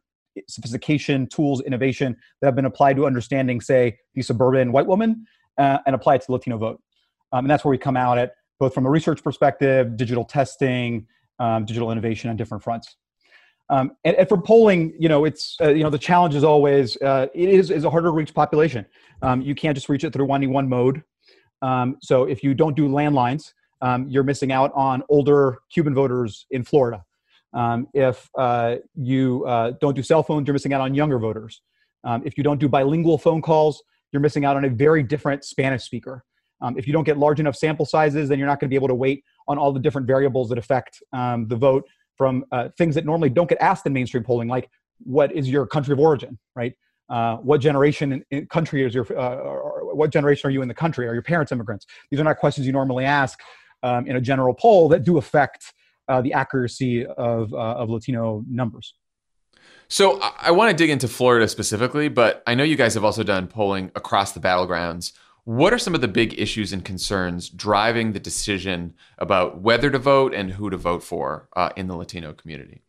sophistication, 0.47 1.27
tools, 1.27 1.61
innovation 1.61 2.15
that 2.41 2.47
have 2.47 2.55
been 2.55 2.65
applied 2.65 2.95
to 2.97 3.05
understanding, 3.05 3.61
say, 3.61 3.97
the 4.15 4.21
suburban 4.21 4.71
white 4.71 4.87
woman 4.87 5.25
uh, 5.57 5.79
and 5.85 5.95
apply 5.95 6.15
it 6.15 6.21
to 6.21 6.27
the 6.27 6.33
Latino 6.33 6.57
vote. 6.57 6.81
Um, 7.31 7.45
and 7.45 7.49
that's 7.51 7.65
where 7.65 7.71
we 7.71 7.77
come 7.77 7.97
out 7.97 8.17
at 8.17 8.35
both 8.59 8.73
from 8.73 8.85
a 8.85 8.89
research 8.89 9.23
perspective, 9.23 9.97
digital 9.97 10.23
testing, 10.23 11.07
um, 11.39 11.65
digital 11.65 11.91
innovation 11.91 12.29
on 12.29 12.35
different 12.37 12.63
fronts. 12.63 12.95
Um, 13.69 13.93
and, 14.03 14.15
and, 14.17 14.29
for 14.29 14.39
polling, 14.39 14.93
you 14.99 15.09
know, 15.09 15.25
it's 15.25 15.55
uh, 15.61 15.69
you 15.69 15.83
know 15.83 15.89
the 15.89 15.97
challenge 15.97 16.35
is 16.35 16.43
always 16.43 16.97
uh, 17.01 17.27
it 17.33 17.47
is 17.47 17.71
is 17.71 17.85
a 17.85 17.89
harder 17.89 18.09
to 18.09 18.11
reach 18.11 18.33
population. 18.33 18.85
Um, 19.21 19.41
you 19.41 19.55
can't 19.55 19.73
just 19.73 19.87
reach 19.89 20.03
it 20.03 20.11
through 20.13 20.25
one 20.25 20.47
one 20.51 20.67
mode. 20.67 21.01
Um, 21.61 21.97
so 22.01 22.25
if 22.25 22.43
you 22.43 22.53
don't 22.53 22.75
do 22.75 22.89
landlines, 22.89 23.53
um, 23.81 24.07
you're 24.09 24.23
missing 24.23 24.51
out 24.51 24.71
on 24.75 25.01
older 25.07 25.59
Cuban 25.71 25.95
voters 25.95 26.45
in 26.51 26.63
Florida. 26.63 27.03
Um, 27.53 27.87
if 27.93 28.29
uh, 28.37 28.77
you 28.95 29.45
uh, 29.45 29.73
don't 29.79 29.95
do 29.95 30.03
cell 30.03 30.23
phones, 30.23 30.47
you're 30.47 30.53
missing 30.53 30.73
out 30.73 30.81
on 30.81 30.95
younger 30.95 31.19
voters. 31.19 31.61
Um, 32.03 32.23
if 32.25 32.37
you 32.37 32.43
don't 32.43 32.59
do 32.59 32.67
bilingual 32.67 33.17
phone 33.17 33.41
calls, 33.41 33.81
you're 34.11 34.21
missing 34.21 34.43
out 34.45 34.57
on 34.57 34.65
a 34.65 34.69
very 34.69 35.03
different 35.03 35.43
Spanish 35.45 35.83
speaker. 35.83 36.23
Um, 36.61 36.77
if 36.77 36.87
you 36.87 36.93
don't 36.93 37.03
get 37.03 37.17
large 37.17 37.39
enough 37.39 37.55
sample 37.55 37.85
sizes, 37.85 38.29
then 38.29 38.39
you're 38.39 38.47
not 38.47 38.59
going 38.59 38.67
to 38.69 38.69
be 38.69 38.75
able 38.75 38.87
to 38.87 38.95
weight 38.95 39.23
on 39.47 39.57
all 39.57 39.71
the 39.71 39.79
different 39.79 40.07
variables 40.07 40.49
that 40.49 40.57
affect 40.57 41.01
um, 41.13 41.47
the 41.47 41.55
vote 41.55 41.83
from 42.17 42.45
uh, 42.51 42.69
things 42.77 42.95
that 42.95 43.05
normally 43.05 43.29
don't 43.29 43.49
get 43.49 43.59
asked 43.59 43.85
in 43.85 43.93
mainstream 43.93 44.23
polling, 44.23 44.47
like 44.47 44.69
what 44.99 45.31
is 45.33 45.49
your 45.49 45.65
country 45.65 45.93
of 45.93 45.99
origin, 45.99 46.37
right? 46.55 46.73
Uh, 47.09 47.35
what 47.37 47.59
generation 47.59 48.23
in, 48.31 48.45
country 48.47 48.83
is 48.83 48.93
your, 48.95 49.05
uh, 49.17 49.35
what 49.93 50.09
generation 50.09 50.47
are 50.47 50.51
you 50.51 50.61
in 50.61 50.67
the 50.67 50.73
country? 50.73 51.07
Are 51.07 51.13
your 51.13 51.23
parents 51.23 51.51
immigrants? 51.51 51.85
These 52.09 52.19
are 52.19 52.23
not 52.23 52.37
questions 52.37 52.65
you 52.65 52.73
normally 52.73 53.03
ask 53.03 53.39
um, 53.81 54.07
in 54.07 54.15
a 54.15 54.21
general 54.21 54.53
poll 54.53 54.87
that 54.89 55.03
do 55.03 55.17
affect 55.17 55.73
uh, 56.09 56.21
the 56.21 56.33
accuracy 56.33 57.05
of, 57.05 57.53
uh, 57.53 57.57
of 57.57 57.89
Latino 57.89 58.43
numbers. 58.49 58.93
So 59.87 60.21
I, 60.21 60.33
I 60.47 60.51
want 60.51 60.69
to 60.69 60.75
dig 60.75 60.89
into 60.89 61.07
Florida 61.07 61.47
specifically, 61.47 62.09
but 62.09 62.43
I 62.45 62.55
know 62.55 62.65
you 62.65 62.75
guys 62.75 62.93
have 62.95 63.05
also 63.05 63.23
done 63.23 63.47
polling 63.47 63.89
across 63.95 64.33
the 64.33 64.41
battlegrounds. 64.41 65.13
What 65.45 65.73
are 65.73 65.77
some 65.79 65.95
of 65.95 66.01
the 66.01 66.09
big 66.09 66.37
issues 66.37 66.73
and 66.73 66.83
concerns 66.83 67.47
driving 67.47 68.11
the 68.11 68.19
decision 68.19 68.95
about 69.17 69.61
whether 69.61 69.89
to 69.91 69.97
vote 69.97 70.33
and 70.33 70.51
who 70.51 70.69
to 70.69 70.75
vote 70.75 71.03
for 71.03 71.47
uh, 71.55 71.69
in 71.77 71.87
the 71.87 71.95
Latino 71.95 72.33
community? 72.33 72.81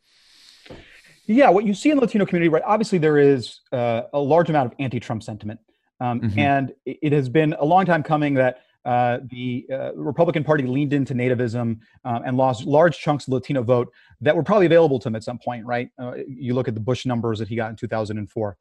Yeah, 1.27 1.51
what 1.51 1.65
you 1.65 1.73
see 1.73 1.91
in 1.93 1.97
the 1.99 2.03
Latino 2.03 2.27
community, 2.27 2.49
right? 2.49 2.65
Obviously, 2.67 2.99
there 2.99 3.19
is 3.19 3.61
uh, 3.71 4.03
a 4.13 4.19
large 4.19 4.51
amount 4.51 4.73
of 4.73 4.77
anti 4.81 4.99
Trump 4.99 5.23
sentiment. 5.23 5.61
Um, 6.01 6.21
mm-hmm. 6.21 6.39
And 6.41 6.73
it 6.85 7.13
has 7.13 7.29
been 7.29 7.53
a 7.61 7.65
long 7.65 7.85
time 7.87 8.03
coming 8.03 8.35
that 8.35 8.63
uh, 8.85 9.19
the 9.31 9.65
uh, 9.73 9.95
Republican 9.95 10.45
Party 10.45 10.65
leaned 10.67 10.93
into 10.93 11.15
nativism 11.15 11.79
um, 12.05 12.23
and 12.27 12.37
lost 12.37 12.65
large 12.67 12.99
chunks 12.99 13.27
of 13.27 13.33
Latino 13.33 13.63
vote 13.63 13.91
that 14.21 14.37
were 14.37 14.43
probably 14.43 14.67
available 14.67 14.99
to 14.99 15.09
him 15.09 15.17
at 15.17 15.25
some 15.25 15.39
point, 15.39 15.65
right? 15.65 15.89
Uh, 15.99 16.13
you 16.29 16.53
look 16.55 16.69
at 16.69 16.75
the 16.75 16.81
Bush 16.81 17.07
numbers 17.07 17.39
that 17.39 17.49
he 17.49 17.57
got 17.57 17.71
in 17.71 17.77
2004. 17.77 18.57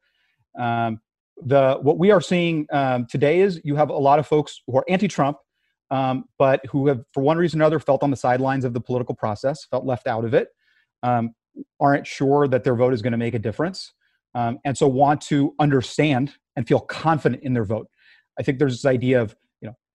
Um, 0.58 1.00
the 1.44 1.78
what 1.82 1.98
we 1.98 2.10
are 2.10 2.20
seeing 2.20 2.66
um, 2.72 3.06
today 3.06 3.40
is 3.40 3.60
you 3.64 3.76
have 3.76 3.90
a 3.90 3.92
lot 3.92 4.18
of 4.18 4.26
folks 4.26 4.62
who 4.66 4.76
are 4.78 4.84
anti-Trump, 4.88 5.36
um, 5.90 6.24
but 6.38 6.64
who 6.66 6.86
have, 6.86 7.02
for 7.12 7.22
one 7.22 7.36
reason 7.36 7.60
or 7.60 7.64
another, 7.64 7.78
felt 7.78 8.02
on 8.02 8.10
the 8.10 8.16
sidelines 8.16 8.64
of 8.64 8.72
the 8.72 8.80
political 8.80 9.14
process, 9.14 9.64
felt 9.66 9.84
left 9.84 10.06
out 10.06 10.24
of 10.24 10.32
it, 10.32 10.48
um, 11.02 11.34
aren't 11.80 12.06
sure 12.06 12.48
that 12.48 12.64
their 12.64 12.74
vote 12.76 12.94
is 12.94 13.02
going 13.02 13.12
to 13.12 13.18
make 13.18 13.34
a 13.34 13.38
difference, 13.38 13.92
and 14.34 14.76
so 14.78 14.88
want 14.88 15.20
to 15.20 15.54
understand 15.60 16.32
and 16.56 16.66
feel 16.66 16.80
confident 16.80 17.42
in 17.42 17.52
their 17.52 17.64
vote. 17.64 17.88
I 18.38 18.42
think 18.42 18.58
there's 18.58 18.72
this 18.74 18.86
idea 18.86 19.20
of 19.20 19.36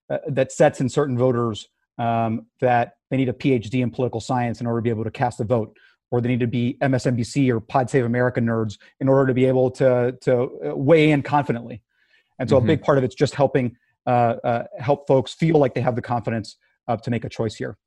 uh, 0.09 0.17
that 0.27 0.51
sets 0.51 0.81
in 0.81 0.89
certain 0.89 1.17
voters 1.17 1.67
um, 1.97 2.45
that 2.61 2.93
they 3.11 3.17
need 3.17 3.29
a 3.29 3.33
PhD 3.33 3.81
in 3.81 3.91
political 3.91 4.19
science 4.19 4.61
in 4.61 4.67
order 4.67 4.79
to 4.79 4.83
be 4.83 4.89
able 4.89 5.03
to 5.03 5.11
cast 5.11 5.39
a 5.39 5.43
vote, 5.43 5.75
or 6.11 6.21
they 6.21 6.29
need 6.29 6.39
to 6.39 6.47
be 6.47 6.77
MSNBC 6.81 7.49
or 7.53 7.59
Pod 7.59 7.89
Save 7.89 8.05
America 8.05 8.39
nerds 8.39 8.77
in 8.99 9.07
order 9.07 9.27
to 9.27 9.33
be 9.33 9.45
able 9.45 9.69
to 9.71 10.17
to 10.21 10.41
uh, 10.65 10.75
weigh 10.75 11.11
in 11.11 11.21
confidently. 11.21 11.81
And 12.39 12.49
so, 12.49 12.57
mm-hmm. 12.57 12.65
a 12.65 12.73
big 12.75 12.81
part 12.81 12.97
of 12.97 13.03
it's 13.03 13.15
just 13.15 13.35
helping 13.35 13.75
uh, 14.07 14.35
uh, 14.43 14.63
help 14.77 15.07
folks 15.07 15.33
feel 15.33 15.57
like 15.57 15.73
they 15.73 15.81
have 15.81 15.95
the 15.95 16.01
confidence 16.01 16.57
to 17.03 17.11
make 17.11 17.23
a 17.23 17.29
choice 17.29 17.53
here. 17.53 17.77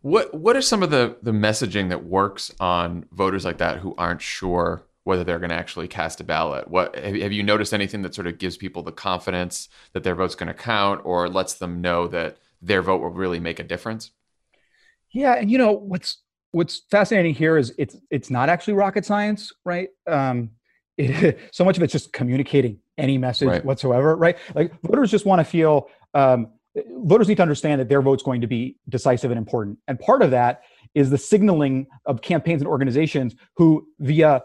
What 0.00 0.32
What 0.32 0.56
are 0.56 0.62
some 0.62 0.82
of 0.82 0.90
the 0.90 1.16
the 1.22 1.32
messaging 1.32 1.88
that 1.90 2.04
works 2.06 2.54
on 2.60 3.04
voters 3.12 3.44
like 3.44 3.58
that 3.58 3.78
who 3.80 3.94
aren't 3.98 4.22
sure 4.22 4.82
whether 5.04 5.22
they're 5.22 5.38
going 5.38 5.50
to 5.50 5.56
actually 5.56 5.86
cast 5.86 6.20
a 6.20 6.24
ballot. 6.24 6.68
What 6.68 6.96
have, 6.98 7.32
you 7.32 7.42
noticed 7.42 7.72
anything 7.74 8.02
that 8.02 8.14
sort 8.14 8.26
of 8.26 8.38
gives 8.38 8.56
people 8.56 8.82
the 8.82 8.92
confidence 8.92 9.68
that 9.92 10.02
their 10.02 10.14
vote's 10.14 10.34
going 10.34 10.46
to 10.48 10.54
count 10.54 11.02
or 11.04 11.28
lets 11.28 11.54
them 11.54 11.80
know 11.80 12.08
that 12.08 12.38
their 12.62 12.82
vote 12.82 13.00
will 13.00 13.10
really 13.10 13.38
make 13.38 13.60
a 13.60 13.62
difference? 13.64 14.10
Yeah, 15.12 15.34
and 15.34 15.50
you 15.50 15.58
know 15.58 15.72
what's 15.72 16.18
what's 16.52 16.82
fascinating 16.90 17.34
here 17.34 17.56
is 17.56 17.72
it's 17.78 17.96
it's 18.10 18.30
not 18.30 18.48
actually 18.48 18.74
rocket 18.74 19.04
science, 19.04 19.52
right? 19.64 19.90
Um, 20.06 20.50
it, 20.98 21.38
so 21.52 21.64
much 21.64 21.76
of 21.76 21.82
it's 21.82 21.92
just 21.92 22.12
communicating 22.12 22.78
any 22.98 23.18
message 23.18 23.48
right. 23.48 23.64
whatsoever, 23.64 24.16
right? 24.16 24.36
Like 24.54 24.72
voters 24.82 25.10
just 25.10 25.26
want 25.26 25.40
to 25.40 25.44
feel. 25.44 25.88
Um, 26.14 26.48
voters 27.02 27.28
need 27.28 27.36
to 27.36 27.42
understand 27.42 27.80
that 27.80 27.88
their 27.88 28.02
vote's 28.02 28.22
going 28.22 28.40
to 28.40 28.46
be 28.48 28.78
decisive 28.88 29.30
and 29.30 29.38
important, 29.38 29.78
and 29.86 29.98
part 30.00 30.22
of 30.22 30.30
that 30.32 30.62
is 30.94 31.10
the 31.10 31.18
signaling 31.18 31.86
of 32.06 32.22
campaigns 32.22 32.62
and 32.62 32.68
organizations 32.68 33.34
who, 33.56 33.86
via 34.00 34.40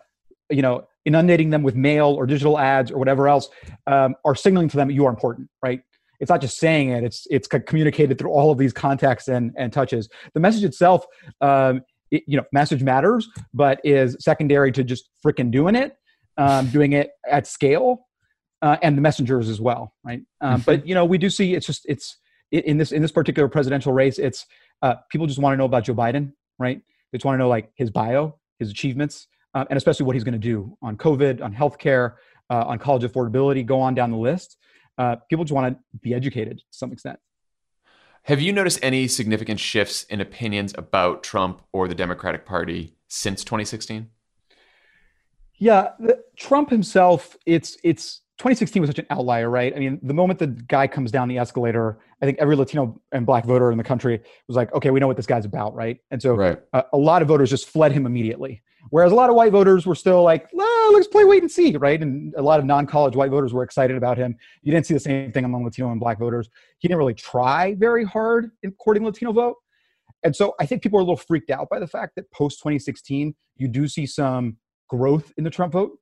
you 0.50 0.62
know 0.62 0.86
inundating 1.06 1.50
them 1.50 1.64
with 1.64 1.76
mail 1.76 2.08
or 2.08 2.26
digital 2.26 2.58
ads 2.60 2.92
or 2.92 2.98
whatever 2.98 3.28
else 3.28 3.50
um, 3.88 4.16
are 4.26 4.36
signaling 4.36 4.68
to 4.70 4.78
them 4.78 4.90
you 4.92 5.06
are 5.06 5.10
important 5.10 5.50
right 5.64 5.82
it's 6.20 6.30
not 6.30 6.42
just 6.42 6.58
saying 6.58 6.90
it 6.90 7.04
it's 7.04 7.26
it's 7.30 7.48
communicated 7.48 8.18
through 8.18 8.30
all 8.32 8.52
of 8.52 8.58
these 8.58 8.74
contacts 8.74 9.28
and 9.28 9.52
and 9.58 9.72
touches 9.72 10.10
the 10.34 10.40
message 10.40 10.64
itself 10.64 11.06
um, 11.42 11.82
it, 12.12 12.24
you 12.28 12.38
know 12.38 12.44
message 12.52 12.84
matters 12.84 13.30
but 13.54 13.80
is 13.84 14.16
secondary 14.20 14.72
to 14.72 14.84
just 14.84 15.10
freaking 15.26 15.52
doing 15.52 15.76
it 15.76 15.94
um, 16.38 16.68
doing 16.70 16.94
it 16.94 17.12
at 17.30 17.46
scale 17.48 18.06
uh, 18.62 18.78
and 18.82 18.98
the 18.98 19.02
messengers 19.02 19.50
as 19.50 19.62
well 19.62 19.94
right 20.04 20.22
um, 20.42 20.56
mm-hmm. 20.56 20.62
but 20.66 20.88
you 20.88 20.96
know 20.96 21.06
we 21.06 21.18
do 21.18 21.30
see 21.30 21.54
it's 21.56 21.66
just 21.66 21.84
it's 21.88 22.18
in 22.52 22.80
this 22.80 22.92
in 22.92 23.02
this 23.04 23.12
particular 23.12 23.48
presidential 23.48 23.94
race 23.94 24.18
it's 24.18 24.46
uh, 24.82 24.96
people 25.12 25.28
just 25.28 25.40
want 25.40 25.54
to 25.54 25.58
know 25.58 25.66
about 25.66 25.84
joe 25.84 25.94
biden 25.94 26.32
right 26.58 26.82
they 27.12 27.18
just 27.18 27.26
want 27.26 27.36
to 27.36 27.38
know 27.38 27.48
like 27.50 27.70
his 27.76 27.92
bio 27.92 28.36
his 28.60 28.72
achievements 28.72 29.28
um, 29.54 29.66
and 29.70 29.78
especially 29.78 30.06
what 30.06 30.16
he's 30.16 30.24
going 30.24 30.34
to 30.34 30.38
do 30.38 30.78
on 30.82 30.96
COVID, 30.98 31.42
on 31.42 31.54
healthcare, 31.54 32.16
uh, 32.50 32.64
on 32.68 32.78
college 32.80 33.04
affordability, 33.04 33.66
go 33.66 33.80
on 33.80 33.96
down 33.96 34.12
the 34.12 34.18
list. 34.18 34.58
Uh, 34.98 35.16
people 35.30 35.46
just 35.46 35.54
want 35.54 35.74
to 35.76 35.80
be 36.02 36.14
educated 36.14 36.60
to 36.60 36.64
some 36.70 36.92
extent. 36.92 37.18
Have 38.24 38.42
you 38.42 38.52
noticed 38.52 38.80
any 38.84 39.08
significant 39.08 39.60
shifts 39.60 40.04
in 40.04 40.22
opinions 40.22 40.74
about 40.78 41.24
Trump 41.24 41.64
or 41.72 41.88
the 41.88 41.96
Democratic 41.96 42.46
Party 42.46 42.96
since 43.08 43.44
2016? 43.44 44.10
Yeah, 45.62 45.90
the, 46.00 46.22
Trump 46.38 46.70
himself, 46.70 47.36
it's 47.46 47.78
it's 47.84 48.22
2016 48.38 48.82
was 48.82 48.90
such 48.90 49.00
an 49.00 49.06
outlier, 49.10 49.50
right? 49.50 49.76
I 49.76 49.80
mean, 49.80 50.00
the 50.04 50.14
moment 50.14 50.40
the 50.40 50.48
guy 50.48 50.88
comes 50.88 51.12
down 51.12 51.28
the 51.28 51.38
escalator, 51.38 52.00
I 52.22 52.26
think 52.26 52.38
every 52.40 52.56
Latino 52.56 53.02
and 53.12 53.26
Black 53.26 53.46
voter 53.46 53.72
in 53.72 53.78
the 53.78 53.84
country 53.84 54.22
was 54.48 54.56
like, 54.56 54.74
"Okay, 54.76 54.92
we 54.92 55.00
know 55.00 55.08
what 55.08 55.18
this 55.18 55.26
guy's 55.26 55.46
about," 55.46 55.74
right? 55.76 55.98
And 56.12 56.22
so 56.22 56.36
right. 56.36 56.60
a 56.74 56.98
lot 56.98 57.22
of 57.22 57.28
voters 57.28 57.50
just 57.50 57.68
fled 57.68 57.92
him 57.92 58.06
immediately. 58.06 58.62
Whereas 58.92 59.12
a 59.12 59.16
lot 59.16 59.30
of 59.30 59.36
white 59.36 59.52
voters 59.52 59.86
were 59.86 59.96
still 59.96 60.24
like, 60.24 60.50
let's 60.92 61.08
play 61.08 61.24
wait 61.24 61.42
and 61.44 61.52
see, 61.52 61.76
right? 61.78 62.02
And 62.02 62.34
a 62.38 62.42
lot 62.42 62.60
of 62.60 62.66
non 62.66 62.88
college 62.88 63.16
white 63.16 63.30
voters 63.30 63.54
were 63.54 63.64
excited 63.64 63.98
about 63.98 64.18
him. 64.18 64.36
You 64.64 64.72
didn't 64.72 64.86
see 64.88 64.94
the 64.94 65.00
same 65.00 65.32
thing 65.32 65.46
among 65.46 65.64
Latino 65.64 65.92
and 65.92 66.00
black 66.00 66.18
voters. 66.20 66.50
He 66.80 66.88
didn't 66.88 66.98
really 66.98 67.14
try 67.14 67.76
very 67.76 68.04
hard 68.06 68.52
in 68.64 68.72
courting 68.74 69.04
Latino 69.04 69.34
vote. 69.34 69.58
And 70.24 70.36
so 70.36 70.56
I 70.60 70.66
think 70.66 70.82
people 70.82 70.98
are 71.00 71.02
a 71.02 71.04
little 71.04 71.18
freaked 71.18 71.50
out 71.50 71.68
by 71.70 71.80
the 71.80 71.88
fact 71.88 72.16
that 72.16 72.30
post 72.32 72.60
2016, 72.60 73.36
you 73.58 73.68
do 73.68 73.88
see 73.88 74.06
some 74.06 74.58
growth 74.88 75.32
in 75.38 75.44
the 75.44 75.50
Trump 75.50 75.74
vote. 75.74 75.98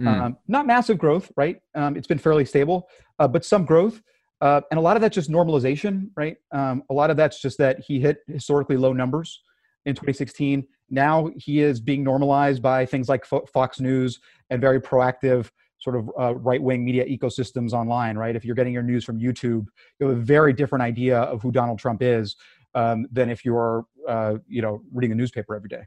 Mm. 0.00 0.06
Um, 0.06 0.36
not 0.46 0.66
massive 0.66 0.98
growth, 0.98 1.32
right? 1.36 1.56
Um, 1.74 1.96
it's 1.96 2.06
been 2.06 2.18
fairly 2.18 2.44
stable, 2.44 2.86
uh, 3.18 3.26
but 3.28 3.44
some 3.44 3.64
growth. 3.64 4.00
Uh, 4.42 4.60
and 4.70 4.76
a 4.76 4.80
lot 4.80 4.96
of 4.96 5.00
that's 5.00 5.14
just 5.14 5.30
normalization, 5.30 6.10
right? 6.16 6.36
Um, 6.52 6.82
a 6.90 6.94
lot 6.94 7.10
of 7.10 7.16
that's 7.16 7.40
just 7.40 7.56
that 7.58 7.80
he 7.86 7.98
hit 8.00 8.18
historically 8.28 8.76
low 8.76 8.92
numbers 8.92 9.40
in 9.86 9.94
2016. 9.94 10.66
Now 10.90 11.30
he 11.36 11.60
is 11.60 11.80
being 11.80 12.04
normalized 12.04 12.60
by 12.62 12.84
things 12.84 13.08
like 13.08 13.24
Fox 13.24 13.80
News 13.80 14.20
and 14.50 14.60
very 14.60 14.80
proactive 14.80 15.50
sort 15.78 15.96
of 15.96 16.10
uh, 16.18 16.34
right-wing 16.36 16.84
media 16.84 17.04
ecosystems 17.06 17.72
online. 17.72 18.18
Right, 18.18 18.36
if 18.36 18.44
you're 18.44 18.54
getting 18.54 18.74
your 18.74 18.82
news 18.82 19.04
from 19.04 19.18
YouTube, 19.18 19.66
you 19.98 20.08
have 20.08 20.10
a 20.10 20.14
very 20.20 20.52
different 20.52 20.82
idea 20.82 21.18
of 21.20 21.40
who 21.42 21.50
Donald 21.50 21.78
Trump 21.78 22.02
is 22.02 22.36
um, 22.74 23.06
than 23.10 23.30
if 23.30 23.44
you're 23.44 23.86
uh, 24.06 24.34
you 24.46 24.60
know 24.60 24.82
reading 24.92 25.10
the 25.10 25.16
newspaper 25.16 25.54
every 25.54 25.68
day. 25.68 25.84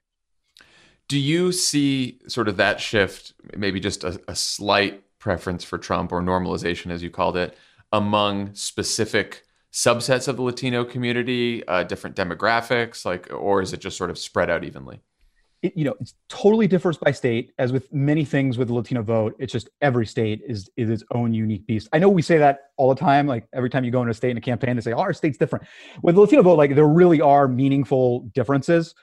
Do 1.07 1.19
you 1.19 1.51
see 1.51 2.19
sort 2.27 2.47
of 2.47 2.57
that 2.57 2.79
shift, 2.79 3.33
maybe 3.57 3.79
just 3.79 4.03
a, 4.03 4.21
a 4.27 4.35
slight 4.35 5.03
preference 5.17 5.63
for 5.63 5.77
Trump 5.79 6.11
or 6.11 6.21
normalization, 6.21 6.91
as 6.91 7.01
you 7.01 7.09
called 7.09 7.35
it, 7.35 7.57
among 7.91 8.53
specific 8.53 9.43
subsets 9.71 10.27
of 10.27 10.35
the 10.37 10.41
Latino 10.41 10.83
community, 10.83 11.65
uh, 11.67 11.83
different 11.83 12.15
demographics, 12.15 13.05
like, 13.05 13.31
or 13.31 13.61
is 13.61 13.73
it 13.73 13.79
just 13.79 13.97
sort 13.97 14.09
of 14.09 14.17
spread 14.17 14.49
out 14.49 14.63
evenly? 14.63 15.01
It, 15.61 15.75
you 15.75 15.83
know, 15.83 15.95
it 15.99 16.13
totally 16.29 16.67
differs 16.67 16.97
by 16.97 17.11
state. 17.11 17.51
As 17.59 17.71
with 17.73 17.91
many 17.93 18.23
things 18.25 18.57
with 18.57 18.69
the 18.69 18.73
Latino 18.73 19.01
vote, 19.01 19.35
it's 19.39 19.51
just 19.51 19.69
every 19.81 20.05
state 20.05 20.41
is 20.47 20.69
is 20.77 20.89
its 20.89 21.03
own 21.13 21.33
unique 21.33 21.67
beast. 21.67 21.89
I 21.91 21.99
know 21.99 22.07
we 22.07 22.21
say 22.21 22.37
that 22.37 22.71
all 22.77 22.87
the 22.93 22.99
time. 22.99 23.27
Like 23.27 23.45
every 23.53 23.69
time 23.69 23.83
you 23.83 23.91
go 23.91 23.99
into 24.01 24.11
a 24.11 24.13
state 24.13 24.31
in 24.31 24.37
a 24.37 24.41
campaign, 24.41 24.75
they 24.77 24.81
say 24.81 24.93
oh, 24.93 24.99
our 25.01 25.11
state's 25.11 25.37
different. 25.37 25.65
With 26.01 26.15
the 26.15 26.21
Latino 26.21 26.43
vote, 26.43 26.55
like 26.57 26.75
there 26.75 26.87
really 26.87 27.19
are 27.19 27.47
meaningful 27.49 28.21
differences. 28.33 28.95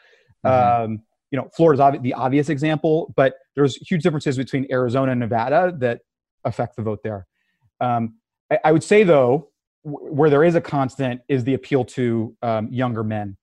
Mm-hmm. 0.46 0.84
Um, 0.94 1.02
you 1.30 1.38
know, 1.38 1.50
Florida's 1.54 1.80
ob- 1.80 2.02
the 2.02 2.14
obvious 2.14 2.48
example, 2.48 3.12
but 3.16 3.34
there's 3.54 3.76
huge 3.76 4.02
differences 4.02 4.36
between 4.38 4.66
Arizona 4.70 5.10
and 5.12 5.20
Nevada 5.20 5.74
that 5.80 6.00
affect 6.44 6.76
the 6.76 6.82
vote 6.82 7.00
there. 7.04 7.26
Um, 7.82 8.14
I, 8.50 8.60
I 8.66 8.72
would 8.72 8.84
say 8.84 9.02
though, 9.04 9.50
where 9.86 10.28
there 10.30 10.42
is 10.42 10.56
a 10.56 10.60
constant 10.60 11.20
is 11.28 11.44
the 11.44 11.54
appeal 11.54 11.84
to 11.84 12.36
um, 12.42 12.68
younger 12.72 13.04
men. 13.04 13.36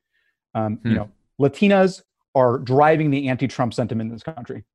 Um, 0.54 0.78
hmm. 0.78 0.90
You 0.90 0.96
know, 0.96 1.12
Latinas 1.40 2.02
are 2.36 2.58
driving 2.58 3.12
the 3.12 3.30
anti-Trump 3.30 3.74
sentiment 3.74 4.10
in 4.10 4.16
this 4.18 4.24
country. 4.24 4.66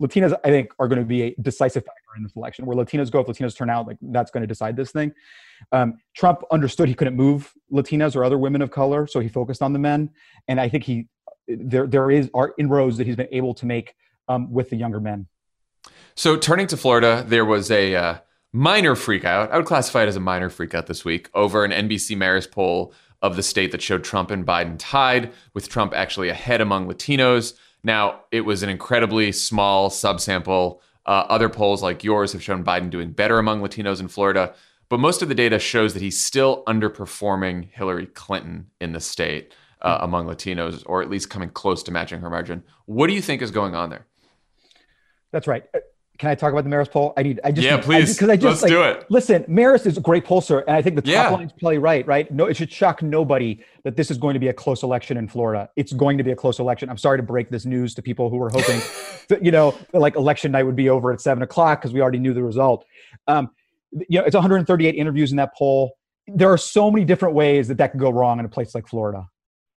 Latinas, 0.00 0.34
I 0.42 0.48
think, 0.48 0.72
are 0.78 0.88
going 0.88 1.00
to 1.00 1.04
be 1.04 1.22
a 1.24 1.34
decisive 1.42 1.84
factor 1.84 2.02
in 2.16 2.22
this 2.22 2.32
election. 2.34 2.64
Where 2.64 2.74
latinas 2.76 3.10
go, 3.10 3.20
if 3.20 3.26
latinas 3.26 3.54
turn 3.56 3.68
out, 3.68 3.86
like 3.86 3.98
that's 4.00 4.30
going 4.30 4.40
to 4.42 4.46
decide 4.46 4.74
this 4.76 4.90
thing. 4.92 5.12
Um, 5.72 5.98
Trump 6.16 6.40
understood 6.50 6.88
he 6.88 6.94
couldn't 6.94 7.16
move 7.16 7.52
Latinas 7.70 8.16
or 8.16 8.24
other 8.24 8.38
women 8.38 8.62
of 8.62 8.70
color, 8.70 9.06
so 9.08 9.20
he 9.20 9.28
focused 9.28 9.60
on 9.60 9.72
the 9.74 9.78
men. 9.78 10.08
And 10.46 10.58
I 10.60 10.68
think 10.68 10.84
he 10.84 11.08
there 11.48 11.86
there 11.88 12.10
is 12.12 12.30
are 12.32 12.54
inroads 12.58 12.96
that 12.98 13.06
he's 13.08 13.16
been 13.16 13.28
able 13.32 13.52
to 13.54 13.66
make 13.66 13.94
um, 14.28 14.50
with 14.52 14.70
the 14.70 14.76
younger 14.76 15.00
men. 15.00 15.26
So 16.14 16.36
turning 16.36 16.68
to 16.68 16.76
Florida, 16.76 17.24
there 17.26 17.44
was 17.44 17.68
a 17.70 17.94
uh, 17.96 18.14
minor 18.52 18.94
freakout. 18.94 19.50
I 19.50 19.56
would 19.56 19.66
classify 19.66 20.02
it 20.02 20.08
as 20.08 20.16
a 20.16 20.20
minor 20.20 20.48
freakout 20.48 20.86
this 20.86 21.04
week 21.04 21.28
over 21.34 21.64
an 21.64 21.70
NBC 21.70 22.16
Marist 22.16 22.50
poll 22.50 22.92
of 23.20 23.36
the 23.36 23.42
state 23.42 23.72
that 23.72 23.82
showed 23.82 24.04
Trump 24.04 24.30
and 24.30 24.46
Biden 24.46 24.76
tied, 24.78 25.32
with 25.52 25.68
Trump 25.68 25.92
actually 25.94 26.28
ahead 26.28 26.60
among 26.60 26.88
Latinos. 26.88 27.54
Now, 27.82 28.20
it 28.30 28.42
was 28.42 28.62
an 28.62 28.68
incredibly 28.68 29.32
small 29.32 29.90
subsample. 29.90 30.78
Uh, 31.04 31.24
other 31.28 31.48
polls 31.48 31.82
like 31.82 32.04
yours 32.04 32.32
have 32.32 32.42
shown 32.42 32.62
Biden 32.64 32.90
doing 32.90 33.10
better 33.10 33.38
among 33.38 33.60
Latinos 33.60 34.00
in 34.00 34.08
Florida, 34.08 34.54
but 34.88 35.00
most 35.00 35.20
of 35.20 35.28
the 35.28 35.34
data 35.34 35.58
shows 35.58 35.92
that 35.94 36.02
he's 36.02 36.20
still 36.20 36.62
underperforming 36.66 37.68
Hillary 37.72 38.06
Clinton 38.06 38.68
in 38.80 38.92
the 38.92 39.00
state 39.00 39.52
uh, 39.82 39.98
hmm. 39.98 40.04
among 40.04 40.26
Latinos, 40.26 40.82
or 40.86 41.02
at 41.02 41.10
least 41.10 41.28
coming 41.28 41.50
close 41.50 41.82
to 41.82 41.90
matching 41.90 42.20
her 42.20 42.30
margin. 42.30 42.62
What 42.86 43.08
do 43.08 43.14
you 43.14 43.20
think 43.22 43.42
is 43.42 43.50
going 43.50 43.74
on 43.74 43.90
there? 43.90 44.06
That's 45.32 45.46
right 45.48 45.64
can 46.18 46.28
I 46.28 46.34
talk 46.34 46.50
about 46.52 46.64
the 46.64 46.70
Marist 46.70 46.90
poll? 46.90 47.12
I 47.16 47.22
need. 47.22 47.38
I 47.44 47.52
just 47.52 47.64
yeah, 47.64 47.76
need, 47.76 47.84
please. 47.84 48.14
Because 48.14 48.28
I, 48.28 48.32
I, 48.32 48.36
just 48.36 48.62
let's 48.62 48.62
like, 48.62 48.70
do 48.70 48.82
it. 48.82 49.06
Listen, 49.08 49.44
Marist 49.44 49.86
is 49.86 49.96
a 49.96 50.00
great 50.00 50.24
pollster, 50.26 50.62
and 50.66 50.76
I 50.76 50.82
think 50.82 50.96
the 50.96 51.02
top 51.02 51.08
yeah. 51.12 51.28
line's 51.28 51.52
play 51.52 51.78
right. 51.78 52.04
Right? 52.06 52.28
No, 52.32 52.46
it 52.46 52.56
should 52.56 52.72
shock 52.72 53.02
nobody 53.02 53.62
that 53.84 53.96
this 53.96 54.10
is 54.10 54.18
going 54.18 54.34
to 54.34 54.40
be 54.40 54.48
a 54.48 54.52
close 54.52 54.82
election 54.82 55.16
in 55.16 55.28
Florida. 55.28 55.68
It's 55.76 55.92
going 55.92 56.18
to 56.18 56.24
be 56.24 56.32
a 56.32 56.36
close 56.36 56.58
election. 56.58 56.90
I'm 56.90 56.98
sorry 56.98 57.18
to 57.18 57.22
break 57.22 57.50
this 57.50 57.64
news 57.66 57.94
to 57.94 58.02
people 58.02 58.30
who 58.30 58.36
were 58.36 58.50
hoping, 58.50 58.80
that, 59.28 59.44
you 59.44 59.52
know, 59.52 59.78
that, 59.92 60.00
like 60.00 60.16
election 60.16 60.50
night 60.52 60.64
would 60.64 60.76
be 60.76 60.88
over 60.88 61.12
at 61.12 61.20
seven 61.20 61.42
o'clock 61.44 61.80
because 61.80 61.92
we 61.94 62.00
already 62.00 62.18
knew 62.18 62.34
the 62.34 62.42
result. 62.42 62.84
Um, 63.28 63.50
you 63.92 64.18
know, 64.18 64.24
it's 64.24 64.34
138 64.34 64.92
interviews 64.96 65.30
in 65.30 65.36
that 65.36 65.54
poll. 65.56 65.94
There 66.26 66.50
are 66.52 66.58
so 66.58 66.90
many 66.90 67.04
different 67.04 67.34
ways 67.36 67.68
that 67.68 67.78
that 67.78 67.92
could 67.92 68.00
go 68.00 68.10
wrong 68.10 68.40
in 68.40 68.44
a 68.44 68.48
place 68.50 68.74
like 68.74 68.88
Florida 68.88 69.26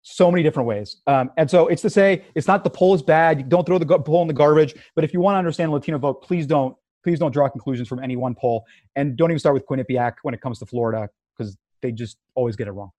so 0.03 0.31
many 0.31 0.43
different 0.43 0.67
ways. 0.67 0.97
Um, 1.07 1.31
and 1.37 1.51
so 1.51 1.67
it's 1.69 1.83
to 1.83 1.91
say, 1.91 2.25
it's 2.35 2.47
not 2.47 2.65
the 2.65 2.71
poll 2.71 2.95
is 2.95 3.03
bad. 3.03 3.39
You 3.39 3.45
don't 3.45 3.67
throw 3.67 3.79
the 3.79 3.99
poll 3.99 4.23
in 4.23 4.29
the 4.29 4.35
garbage. 4.35 4.75
But 4.95 5.05
if 5.05 5.13
you 5.13 5.21
want 5.21 5.35
to 5.35 5.39
understand 5.39 5.73
Latino 5.73 5.99
vote, 5.99 6.23
please 6.23 6.47
don't 6.47 6.77
please 7.03 7.19
don't 7.19 7.33
draw 7.33 7.49
conclusions 7.49 7.89
from 7.89 7.99
any 8.03 8.15
one 8.15 8.35
poll, 8.35 8.65
and 8.95 9.17
don't 9.17 9.31
even 9.31 9.39
start 9.39 9.55
with 9.55 9.65
Quinnipiac 9.67 10.15
when 10.23 10.35
it 10.35 10.41
comes 10.43 10.59
to 10.59 10.67
Florida 10.67 11.09
because 11.37 11.57
they 11.81 11.93
just 11.93 12.19
always 12.35 12.57
get 12.57 12.69
it 12.69 12.73
wrong. 12.73 12.91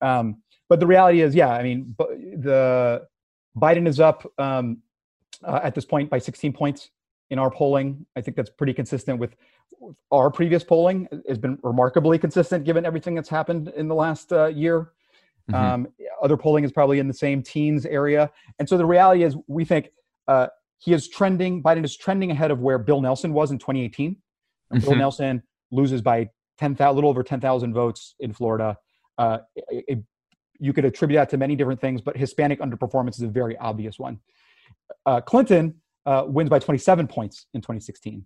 Um, 0.00 0.42
but 0.68 0.78
the 0.78 0.86
reality 0.86 1.20
is, 1.20 1.34
yeah, 1.34 1.48
I 1.50 1.64
mean, 1.64 1.94
the 1.98 3.06
Biden 3.56 3.88
is 3.88 3.98
up 3.98 4.24
um, 4.38 4.78
uh, 5.42 5.58
at 5.64 5.74
this 5.74 5.84
point 5.84 6.08
by 6.10 6.18
16 6.20 6.52
points 6.52 6.90
in 7.30 7.40
our 7.40 7.50
polling. 7.50 8.06
I 8.14 8.20
think 8.20 8.36
that's 8.36 8.50
pretty 8.50 8.72
consistent 8.72 9.18
with 9.18 9.34
our 10.12 10.30
previous 10.30 10.62
polling. 10.62 11.08
it 11.10 11.20
Has 11.28 11.38
been 11.38 11.58
remarkably 11.64 12.18
consistent 12.18 12.64
given 12.64 12.86
everything 12.86 13.16
that's 13.16 13.28
happened 13.28 13.72
in 13.74 13.88
the 13.88 13.94
last 13.96 14.32
uh, 14.32 14.46
year. 14.46 14.92
Mm-hmm. 15.52 15.64
Um, 15.64 15.86
other 16.22 16.36
polling 16.36 16.64
is 16.64 16.72
probably 16.72 16.98
in 16.98 17.08
the 17.08 17.14
same 17.14 17.42
teens 17.42 17.86
area. 17.86 18.30
And 18.58 18.68
so 18.68 18.76
the 18.76 18.86
reality 18.86 19.22
is, 19.22 19.36
we 19.46 19.64
think 19.64 19.88
uh, 20.28 20.48
he 20.78 20.92
is 20.92 21.08
trending, 21.08 21.62
Biden 21.62 21.84
is 21.84 21.96
trending 21.96 22.30
ahead 22.30 22.50
of 22.50 22.60
where 22.60 22.78
Bill 22.78 23.00
Nelson 23.00 23.32
was 23.32 23.50
in 23.50 23.58
2018. 23.58 24.12
Mm-hmm. 24.16 24.78
Bill 24.88 24.96
Nelson 24.98 25.42
loses 25.70 26.02
by 26.02 26.28
10,000, 26.58 26.94
little 26.94 27.10
over 27.10 27.22
10,000 27.22 27.72
votes 27.74 28.14
in 28.20 28.32
Florida. 28.32 28.76
Uh, 29.18 29.38
it, 29.56 29.84
it, 29.88 29.98
you 30.58 30.72
could 30.72 30.84
attribute 30.84 31.18
that 31.18 31.30
to 31.30 31.36
many 31.36 31.56
different 31.56 31.80
things, 31.80 32.00
but 32.00 32.16
Hispanic 32.16 32.60
underperformance 32.60 33.14
is 33.16 33.22
a 33.22 33.28
very 33.28 33.56
obvious 33.56 33.98
one. 33.98 34.20
Uh, 35.06 35.20
Clinton 35.20 35.74
uh, 36.06 36.24
wins 36.26 36.50
by 36.50 36.58
27 36.58 37.06
points 37.08 37.46
in 37.54 37.60
2016. 37.60 38.24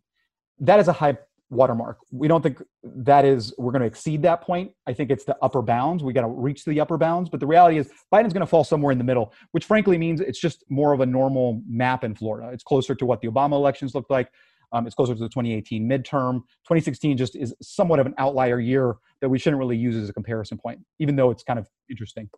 That 0.61 0.81
is 0.81 0.89
a 0.89 0.93
high 0.93 1.17
watermark. 1.51 1.99
We 2.11 2.29
don't 2.29 2.43
think 2.43 2.63
that 2.83 3.25
is 3.25 3.55
we're 3.59 3.73
going 3.73 3.81
to 3.83 3.87
exceed 3.87 4.23
that 4.23 4.41
point. 4.43 4.73
I 4.87 4.93
think 4.93 5.11
it's 5.11 5.25
the 5.25 5.37
upper 5.43 5.63
bounds. 5.63 6.03
We 6.03 6.13
got 6.13 6.23
to 6.23 6.29
reach 6.29 6.65
the 6.65 6.81
upper 6.81 6.97
bounds, 6.99 7.29
but 7.29 7.41
the 7.41 7.47
reality 7.47 7.79
is 7.79 7.89
Biden's 8.13 8.33
going 8.33 8.41
to 8.41 8.47
fall 8.47 8.65
somewhere 8.65 8.93
in 8.93 8.99
the 8.99 9.05
middle, 9.05 9.33
which 9.53 9.65
frankly 9.65 9.99
means 9.99 10.21
it's 10.21 10.41
just 10.41 10.65
more 10.69 10.93
of 10.93 11.01
a 11.01 11.07
normal 11.07 11.61
map 11.69 12.05
in 12.05 12.15
Florida. 12.15 12.51
It's 12.53 12.65
closer 12.65 12.95
to 12.95 13.07
what 13.07 13.21
the 13.21 13.29
Obama 13.29 13.53
elections 13.53 13.95
looked 13.95 14.11
like. 14.11 14.31
Um, 14.73 14.87
it's 14.87 14.97
closer 14.97 15.15
to 15.15 15.21
the 15.21 15.29
2018 15.29 15.89
midterm. 15.89 16.41
2016 16.65 17.17
just 17.17 17.37
is 17.37 17.55
somewhat 17.63 18.01
of 18.01 18.07
an 18.07 18.15
outlier 18.19 18.59
year 18.59 18.95
that 19.21 19.29
we 19.29 19.39
shouldn't 19.39 19.61
really 19.61 19.77
use 19.77 19.95
as 19.97 20.09
a 20.09 20.13
comparison 20.13 20.59
point, 20.59 20.81
even 20.99 21.15
though 21.15 21.31
it's 21.31 21.45
kind 21.45 21.59
of 21.59 21.69
interesting. 21.89 22.29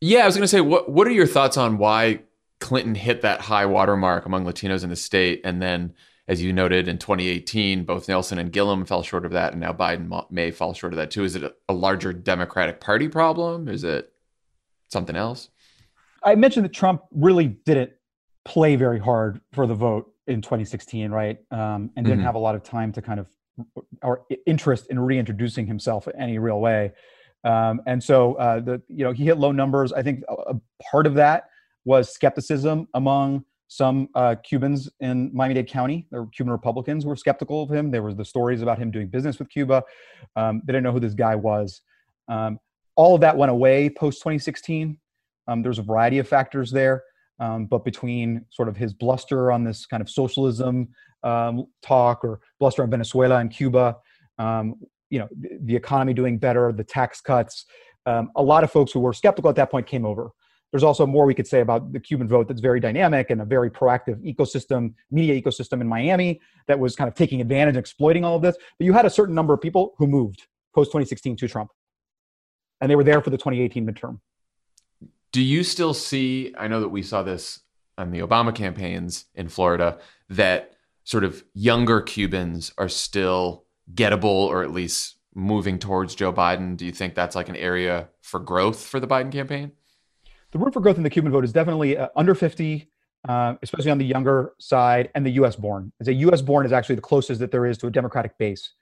Yeah, 0.00 0.20
I 0.22 0.26
was 0.26 0.34
going 0.34 0.42
to 0.44 0.48
say, 0.48 0.60
what 0.60 0.90
what 0.90 1.06
are 1.06 1.12
your 1.12 1.26
thoughts 1.26 1.56
on 1.56 1.78
why 1.78 2.20
Clinton 2.58 2.94
hit 2.96 3.20
that 3.22 3.42
high 3.42 3.66
watermark 3.66 4.26
among 4.26 4.44
Latinos 4.44 4.82
in 4.82 4.90
the 4.90 4.96
state, 4.96 5.42
and 5.44 5.62
then 5.62 5.94
as 6.26 6.42
you 6.42 6.52
noted 6.52 6.88
in 6.88 6.98
2018, 6.98 7.84
both 7.84 8.08
Nelson 8.08 8.38
and 8.38 8.50
Gillum 8.50 8.86
fell 8.86 9.02
short 9.02 9.26
of 9.26 9.32
that, 9.32 9.52
and 9.52 9.60
now 9.60 9.72
Biden 9.72 10.10
may 10.30 10.50
fall 10.50 10.72
short 10.72 10.92
of 10.94 10.96
that 10.96 11.10
too. 11.10 11.22
Is 11.24 11.36
it 11.36 11.56
a 11.68 11.72
larger 11.72 12.12
Democratic 12.14 12.80
Party 12.80 13.08
problem? 13.08 13.68
Is 13.68 13.84
it 13.84 14.10
something 14.88 15.16
else? 15.16 15.50
I 16.22 16.34
mentioned 16.34 16.64
that 16.64 16.72
Trump 16.72 17.02
really 17.10 17.48
didn't 17.48 17.90
play 18.46 18.74
very 18.76 18.98
hard 18.98 19.40
for 19.52 19.66
the 19.66 19.74
vote 19.74 20.10
in 20.26 20.40
2016, 20.40 21.10
right? 21.10 21.38
Um, 21.50 21.58
and 21.96 22.06
didn't 22.06 22.18
mm-hmm. 22.20 22.26
have 22.26 22.34
a 22.36 22.38
lot 22.38 22.54
of 22.54 22.62
time 22.62 22.90
to 22.92 23.02
kind 23.02 23.20
of 23.20 23.26
or 24.02 24.22
interest 24.46 24.86
in 24.88 24.98
reintroducing 24.98 25.66
himself 25.66 26.08
in 26.08 26.18
any 26.18 26.38
real 26.38 26.58
way. 26.58 26.92
Um, 27.44 27.82
and 27.86 28.02
so 28.02 28.34
uh, 28.36 28.60
the 28.60 28.80
you 28.88 29.04
know 29.04 29.12
he 29.12 29.24
hit 29.26 29.36
low 29.36 29.52
numbers. 29.52 29.92
I 29.92 30.02
think 30.02 30.22
a, 30.28 30.54
a 30.54 30.60
part 30.90 31.06
of 31.06 31.14
that 31.14 31.50
was 31.84 32.08
skepticism 32.14 32.88
among 32.94 33.44
some 33.68 34.08
uh, 34.14 34.34
Cubans 34.42 34.90
in 35.00 35.30
Miami 35.32 35.54
Dade 35.54 35.68
County, 35.68 36.06
or 36.12 36.28
Cuban 36.34 36.52
Republicans, 36.52 37.06
were 37.06 37.16
skeptical 37.16 37.62
of 37.62 37.70
him. 37.72 37.90
There 37.90 38.02
was 38.02 38.14
the 38.14 38.24
stories 38.24 38.60
about 38.62 38.78
him 38.78 38.90
doing 38.90 39.08
business 39.08 39.38
with 39.38 39.48
Cuba. 39.48 39.82
Um, 40.36 40.60
they 40.64 40.72
didn't 40.72 40.84
know 40.84 40.92
who 40.92 41.00
this 41.00 41.14
guy 41.14 41.34
was. 41.34 41.80
Um, 42.28 42.58
all 42.96 43.14
of 43.14 43.20
that 43.22 43.36
went 43.36 43.50
away 43.50 43.88
post 43.90 44.18
2016. 44.20 44.98
Um, 45.48 45.62
there's 45.62 45.78
a 45.78 45.82
variety 45.82 46.18
of 46.18 46.28
factors 46.28 46.70
there, 46.70 47.02
um, 47.40 47.66
but 47.66 47.84
between 47.84 48.44
sort 48.50 48.68
of 48.68 48.76
his 48.76 48.92
bluster 48.92 49.50
on 49.50 49.64
this 49.64 49.86
kind 49.86 50.00
of 50.00 50.08
socialism 50.10 50.88
um, 51.22 51.66
talk 51.82 52.22
or 52.22 52.40
bluster 52.60 52.82
on 52.82 52.90
Venezuela 52.90 53.36
and 53.38 53.50
Cuba, 53.50 53.96
um, 54.38 54.74
you 55.10 55.18
know, 55.18 55.28
the 55.60 55.74
economy 55.74 56.12
doing 56.12 56.38
better, 56.38 56.70
the 56.72 56.84
tax 56.84 57.20
cuts, 57.20 57.64
a 58.06 58.42
lot 58.42 58.62
of 58.62 58.70
folks 58.70 58.92
who 58.92 59.00
were 59.00 59.12
skeptical 59.14 59.48
at 59.48 59.56
that 59.56 59.70
point 59.70 59.86
came 59.86 60.04
over. 60.04 60.30
There's 60.74 60.82
also 60.82 61.06
more 61.06 61.24
we 61.24 61.34
could 61.34 61.46
say 61.46 61.60
about 61.60 61.92
the 61.92 62.00
Cuban 62.00 62.26
vote 62.26 62.48
that's 62.48 62.60
very 62.60 62.80
dynamic 62.80 63.30
and 63.30 63.40
a 63.40 63.44
very 63.44 63.70
proactive 63.70 64.16
ecosystem, 64.28 64.92
media 65.08 65.40
ecosystem 65.40 65.80
in 65.80 65.86
Miami 65.86 66.40
that 66.66 66.76
was 66.80 66.96
kind 66.96 67.06
of 67.06 67.14
taking 67.14 67.40
advantage 67.40 67.76
and 67.76 67.78
exploiting 67.78 68.24
all 68.24 68.34
of 68.34 68.42
this. 68.42 68.56
But 68.76 68.84
you 68.84 68.92
had 68.92 69.04
a 69.06 69.10
certain 69.10 69.36
number 69.36 69.54
of 69.54 69.60
people 69.60 69.94
who 69.98 70.08
moved 70.08 70.48
post 70.74 70.88
2016 70.88 71.36
to 71.36 71.48
Trump, 71.48 71.70
and 72.80 72.90
they 72.90 72.96
were 72.96 73.04
there 73.04 73.22
for 73.22 73.30
the 73.30 73.36
2018 73.38 73.86
midterm. 73.86 74.18
Do 75.30 75.40
you 75.42 75.62
still 75.62 75.94
see? 75.94 76.52
I 76.58 76.66
know 76.66 76.80
that 76.80 76.88
we 76.88 77.02
saw 77.04 77.22
this 77.22 77.60
on 77.96 78.10
the 78.10 78.18
Obama 78.18 78.52
campaigns 78.52 79.26
in 79.36 79.48
Florida 79.50 79.98
that 80.30 80.72
sort 81.04 81.22
of 81.22 81.44
younger 81.54 82.00
Cubans 82.00 82.72
are 82.78 82.88
still 82.88 83.64
gettable 83.94 84.24
or 84.48 84.64
at 84.64 84.72
least 84.72 85.18
moving 85.36 85.78
towards 85.78 86.16
Joe 86.16 86.32
Biden? 86.32 86.76
Do 86.76 86.84
you 86.84 86.90
think 86.90 87.14
that's 87.14 87.36
like 87.36 87.48
an 87.48 87.54
area 87.54 88.08
for 88.22 88.40
growth 88.40 88.84
for 88.84 88.98
the 88.98 89.06
Biden 89.06 89.30
campaign? 89.30 89.70
the 90.54 90.58
room 90.60 90.70
for 90.72 90.80
growth 90.80 90.96
in 90.96 91.02
the 91.02 91.10
Cuban 91.10 91.30
vote 91.32 91.44
is 91.44 91.52
definitely 91.52 91.98
uh, 91.98 92.08
under 92.16 92.34
50, 92.34 92.88
uh, 93.28 93.54
especially 93.62 93.90
on 93.90 93.98
the 93.98 94.04
younger 94.06 94.52
side, 94.60 95.10
and 95.16 95.26
the 95.26 95.30
U.S. 95.32 95.56
born. 95.56 95.92
As 96.00 96.06
a 96.08 96.14
U.S. 96.14 96.40
born 96.40 96.64
is 96.64 96.72
actually 96.72 96.94
the 96.94 97.00
closest 97.02 97.40
that 97.40 97.50
there 97.50 97.66
is 97.66 97.76
to 97.78 97.88
a 97.88 97.90
Democratic 97.90 98.38
base. 98.38 98.72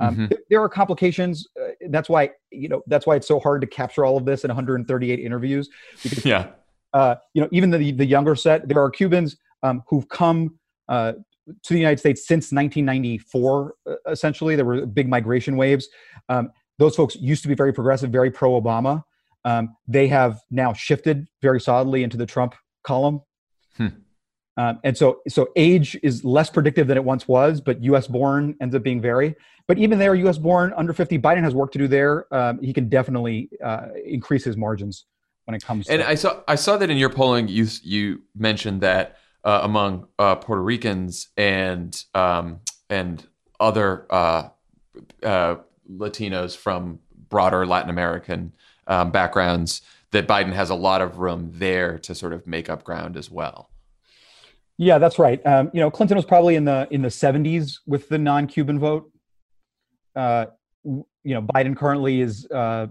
Um, 0.00 0.12
mm-hmm. 0.14 0.26
th- 0.28 0.40
there 0.48 0.62
are 0.62 0.68
complications. 0.70 1.46
Uh, 1.62 1.68
that's 1.90 2.08
why 2.08 2.30
you 2.50 2.70
know 2.70 2.80
that's 2.86 3.06
why 3.06 3.16
it's 3.16 3.28
so 3.28 3.38
hard 3.38 3.60
to 3.60 3.66
capture 3.66 4.06
all 4.06 4.16
of 4.16 4.24
this 4.24 4.44
in 4.44 4.48
138 4.48 5.18
interviews. 5.20 5.68
Because, 6.02 6.24
yeah. 6.24 6.48
Uh, 6.94 7.16
you 7.34 7.42
know, 7.42 7.48
even 7.52 7.68
the 7.70 7.92
the 7.92 8.06
younger 8.06 8.34
set, 8.34 8.66
there 8.66 8.82
are 8.82 8.88
Cubans 8.90 9.36
um, 9.62 9.82
who've 9.88 10.08
come 10.08 10.58
uh, 10.88 11.12
to 11.12 11.72
the 11.74 11.78
United 11.78 11.98
States 12.00 12.26
since 12.26 12.44
1994. 12.50 13.74
Uh, 13.86 13.94
essentially, 14.08 14.56
there 14.56 14.64
were 14.64 14.86
big 14.86 15.06
migration 15.06 15.56
waves. 15.58 15.86
Um, 16.30 16.50
those 16.78 16.96
folks 16.96 17.14
used 17.16 17.42
to 17.42 17.48
be 17.48 17.54
very 17.54 17.74
progressive, 17.74 18.08
very 18.08 18.30
pro-Obama. 18.30 19.04
Um, 19.44 19.76
they 19.88 20.08
have 20.08 20.40
now 20.50 20.72
shifted 20.72 21.26
very 21.40 21.60
solidly 21.60 22.02
into 22.02 22.16
the 22.16 22.26
Trump 22.26 22.54
column. 22.82 23.20
Hmm. 23.76 23.88
Um, 24.56 24.80
and 24.84 24.96
so, 24.96 25.20
so 25.28 25.48
age 25.56 25.98
is 26.02 26.24
less 26.24 26.50
predictive 26.50 26.86
than 26.86 26.98
it 26.98 27.04
once 27.04 27.26
was, 27.26 27.60
but 27.60 27.82
U.S. 27.84 28.06
born 28.06 28.56
ends 28.60 28.74
up 28.74 28.82
being 28.82 29.00
very. 29.00 29.34
But 29.66 29.78
even 29.78 29.98
there, 29.98 30.14
U.S. 30.16 30.36
born 30.38 30.74
under 30.76 30.92
50, 30.92 31.18
Biden 31.18 31.42
has 31.42 31.54
work 31.54 31.72
to 31.72 31.78
do 31.78 31.88
there. 31.88 32.32
Um, 32.34 32.60
he 32.60 32.72
can 32.72 32.88
definitely 32.88 33.48
uh, 33.64 33.86
increase 34.04 34.44
his 34.44 34.56
margins 34.56 35.06
when 35.46 35.54
it 35.54 35.64
comes. 35.64 35.88
And 35.88 36.02
to- 36.02 36.08
I 36.08 36.14
saw 36.14 36.40
I 36.48 36.56
saw 36.56 36.76
that 36.76 36.90
in 36.90 36.98
your 36.98 37.08
polling, 37.10 37.48
you 37.48 37.66
you 37.82 38.22
mentioned 38.36 38.82
that 38.82 39.16
uh, 39.44 39.60
among 39.62 40.08
uh, 40.18 40.34
Puerto 40.36 40.62
Ricans 40.62 41.28
and 41.38 42.02
um, 42.14 42.60
and 42.90 43.24
other 43.60 44.06
uh, 44.10 44.48
uh, 45.22 45.56
Latinos 45.90 46.56
from 46.56 46.98
broader 47.30 47.64
Latin 47.64 47.88
American 47.90 48.52
um, 48.90 49.10
backgrounds, 49.10 49.80
that 50.10 50.26
Biden 50.26 50.52
has 50.52 50.68
a 50.68 50.74
lot 50.74 51.00
of 51.00 51.18
room 51.20 51.50
there 51.54 51.96
to 52.00 52.14
sort 52.14 52.32
of 52.32 52.46
make 52.46 52.68
up 52.68 52.82
ground 52.82 53.16
as 53.16 53.30
well. 53.30 53.70
Yeah, 54.76 54.98
that's 54.98 55.18
right. 55.18 55.44
Um, 55.46 55.70
you 55.72 55.78
know, 55.80 55.90
Clinton 55.90 56.16
was 56.16 56.24
probably 56.24 56.56
in 56.56 56.64
the 56.64 56.88
in 56.90 57.02
the 57.02 57.08
70s 57.08 57.78
with 57.86 58.08
the 58.08 58.18
non-Cuban 58.18 58.78
vote. 58.80 59.10
Uh, 60.16 60.46
you 60.84 61.00
know, 61.24 61.42
Biden 61.42 61.76
currently 61.76 62.20
is 62.20 62.48
uh, 62.50 62.88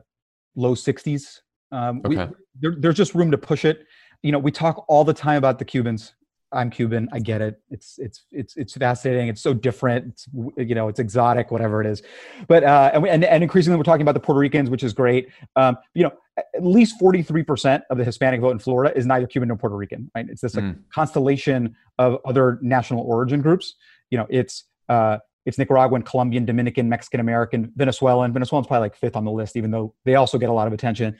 low 0.55 0.75
60s. 0.75 1.39
Um, 1.71 2.01
okay. 2.05 2.15
we, 2.27 2.33
there, 2.61 2.75
there's 2.79 2.95
just 2.95 3.13
room 3.15 3.31
to 3.31 3.37
push 3.37 3.65
it. 3.65 3.85
You 4.23 4.31
know, 4.31 4.39
we 4.39 4.51
talk 4.51 4.85
all 4.87 5.03
the 5.03 5.13
time 5.13 5.37
about 5.37 5.59
the 5.59 5.65
Cubans. 5.65 6.13
I'm 6.51 6.69
Cuban. 6.69 7.09
I 7.11 7.19
get 7.19 7.41
it. 7.41 7.61
It's 7.69 7.99
it's 7.99 8.25
it's 8.31 8.57
it's 8.57 8.73
fascinating. 8.75 9.27
It's 9.27 9.41
so 9.41 9.53
different. 9.53 10.05
It's 10.07 10.27
you 10.57 10.73
know, 10.73 10.87
it's 10.87 10.99
exotic, 10.99 11.51
whatever 11.51 11.79
it 11.81 11.87
is. 11.87 12.01
But 12.47 12.63
uh, 12.63 12.91
and, 12.93 13.03
we, 13.03 13.09
and 13.09 13.23
and 13.23 13.43
increasingly, 13.43 13.77
we're 13.77 13.83
talking 13.83 14.01
about 14.01 14.13
the 14.15 14.19
Puerto 14.19 14.39
Ricans, 14.39 14.69
which 14.69 14.83
is 14.83 14.91
great. 14.93 15.29
Um, 15.55 15.77
you 15.93 16.03
know, 16.03 16.11
at 16.37 16.45
least 16.65 16.97
43 16.99 17.43
percent 17.43 17.83
of 17.91 17.97
the 17.97 18.03
Hispanic 18.03 18.41
vote 18.41 18.51
in 18.51 18.59
Florida 18.59 18.95
is 18.97 19.05
neither 19.05 19.27
Cuban 19.27 19.49
nor 19.49 19.57
Puerto 19.57 19.75
Rican. 19.75 20.09
Right? 20.15 20.25
It's 20.27 20.41
this 20.41 20.55
like, 20.55 20.65
mm. 20.65 20.79
constellation 20.93 21.75
of 21.99 22.17
other 22.25 22.57
national 22.61 23.01
origin 23.01 23.41
groups. 23.41 23.75
You 24.09 24.17
know, 24.17 24.25
it's 24.29 24.63
uh, 24.89 25.19
it's 25.45 25.57
Nicaraguan, 25.59 26.01
Colombian, 26.01 26.45
Dominican, 26.45 26.89
Mexican 26.89 27.19
American, 27.19 27.71
Venezuelan. 27.75 28.33
Venezuelan's 28.33 28.67
probably 28.67 28.81
like 28.85 28.95
fifth 28.95 29.15
on 29.15 29.23
the 29.23 29.31
list, 29.31 29.55
even 29.55 29.69
though 29.71 29.93
they 30.03 30.15
also 30.15 30.37
get 30.39 30.49
a 30.49 30.53
lot 30.53 30.65
of 30.67 30.73
attention. 30.73 31.15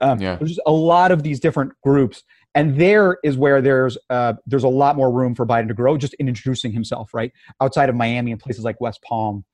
Um, 0.00 0.20
yeah. 0.20 0.36
There's 0.36 0.50
just 0.50 0.60
a 0.66 0.72
lot 0.72 1.12
of 1.12 1.22
these 1.22 1.38
different 1.40 1.72
groups 1.84 2.22
and 2.54 2.78
there 2.80 3.18
is 3.24 3.36
where 3.36 3.62
there's 3.62 3.96
uh, 4.10 4.34
there's 4.46 4.64
a 4.64 4.68
lot 4.68 4.96
more 4.96 5.10
room 5.10 5.34
for 5.34 5.46
Biden 5.46 5.68
to 5.68 5.74
grow 5.74 5.96
just 5.96 6.12
in 6.14 6.28
introducing 6.28 6.70
himself, 6.72 7.14
right? 7.14 7.32
Outside 7.60 7.88
of 7.88 7.94
Miami 7.94 8.30
and 8.30 8.40
places 8.40 8.62
like 8.62 8.80
West 8.80 9.00
Palm. 9.02 9.44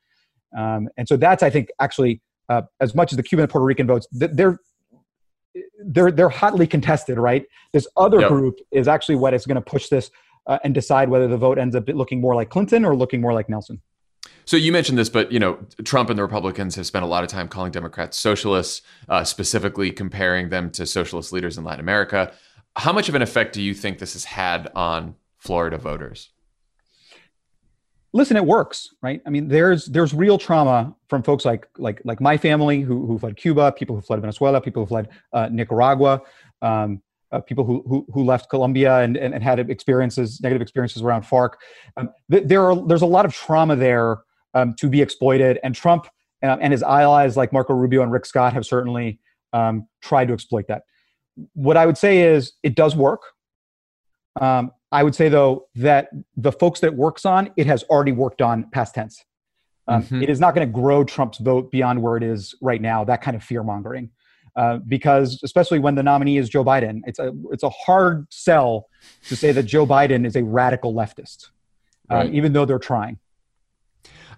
Um, 0.56 0.88
and 0.96 1.06
so 1.06 1.16
that's, 1.16 1.42
I 1.42 1.50
think, 1.50 1.68
actually, 1.78 2.22
uh, 2.48 2.62
as 2.80 2.94
much 2.94 3.12
as 3.12 3.16
the 3.18 3.22
Cuban 3.22 3.42
and 3.42 3.50
Puerto 3.50 3.64
Rican 3.64 3.86
votes, 3.86 4.06
they're 4.10 4.58
they're 5.86 6.10
they're 6.10 6.28
hotly 6.28 6.66
contested, 6.66 7.18
right? 7.18 7.44
This 7.72 7.86
other 7.96 8.20
yep. 8.20 8.28
group 8.28 8.58
is 8.72 8.88
actually 8.88 9.16
what 9.16 9.32
is 9.32 9.46
going 9.46 9.56
to 9.56 9.60
push 9.60 9.88
this 9.88 10.10
uh, 10.48 10.58
and 10.64 10.74
decide 10.74 11.08
whether 11.08 11.28
the 11.28 11.36
vote 11.36 11.58
ends 11.58 11.76
up 11.76 11.88
looking 11.88 12.20
more 12.20 12.34
like 12.34 12.50
Clinton 12.50 12.84
or 12.84 12.96
looking 12.96 13.20
more 13.20 13.32
like 13.34 13.48
Nelson. 13.48 13.80
So 14.44 14.56
you 14.56 14.72
mentioned 14.72 14.98
this, 14.98 15.08
but 15.10 15.30
you 15.30 15.38
know 15.38 15.58
Trump 15.84 16.10
and 16.10 16.18
the 16.18 16.22
Republicans 16.22 16.74
have 16.74 16.86
spent 16.86 17.04
a 17.04 17.08
lot 17.08 17.22
of 17.22 17.28
time 17.28 17.46
calling 17.46 17.70
Democrats 17.70 18.18
socialists, 18.18 18.82
uh, 19.08 19.22
specifically 19.22 19.92
comparing 19.92 20.48
them 20.48 20.70
to 20.72 20.84
socialist 20.84 21.32
leaders 21.32 21.56
in 21.58 21.62
Latin 21.64 21.80
America. 21.80 22.32
How 22.78 22.92
much 22.92 23.08
of 23.08 23.16
an 23.16 23.22
effect 23.22 23.54
do 23.54 23.60
you 23.60 23.74
think 23.74 23.98
this 23.98 24.12
has 24.12 24.22
had 24.22 24.70
on 24.72 25.16
Florida 25.36 25.78
voters? 25.78 26.30
Listen, 28.12 28.36
it 28.36 28.46
works, 28.46 28.90
right? 29.02 29.20
I 29.26 29.30
mean, 29.30 29.48
there's 29.48 29.86
there's 29.86 30.14
real 30.14 30.38
trauma 30.38 30.94
from 31.08 31.24
folks 31.24 31.44
like 31.44 31.66
like 31.76 32.00
like 32.04 32.20
my 32.20 32.36
family 32.36 32.82
who 32.82 33.04
who 33.04 33.18
fled 33.18 33.36
Cuba, 33.36 33.72
people 33.72 33.96
who 33.96 34.02
fled 34.02 34.20
Venezuela, 34.20 34.60
people 34.60 34.84
who 34.84 34.86
fled 34.86 35.08
uh, 35.32 35.48
Nicaragua, 35.50 36.22
um, 36.62 37.02
uh, 37.32 37.40
people 37.40 37.64
who, 37.64 37.82
who, 37.88 38.06
who 38.12 38.24
left 38.24 38.48
Colombia 38.48 39.00
and, 39.00 39.16
and, 39.16 39.34
and 39.34 39.42
had 39.42 39.58
experiences 39.68 40.40
negative 40.40 40.62
experiences 40.62 41.02
around 41.02 41.22
FARC. 41.24 41.54
Um, 41.96 42.10
th- 42.30 42.44
there 42.46 42.64
are 42.70 42.76
there's 42.86 43.02
a 43.02 43.06
lot 43.06 43.24
of 43.26 43.34
trauma 43.34 43.74
there 43.74 44.18
um, 44.54 44.74
to 44.78 44.88
be 44.88 45.02
exploited, 45.02 45.58
and 45.64 45.74
Trump 45.74 46.06
and, 46.42 46.52
um, 46.52 46.58
and 46.62 46.72
his 46.72 46.84
allies 46.84 47.36
like 47.36 47.52
Marco 47.52 47.74
Rubio 47.74 48.02
and 48.02 48.12
Rick 48.12 48.24
Scott 48.24 48.52
have 48.52 48.64
certainly 48.64 49.18
um, 49.52 49.88
tried 50.00 50.28
to 50.28 50.32
exploit 50.32 50.68
that 50.68 50.82
what 51.54 51.76
I 51.76 51.86
would 51.86 51.98
say 51.98 52.20
is 52.20 52.52
it 52.62 52.74
does 52.74 52.96
work. 52.96 53.22
Um, 54.40 54.72
I 54.92 55.02
would 55.02 55.14
say 55.14 55.28
though 55.28 55.66
that 55.76 56.08
the 56.36 56.52
folks 56.52 56.80
that 56.80 56.88
it 56.88 56.94
works 56.94 57.24
on, 57.26 57.50
it 57.56 57.66
has 57.66 57.82
already 57.84 58.12
worked 58.12 58.40
on 58.40 58.64
past 58.70 58.94
tense. 58.94 59.24
Um, 59.86 60.02
mm-hmm. 60.02 60.22
it 60.22 60.28
is 60.30 60.38
not 60.38 60.54
going 60.54 60.66
to 60.66 60.72
grow 60.72 61.02
Trump's 61.02 61.38
vote 61.38 61.70
beyond 61.70 62.02
where 62.02 62.16
it 62.16 62.22
is 62.22 62.54
right 62.60 62.80
now. 62.80 63.04
That 63.04 63.22
kind 63.22 63.36
of 63.36 63.42
fear 63.42 63.62
mongering, 63.62 64.10
uh, 64.56 64.78
because 64.86 65.40
especially 65.42 65.78
when 65.78 65.94
the 65.94 66.02
nominee 66.02 66.38
is 66.38 66.48
Joe 66.48 66.64
Biden, 66.64 67.00
it's 67.06 67.18
a 67.18 67.32
it's 67.52 67.62
a 67.62 67.70
hard 67.70 68.26
sell 68.30 68.88
to 69.28 69.36
say 69.36 69.50
that 69.52 69.62
Joe 69.64 69.86
Biden 69.86 70.26
is 70.26 70.36
a 70.36 70.44
radical 70.44 70.92
leftist, 70.94 71.48
uh, 72.10 72.16
right. 72.16 72.34
even 72.34 72.52
though 72.52 72.64
they're 72.66 72.78
trying. 72.78 73.18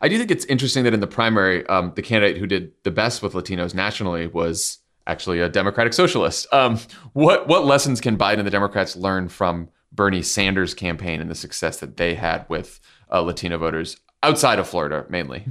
I 0.01 0.09
do 0.09 0.17
think 0.19 0.31
it's 0.31 0.45
interesting 0.47 0.85
that 0.85 0.95
in 0.95 1.01
the 1.01 1.07
primary, 1.09 1.67
um, 1.67 1.93
the 1.97 2.01
candidate 2.03 2.39
who 2.39 2.47
did 2.47 2.73
the 2.85 2.91
best 2.91 3.23
with 3.23 3.33
Latinos 3.35 3.75
nationally 3.75 4.29
was 4.29 4.79
actually 5.11 5.41
a 5.41 5.49
democratic 5.49 5.93
socialist. 5.93 6.47
Um, 6.53 6.78
what 7.15 7.49
what 7.49 7.65
lessons 7.66 8.01
can 8.01 8.16
Biden 8.16 8.39
and 8.39 8.47
the 8.47 8.51
Democrats 8.51 8.95
learn 8.97 9.28
from 9.28 9.69
Bernie 9.93 10.23
Sanders' 10.23 10.73
campaign 10.73 11.20
and 11.20 11.28
the 11.28 11.35
success 11.35 11.78
that 11.81 11.97
they 11.97 12.15
had 12.15 12.47
with 12.49 12.81
uh, 13.12 13.20
Latino 13.20 13.59
voters 13.59 13.97
outside 14.23 14.59
of 14.61 14.69
Florida, 14.69 15.05
mainly? 15.09 15.45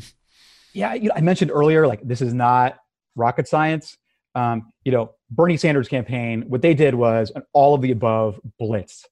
Yeah, 0.73 0.93
you 0.93 1.09
know, 1.09 1.15
I 1.15 1.21
mentioned 1.21 1.51
earlier, 1.53 1.85
like 1.85 2.01
this 2.07 2.21
is 2.21 2.33
not 2.33 2.77
rocket 3.15 3.47
science. 3.47 3.97
Um, 4.33 4.71
you 4.85 4.91
know, 4.91 5.13
Bernie 5.29 5.57
Sanders' 5.57 5.89
campaign, 5.89 6.43
what 6.47 6.61
they 6.61 6.73
did 6.73 6.95
was 6.95 7.31
an 7.35 7.43
all 7.53 7.73
of 7.75 7.81
the 7.81 7.91
above 7.91 8.39
blitz. 8.57 9.05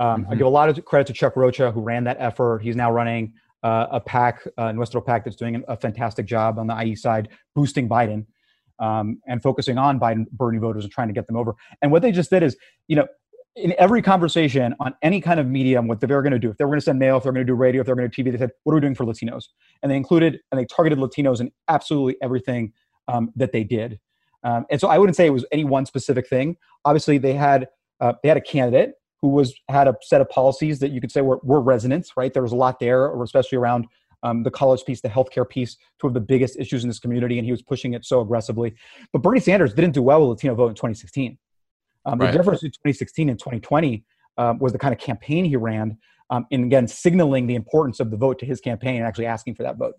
Um, 0.00 0.22
mm-hmm. 0.22 0.32
I 0.32 0.34
give 0.34 0.46
a 0.46 0.50
lot 0.50 0.68
of 0.68 0.84
credit 0.84 1.06
to 1.06 1.12
Chuck 1.12 1.36
Rocha, 1.36 1.70
who 1.70 1.80
ran 1.80 2.04
that 2.04 2.16
effort. 2.18 2.58
He's 2.58 2.74
now 2.74 2.90
running 2.90 3.34
uh, 3.62 3.86
a 3.92 4.00
pack, 4.00 4.40
uh, 4.58 4.72
Nuestro 4.72 5.00
PAC, 5.00 5.22
that's 5.22 5.36
doing 5.36 5.62
a 5.68 5.76
fantastic 5.76 6.26
job 6.26 6.58
on 6.58 6.66
the 6.66 6.76
IE 6.82 6.96
side, 6.96 7.28
boosting 7.54 7.88
Biden 7.88 8.26
um, 8.82 9.18
and 9.26 9.40
focusing 9.40 9.78
on 9.78 9.98
Biden 9.98 10.28
Bernie 10.32 10.58
voters 10.58 10.84
and 10.84 10.92
trying 10.92 11.08
to 11.08 11.14
get 11.14 11.28
them 11.28 11.36
over. 11.36 11.54
And 11.80 11.92
what 11.92 12.02
they 12.02 12.10
just 12.12 12.28
did 12.30 12.42
is, 12.42 12.56
you 12.88 12.96
know, 12.96 13.06
in 13.54 13.74
every 13.78 14.02
conversation 14.02 14.74
on 14.80 14.94
any 15.02 15.20
kind 15.20 15.38
of 15.38 15.46
medium, 15.46 15.86
what 15.86 16.00
they're 16.00 16.22
going 16.22 16.32
to 16.32 16.38
do, 16.38 16.50
if 16.50 16.56
they 16.56 16.64
were 16.64 16.70
going 16.70 16.80
to 16.80 16.84
send 16.84 16.98
mail, 16.98 17.18
if 17.18 17.22
they're 17.22 17.32
going 17.32 17.46
to 17.46 17.50
do 17.50 17.54
radio, 17.54 17.80
if 17.80 17.86
they're 17.86 17.94
going 17.94 18.10
to 18.10 18.22
TV, 18.24 18.32
they 18.32 18.38
said, 18.38 18.50
"What 18.64 18.72
are 18.72 18.76
we 18.76 18.80
doing 18.80 18.94
for 18.94 19.04
Latinos?" 19.04 19.44
And 19.82 19.92
they 19.92 19.96
included 19.96 20.40
and 20.50 20.60
they 20.60 20.64
targeted 20.64 20.98
Latinos 20.98 21.40
in 21.40 21.52
absolutely 21.68 22.16
everything 22.22 22.72
um, 23.08 23.30
that 23.36 23.52
they 23.52 23.62
did. 23.62 24.00
Um, 24.42 24.66
and 24.70 24.80
so 24.80 24.88
I 24.88 24.98
wouldn't 24.98 25.14
say 25.16 25.26
it 25.26 25.30
was 25.32 25.44
any 25.52 25.64
one 25.64 25.86
specific 25.86 26.26
thing. 26.26 26.56
Obviously, 26.84 27.18
they 27.18 27.34
had 27.34 27.68
uh, 28.00 28.14
they 28.22 28.28
had 28.28 28.38
a 28.38 28.42
candidate 28.42 28.94
who 29.20 29.28
was 29.28 29.54
had 29.68 29.86
a 29.86 29.94
set 30.00 30.20
of 30.22 30.28
policies 30.30 30.80
that 30.80 30.90
you 30.90 31.00
could 31.00 31.12
say 31.12 31.20
were, 31.20 31.38
were 31.44 31.60
resonance, 31.60 32.12
right? 32.16 32.32
There 32.32 32.42
was 32.42 32.50
a 32.52 32.56
lot 32.56 32.80
there, 32.80 33.22
especially 33.22 33.58
around 33.58 33.86
um, 34.22 34.42
the 34.42 34.50
college 34.50 34.84
piece, 34.84 35.00
the 35.00 35.08
healthcare 35.08 35.48
piece, 35.48 35.76
two 36.00 36.06
of 36.06 36.14
the 36.14 36.20
biggest 36.20 36.56
issues 36.58 36.84
in 36.84 36.88
this 36.88 36.98
community, 36.98 37.38
and 37.38 37.44
he 37.44 37.50
was 37.50 37.62
pushing 37.62 37.94
it 37.94 38.04
so 38.04 38.20
aggressively. 38.20 38.74
But 39.12 39.22
Bernie 39.22 39.40
Sanders 39.40 39.74
didn't 39.74 39.92
do 39.92 40.02
well 40.02 40.20
with 40.20 40.38
Latino 40.38 40.54
vote 40.54 40.68
in 40.68 40.74
2016. 40.74 41.38
Um, 42.04 42.18
right. 42.18 42.30
The 42.32 42.38
difference 42.38 42.58
between 42.60 42.72
2016 42.72 43.28
and 43.30 43.38
2020 43.38 44.04
um, 44.38 44.58
was 44.58 44.72
the 44.72 44.78
kind 44.78 44.94
of 44.94 45.00
campaign 45.00 45.44
he 45.44 45.56
ran, 45.56 45.98
and 46.30 46.44
um, 46.50 46.64
again 46.64 46.86
signaling 46.88 47.46
the 47.46 47.54
importance 47.56 48.00
of 48.00 48.10
the 48.10 48.16
vote 48.16 48.38
to 48.40 48.46
his 48.46 48.60
campaign 48.60 48.96
and 48.96 49.04
actually 49.06 49.26
asking 49.26 49.54
for 49.54 49.64
that 49.64 49.76
vote. 49.76 49.94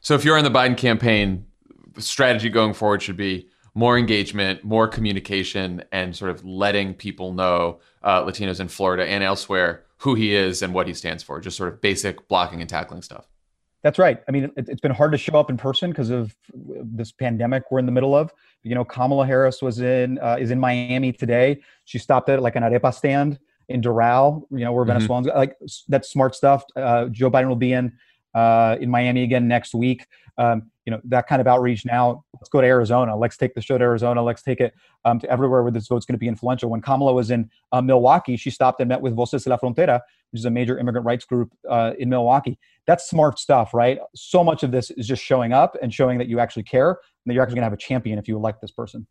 So, 0.00 0.14
if 0.14 0.24
you're 0.24 0.38
in 0.38 0.44
the 0.44 0.50
Biden 0.50 0.76
campaign, 0.76 1.46
strategy 1.98 2.50
going 2.50 2.72
forward 2.72 3.02
should 3.02 3.16
be 3.16 3.48
more 3.78 3.96
engagement, 3.96 4.64
more 4.64 4.88
communication, 4.88 5.84
and 5.92 6.14
sort 6.16 6.32
of 6.32 6.44
letting 6.44 6.92
people 6.94 7.32
know 7.32 7.78
uh, 8.02 8.24
Latinos 8.24 8.58
in 8.58 8.66
Florida 8.66 9.04
and 9.06 9.22
elsewhere 9.22 9.84
who 9.98 10.16
he 10.16 10.34
is 10.34 10.62
and 10.62 10.74
what 10.74 10.88
he 10.88 10.92
stands 10.94 11.22
for, 11.22 11.38
just 11.40 11.56
sort 11.56 11.72
of 11.72 11.80
basic 11.80 12.26
blocking 12.26 12.60
and 12.60 12.68
tackling 12.68 13.02
stuff. 13.02 13.28
That's 13.84 13.96
right. 13.96 14.20
I 14.28 14.32
mean, 14.32 14.50
it, 14.56 14.66
has 14.68 14.80
been 14.80 14.90
hard 14.90 15.12
to 15.12 15.18
show 15.18 15.34
up 15.38 15.48
in 15.48 15.56
person 15.56 15.90
because 15.90 16.10
of 16.10 16.34
this 16.52 17.12
pandemic 17.12 17.70
we're 17.70 17.78
in 17.78 17.86
the 17.86 17.92
middle 17.92 18.16
of. 18.16 18.32
You 18.64 18.74
know, 18.74 18.84
Kamala 18.84 19.24
Harris 19.24 19.62
was 19.62 19.78
in 19.80 20.18
uh, 20.18 20.36
is 20.40 20.50
in 20.50 20.58
Miami 20.58 21.12
today. 21.12 21.60
She 21.84 21.98
stopped 21.98 22.28
at 22.30 22.42
like 22.42 22.56
an 22.56 22.64
arepa 22.64 22.92
stand 22.92 23.38
in 23.68 23.80
Doral. 23.80 24.42
You 24.50 24.64
know, 24.64 24.72
where 24.72 24.82
mm-hmm. 24.84 24.94
Venezuelans 24.94 25.28
like 25.28 25.56
that's 25.86 26.10
smart 26.10 26.34
stuff. 26.34 26.64
Uh, 26.74 27.06
Joe 27.06 27.30
Biden 27.30 27.46
will 27.48 27.54
be 27.54 27.72
in 27.74 27.92
uh, 28.34 28.76
in 28.80 28.90
Miami 28.90 29.22
again 29.22 29.46
next 29.46 29.72
week 29.76 30.08
um, 30.38 30.70
you 30.86 30.92
know 30.92 31.00
that 31.04 31.26
kind 31.26 31.40
of 31.40 31.46
outreach 31.48 31.84
now 31.84 32.24
let's 32.32 32.48
go 32.48 32.62
to 32.62 32.66
arizona 32.66 33.14
let's 33.14 33.36
take 33.36 33.54
the 33.54 33.60
show 33.60 33.76
to 33.76 33.84
arizona 33.84 34.22
let's 34.22 34.40
take 34.40 34.60
it 34.60 34.72
um, 35.04 35.18
to 35.18 35.28
everywhere 35.28 35.62
where 35.62 35.72
this 35.72 35.88
vote's 35.88 36.06
going 36.06 36.14
to 36.14 36.18
be 36.18 36.28
influential 36.28 36.70
when 36.70 36.80
kamala 36.80 37.12
was 37.12 37.30
in 37.30 37.50
uh, 37.72 37.82
milwaukee 37.82 38.36
she 38.38 38.48
stopped 38.48 38.80
and 38.80 38.88
met 38.88 39.02
with 39.02 39.14
voces 39.14 39.44
de 39.44 39.50
la 39.50 39.58
frontera 39.58 40.00
which 40.30 40.38
is 40.40 40.44
a 40.46 40.50
major 40.50 40.78
immigrant 40.78 41.04
rights 41.04 41.26
group 41.26 41.50
uh, 41.68 41.92
in 41.98 42.08
milwaukee 42.08 42.58
that's 42.86 43.10
smart 43.10 43.38
stuff 43.38 43.74
right 43.74 43.98
so 44.14 44.42
much 44.42 44.62
of 44.62 44.70
this 44.70 44.90
is 44.92 45.06
just 45.06 45.22
showing 45.22 45.52
up 45.52 45.76
and 45.82 45.92
showing 45.92 46.16
that 46.16 46.28
you 46.28 46.38
actually 46.40 46.62
care 46.62 46.90
and 46.90 46.96
that 47.26 47.34
you're 47.34 47.42
actually 47.42 47.54
going 47.56 47.62
to 47.62 47.66
have 47.66 47.72
a 47.72 47.76
champion 47.76 48.18
if 48.18 48.26
you 48.26 48.36
elect 48.36 48.60
this 48.60 48.70
person 48.70 49.06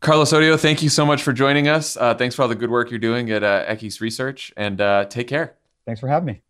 Carlos 0.00 0.32
Odio, 0.32 0.56
thank 0.56 0.80
you 0.80 0.88
so 0.88 1.04
much 1.04 1.24
for 1.24 1.32
joining 1.32 1.66
us. 1.66 1.96
Uh, 1.96 2.14
thanks 2.14 2.32
for 2.36 2.42
all 2.42 2.46
the 2.48 2.54
good 2.54 2.70
work 2.70 2.88
you're 2.88 3.00
doing 3.00 3.32
at 3.32 3.42
uh, 3.42 3.74
Research, 4.00 4.52
and 4.56 4.80
uh, 4.80 5.06
take 5.06 5.26
care. 5.26 5.56
Thanks 5.86 6.00
for 6.00 6.06
having 6.06 6.26
me. 6.26 6.40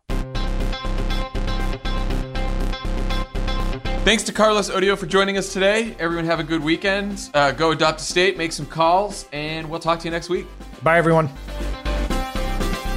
Thanks 4.05 4.23
to 4.23 4.31
Carlos 4.31 4.69
Odio 4.69 4.95
for 4.95 5.07
joining 5.07 5.37
us 5.37 5.51
today. 5.51 5.93
Everyone 5.99 6.23
have 6.23 6.39
a 6.39 6.43
good 6.43 6.63
weekend. 6.63 7.29
Uh, 7.33 7.51
go 7.51 7.71
adopt 7.71 7.99
a 7.99 8.03
state, 8.03 8.37
make 8.37 8.53
some 8.53 8.65
calls, 8.65 9.27
and 9.33 9.69
we'll 9.69 9.81
talk 9.81 9.99
to 9.99 10.05
you 10.05 10.09
next 10.11 10.29
week. 10.29 10.47
Bye, 10.81 10.97
everyone. 10.97 11.27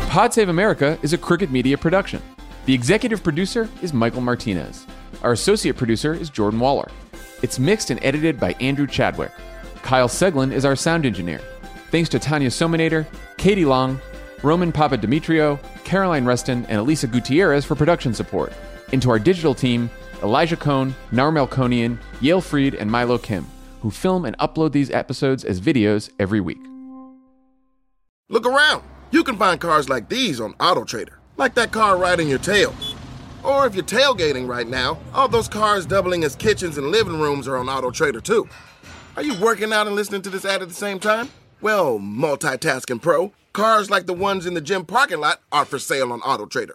Pod 0.07 0.33
Save 0.33 0.49
America 0.49 0.97
is 1.03 1.13
a 1.13 1.19
Crooked 1.19 1.51
Media 1.51 1.77
production. 1.77 2.23
The 2.67 2.73
executive 2.73 3.21
producer 3.25 3.69
is 3.83 3.93
Michael 3.93 4.21
Martinez. 4.21 4.87
Our 5.23 5.33
associate 5.33 5.77
producer 5.77 6.15
is 6.15 6.31
Jordan 6.31 6.61
Waller. 6.61 6.89
It's 7.43 7.59
mixed 7.59 7.91
and 7.91 7.99
edited 8.05 8.39
by 8.39 8.53
Andrew 8.61 8.87
Chadwick. 8.87 9.33
Kyle 9.83 10.09
Seglin 10.09 10.53
is 10.53 10.65
our 10.65 10.77
sound 10.77 11.05
engineer. 11.05 11.41
Thanks 11.91 12.09
to 12.11 12.21
Tanya 12.21 12.49
Somanader, 12.49 13.07
Katie 13.39 13.65
Long, 13.65 14.01
Roman 14.45 14.71
Papadimitriou, 14.71 15.59
Caroline 15.83 16.25
Reston, 16.25 16.65
and 16.67 16.79
Elisa 16.79 17.09
Gutierrez 17.09 17.65
for 17.65 17.75
production 17.75 18.15
support. 18.15 18.53
And 18.93 19.03
to 19.03 19.11
our 19.11 19.19
digital 19.19 19.53
team, 19.53 19.91
Elijah 20.23 20.57
Cohn, 20.57 20.93
Nar 21.11 21.33
Melkonian, 21.33 21.99
Yael 22.21 22.41
Freid, 22.43 22.75
and 22.79 22.91
Milo 22.91 23.19
Kim, 23.19 23.45
who 23.81 23.91
film 23.91 24.25
and 24.25 24.39
upload 24.39 24.73
these 24.73 24.91
episodes 24.91 25.45
as 25.45 25.61
videos 25.61 26.11
every 26.19 26.41
week. 26.41 26.61
Look 28.29 28.47
around. 28.47 28.83
You 29.11 29.25
can 29.25 29.37
find 29.37 29.61
cars 29.61 29.89
like 29.89 30.09
these 30.09 30.41
on 30.41 30.55
AutoTrader, 30.55 31.15
like 31.37 31.55
that 31.55 31.73
car 31.73 31.99
riding 31.99 32.29
your 32.29 32.39
tail. 32.39 32.75
Or 33.43 33.67
if 33.67 33.75
you're 33.75 33.85
tailgating 33.85 34.49
right 34.49 34.67
now, 34.69 34.97
all 35.13 35.27
those 35.27 35.49
cars 35.49 35.85
doubling 35.85 36.23
as 36.23 36.37
kitchens 36.37 36.79
and 36.79 36.87
living 36.87 37.21
rooms 37.21 37.49
are 37.49 37.57
on 37.57 37.67
AutoTrader 37.67 38.23
too. 38.23 38.49
Are 39.17 39.25
you 39.25 39.35
working 39.41 39.73
out 39.73 39.89
and 39.89 39.97
listening 39.97 40.23
to 40.23 40.31
this 40.31 40.45
ad 40.45 40.63
at 40.63 40.69
the 40.69 40.75
same 40.75 41.01
time? 41.01 41.29
Well, 41.61 41.99
multitasking 41.99 43.03
pro, 43.03 43.33
cars 43.53 43.91
like 43.91 44.07
the 44.07 44.15
ones 44.15 44.47
in 44.47 44.55
the 44.55 44.61
gym 44.61 44.85
parking 44.85 45.19
lot 45.21 45.41
are 45.51 45.65
for 45.65 45.79
sale 45.81 46.13
on 46.13 46.21
AutoTrader. 46.21 46.75